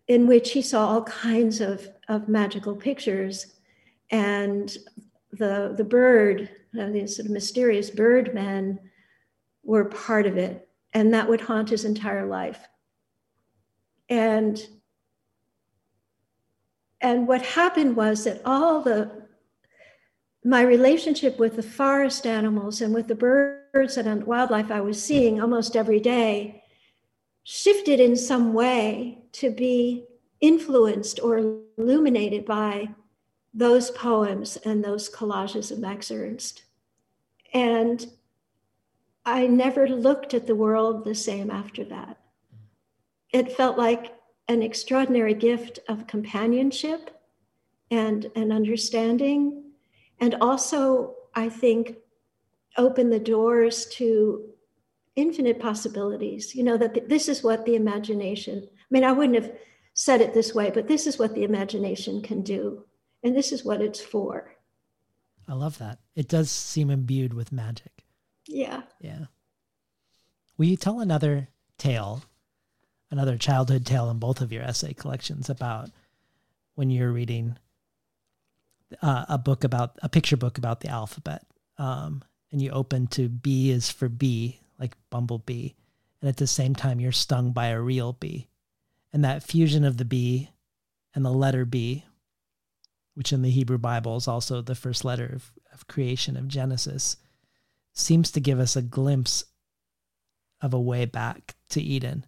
in 0.08 0.26
which 0.26 0.52
he 0.52 0.62
saw 0.62 0.88
all 0.88 1.04
kinds 1.04 1.60
of, 1.60 1.88
of 2.08 2.28
magical 2.28 2.74
pictures. 2.76 3.54
And 4.10 4.76
the, 5.32 5.74
the 5.76 5.84
bird, 5.84 6.50
uh, 6.78 6.90
these 6.90 7.16
sort 7.16 7.26
of 7.26 7.32
mysterious 7.32 7.90
bird 7.90 8.34
men, 8.34 8.78
were 9.62 9.84
part 9.84 10.26
of 10.26 10.36
it. 10.36 10.68
And 10.92 11.14
that 11.14 11.28
would 11.28 11.40
haunt 11.40 11.70
his 11.70 11.84
entire 11.84 12.26
life. 12.26 12.66
And 14.08 14.66
and 17.00 17.28
what 17.28 17.42
happened 17.42 17.96
was 17.96 18.24
that 18.24 18.42
all 18.44 18.80
the 18.80 19.26
my 20.44 20.62
relationship 20.62 21.38
with 21.38 21.56
the 21.56 21.62
forest 21.62 22.26
animals 22.26 22.80
and 22.80 22.94
with 22.94 23.08
the 23.08 23.14
birds 23.14 23.96
and 23.96 24.24
wildlife 24.24 24.70
I 24.70 24.80
was 24.80 25.02
seeing 25.02 25.40
almost 25.40 25.76
every 25.76 26.00
day 26.00 26.62
shifted 27.42 28.00
in 28.00 28.16
some 28.16 28.54
way 28.54 29.18
to 29.32 29.50
be 29.50 30.06
influenced 30.40 31.20
or 31.20 31.60
illuminated 31.78 32.44
by 32.44 32.88
those 33.54 33.90
poems 33.90 34.56
and 34.58 34.84
those 34.84 35.10
collages 35.10 35.70
of 35.70 35.78
Max 35.78 36.10
Ernst. 36.10 36.64
And 37.54 38.06
I 39.24 39.46
never 39.46 39.88
looked 39.88 40.34
at 40.34 40.46
the 40.46 40.54
world 40.54 41.04
the 41.04 41.14
same 41.14 41.50
after 41.50 41.84
that. 41.84 42.18
It 43.32 43.52
felt 43.52 43.76
like 43.76 44.14
an 44.48 44.62
extraordinary 44.62 45.34
gift 45.34 45.80
of 45.88 46.06
companionship 46.06 47.10
and 47.90 48.30
an 48.36 48.52
understanding. 48.52 49.62
And 50.20 50.34
also 50.40 51.14
i 51.34 51.50
think 51.50 51.96
open 52.78 53.10
the 53.10 53.20
doors 53.20 53.84
to 53.86 54.42
infinite 55.14 55.60
possibilities 55.60 56.54
you 56.54 56.62
know 56.62 56.78
that 56.78 57.08
this 57.10 57.28
is 57.28 57.42
what 57.42 57.66
the 57.66 57.74
imagination 57.74 58.66
i 58.66 58.86
mean 58.90 59.04
i 59.04 59.12
wouldn't 59.12 59.42
have 59.42 59.52
said 59.96 60.20
it 60.20 60.34
this 60.34 60.54
way 60.54 60.70
but 60.70 60.86
this 60.86 61.06
is 61.06 61.18
what 61.18 61.34
the 61.34 61.42
imagination 61.42 62.22
can 62.22 62.42
do. 62.42 62.84
And 63.22 63.34
this 63.34 63.50
is 63.50 63.64
what 63.64 63.80
it's 63.80 64.00
for. 64.00 64.54
I 65.48 65.54
love 65.54 65.78
that. 65.78 65.98
It 66.14 66.28
does 66.28 66.50
seem 66.50 66.90
imbued 66.90 67.32
with 67.32 67.50
magic. 67.50 68.04
Yeah. 68.46 68.82
Yeah. 69.00 69.24
Will 70.58 70.66
you 70.66 70.76
tell 70.76 71.00
another 71.00 71.48
tale 71.78 72.22
another 73.10 73.36
childhood 73.38 73.86
tale 73.86 74.10
in 74.10 74.18
both 74.18 74.40
of 74.40 74.52
your 74.52 74.62
essay 74.62 74.92
collections 74.92 75.48
about 75.48 75.90
when 76.74 76.90
you're 76.90 77.12
reading 77.12 77.56
uh, 79.02 79.24
a 79.28 79.38
book 79.38 79.64
about 79.64 79.98
a 80.02 80.08
picture 80.08 80.36
book 80.36 80.58
about 80.58 80.80
the 80.80 80.88
alphabet, 80.88 81.44
um, 81.78 82.22
and 82.52 82.62
you 82.62 82.70
open 82.70 83.06
to 83.08 83.28
B 83.28 83.70
is 83.70 83.90
for 83.90 84.08
bee, 84.08 84.60
like 84.78 84.96
bumblebee, 85.10 85.70
and 86.20 86.28
at 86.28 86.36
the 86.36 86.46
same 86.46 86.74
time 86.74 87.00
you're 87.00 87.12
stung 87.12 87.52
by 87.52 87.68
a 87.68 87.80
real 87.80 88.12
bee, 88.12 88.48
and 89.12 89.24
that 89.24 89.42
fusion 89.42 89.84
of 89.84 89.96
the 89.96 90.04
bee 90.04 90.50
and 91.14 91.24
the 91.24 91.32
letter 91.32 91.64
B, 91.64 92.04
which 93.14 93.32
in 93.32 93.42
the 93.42 93.50
Hebrew 93.50 93.78
Bible 93.78 94.16
is 94.16 94.28
also 94.28 94.62
the 94.62 94.74
first 94.74 95.04
letter 95.04 95.32
of, 95.34 95.52
of 95.72 95.88
creation 95.88 96.36
of 96.36 96.48
Genesis, 96.48 97.16
seems 97.92 98.30
to 98.30 98.40
give 98.40 98.60
us 98.60 98.76
a 98.76 98.82
glimpse 98.82 99.44
of 100.60 100.74
a 100.74 100.80
way 100.80 101.06
back 101.06 101.54
to 101.70 101.80
Eden. 101.80 102.26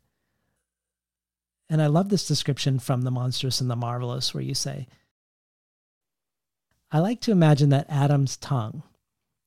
And 1.70 1.82
I 1.82 1.86
love 1.86 2.08
this 2.08 2.26
description 2.26 2.78
from 2.78 3.02
The 3.02 3.10
Monstrous 3.10 3.60
and 3.60 3.70
the 3.70 3.76
Marvelous, 3.76 4.32
where 4.32 4.42
you 4.42 4.54
say, 4.54 4.86
I 6.90 7.00
like 7.00 7.20
to 7.22 7.32
imagine 7.32 7.68
that 7.68 7.90
Adam's 7.90 8.36
tongue, 8.38 8.82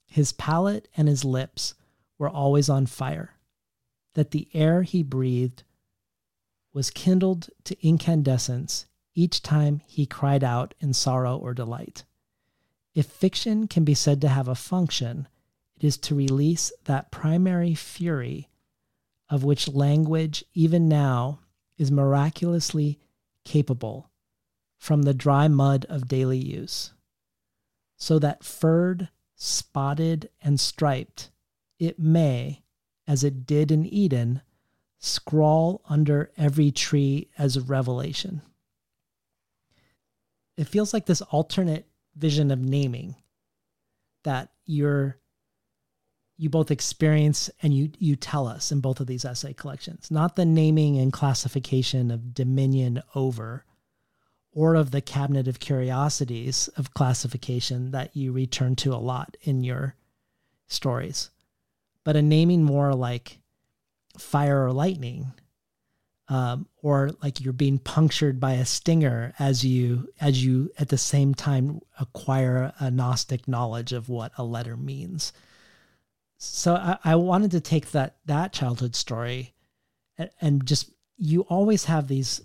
his 0.06 0.31
palate, 0.31 0.88
and 0.95 1.07
his 1.07 1.26
lips 1.26 1.73
were 2.19 2.30
always 2.30 2.69
on 2.69 2.85
fire, 2.85 3.34
that 4.14 4.31
the 4.31 4.48
air 4.53 4.84
he 4.84 5.02
breathed 5.02 5.64
was 6.73 6.91
kindled 6.91 7.49
to 7.64 7.85
incandescence 7.85 8.85
each 9.15 9.41
time 9.41 9.81
he 9.85 10.06
cried 10.06 10.43
out 10.43 10.73
in 10.80 10.93
sorrow 10.93 11.35
or 11.35 11.53
delight. 11.53 12.06
If 12.93 13.07
fiction 13.07 13.68
can 13.68 13.84
be 13.84 13.93
said 13.93 14.22
to 14.22 14.27
have 14.27 14.48
a 14.48 14.56
function, 14.56 15.27
it 15.76 15.84
is 15.84 15.98
to 15.98 16.15
release 16.15 16.72
that 16.85 17.11
primary 17.11 17.73
fury 17.73 18.49
of 19.30 19.43
which 19.43 19.68
language, 19.68 20.43
even 20.53 20.88
now, 20.88 21.39
is 21.82 21.91
miraculously 21.91 22.99
capable 23.44 24.12
from 24.78 25.02
the 25.02 25.16
dry 25.16 25.48
mud 25.48 25.84
of 25.90 26.08
daily 26.08 26.38
use. 26.38 26.94
So 27.98 28.20
that 28.20 28.44
furred, 28.44 29.10
spotted, 29.36 30.30
and 30.41 30.60
striped, 30.60 31.32
it 31.80 31.98
may, 31.98 32.62
as 33.08 33.24
it 33.24 33.48
did 33.48 33.72
in 33.72 33.86
Eden, 33.86 34.41
scrawl 34.99 35.82
under 35.90 36.32
every 36.38 36.70
tree 36.70 37.30
as 37.36 37.58
a 37.58 37.62
revelation. 37.62 38.44
It 40.58 40.68
feels 40.68 40.94
like 40.94 41.08
this 41.08 41.22
alternate 41.24 41.88
vision 42.16 42.52
of 42.52 42.60
naming 42.60 43.16
that 44.24 44.52
you're 44.68 45.18
you 46.42 46.50
both 46.50 46.72
experience 46.72 47.50
and 47.62 47.74
you 47.74 47.92
you 48.00 48.16
tell 48.16 48.48
us 48.48 48.72
in 48.72 48.80
both 48.80 49.00
of 49.00 49.08
these 49.08 49.26
essay 49.26 49.54
collections. 49.54 50.10
Not 50.10 50.36
the 50.36 50.46
naming 50.46 50.98
and 50.98 51.14
classification 51.14 52.10
of 52.10 52.34
dominion 52.34 53.04
over 53.14 53.64
or 54.52 54.76
of 54.76 54.92
the 54.92 55.02
cabinet 55.02 55.48
of 55.48 55.60
curiosities 55.60 56.68
of 56.70 56.94
classification 56.94 57.92
that 57.92 58.16
you 58.16 58.32
return 58.32 58.76
to 58.76 58.94
a 58.94 58.98
lot 58.98 59.38
in 59.44 59.64
your 59.64 59.96
stories 60.68 61.30
but 62.04 62.16
a 62.16 62.22
naming 62.22 62.64
more 62.64 62.94
like 62.94 63.40
fire 64.18 64.66
or 64.66 64.72
lightning 64.72 65.32
um, 66.28 66.68
or 66.82 67.12
like 67.22 67.42
you're 67.42 67.54
being 67.54 67.78
punctured 67.78 68.40
by 68.40 68.54
a 68.54 68.66
stinger 68.66 69.34
as 69.38 69.66
you 69.66 70.10
as 70.20 70.44
you 70.44 70.72
at 70.80 70.90
the 70.90 70.98
same 70.98 71.34
time 71.34 71.82
acquire 72.00 72.74
a 72.80 72.90
gnostic 72.90 73.48
knowledge 73.48 73.92
of 73.92 74.10
what 74.10 74.32
a 74.38 74.44
letter 74.44 74.78
means 74.78 75.34
so 76.44 76.76
I, 76.76 76.98
I 77.04 77.16
wanted 77.16 77.52
to 77.52 77.60
take 77.60 77.92
that 77.92 78.18
that 78.26 78.54
childhood 78.54 78.96
story 78.96 79.54
and, 80.18 80.30
and 80.40 80.66
just 80.66 80.92
you 81.18 81.42
always 81.42 81.86
have 81.86 82.08
these 82.08 82.42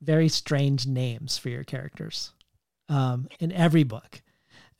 very 0.00 0.28
strange 0.28 0.86
names 0.86 1.38
for 1.38 1.48
your 1.48 1.64
characters 1.64 2.32
um, 2.88 3.28
in 3.40 3.52
every 3.52 3.84
book 3.84 4.22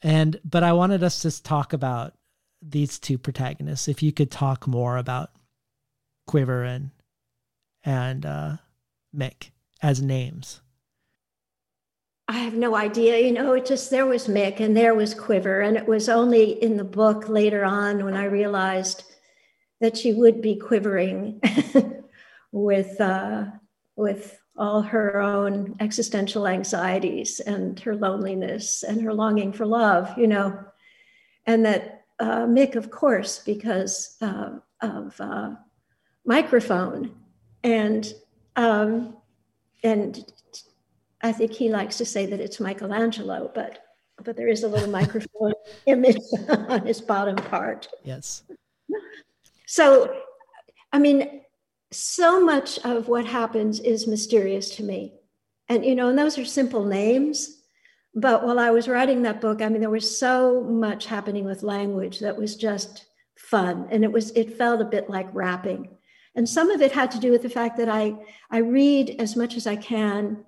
and 0.00 0.40
but 0.44 0.62
i 0.62 0.72
wanted 0.72 1.02
us 1.02 1.20
to 1.20 1.42
talk 1.42 1.72
about 1.72 2.14
these 2.60 2.98
two 2.98 3.18
protagonists 3.18 3.88
if 3.88 4.02
you 4.02 4.12
could 4.12 4.30
talk 4.30 4.66
more 4.66 4.96
about 4.96 5.30
quiver 6.26 6.64
and 6.64 6.90
and 7.84 8.24
uh, 8.24 8.56
Mick 9.14 9.50
as 9.80 10.00
names? 10.00 10.61
I 12.28 12.38
have 12.38 12.54
no 12.54 12.74
idea. 12.74 13.18
You 13.18 13.32
know, 13.32 13.52
it 13.54 13.66
just 13.66 13.90
there 13.90 14.06
was 14.06 14.28
Mick 14.28 14.60
and 14.60 14.76
there 14.76 14.94
was 14.94 15.14
Quiver. 15.14 15.60
And 15.60 15.76
it 15.76 15.86
was 15.86 16.08
only 16.08 16.62
in 16.62 16.76
the 16.76 16.84
book 16.84 17.28
later 17.28 17.64
on 17.64 18.04
when 18.04 18.14
I 18.14 18.24
realized 18.24 19.04
that 19.80 19.96
she 19.96 20.12
would 20.12 20.40
be 20.40 20.56
quivering 20.56 21.40
with 22.52 23.00
uh, 23.00 23.46
with 23.96 24.38
all 24.56 24.82
her 24.82 25.20
own 25.20 25.76
existential 25.80 26.46
anxieties 26.46 27.40
and 27.40 27.78
her 27.80 27.96
loneliness 27.96 28.82
and 28.82 29.00
her 29.02 29.12
longing 29.12 29.52
for 29.52 29.66
love, 29.66 30.16
you 30.16 30.26
know. 30.26 30.58
And 31.46 31.64
that 31.64 32.04
uh, 32.20 32.46
Mick, 32.46 32.76
of 32.76 32.90
course, 32.90 33.40
because 33.40 34.16
uh, 34.20 34.58
of 34.80 35.20
uh, 35.20 35.50
microphone 36.24 37.14
and 37.64 38.12
um, 38.56 39.16
and 39.82 40.24
I 41.22 41.32
think 41.32 41.52
he 41.52 41.68
likes 41.68 41.98
to 41.98 42.04
say 42.04 42.26
that 42.26 42.40
it's 42.40 42.60
Michelangelo, 42.60 43.50
but 43.54 43.84
but 44.22 44.36
there 44.36 44.48
is 44.48 44.62
a 44.62 44.68
little 44.68 44.90
microphone 44.90 45.52
image 45.86 46.18
on 46.48 46.86
his 46.86 47.00
bottom 47.00 47.36
part. 47.36 47.88
Yes. 48.04 48.42
So, 49.66 50.14
I 50.92 50.98
mean, 50.98 51.40
so 51.90 52.44
much 52.44 52.78
of 52.84 53.08
what 53.08 53.26
happens 53.26 53.80
is 53.80 54.06
mysterious 54.06 54.76
to 54.76 54.82
me, 54.82 55.14
and 55.68 55.84
you 55.84 55.94
know, 55.94 56.08
and 56.08 56.18
those 56.18 56.38
are 56.38 56.44
simple 56.44 56.84
names. 56.84 57.58
But 58.14 58.44
while 58.44 58.58
I 58.58 58.70
was 58.70 58.88
writing 58.88 59.22
that 59.22 59.40
book, 59.40 59.62
I 59.62 59.68
mean, 59.70 59.80
there 59.80 59.88
was 59.88 60.18
so 60.18 60.62
much 60.62 61.06
happening 61.06 61.46
with 61.46 61.62
language 61.62 62.18
that 62.20 62.36
was 62.36 62.56
just 62.56 63.06
fun, 63.36 63.88
and 63.90 64.04
it 64.04 64.12
was 64.12 64.30
it 64.32 64.58
felt 64.58 64.80
a 64.80 64.86
bit 64.86 65.08
like 65.08 65.28
rapping 65.32 65.96
and 66.34 66.48
some 66.48 66.70
of 66.70 66.80
it 66.80 66.92
had 66.92 67.10
to 67.10 67.18
do 67.18 67.30
with 67.30 67.42
the 67.42 67.50
fact 67.50 67.76
that 67.76 67.88
I, 67.88 68.14
I 68.50 68.58
read 68.58 69.16
as 69.18 69.36
much 69.36 69.56
as 69.56 69.66
I 69.66 69.76
can 69.76 70.44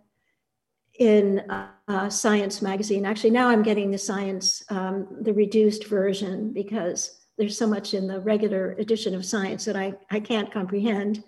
in 0.99 1.43
a 1.89 2.11
science 2.11 2.63
magazine. 2.63 3.05
Actually, 3.05 3.31
now 3.31 3.49
I'm 3.49 3.63
getting 3.63 3.91
the 3.91 3.99
science, 3.99 4.63
um, 4.71 5.09
the 5.23 5.33
reduced 5.33 5.87
version, 5.87 6.53
because 6.53 7.21
there's 7.37 7.59
so 7.59 7.67
much 7.67 7.95
in 7.95 8.07
the 8.07 8.21
regular 8.21 8.73
edition 8.79 9.15
of 9.15 9.25
science 9.25 9.65
that 9.65 9.77
I, 9.77 9.95
I 10.11 10.21
can't 10.21 10.53
comprehend. 10.53 11.25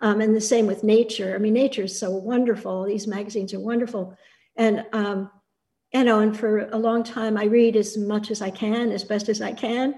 Um, 0.00 0.22
and 0.22 0.34
the 0.34 0.40
same 0.40 0.66
with 0.66 0.82
nature. 0.82 1.34
I 1.34 1.38
mean, 1.38 1.52
nature 1.52 1.82
is 1.82 1.98
so 1.98 2.10
wonderful. 2.10 2.84
These 2.84 3.06
magazines 3.06 3.52
are 3.52 3.60
wonderful. 3.60 4.16
And, 4.56 4.86
um, 4.94 5.30
you 5.92 6.04
know, 6.04 6.20
and 6.20 6.34
for 6.34 6.70
a 6.70 6.78
long 6.78 7.04
time, 7.04 7.36
I 7.36 7.44
read 7.44 7.76
as 7.76 7.98
much 7.98 8.30
as 8.30 8.40
I 8.40 8.50
can, 8.50 8.90
as 8.90 9.04
best 9.04 9.28
as 9.28 9.42
I 9.42 9.52
can. 9.52 9.96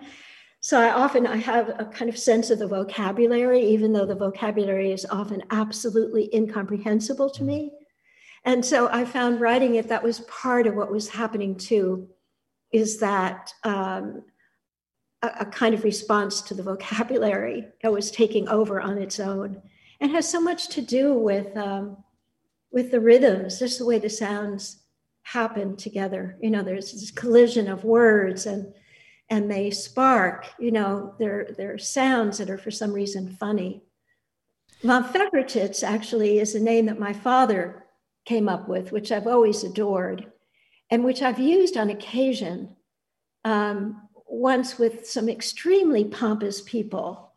So 0.59 0.81
I 0.81 0.91
often 0.91 1.27
I 1.27 1.37
have 1.37 1.69
a 1.79 1.85
kind 1.85 2.09
of 2.09 2.19
sense 2.19 2.51
of 2.51 2.59
the 2.59 2.67
vocabulary, 2.67 3.61
even 3.61 3.93
though 3.93 4.07
the 4.07 4.15
vocabulary 4.15 4.91
is 4.91 5.07
often 5.11 5.43
absolutely 5.51 6.29
incomprehensible 6.35 7.31
to 7.31 7.45
me. 7.45 7.73
And 8.45 8.65
so 8.65 8.89
I 8.89 9.05
found 9.05 9.41
writing 9.41 9.77
it 9.77 9.89
that 9.89 10.03
was 10.03 10.21
part 10.21 10.67
of 10.67 10.75
what 10.75 10.91
was 10.91 11.09
happening 11.09 11.57
too, 11.57 12.09
is 12.73 12.99
that 12.99 13.53
um, 13.65 14.25
a, 15.23 15.31
a, 15.41 15.47
kind 15.47 15.75
of 15.75 15.85
response 15.85 16.41
to 16.43 16.55
the 16.55 16.63
vocabulary 16.63 17.67
that 17.83 17.93
was 17.93 18.11
taking 18.11 18.49
over 18.49 18.81
on 18.81 18.99
its 18.99 19.21
own, 19.21 19.63
and 20.01 20.11
has 20.11 20.29
so 20.29 20.41
much 20.41 20.69
to 20.71 20.83
do 20.83 21.15
with 21.15 21.57
um, 21.57 21.97
with 22.73 22.91
the 22.91 23.01
rhythms, 23.01 23.59
just 23.59 23.79
the 23.79 23.87
way 23.87 23.99
the 23.99 24.11
sounds 24.11 24.83
happen 25.23 25.77
together. 25.77 26.37
You 26.41 26.51
know, 26.51 26.63
there's 26.63 26.93
this 26.93 27.11
collision 27.11 27.69
of 27.69 27.85
words 27.85 28.47
and 28.47 28.73
and 29.33 29.51
they 29.51 29.71
spark, 29.71 30.47
you 30.59 30.71
know, 30.71 31.15
they're, 31.19 31.49
they're 31.57 31.79
sounds 31.79 32.37
that 32.37 32.51
are 32.51 32.59
for 32.59 32.71
some 32.71 32.93
reason 32.93 33.35
funny. 33.41 33.83
Von 34.83 35.05
Pfeffertits 35.05 35.83
actually 35.83 36.39
is 36.39 36.55
a 36.55 36.61
name 36.61 36.85
that 36.85 36.99
my 36.99 37.15
father 37.15 37.82
came 38.25 38.49
up 38.49 38.69
with, 38.69 38.93
which 38.93 39.13
I've 39.13 39.27
always 39.27 39.65
adored, 39.65 40.31
and 40.91 41.05
which 41.05 41.23
I've 41.23 41.39
used 41.39 41.77
on 41.77 41.91
occasion, 41.91 42.77
um, 43.45 44.09
once 44.27 44.79
with 44.79 45.07
some 45.07 45.29
extremely 45.29 46.05
pompous 46.05 46.61
people, 46.63 47.33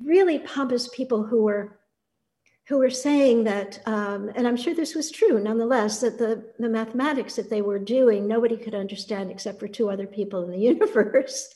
really 0.00 0.38
pompous 0.38 0.88
people 0.88 1.24
who 1.24 1.42
were 1.42 1.78
who 2.68 2.78
were 2.78 2.90
saying 2.90 3.44
that, 3.44 3.80
um, 3.86 4.28
and 4.34 4.46
I'm 4.46 4.56
sure 4.56 4.74
this 4.74 4.96
was 4.96 5.12
true 5.12 5.40
nonetheless, 5.40 6.00
that 6.00 6.18
the, 6.18 6.52
the 6.58 6.68
mathematics 6.68 7.36
that 7.36 7.48
they 7.48 7.62
were 7.62 7.78
doing, 7.78 8.26
nobody 8.26 8.56
could 8.56 8.74
understand 8.74 9.30
except 9.30 9.60
for 9.60 9.68
two 9.68 9.88
other 9.88 10.06
people 10.06 10.42
in 10.42 10.50
the 10.50 10.58
universe. 10.72 11.54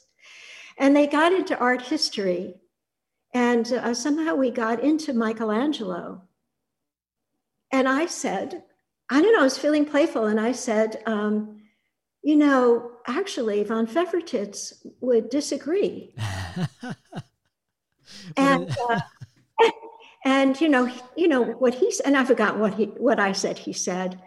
and 0.78 0.94
they 0.94 1.08
got 1.08 1.32
into 1.32 1.58
art 1.58 1.82
history. 1.82 2.54
And 3.34 3.72
uh, 3.72 3.94
somehow 3.94 4.34
we 4.34 4.50
got 4.50 4.82
into 4.82 5.12
Michelangelo. 5.12 6.22
And 7.72 7.88
I 7.88 8.06
said, 8.06 8.64
I 9.10 9.20
don't 9.20 9.32
know, 9.32 9.40
I 9.40 9.44
was 9.44 9.58
feeling 9.58 9.84
playful. 9.84 10.26
And 10.26 10.40
I 10.40 10.52
said, 10.52 11.02
um, 11.06 11.60
you 12.22 12.36
know, 12.36 12.90
actually, 13.06 13.64
von 13.64 13.86
Pfeffertits 13.86 14.86
would 15.00 15.30
disagree. 15.30 16.14
and 18.36 18.76
uh, 18.90 19.00
and 20.24 20.60
you 20.60 20.68
know, 20.68 20.92
you 21.16 21.28
know 21.28 21.42
what 21.42 21.74
he 21.74 21.90
said, 21.90 22.06
and 22.06 22.16
I 22.16 22.24
forgot 22.24 22.58
what 22.58 22.74
he 22.74 22.84
what 22.84 23.18
I 23.18 23.32
said. 23.32 23.58
He 23.58 23.72
said, 23.72 24.20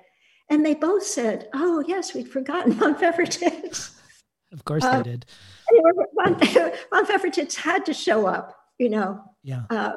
and 0.49 0.65
they 0.65 0.73
both 0.73 1.03
said, 1.03 1.49
"Oh 1.53 1.83
yes, 1.87 2.13
we'd 2.13 2.29
forgotten 2.29 2.71
Von 2.79 2.95
Pfeffertits." 2.95 3.95
Of 4.51 4.65
course 4.65 4.83
uh, 4.83 4.97
they 4.97 5.11
did. 5.11 5.25
Von, 6.23 6.39
Von 6.89 7.05
had 7.55 7.85
to 7.85 7.93
show 7.93 8.27
up, 8.27 8.55
you 8.77 8.89
know. 8.89 9.23
Yeah. 9.43 9.63
Uh, 9.69 9.93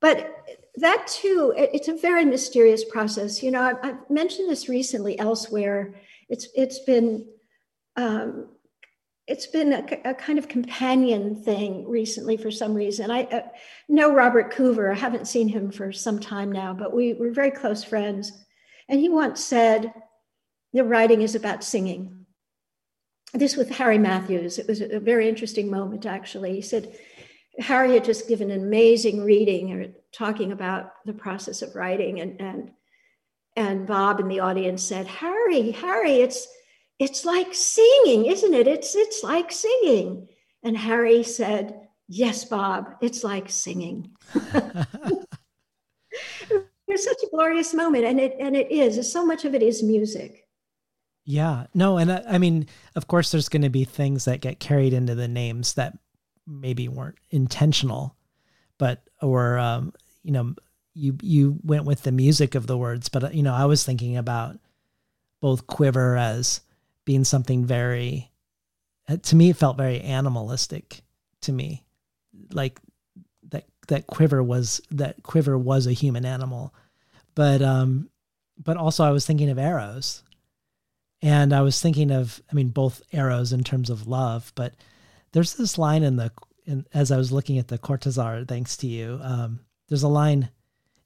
but 0.00 0.34
that 0.76 1.06
too, 1.06 1.54
it's 1.56 1.88
a 1.88 1.96
very 1.96 2.24
mysterious 2.24 2.84
process. 2.84 3.42
You 3.42 3.50
know, 3.50 3.62
I've, 3.62 3.76
I've, 3.82 4.10
mentioned 4.10 4.50
this 4.50 4.68
recently 4.68 5.18
elsewhere. 5.18 5.94
It's 6.28 6.48
it's 6.54 6.80
been 6.80 7.26
um, 7.96 8.48
it's 9.26 9.46
been 9.46 9.72
a, 9.72 10.10
a, 10.10 10.14
kind 10.14 10.38
of 10.38 10.48
companion 10.48 11.42
thing 11.42 11.88
recently 11.88 12.36
for 12.36 12.50
some 12.50 12.74
reason. 12.74 13.10
I 13.10 13.24
uh, 13.24 13.48
know 13.88 14.14
Robert 14.14 14.52
Coover. 14.52 14.92
I 14.92 14.98
haven't 14.98 15.26
seen 15.26 15.48
him 15.48 15.70
for 15.70 15.92
some 15.92 16.20
time 16.20 16.52
now, 16.52 16.74
but 16.74 16.94
we 16.94 17.14
were 17.14 17.30
very 17.30 17.50
close 17.50 17.82
friends. 17.82 18.30
And 18.88 19.00
he 19.00 19.08
once 19.08 19.42
said, 19.42 19.92
"The 20.74 20.84
writing 20.84 21.22
is 21.22 21.34
about 21.34 21.64
singing." 21.64 22.26
This 23.32 23.56
with 23.56 23.70
Harry 23.70 23.98
Mathews. 23.98 24.58
It 24.58 24.68
was 24.68 24.82
a 24.82 25.00
very 25.00 25.28
interesting 25.28 25.70
moment, 25.70 26.06
actually. 26.06 26.54
He 26.54 26.62
said 26.62 26.96
Harry 27.58 27.94
had 27.94 28.04
just 28.04 28.28
given 28.28 28.50
an 28.50 28.62
amazing 28.62 29.22
reading 29.22 29.94
talking 30.16 30.52
about 30.52 30.92
the 31.04 31.12
process 31.12 31.62
of 31.62 31.74
writing, 31.74 32.20
and 32.20 32.40
and 32.40 32.70
and 33.56 33.86
Bob 33.86 34.20
in 34.20 34.28
the 34.28 34.40
audience 34.40 34.82
said, 34.82 35.06
"Harry, 35.06 35.70
Harry, 35.70 36.16
it's." 36.16 36.48
it's 36.98 37.24
like 37.24 37.52
singing, 37.52 38.26
isn't 38.26 38.54
it? 38.54 38.66
It's 38.66 38.94
it's 38.94 39.22
like 39.22 39.52
singing. 39.52 40.28
And 40.62 40.76
Harry 40.76 41.22
said, 41.22 41.88
Yes, 42.08 42.44
Bob, 42.44 42.94
it's 43.00 43.24
like 43.24 43.50
singing. 43.50 44.10
it 44.34 44.86
was 46.88 47.04
such 47.04 47.22
a 47.22 47.30
glorious 47.30 47.74
moment. 47.74 48.04
And 48.04 48.20
it 48.20 48.36
and 48.40 48.56
it 48.56 48.70
is. 48.70 49.10
So 49.10 49.26
much 49.26 49.44
of 49.44 49.54
it 49.54 49.62
is 49.62 49.82
music. 49.82 50.46
Yeah. 51.24 51.66
No, 51.74 51.98
and 51.98 52.12
I, 52.12 52.22
I 52.28 52.38
mean, 52.38 52.66
of 52.94 53.08
course 53.08 53.30
there's 53.30 53.48
gonna 53.48 53.70
be 53.70 53.84
things 53.84 54.24
that 54.24 54.40
get 54.40 54.60
carried 54.60 54.92
into 54.92 55.14
the 55.14 55.28
names 55.28 55.74
that 55.74 55.98
maybe 56.46 56.88
weren't 56.88 57.18
intentional, 57.30 58.16
but 58.78 59.02
or 59.20 59.58
um, 59.58 59.92
you 60.26 60.32
know, 60.32 60.54
you 60.92 61.16
you 61.22 61.58
went 61.62 61.84
with 61.84 62.02
the 62.02 62.10
music 62.10 62.56
of 62.56 62.66
the 62.66 62.76
words, 62.76 63.08
but 63.08 63.32
you 63.32 63.44
know, 63.44 63.54
I 63.54 63.66
was 63.66 63.84
thinking 63.84 64.16
about 64.16 64.58
both 65.40 65.68
quiver 65.68 66.16
as 66.16 66.62
being 67.04 67.22
something 67.22 67.64
very 67.64 68.32
uh, 69.08 69.16
to 69.22 69.36
me 69.36 69.50
it 69.50 69.56
felt 69.56 69.76
very 69.76 70.00
animalistic 70.00 71.02
to 71.42 71.52
me. 71.52 71.84
Like 72.50 72.80
that 73.50 73.66
that 73.86 74.08
quiver 74.08 74.42
was 74.42 74.80
that 74.90 75.22
quiver 75.22 75.56
was 75.56 75.86
a 75.86 75.92
human 75.92 76.24
animal. 76.24 76.74
But 77.36 77.62
um 77.62 78.10
but 78.58 78.76
also 78.76 79.04
i 79.04 79.10
was 79.10 79.24
thinking 79.24 79.50
of 79.50 79.58
arrows. 79.58 80.24
And 81.22 81.52
i 81.52 81.62
was 81.62 81.80
thinking 81.80 82.10
of 82.10 82.42
i 82.50 82.54
mean 82.54 82.70
both 82.70 83.00
arrows 83.12 83.52
in 83.52 83.62
terms 83.62 83.90
of 83.90 84.08
love 84.08 84.52
but 84.56 84.74
there's 85.32 85.54
this 85.54 85.78
line 85.78 86.02
in 86.02 86.16
the 86.16 86.32
in, 86.64 86.84
as 86.92 87.12
i 87.12 87.16
was 87.16 87.30
looking 87.30 87.58
at 87.58 87.68
the 87.68 87.78
Cortázar 87.78 88.46
thanks 88.46 88.76
to 88.78 88.86
you 88.86 89.20
um 89.22 89.60
there's 89.88 90.02
a 90.02 90.08
line 90.08 90.50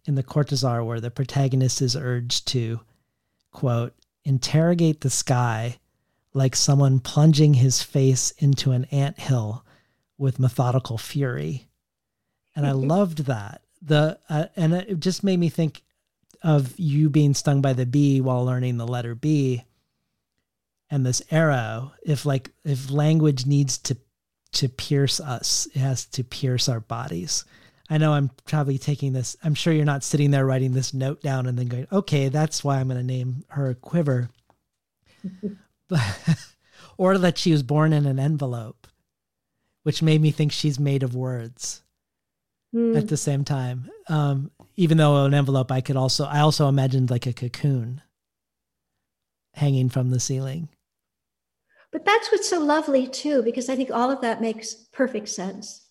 in 0.06 0.14
the 0.14 0.22
Cortázar 0.22 0.84
where 0.84 1.00
the 1.00 1.10
protagonist 1.10 1.82
is 1.82 1.96
urged 1.96 2.48
to 2.48 2.80
quote 3.52 3.94
interrogate 4.24 5.00
the 5.00 5.10
sky 5.10 5.78
like 6.32 6.54
someone 6.54 7.00
plunging 7.00 7.54
his 7.54 7.82
face 7.82 8.30
into 8.38 8.70
an 8.72 8.84
ant 8.86 9.18
hill 9.18 9.64
with 10.16 10.38
methodical 10.38 10.98
fury. 10.98 11.68
And 12.54 12.66
I 12.66 12.72
loved 12.72 13.24
that. 13.26 13.62
The 13.82 14.18
uh, 14.28 14.46
and 14.56 14.74
it 14.74 15.00
just 15.00 15.24
made 15.24 15.38
me 15.38 15.48
think 15.48 15.82
of 16.42 16.78
you 16.78 17.10
being 17.10 17.34
stung 17.34 17.60
by 17.60 17.72
the 17.72 17.86
bee 17.86 18.20
while 18.20 18.44
learning 18.44 18.76
the 18.76 18.86
letter 18.86 19.14
B 19.14 19.64
and 20.90 21.06
this 21.06 21.22
arrow 21.30 21.92
if 22.02 22.26
like 22.26 22.50
if 22.64 22.90
language 22.90 23.46
needs 23.46 23.78
to 23.78 23.96
to 24.52 24.68
pierce 24.68 25.20
us 25.20 25.68
it 25.74 25.78
has 25.78 26.04
to 26.06 26.24
pierce 26.24 26.68
our 26.68 26.80
bodies 26.80 27.44
i 27.90 27.98
know 27.98 28.14
i'm 28.14 28.30
probably 28.46 28.78
taking 28.78 29.12
this 29.12 29.36
i'm 29.44 29.54
sure 29.54 29.72
you're 29.72 29.84
not 29.84 30.02
sitting 30.02 30.30
there 30.30 30.46
writing 30.46 30.72
this 30.72 30.94
note 30.94 31.20
down 31.20 31.46
and 31.46 31.58
then 31.58 31.68
going 31.68 31.86
okay 31.92 32.28
that's 32.28 32.64
why 32.64 32.78
i'm 32.78 32.88
going 32.88 32.96
to 32.96 33.04
name 33.04 33.44
her 33.48 33.74
quiver 33.74 34.30
or 36.96 37.18
that 37.18 37.38
she 37.38 37.52
was 37.52 37.62
born 37.62 37.92
in 37.92 38.06
an 38.06 38.18
envelope, 38.18 38.86
which 39.82 40.02
made 40.02 40.20
me 40.20 40.30
think 40.30 40.52
she's 40.52 40.78
made 40.78 41.02
of 41.02 41.14
words 41.14 41.82
mm. 42.74 42.96
at 42.96 43.08
the 43.08 43.16
same 43.16 43.44
time. 43.44 43.90
Um, 44.08 44.50
even 44.76 44.98
though 44.98 45.24
an 45.24 45.34
envelope, 45.34 45.72
I 45.72 45.80
could 45.80 45.96
also, 45.96 46.24
I 46.24 46.40
also 46.40 46.68
imagined 46.68 47.10
like 47.10 47.26
a 47.26 47.32
cocoon 47.32 48.02
hanging 49.54 49.88
from 49.88 50.10
the 50.10 50.20
ceiling. 50.20 50.68
But 51.92 52.04
that's 52.04 52.30
what's 52.30 52.48
so 52.48 52.60
lovely 52.60 53.08
too, 53.08 53.42
because 53.42 53.68
I 53.68 53.76
think 53.76 53.90
all 53.90 54.10
of 54.10 54.20
that 54.20 54.40
makes 54.40 54.74
perfect 54.74 55.28
sense. 55.28 55.86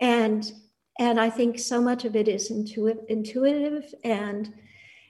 And 0.00 0.50
and 0.98 1.20
I 1.20 1.30
think 1.30 1.58
so 1.58 1.80
much 1.80 2.04
of 2.04 2.14
it 2.14 2.28
is 2.28 2.50
intuitive, 2.50 3.04
intuitive 3.08 3.94
and 4.04 4.52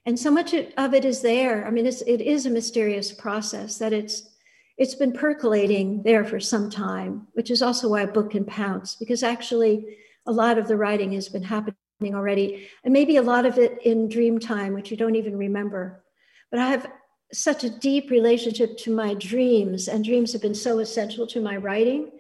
and 0.07 0.19
so 0.19 0.31
much 0.31 0.53
of 0.53 0.93
it 0.93 1.07
is 1.07 1.23
there. 1.23 1.67
I 1.67 1.71
mean, 1.71 1.87
it's, 1.87 2.03
it 2.03 2.21
is 2.21 2.45
a 2.45 2.51
mysterious 2.51 3.11
process 3.11 3.79
that 3.79 3.93
it's 3.93 4.31
it's 4.77 4.95
been 4.95 5.13
percolating 5.13 6.03
there 6.03 6.25
for 6.25 6.41
some 6.41 6.69
time, 6.69 7.29
which 7.35 7.51
is 7.51 7.63
also 7.63 7.89
why 7.89 8.03
a 8.03 8.07
book 8.09 8.33
can 8.33 8.45
pounce 8.45 8.97
because 8.97 9.23
actually 9.23 9.97
a 10.27 10.33
lot 10.33 10.59
of 10.59 10.67
the 10.67 10.77
writing 10.77 11.13
has 11.13 11.29
been 11.29 11.45
happening 11.45 11.77
already, 12.03 12.69
and 12.83 12.93
maybe 12.93 13.17
a 13.17 13.23
lot 13.23 13.47
of 13.47 13.57
it 13.59 13.79
in 13.85 14.09
dream 14.09 14.39
time, 14.39 14.75
which 14.75 14.91
you 14.91 14.97
don't 14.97 15.15
even 15.15 15.39
remember. 15.39 16.05
But 16.51 16.61
I 16.61 16.69
have 16.71 16.91
such 17.33 17.65
a 17.65 17.71
deep 17.71 18.11
relationship 18.11 18.77
to 18.79 18.95
my 18.95 19.15
dreams, 19.15 19.89
and 19.89 20.05
dreams 20.05 20.33
have 20.33 20.43
been 20.43 20.55
so 20.55 20.81
essential 20.81 21.27
to 21.29 21.41
my 21.41 21.57
writing 21.57 22.11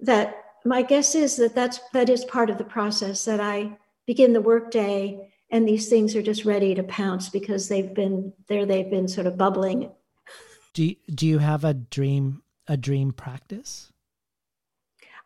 that 0.00 0.43
my 0.64 0.82
guess 0.82 1.14
is 1.14 1.36
that 1.36 1.54
that's 1.54 1.80
that 1.92 2.08
is 2.08 2.24
part 2.24 2.50
of 2.50 2.58
the 2.58 2.64
process 2.64 3.24
that 3.26 3.40
I 3.40 3.76
begin 4.06 4.32
the 4.32 4.40
workday 4.40 5.30
and 5.50 5.68
these 5.68 5.88
things 5.88 6.16
are 6.16 6.22
just 6.22 6.44
ready 6.44 6.74
to 6.74 6.82
pounce 6.82 7.28
because 7.28 7.68
they've 7.68 7.94
been 7.94 8.32
there 8.48 8.66
they've 8.66 8.90
been 8.90 9.08
sort 9.08 9.26
of 9.26 9.38
bubbling. 9.38 9.90
Do 10.72 10.84
you, 10.84 10.96
do 11.14 11.26
you 11.26 11.38
have 11.38 11.64
a 11.64 11.74
dream 11.74 12.42
a 12.66 12.76
dream 12.76 13.12
practice? 13.12 13.92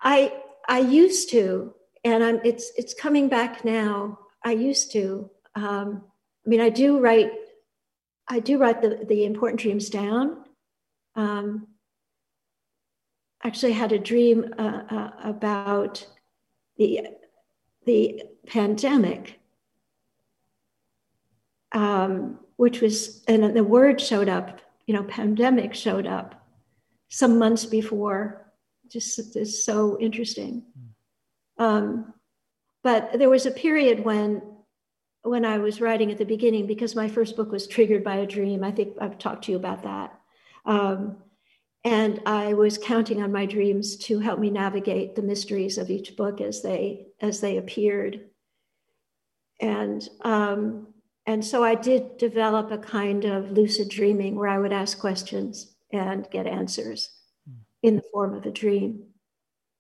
I 0.02 0.32
i 0.68 0.80
used 0.80 1.30
to 1.30 1.72
and 2.04 2.22
i'm 2.22 2.40
it's 2.44 2.72
it's 2.76 2.94
coming 2.94 3.28
back 3.28 3.64
now. 3.64 4.18
I 4.44 4.52
used 4.52 4.92
to 4.92 5.30
um, 5.54 6.02
i 6.44 6.48
mean 6.48 6.60
i 6.60 6.68
do 6.68 6.98
write 6.98 7.30
i 8.28 8.40
do 8.40 8.58
write 8.58 8.82
the 8.82 9.06
the 9.08 9.24
important 9.24 9.60
dreams 9.60 9.88
down. 9.88 10.44
Um, 11.14 11.67
actually 13.44 13.72
had 13.72 13.92
a 13.92 13.98
dream 13.98 14.54
uh, 14.58 14.82
uh, 14.90 15.10
about 15.22 16.06
the 16.76 17.00
the 17.86 18.22
pandemic 18.46 19.38
um, 21.72 22.38
which 22.56 22.80
was, 22.80 23.22
and 23.28 23.56
the 23.56 23.64
word 23.64 24.00
showed 24.00 24.28
up, 24.28 24.60
you 24.86 24.94
know, 24.94 25.04
pandemic 25.04 25.74
showed 25.74 26.06
up 26.06 26.46
some 27.08 27.38
months 27.38 27.66
before. 27.66 28.52
Just 28.88 29.36
is 29.36 29.64
so 29.64 29.98
interesting. 30.00 30.64
Um, 31.58 32.14
but 32.82 33.18
there 33.18 33.28
was 33.28 33.44
a 33.44 33.50
period 33.50 34.04
when, 34.04 34.42
when 35.22 35.44
I 35.44 35.58
was 35.58 35.80
writing 35.80 36.10
at 36.10 36.18
the 36.18 36.24
beginning, 36.24 36.66
because 36.66 36.94
my 36.94 37.08
first 37.08 37.36
book 37.36 37.52
was 37.52 37.66
triggered 37.66 38.02
by 38.02 38.16
a 38.16 38.26
dream. 38.26 38.64
I 38.64 38.70
think 38.70 38.96
I've 39.00 39.18
talked 39.18 39.44
to 39.44 39.52
you 39.52 39.58
about 39.58 39.82
that. 39.82 40.18
Um, 40.64 41.18
and 41.88 42.20
I 42.26 42.52
was 42.52 42.76
counting 42.76 43.22
on 43.22 43.32
my 43.32 43.46
dreams 43.46 43.96
to 44.08 44.18
help 44.18 44.38
me 44.38 44.50
navigate 44.50 45.16
the 45.16 45.22
mysteries 45.22 45.78
of 45.78 45.88
each 45.88 46.16
book 46.16 46.38
as 46.42 46.60
they 46.60 47.06
as 47.22 47.40
they 47.40 47.56
appeared. 47.56 48.28
And 49.58 50.06
um, 50.20 50.88
and 51.24 51.42
so 51.42 51.64
I 51.64 51.74
did 51.74 52.18
develop 52.18 52.70
a 52.70 52.76
kind 52.76 53.24
of 53.24 53.52
lucid 53.52 53.88
dreaming 53.88 54.36
where 54.36 54.50
I 54.50 54.58
would 54.58 54.72
ask 54.72 54.98
questions 54.98 55.76
and 55.90 56.28
get 56.30 56.46
answers 56.46 57.10
in 57.82 57.96
the 57.96 58.04
form 58.12 58.34
of 58.34 58.44
a 58.44 58.50
dream. 58.50 59.04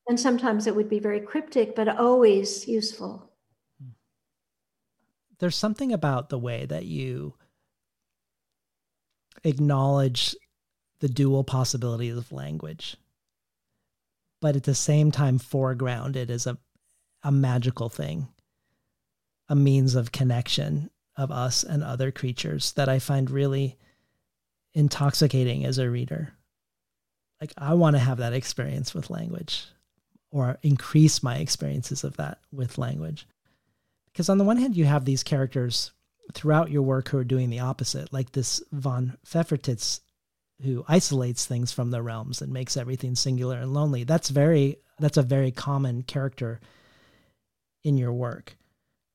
And 0.08 0.18
sometimes 0.18 0.66
it 0.66 0.74
would 0.74 0.88
be 0.88 1.00
very 1.00 1.20
cryptic, 1.20 1.76
but 1.76 1.88
always 1.88 2.66
useful. 2.66 3.30
There's 5.40 5.56
something 5.56 5.92
about 5.92 6.30
the 6.30 6.38
way 6.38 6.64
that 6.64 6.86
you 6.86 7.34
acknowledge 9.44 10.34
the 11.00 11.08
dual 11.08 11.44
possibilities 11.44 12.16
of 12.16 12.32
language, 12.32 12.96
but 14.40 14.56
at 14.56 14.64
the 14.64 14.74
same 14.74 15.10
time 15.10 15.38
foreground 15.38 16.16
it 16.16 16.30
as 16.30 16.46
a, 16.46 16.58
a 17.22 17.32
magical 17.32 17.88
thing, 17.88 18.28
a 19.48 19.54
means 19.54 19.94
of 19.94 20.12
connection 20.12 20.90
of 21.16 21.30
us 21.30 21.64
and 21.64 21.82
other 21.82 22.10
creatures 22.10 22.72
that 22.72 22.88
I 22.88 22.98
find 22.98 23.30
really 23.30 23.76
intoxicating 24.74 25.64
as 25.64 25.78
a 25.78 25.90
reader. 25.90 26.32
Like, 27.40 27.52
I 27.56 27.74
want 27.74 27.94
to 27.94 28.00
have 28.00 28.18
that 28.18 28.32
experience 28.32 28.94
with 28.94 29.10
language 29.10 29.66
or 30.30 30.58
increase 30.62 31.22
my 31.22 31.38
experiences 31.38 32.04
of 32.04 32.16
that 32.16 32.38
with 32.52 32.78
language. 32.78 33.26
Because 34.06 34.28
on 34.28 34.38
the 34.38 34.44
one 34.44 34.56
hand, 34.56 34.76
you 34.76 34.84
have 34.84 35.04
these 35.04 35.22
characters 35.22 35.92
throughout 36.34 36.70
your 36.70 36.82
work 36.82 37.08
who 37.08 37.18
are 37.18 37.24
doing 37.24 37.50
the 37.50 37.60
opposite, 37.60 38.12
like 38.12 38.32
this 38.32 38.62
von 38.72 39.16
Pfeffertitz 39.26 40.00
who 40.62 40.84
isolates 40.88 41.46
things 41.46 41.72
from 41.72 41.90
the 41.90 42.02
realms 42.02 42.42
and 42.42 42.52
makes 42.52 42.76
everything 42.76 43.14
singular 43.14 43.58
and 43.58 43.72
lonely. 43.72 44.04
That's 44.04 44.28
very 44.28 44.78
that's 44.98 45.16
a 45.16 45.22
very 45.22 45.52
common 45.52 46.02
character 46.02 46.60
in 47.84 47.96
your 47.96 48.12
work 48.12 48.56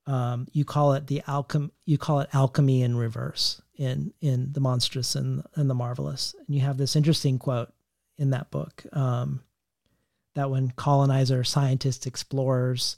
um, 0.05 0.47
you 0.51 0.65
call 0.65 0.93
it 0.93 1.07
the 1.07 1.21
alchem 1.27 1.71
you 1.85 1.97
call 1.97 2.19
it 2.19 2.29
alchemy 2.33 2.81
in 2.81 2.95
reverse 2.95 3.61
in 3.75 4.13
in 4.21 4.51
the 4.53 4.59
monstrous 4.59 5.15
and 5.15 5.43
and 5.55 5.69
the 5.69 5.75
marvelous 5.75 6.35
and 6.45 6.55
you 6.55 6.61
have 6.61 6.77
this 6.77 6.95
interesting 6.95 7.39
quote 7.39 7.71
in 8.17 8.31
that 8.31 8.51
book. 8.51 8.83
Um, 8.91 9.41
that 10.35 10.49
when 10.49 10.71
colonizer, 10.71 11.43
scientists, 11.43 12.07
explorers 12.07 12.97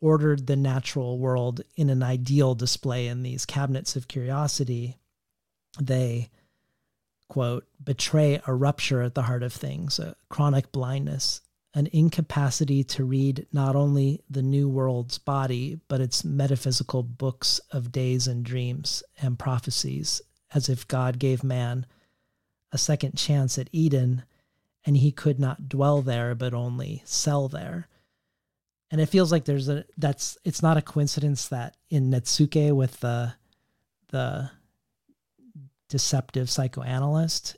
ordered 0.00 0.46
the 0.46 0.56
natural 0.56 1.18
world 1.18 1.60
in 1.76 1.88
an 1.88 2.02
ideal 2.02 2.54
display 2.54 3.06
in 3.06 3.22
these 3.22 3.46
cabinets 3.46 3.94
of 3.94 4.08
curiosity, 4.08 4.96
they 5.80 6.30
quote 7.28 7.66
betray 7.82 8.40
a 8.46 8.54
rupture 8.54 9.02
at 9.02 9.14
the 9.14 9.22
heart 9.22 9.42
of 9.42 9.52
things, 9.52 9.98
a 9.98 10.16
chronic 10.28 10.72
blindness, 10.72 11.40
an 11.74 11.88
incapacity 11.92 12.82
to 12.82 13.04
read 13.04 13.46
not 13.52 13.76
only 13.76 14.22
the 14.28 14.42
new 14.42 14.68
world's 14.68 15.18
body, 15.18 15.78
but 15.88 16.00
its 16.00 16.24
metaphysical 16.24 17.02
books 17.02 17.60
of 17.70 17.92
days 17.92 18.26
and 18.26 18.44
dreams 18.44 19.02
and 19.20 19.38
prophecies, 19.38 20.22
as 20.52 20.68
if 20.68 20.88
God 20.88 21.18
gave 21.18 21.44
man 21.44 21.86
a 22.72 22.78
second 22.78 23.16
chance 23.16 23.58
at 23.58 23.68
Eden 23.72 24.24
and 24.84 24.96
he 24.96 25.12
could 25.12 25.38
not 25.38 25.68
dwell 25.68 26.02
there 26.02 26.34
but 26.34 26.54
only 26.54 27.02
sell 27.04 27.48
there. 27.48 27.88
And 28.90 29.00
it 29.00 29.06
feels 29.06 29.30
like 29.30 29.44
there's 29.44 29.68
a 29.68 29.84
that's 29.98 30.38
it's 30.44 30.62
not 30.62 30.78
a 30.78 30.82
coincidence 30.82 31.48
that 31.48 31.76
in 31.90 32.10
Netsuke 32.10 32.74
with 32.74 33.00
the 33.00 33.34
the 34.08 34.50
deceptive 35.88 36.50
psychoanalyst, 36.50 37.56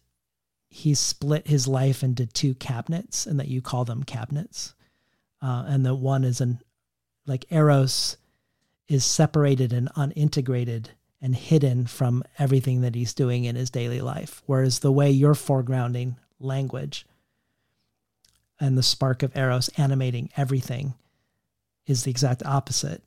he 0.68 0.94
split 0.94 1.48
his 1.48 1.66
life 1.66 2.02
into 2.02 2.26
two 2.26 2.54
cabinets 2.54 3.26
and 3.26 3.38
that 3.40 3.48
you 3.48 3.60
call 3.60 3.84
them 3.84 4.04
cabinets. 4.04 4.74
Uh, 5.42 5.64
and 5.66 5.84
the 5.84 5.94
one 5.94 6.24
is 6.24 6.40
an 6.40 6.60
like 7.26 7.44
Eros 7.50 8.16
is 8.88 9.04
separated 9.04 9.72
and 9.72 9.88
unintegrated 9.96 10.86
and 11.20 11.34
hidden 11.36 11.86
from 11.86 12.24
everything 12.38 12.80
that 12.80 12.94
he's 12.94 13.14
doing 13.14 13.44
in 13.44 13.56
his 13.56 13.70
daily 13.70 14.00
life. 14.00 14.42
Whereas 14.46 14.78
the 14.78 14.92
way 14.92 15.10
you're 15.10 15.34
foregrounding 15.34 16.16
language 16.38 17.06
and 18.58 18.76
the 18.76 18.82
spark 18.82 19.22
of 19.22 19.36
Eros 19.36 19.68
animating 19.76 20.30
everything 20.36 20.94
is 21.86 22.04
the 22.04 22.10
exact 22.10 22.44
opposite. 22.44 23.02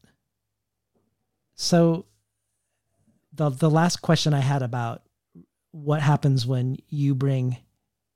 So 1.55 2.05
the 3.31 3.49
the 3.49 3.69
last 3.69 4.01
question 4.01 4.33
I 4.33 4.41
had 4.41 4.61
about 4.61 5.01
what 5.73 6.01
happens 6.01 6.45
when 6.45 6.77
you 6.87 7.15
bring 7.15 7.57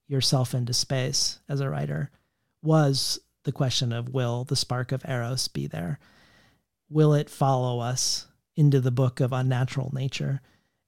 yourself 0.07 0.53
into 0.53 0.73
space 0.73 1.39
as 1.49 1.59
a 1.59 1.69
writer 1.69 2.11
was 2.61 3.19
the 3.43 3.51
question 3.51 3.91
of 3.91 4.13
will 4.13 4.43
the 4.43 4.55
spark 4.55 4.91
of 4.91 5.03
Eros 5.07 5.47
be 5.47 5.65
there? 5.65 5.99
Will 6.89 7.13
it 7.13 7.29
follow 7.29 7.79
us 7.79 8.27
into 8.55 8.79
the 8.79 8.91
book 8.91 9.19
of 9.19 9.34
unnatural 9.34 9.91
nature? 9.91 10.39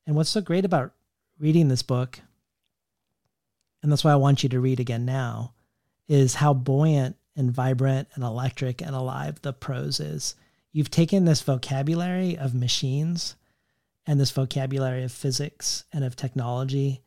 And 0.05 0.15
what's 0.15 0.29
so 0.29 0.41
great 0.41 0.63
about 0.63 0.93
reading 1.39 1.69
this 1.69 1.81
book, 1.81 2.21
and 3.81 3.91
that's 3.91 4.03
why 4.03 4.11
I 4.11 4.17
want 4.17 4.43
you 4.43 4.49
to 4.49 4.59
read 4.59 4.79
again 4.79 5.05
now, 5.05 5.53
is 6.07 6.35
how 6.35 6.53
buoyant 6.53 7.15
and 7.35 7.51
vibrant 7.51 8.09
and 8.13 8.23
electric 8.23 8.81
and 8.81 8.95
alive 8.95 9.41
the 9.41 9.53
prose 9.53 9.99
is. 9.99 10.35
You've 10.71 10.91
taken 10.91 11.25
this 11.25 11.41
vocabulary 11.41 12.37
of 12.37 12.53
machines 12.53 13.35
and 14.09 14.19
this 14.19 14.31
vocabulary 14.31 15.03
of 15.03 15.11
physics 15.11 15.83
and 15.93 16.03
of 16.03 16.15
technology. 16.15 16.99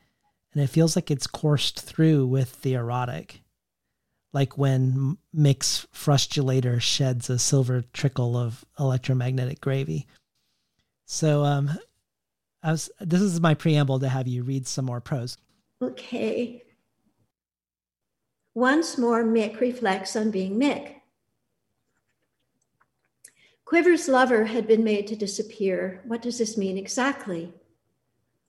And 0.54 0.62
it 0.62 0.68
feels 0.68 0.94
like 0.94 1.10
it's 1.10 1.26
coursed 1.26 1.80
through 1.80 2.28
with 2.28 2.62
the 2.62 2.74
erotic. 2.74 3.42
Like 4.32 4.56
when 4.56 5.18
Mick's 5.36 5.84
frustulator 5.92 6.80
sheds 6.80 7.28
a 7.28 7.40
silver 7.40 7.82
trickle 7.92 8.36
of 8.36 8.64
electromagnetic 8.78 9.60
gravy. 9.60 10.06
So 11.04 11.42
um 11.42 11.76
I 12.62 12.70
was 12.70 12.88
this 13.00 13.20
is 13.20 13.40
my 13.40 13.54
preamble 13.54 13.98
to 13.98 14.08
have 14.08 14.28
you 14.28 14.44
read 14.44 14.68
some 14.68 14.84
more 14.84 15.00
prose. 15.00 15.38
Okay. 15.82 16.62
Once 18.54 18.96
more, 18.96 19.24
Mick 19.24 19.58
reflects 19.58 20.14
on 20.14 20.30
being 20.30 20.54
Mick. 20.54 21.01
Quiver's 23.64 24.08
lover 24.08 24.44
had 24.44 24.66
been 24.66 24.84
made 24.84 25.06
to 25.06 25.16
disappear. 25.16 26.02
What 26.04 26.20
does 26.20 26.38
this 26.38 26.58
mean 26.58 26.76
exactly? 26.76 27.52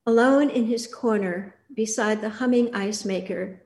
Alone 0.06 0.49
in 0.49 0.65
his 0.65 0.85
corner, 0.85 1.56
beside 1.73 2.19
the 2.19 2.30
humming 2.30 2.73
ice 2.76 3.06
maker, 3.06 3.61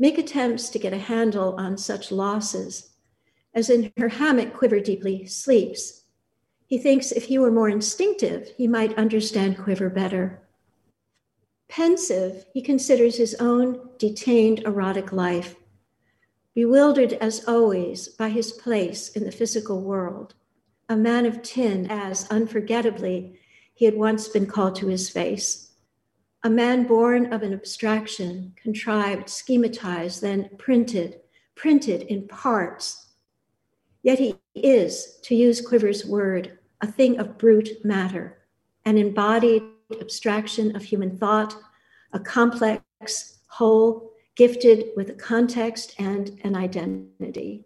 Mick 0.00 0.18
attempts 0.18 0.70
to 0.70 0.78
get 0.78 0.92
a 0.92 0.98
handle 0.98 1.54
on 1.56 1.76
such 1.76 2.10
losses. 2.10 2.94
As 3.54 3.70
in 3.70 3.92
her 3.98 4.08
hammock, 4.08 4.54
Quiver 4.54 4.80
deeply 4.80 5.26
sleeps. 5.26 6.04
He 6.66 6.78
thinks 6.78 7.12
if 7.12 7.24
he 7.24 7.38
were 7.38 7.52
more 7.52 7.68
instinctive, 7.68 8.52
he 8.56 8.66
might 8.66 8.98
understand 8.98 9.58
Quiver 9.58 9.90
better. 9.90 10.40
Pensive, 11.68 12.46
he 12.52 12.62
considers 12.62 13.16
his 13.16 13.34
own 13.34 13.90
detained 13.98 14.60
erotic 14.60 15.12
life, 15.12 15.56
bewildered 16.54 17.12
as 17.14 17.46
always 17.46 18.08
by 18.08 18.30
his 18.30 18.52
place 18.52 19.10
in 19.10 19.24
the 19.24 19.32
physical 19.32 19.80
world 19.80 20.34
a 20.88 20.96
man 20.96 21.26
of 21.26 21.42
tin, 21.42 21.86
as 21.90 22.28
unforgettably 22.30 23.38
he 23.74 23.84
had 23.84 23.94
once 23.94 24.28
been 24.28 24.46
called 24.46 24.76
to 24.76 24.88
his 24.88 25.08
face. 25.08 25.72
A 26.42 26.50
man 26.50 26.86
born 26.86 27.32
of 27.32 27.42
an 27.42 27.52
abstraction, 27.52 28.52
contrived, 28.56 29.28
schematized, 29.28 30.20
then 30.20 30.50
printed, 30.58 31.20
printed 31.54 32.02
in 32.02 32.28
parts. 32.28 33.08
Yet 34.02 34.18
he 34.18 34.36
is, 34.54 35.18
to 35.22 35.34
use 35.34 35.66
Quiver's 35.66 36.04
word, 36.04 36.58
a 36.80 36.86
thing 36.86 37.18
of 37.18 37.38
brute 37.38 37.82
matter, 37.82 38.38
an 38.84 38.98
embodied 38.98 39.62
abstraction 40.00 40.76
of 40.76 40.82
human 40.82 41.16
thought, 41.16 41.56
a 42.12 42.20
complex 42.20 43.38
whole 43.48 44.10
gifted 44.36 44.88
with 44.96 45.08
a 45.08 45.14
context 45.14 45.94
and 45.98 46.38
an 46.44 46.54
identity. 46.54 47.64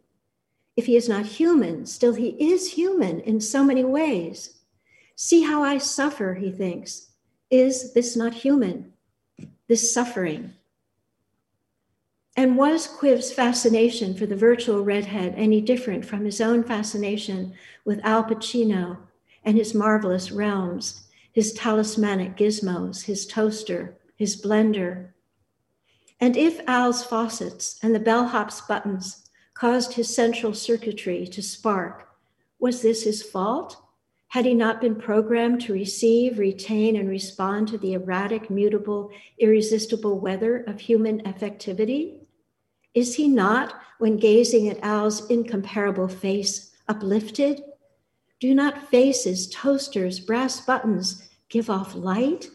If 0.78 0.86
he 0.86 0.94
is 0.94 1.08
not 1.08 1.26
human, 1.26 1.86
still 1.86 2.14
he 2.14 2.36
is 2.38 2.74
human 2.74 3.18
in 3.22 3.40
so 3.40 3.64
many 3.64 3.82
ways. 3.82 4.60
See 5.16 5.42
how 5.42 5.60
I 5.60 5.76
suffer, 5.76 6.34
he 6.34 6.52
thinks. 6.52 7.08
Is 7.50 7.94
this 7.94 8.14
not 8.14 8.32
human? 8.32 8.92
This 9.66 9.92
suffering. 9.92 10.52
And 12.36 12.56
was 12.56 12.86
Quiv's 12.86 13.32
fascination 13.32 14.14
for 14.14 14.26
the 14.26 14.36
virtual 14.36 14.84
redhead 14.84 15.34
any 15.36 15.60
different 15.60 16.04
from 16.04 16.24
his 16.24 16.40
own 16.40 16.62
fascination 16.62 17.54
with 17.84 17.98
Al 18.04 18.22
Pacino 18.22 18.98
and 19.44 19.56
his 19.56 19.74
marvelous 19.74 20.30
realms, 20.30 21.08
his 21.32 21.52
talismanic 21.54 22.36
gizmos, 22.36 23.02
his 23.06 23.26
toaster, 23.26 23.98
his 24.14 24.40
blender? 24.40 25.08
And 26.20 26.36
if 26.36 26.60
Al's 26.68 27.02
faucets 27.02 27.80
and 27.82 27.96
the 27.96 27.98
bellhop's 27.98 28.60
buttons 28.60 29.27
caused 29.58 29.94
his 29.94 30.14
central 30.14 30.54
circuitry 30.54 31.26
to 31.26 31.42
spark. 31.42 32.08
Was 32.60 32.80
this 32.80 33.02
his 33.02 33.22
fault? 33.22 33.76
Had 34.28 34.44
he 34.44 34.54
not 34.54 34.80
been 34.80 34.94
programmed 34.94 35.60
to 35.62 35.72
receive, 35.72 36.38
retain, 36.38 36.94
and 36.94 37.08
respond 37.08 37.66
to 37.68 37.78
the 37.78 37.94
erratic, 37.94 38.50
mutable, 38.50 39.10
irresistible 39.38 40.20
weather 40.20 40.58
of 40.68 40.78
human 40.78 41.22
affectivity? 41.22 42.18
Is 42.94 43.16
he 43.16 43.26
not, 43.26 43.74
when 43.98 44.16
gazing 44.16 44.68
at 44.68 44.78
Al's 44.80 45.28
incomparable 45.28 46.08
face, 46.08 46.76
uplifted? 46.86 47.62
Do 48.38 48.54
not 48.54 48.88
faces, 48.90 49.48
toasters, 49.48 50.20
brass 50.20 50.60
buttons 50.60 51.28
give 51.48 51.68
off 51.68 51.96
light? 51.96 52.48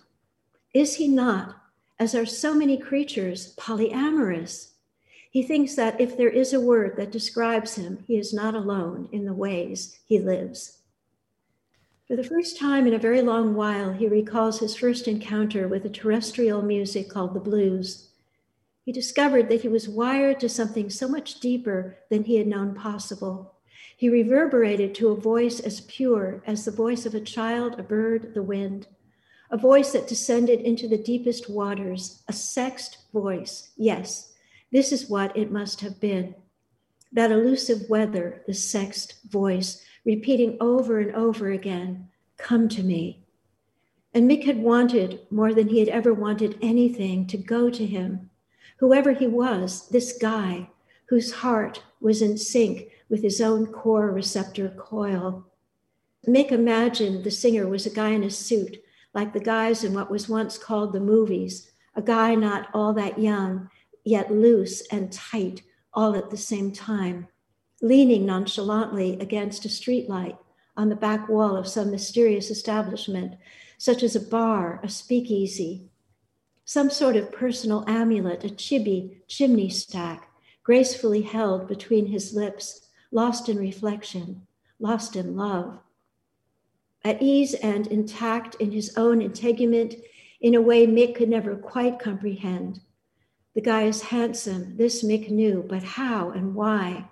Is 0.73 0.95
he 0.95 1.09
not, 1.09 1.57
as 1.99 2.15
are 2.15 2.25
so 2.25 2.53
many 2.53 2.77
creatures, 2.77 3.55
polyamorous? 3.57 4.72
He 5.33 5.41
thinks 5.41 5.73
that 5.77 5.99
if 5.99 6.15
there 6.15 6.29
is 6.29 6.53
a 6.53 6.59
word 6.59 6.95
that 6.97 7.11
describes 7.11 7.73
him, 7.73 8.03
he 8.05 8.19
is 8.19 8.35
not 8.35 8.53
alone 8.53 9.09
in 9.11 9.25
the 9.25 9.33
ways 9.33 9.97
he 10.05 10.19
lives. 10.19 10.83
For 12.07 12.15
the 12.15 12.23
first 12.23 12.59
time 12.59 12.85
in 12.85 12.93
a 12.93 12.99
very 12.99 13.23
long 13.23 13.55
while, 13.55 13.93
he 13.93 14.07
recalls 14.07 14.59
his 14.59 14.75
first 14.75 15.07
encounter 15.07 15.67
with 15.67 15.85
a 15.85 15.89
terrestrial 15.89 16.61
music 16.61 17.09
called 17.09 17.33
the 17.33 17.39
blues. 17.39 18.11
He 18.85 18.91
discovered 18.91 19.49
that 19.49 19.63
he 19.63 19.67
was 19.67 19.89
wired 19.89 20.39
to 20.39 20.49
something 20.49 20.91
so 20.91 21.07
much 21.07 21.39
deeper 21.39 21.97
than 22.11 22.25
he 22.25 22.35
had 22.35 22.45
known 22.45 22.75
possible. 22.75 23.55
He 23.97 24.09
reverberated 24.09 24.93
to 24.95 25.09
a 25.09 25.19
voice 25.19 25.59
as 25.59 25.81
pure 25.81 26.43
as 26.45 26.63
the 26.63 26.69
voice 26.71 27.07
of 27.07 27.15
a 27.15 27.19
child, 27.19 27.79
a 27.79 27.83
bird, 27.83 28.35
the 28.35 28.43
wind, 28.43 28.85
a 29.49 29.57
voice 29.57 29.93
that 29.93 30.07
descended 30.07 30.59
into 30.59 30.87
the 30.87 30.97
deepest 30.99 31.49
waters, 31.49 32.21
a 32.27 32.33
sexed 32.33 32.99
voice, 33.11 33.71
yes, 33.75 34.32
this 34.73 34.91
is 34.91 35.07
what 35.07 35.37
it 35.37 35.51
must 35.51 35.81
have 35.81 35.99
been. 36.01 36.33
That 37.11 37.31
elusive 37.31 37.87
weather, 37.89 38.41
the 38.47 38.55
sexed 38.55 39.23
voice, 39.29 39.85
repeating 40.03 40.57
over 40.59 40.99
and 40.99 41.15
over 41.15 41.51
again, 41.51 42.09
Come 42.37 42.67
to 42.69 42.81
me. 42.83 43.23
And 44.15 44.29
Mick 44.29 44.45
had 44.45 44.57
wanted, 44.57 45.21
more 45.29 45.53
than 45.53 45.67
he 45.67 45.79
had 45.79 45.89
ever 45.89 46.13
wanted 46.13 46.57
anything, 46.61 47.27
to 47.27 47.37
go 47.37 47.69
to 47.69 47.85
him. 47.85 48.31
Whoever 48.77 49.13
he 49.13 49.27
was, 49.27 49.87
this 49.89 50.17
guy, 50.17 50.69
whose 51.05 51.31
heart 51.31 51.83
was 52.01 52.23
in 52.23 52.37
sync 52.37 52.89
with 53.09 53.21
his 53.21 53.39
own 53.39 53.67
core 53.67 54.11
receptor 54.11 54.69
coil. 54.69 55.45
Mick 56.27 56.51
imagined 56.51 57.23
the 57.23 57.31
singer 57.31 57.67
was 57.67 57.85
a 57.85 57.91
guy 57.91 58.09
in 58.09 58.23
a 58.23 58.29
suit, 58.31 58.83
like 59.13 59.33
the 59.33 59.39
guys 59.39 59.83
in 59.83 59.93
what 59.93 60.09
was 60.09 60.27
once 60.27 60.57
called 60.57 60.93
the 60.93 60.99
movies, 60.99 61.71
a 61.95 62.01
guy 62.01 62.33
not 62.33 62.69
all 62.73 62.93
that 62.93 63.19
young, 63.19 63.69
yet 64.03 64.31
loose 64.31 64.81
and 64.91 65.11
tight 65.11 65.61
all 65.93 66.15
at 66.15 66.29
the 66.29 66.37
same 66.37 66.71
time, 66.71 67.27
leaning 67.81 68.25
nonchalantly 68.25 69.19
against 69.19 69.65
a 69.65 69.69
streetlight 69.69 70.37
on 70.75 70.89
the 70.89 70.95
back 70.95 71.29
wall 71.29 71.55
of 71.55 71.67
some 71.67 71.91
mysterious 71.91 72.49
establishment, 72.49 73.35
such 73.77 74.01
as 74.01 74.15
a 74.15 74.19
bar, 74.19 74.79
a 74.83 74.89
speakeasy, 74.89 75.87
some 76.65 76.89
sort 76.89 77.15
of 77.15 77.31
personal 77.31 77.83
amulet, 77.87 78.43
a 78.43 78.47
chibi 78.49 79.17
chimney 79.27 79.69
stack, 79.69 80.29
gracefully 80.63 81.21
held 81.21 81.67
between 81.67 82.05
his 82.05 82.33
lips, 82.33 82.87
lost 83.11 83.49
in 83.49 83.57
reflection, 83.57 84.47
lost 84.79 85.15
in 85.15 85.35
love. 85.35 85.79
At 87.03 87.21
ease 87.21 87.53
and 87.55 87.85
intact 87.87 88.55
in 88.55 88.71
his 88.71 88.95
own 88.95 89.21
integument, 89.21 89.95
in 90.39 90.55
a 90.55 90.61
way 90.61 90.87
Mick 90.87 91.15
could 91.15 91.29
never 91.29 91.55
quite 91.55 91.99
comprehend. 91.99 92.79
The 93.55 93.61
guy 93.61 93.83
is 93.83 94.01
handsome, 94.01 94.77
this 94.77 95.03
Mick 95.03 95.29
knew, 95.29 95.63
but 95.67 95.83
how 95.83 96.31
and 96.31 96.55
why? 96.55 97.09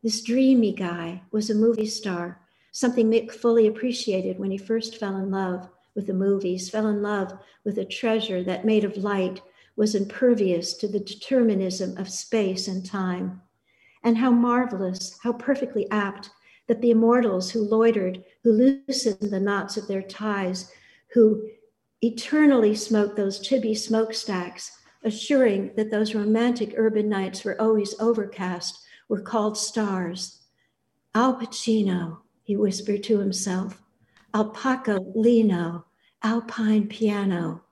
This 0.00 0.22
dreamy 0.22 0.72
guy 0.72 1.22
was 1.32 1.50
a 1.50 1.56
movie 1.56 1.86
star, 1.86 2.40
something 2.70 3.10
Mick 3.10 3.32
fully 3.32 3.66
appreciated 3.66 4.38
when 4.38 4.52
he 4.52 4.58
first 4.58 4.96
fell 4.96 5.16
in 5.16 5.32
love 5.32 5.68
with 5.96 6.06
the 6.06 6.14
movies, 6.14 6.70
fell 6.70 6.86
in 6.86 7.02
love 7.02 7.36
with 7.64 7.78
a 7.78 7.84
treasure 7.84 8.44
that, 8.44 8.64
made 8.64 8.84
of 8.84 8.96
light, 8.96 9.40
was 9.74 9.96
impervious 9.96 10.74
to 10.74 10.86
the 10.86 11.00
determinism 11.00 11.96
of 11.96 12.08
space 12.08 12.68
and 12.68 12.86
time. 12.86 13.42
And 14.04 14.16
how 14.18 14.30
marvelous, 14.30 15.18
how 15.22 15.32
perfectly 15.32 15.90
apt 15.90 16.30
that 16.68 16.80
the 16.80 16.92
immortals 16.92 17.50
who 17.50 17.60
loitered, 17.60 18.22
who 18.44 18.52
loosened 18.52 19.32
the 19.32 19.40
knots 19.40 19.76
of 19.76 19.88
their 19.88 20.02
ties, 20.02 20.70
who 21.12 21.48
eternally 22.02 22.74
smoked 22.76 23.16
those 23.16 23.40
chibi 23.40 23.76
smokestacks, 23.76 24.70
assuring 25.04 25.72
that 25.76 25.90
those 25.90 26.14
romantic 26.14 26.74
urban 26.76 27.08
nights 27.08 27.44
were 27.44 27.60
always 27.60 27.98
overcast, 28.00 28.78
were 29.08 29.20
called 29.20 29.58
stars. 29.58 30.42
Al 31.14 31.34
Pacino, 31.34 32.18
he 32.42 32.56
whispered 32.56 33.02
to 33.04 33.18
himself, 33.18 33.82
Alpaca 34.34 35.00
Lino, 35.14 35.84
Alpine 36.22 36.86
Piano. 36.88 37.62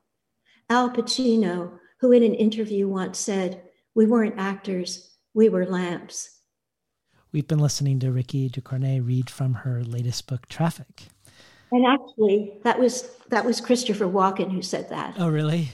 Al 0.68 0.90
Pacino, 0.90 1.78
who 1.98 2.12
in 2.12 2.22
an 2.22 2.34
interview 2.34 2.88
once 2.88 3.18
said, 3.18 3.62
We 3.94 4.06
weren't 4.06 4.38
actors, 4.38 5.10
we 5.34 5.48
were 5.48 5.66
lamps. 5.66 6.40
We've 7.32 7.46
been 7.46 7.60
listening 7.60 8.00
to 8.00 8.10
Rikki 8.10 8.50
Ducornet 8.50 9.06
read 9.06 9.30
from 9.30 9.54
her 9.54 9.84
latest 9.84 10.26
book, 10.26 10.48
Trafik. 10.48 11.08
And 11.72 11.86
actually, 11.86 12.54
that 12.64 12.78
was 12.80 13.16
that 13.28 13.44
was 13.44 13.60
Christopher 13.60 14.06
Walken 14.06 14.50
who 14.50 14.62
said 14.62 14.88
that. 14.90 15.14
Oh, 15.16 15.28
really? 15.28 15.70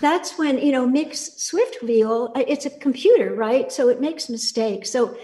That's 0.00 0.38
when 0.38 0.58
you 0.58 0.72
know 0.72 0.86
mix 0.86 1.42
Swift 1.42 1.82
wheel. 1.82 2.32
Uh, 2.34 2.44
it's 2.46 2.66
a 2.66 2.70
computer, 2.70 3.34
right? 3.34 3.70
So 3.70 3.88
it 3.88 4.00
makes 4.00 4.28
mistakes. 4.28 4.90
So 4.90 5.16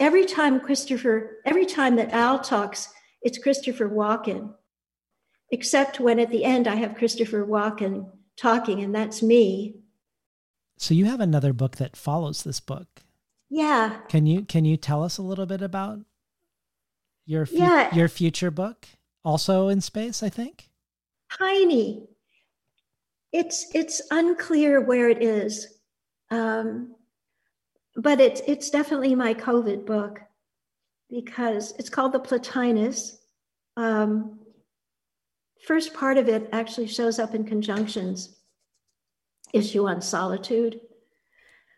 every 0.00 0.24
time 0.24 0.60
Christopher, 0.60 1.38
every 1.44 1.66
time 1.66 1.96
that 1.96 2.12
Al 2.12 2.38
talks, 2.38 2.88
it's 3.22 3.38
Christopher 3.38 3.88
Walken 3.88 4.54
except 5.50 6.00
when 6.00 6.18
at 6.18 6.30
the 6.30 6.44
end 6.44 6.66
I 6.66 6.76
have 6.76 6.96
Christopher 6.96 7.46
Walken 7.46 8.10
talking, 8.36 8.82
and 8.82 8.94
that's 8.94 9.22
me. 9.22 9.76
So 10.78 10.94
you 10.94 11.06
have 11.06 11.20
another 11.20 11.52
book 11.52 11.76
that 11.76 11.96
follows 11.96 12.42
this 12.42 12.60
book. 12.60 12.88
Yeah. 13.48 13.98
Can 14.08 14.26
you 14.26 14.42
can 14.42 14.64
you 14.64 14.76
tell 14.76 15.04
us 15.04 15.18
a 15.18 15.22
little 15.22 15.46
bit 15.46 15.62
about 15.62 16.00
your 17.24 17.46
fu- 17.46 17.56
yeah. 17.56 17.94
your 17.94 18.08
future 18.08 18.50
book? 18.50 18.86
Also 19.24 19.68
in 19.68 19.80
space, 19.80 20.22
I 20.22 20.28
think. 20.28 20.68
Tiny. 21.38 22.06
It's 23.36 23.66
it's 23.74 24.00
unclear 24.10 24.80
where 24.80 25.10
it 25.10 25.22
is, 25.22 25.78
um, 26.30 26.94
but 27.94 28.18
it's 28.18 28.40
it's 28.46 28.70
definitely 28.70 29.14
my 29.14 29.34
COVID 29.34 29.84
book 29.84 30.20
because 31.10 31.74
it's 31.78 31.90
called 31.90 32.12
the 32.12 32.18
Plotinus. 32.18 33.18
Um, 33.76 34.38
first 35.66 35.92
part 35.92 36.16
of 36.16 36.30
it 36.30 36.48
actually 36.52 36.86
shows 36.86 37.18
up 37.18 37.34
in 37.34 37.44
conjunctions. 37.44 38.38
Issue 39.52 39.86
on 39.86 40.00
solitude. 40.00 40.80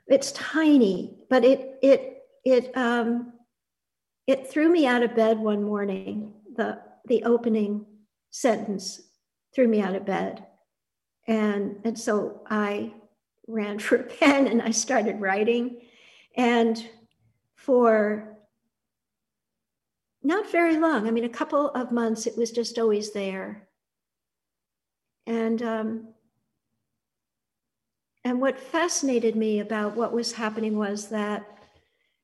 It's 0.06 0.30
tiny 0.30 1.18
but 1.28 1.44
it 1.44 1.78
it 1.82 2.22
it 2.44 2.76
um 2.76 3.32
it 4.28 4.48
threw 4.48 4.68
me 4.68 4.86
out 4.86 5.02
of 5.02 5.16
bed 5.16 5.38
one 5.38 5.64
morning 5.64 6.34
the 6.56 6.78
the 7.06 7.24
opening 7.24 7.84
sentence 8.30 9.00
threw 9.52 9.66
me 9.66 9.80
out 9.80 9.96
of 9.96 10.06
bed 10.06 10.44
and 11.28 11.76
and 11.84 11.98
so 11.98 12.40
i 12.50 12.92
ran 13.46 13.78
for 13.86 13.96
a 13.96 14.02
pen 14.02 14.48
and 14.48 14.60
i 14.60 14.70
started 14.70 15.20
writing 15.20 15.80
and 16.36 16.88
for 17.54 18.36
not 20.22 20.50
very 20.50 20.76
long 20.76 21.06
i 21.06 21.10
mean 21.10 21.24
a 21.24 21.28
couple 21.28 21.68
of 21.70 21.92
months 21.92 22.26
it 22.26 22.36
was 22.36 22.50
just 22.50 22.78
always 22.78 23.12
there 23.12 23.68
and 25.28 25.62
um, 25.62 26.08
and 28.24 28.40
what 28.40 28.58
fascinated 28.58 29.36
me 29.36 29.60
about 29.60 29.94
what 29.94 30.12
was 30.12 30.32
happening 30.32 30.76
was 30.76 31.08
that 31.08 31.46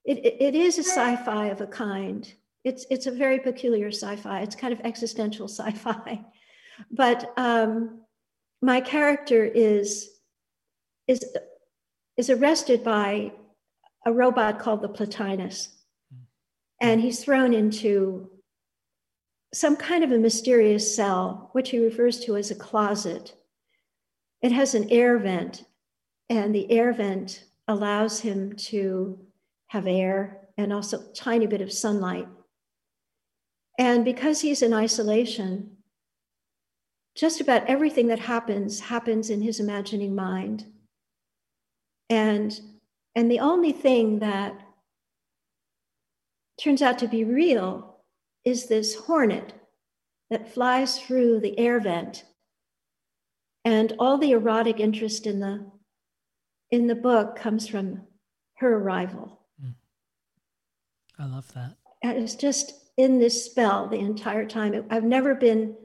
it, 0.05 0.19
it, 0.19 0.37
it 0.41 0.55
is 0.55 0.79
a 0.79 0.83
sci-fi 0.83 1.47
of 1.47 1.61
a 1.61 1.67
kind. 1.67 2.33
It's 2.65 2.87
it's 2.91 3.07
a 3.07 3.11
very 3.11 3.39
peculiar 3.39 3.89
sci-fi. 3.89 4.41
It's 4.41 4.57
kind 4.57 4.73
of 4.73 4.81
existential 4.81 5.49
sci-fi, 5.49 6.25
but 6.91 7.33
um, 7.37 8.04
my 8.65 8.81
character 8.81 9.45
is 9.45 10.09
is 11.07 11.21
is 12.17 12.31
arrested 12.31 12.83
by 12.83 13.31
a 14.07 14.13
robot 14.13 14.59
called 14.59 14.81
the 14.81 14.89
Plotinus, 14.89 15.69
hmm. 16.11 16.23
and 16.81 17.01
he's 17.03 17.23
thrown 17.23 17.53
into 17.53 18.31
some 19.53 19.77
kind 19.77 20.03
of 20.03 20.13
a 20.13 20.19
mysterious 20.19 20.97
cell, 20.97 21.51
which 21.53 21.71
he 21.71 21.79
refers 21.79 22.21
to 22.21 22.37
as 22.37 22.51
a 22.51 22.55
closet. 22.55 23.35
It 24.41 24.51
has 24.53 24.75
an 24.75 24.91
air 24.91 25.19
vent, 25.19 25.65
and 26.31 26.55
the 26.55 26.71
air 26.71 26.95
vent 26.95 27.45
allows 27.69 28.21
him 28.21 28.55
to 28.71 29.19
have 29.67 29.87
air 29.87 30.39
and 30.57 30.73
also 30.73 31.01
a 31.01 31.13
tiny 31.13 31.47
bit 31.47 31.61
of 31.61 31.71
sunlight. 31.71 32.29
And 33.79 34.07
because 34.07 34.41
he's 34.41 34.63
in 34.63 34.73
isolation, 34.73 35.74
just 37.15 37.41
about 37.41 37.67
everything 37.67 38.09
that 38.09 38.19
happens 38.19 38.81
happens 38.81 39.31
in 39.31 39.41
his 39.41 39.61
imagining 39.61 40.15
mind. 40.15 40.67
And, 42.11 42.59
and 43.15 43.31
the 43.31 43.41
only 43.41 43.73
thing 43.73 44.19
that 44.19 44.61
turns 46.63 46.83
out 46.83 46.99
to 46.99 47.09
be 47.09 47.25
real 47.25 47.99
is 48.45 48.67
this 48.67 48.95
hornet 48.95 49.53
that 50.31 50.53
flies 50.53 50.99
through 50.99 51.41
the 51.41 51.59
air 51.59 51.81
vent. 51.81 52.25
And 53.65 53.95
all 53.99 54.19
the 54.19 54.33
erotic 54.33 54.79
interest 54.79 55.27
in 55.27 55.41
the 55.41 55.71
in 56.71 56.87
the 56.89 56.95
book 56.95 57.37
comes 57.37 57.69
from 57.69 58.03
her 58.55 58.79
arrival. 58.79 59.41
Mm. 59.63 59.75
I 61.19 61.27
love 61.27 61.53
that. 61.55 61.77
And 62.03 62.19
it's 62.19 62.35
just 62.35 62.73
in 62.97 63.19
this 63.19 63.45
spell 63.45 63.87
the 63.89 63.99
entire 63.99 64.45
time. 64.45 64.85
I've 64.91 65.05
never 65.05 65.35
been, 65.35 65.77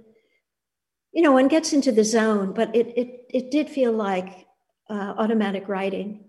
you 1.12 1.22
know, 1.22 1.32
one 1.32 1.48
gets 1.48 1.74
into 1.74 1.92
the 1.92 2.04
zone, 2.04 2.54
but 2.54 2.76
it 2.76 2.88
it 2.96 3.26
it 3.30 3.52
did 3.52 3.70
feel 3.70 3.92
like 3.92 4.48
uh, 4.90 5.14
automatic 5.18 5.68
writing. 5.68 6.26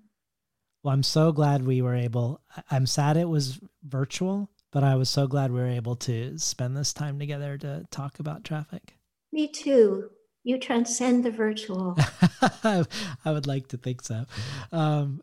Well, 0.82 0.94
I'm 0.94 1.02
so 1.02 1.32
glad 1.32 1.66
we 1.66 1.82
were 1.82 1.94
able. 1.94 2.40
I'm 2.70 2.86
sad 2.86 3.16
it 3.16 3.28
was 3.28 3.61
virtual 3.82 4.51
but 4.70 4.85
I 4.85 4.94
was 4.94 5.11
so 5.11 5.27
glad 5.27 5.51
we 5.51 5.61
were 5.61 5.66
able 5.66 5.97
to 5.97 6.39
spend 6.39 6.77
this 6.77 6.93
time 6.93 7.19
together 7.19 7.59
to 7.59 7.85
talk 7.90 8.20
about 8.20 8.44
Trafik. 8.44 8.90
Me 9.32 9.48
too. 9.48 10.11
You 10.43 10.59
transcend 10.59 11.24
the 11.24 11.31
virtual. 11.31 11.97
I 12.65 12.86
would 13.27 13.47
like 13.47 13.69
to 13.69 13.77
think 13.77 14.02
so. 14.02 14.24
Um, 14.73 15.23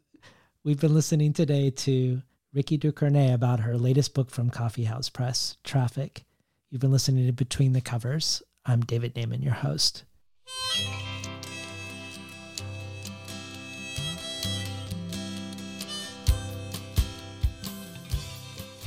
we've 0.64 0.80
been 0.80 0.94
listening 0.94 1.34
today 1.34 1.72
to 1.72 2.22
Rikki 2.54 2.78
Ducornet 2.78 3.34
about 3.34 3.62
her 3.62 3.78
latest 3.78 4.14
book 4.14 4.30
from 4.30 4.50
Coffee 4.50 4.84
House 4.84 5.10
Press, 5.10 5.58
Trafik. 5.64 6.24
You've 6.70 6.82
been 6.82 6.92
listening 6.92 7.26
to 7.26 7.32
Between 7.32 7.74
the 7.74 7.82
Covers. 7.82 8.44
I'm 8.70 8.82
David 8.82 9.16
Naimon, 9.16 9.42
your 9.42 9.54
host. 9.54 10.04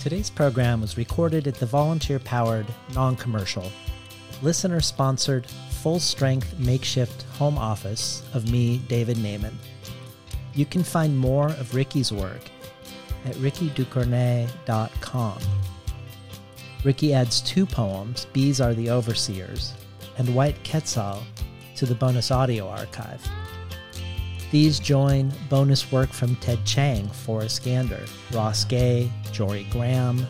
Today's 0.01 0.29
program 0.29 0.83
was 0.83 0.99
recorded 0.99 1.49
at 1.49 1.55
the 1.55 1.65
volunteer 1.65 2.19
powered, 2.19 2.67
non 2.95 3.17
commercial, 3.17 3.73
listener 4.43 4.81
sponsored, 4.81 5.47
full 5.83 5.99
strength 5.99 6.59
makeshift 6.59 7.23
home 7.39 7.57
office 7.57 8.23
of 8.35 8.51
me, 8.51 8.83
David 8.87 9.17
Naimon. 9.17 9.55
You 10.55 10.67
can 10.67 10.85
find 10.85 11.17
more 11.17 11.47
of 11.47 11.73
Rikki's 11.73 12.13
work 12.13 12.43
at 13.25 13.35
rikkiducornet.com. 13.37 15.39
Rikki 16.83 17.13
adds 17.13 17.43
two 17.43 17.67
poems, 17.67 18.27
Bees 18.33 18.61
Are 18.61 18.73
the 18.73 18.89
Overseers, 18.89 19.75
and 20.17 20.35
White 20.35 20.57
Quetzal 20.69 21.23
to 21.77 21.85
the 21.85 21.95
bonus 21.95 22.31
audio 22.31 22.69
archive. 22.69 23.23
These 24.51 24.81
join 24.81 25.31
bonus 25.49 25.93
work 25.93 26.11
from 26.11 26.37
Ted 26.37 26.65
Chiang, 26.65 27.07
Forrest 27.09 27.63
Gander, 27.65 28.05
Ross 28.33 28.65
Gay, 28.65 29.13
Jorie 29.27 29.71
Graham, 29.71 30.27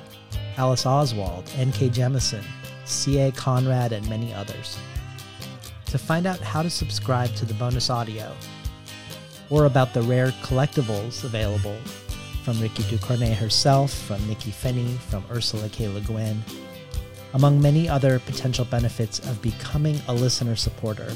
Alice 0.56 0.86
Oswald, 0.86 1.51
N.K. 1.56 1.89
Jemisin, 1.90 2.44
C.A. 2.85 3.31
Conrad, 3.32 3.93
and 3.93 4.06
many 4.10 4.35
others. 4.35 4.77
To 5.86 5.98
find 5.98 6.27
out 6.27 6.40
how 6.40 6.62
to 6.62 6.70
subscribe 6.70 7.35
to 7.36 7.44
the 7.44 7.55
bonus 7.55 7.90
audio, 7.90 8.35
or 9.51 9.66
about 9.66 9.94
the 9.94 10.02
rare 10.02 10.32
collectibles 10.43 11.24
available 11.24 11.77
from 12.45 12.61
Rikki 12.61 12.83
Ducornet 12.85 13.35
herself, 13.35 13.93
from 13.93 14.21
Nikky 14.21 14.53
Finney, 14.53 14.97
from 15.09 15.25
Ursula 15.31 15.69
K. 15.69 15.89
Le 15.89 16.01
Guin, 16.01 16.43
among 17.35 17.61
many 17.61 17.89
other 17.89 18.19
potential 18.21 18.65
benefits 18.65 19.19
of 19.21 19.41
becoming 19.43 20.01
a 20.09 20.15
listener 20.15 20.57
supporter, 20.57 21.12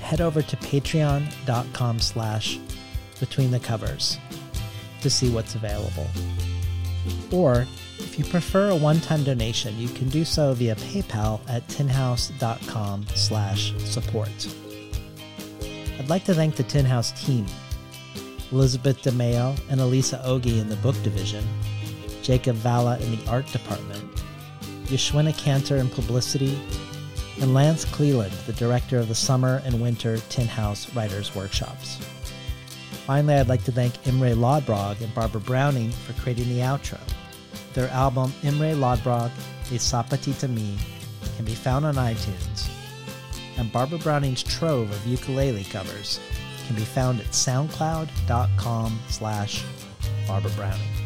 head 0.00 0.20
over 0.20 0.42
to 0.42 0.56
patreon.com 0.56 2.00
slash 2.00 2.58
between 3.20 3.50
the 3.50 3.60
covers 3.60 4.18
to 5.00 5.10
see 5.10 5.30
what's 5.30 5.54
available. 5.54 6.06
Or 7.30 7.66
if 7.98 8.18
you 8.18 8.24
prefer 8.24 8.70
a 8.70 8.76
one-time 8.76 9.24
donation, 9.24 9.78
you 9.78 9.88
can 9.88 10.08
do 10.08 10.24
so 10.24 10.54
via 10.54 10.74
PayPal 10.76 11.40
at 11.48 11.66
tinhouse.com 11.68 13.06
slash 13.14 13.74
support. 13.84 14.48
I'd 15.98 16.08
like 16.08 16.24
to 16.24 16.34
thank 16.34 16.56
the 16.56 16.62
Tin 16.62 16.84
House 16.84 17.12
team, 17.24 17.46
Elizabeth 18.50 19.02
DeMeo 19.02 19.58
and 19.68 19.80
Alyssa 19.80 20.24
Ogi 20.24 20.58
in 20.58 20.68
the 20.68 20.76
book 20.76 21.00
division, 21.02 21.44
Jakob 22.22 22.56
Vala 22.56 22.98
in 22.98 23.16
the 23.16 23.30
art 23.30 23.46
department, 23.52 24.04
Yashwina 24.86 25.36
Canter 25.36 25.76
in 25.76 25.90
publicity, 25.90 26.58
and 27.40 27.52
Lance 27.52 27.84
Cleland, 27.84 28.32
the 28.46 28.54
director 28.54 28.98
of 28.98 29.08
the 29.08 29.14
summer 29.14 29.60
and 29.64 29.82
winter 29.82 30.16
Tin 30.30 30.46
House 30.46 30.92
Writers 30.94 31.34
Workshops. 31.34 31.98
Finally, 33.06 33.34
I'd 33.34 33.48
like 33.48 33.64
to 33.64 33.72
thank 33.72 34.06
Imre 34.06 34.34
Lodbrog 34.34 35.00
and 35.02 35.14
Barbara 35.14 35.42
Browning 35.42 35.90
for 35.90 36.14
creating 36.14 36.48
the 36.48 36.60
outro. 36.60 36.98
Their 37.74 37.88
album 37.90 38.32
Imre 38.42 38.74
Lodbrog, 38.74 39.30
A 39.70 39.74
Sapatita 39.74 40.48
Me, 40.48 40.78
can 41.36 41.44
be 41.44 41.54
found 41.54 41.84
on 41.84 41.96
iTunes, 41.96 42.68
and 43.58 43.70
Barbara 43.70 43.98
Browning's 43.98 44.42
trove 44.42 44.90
of 44.90 45.06
ukulele 45.06 45.64
covers 45.64 46.18
can 46.68 46.76
be 46.76 46.84
found 46.84 47.18
at 47.18 47.26
soundcloud.com 47.28 49.00
slash 49.08 49.64
Barbara 50.26 50.50
Browning. 50.50 50.97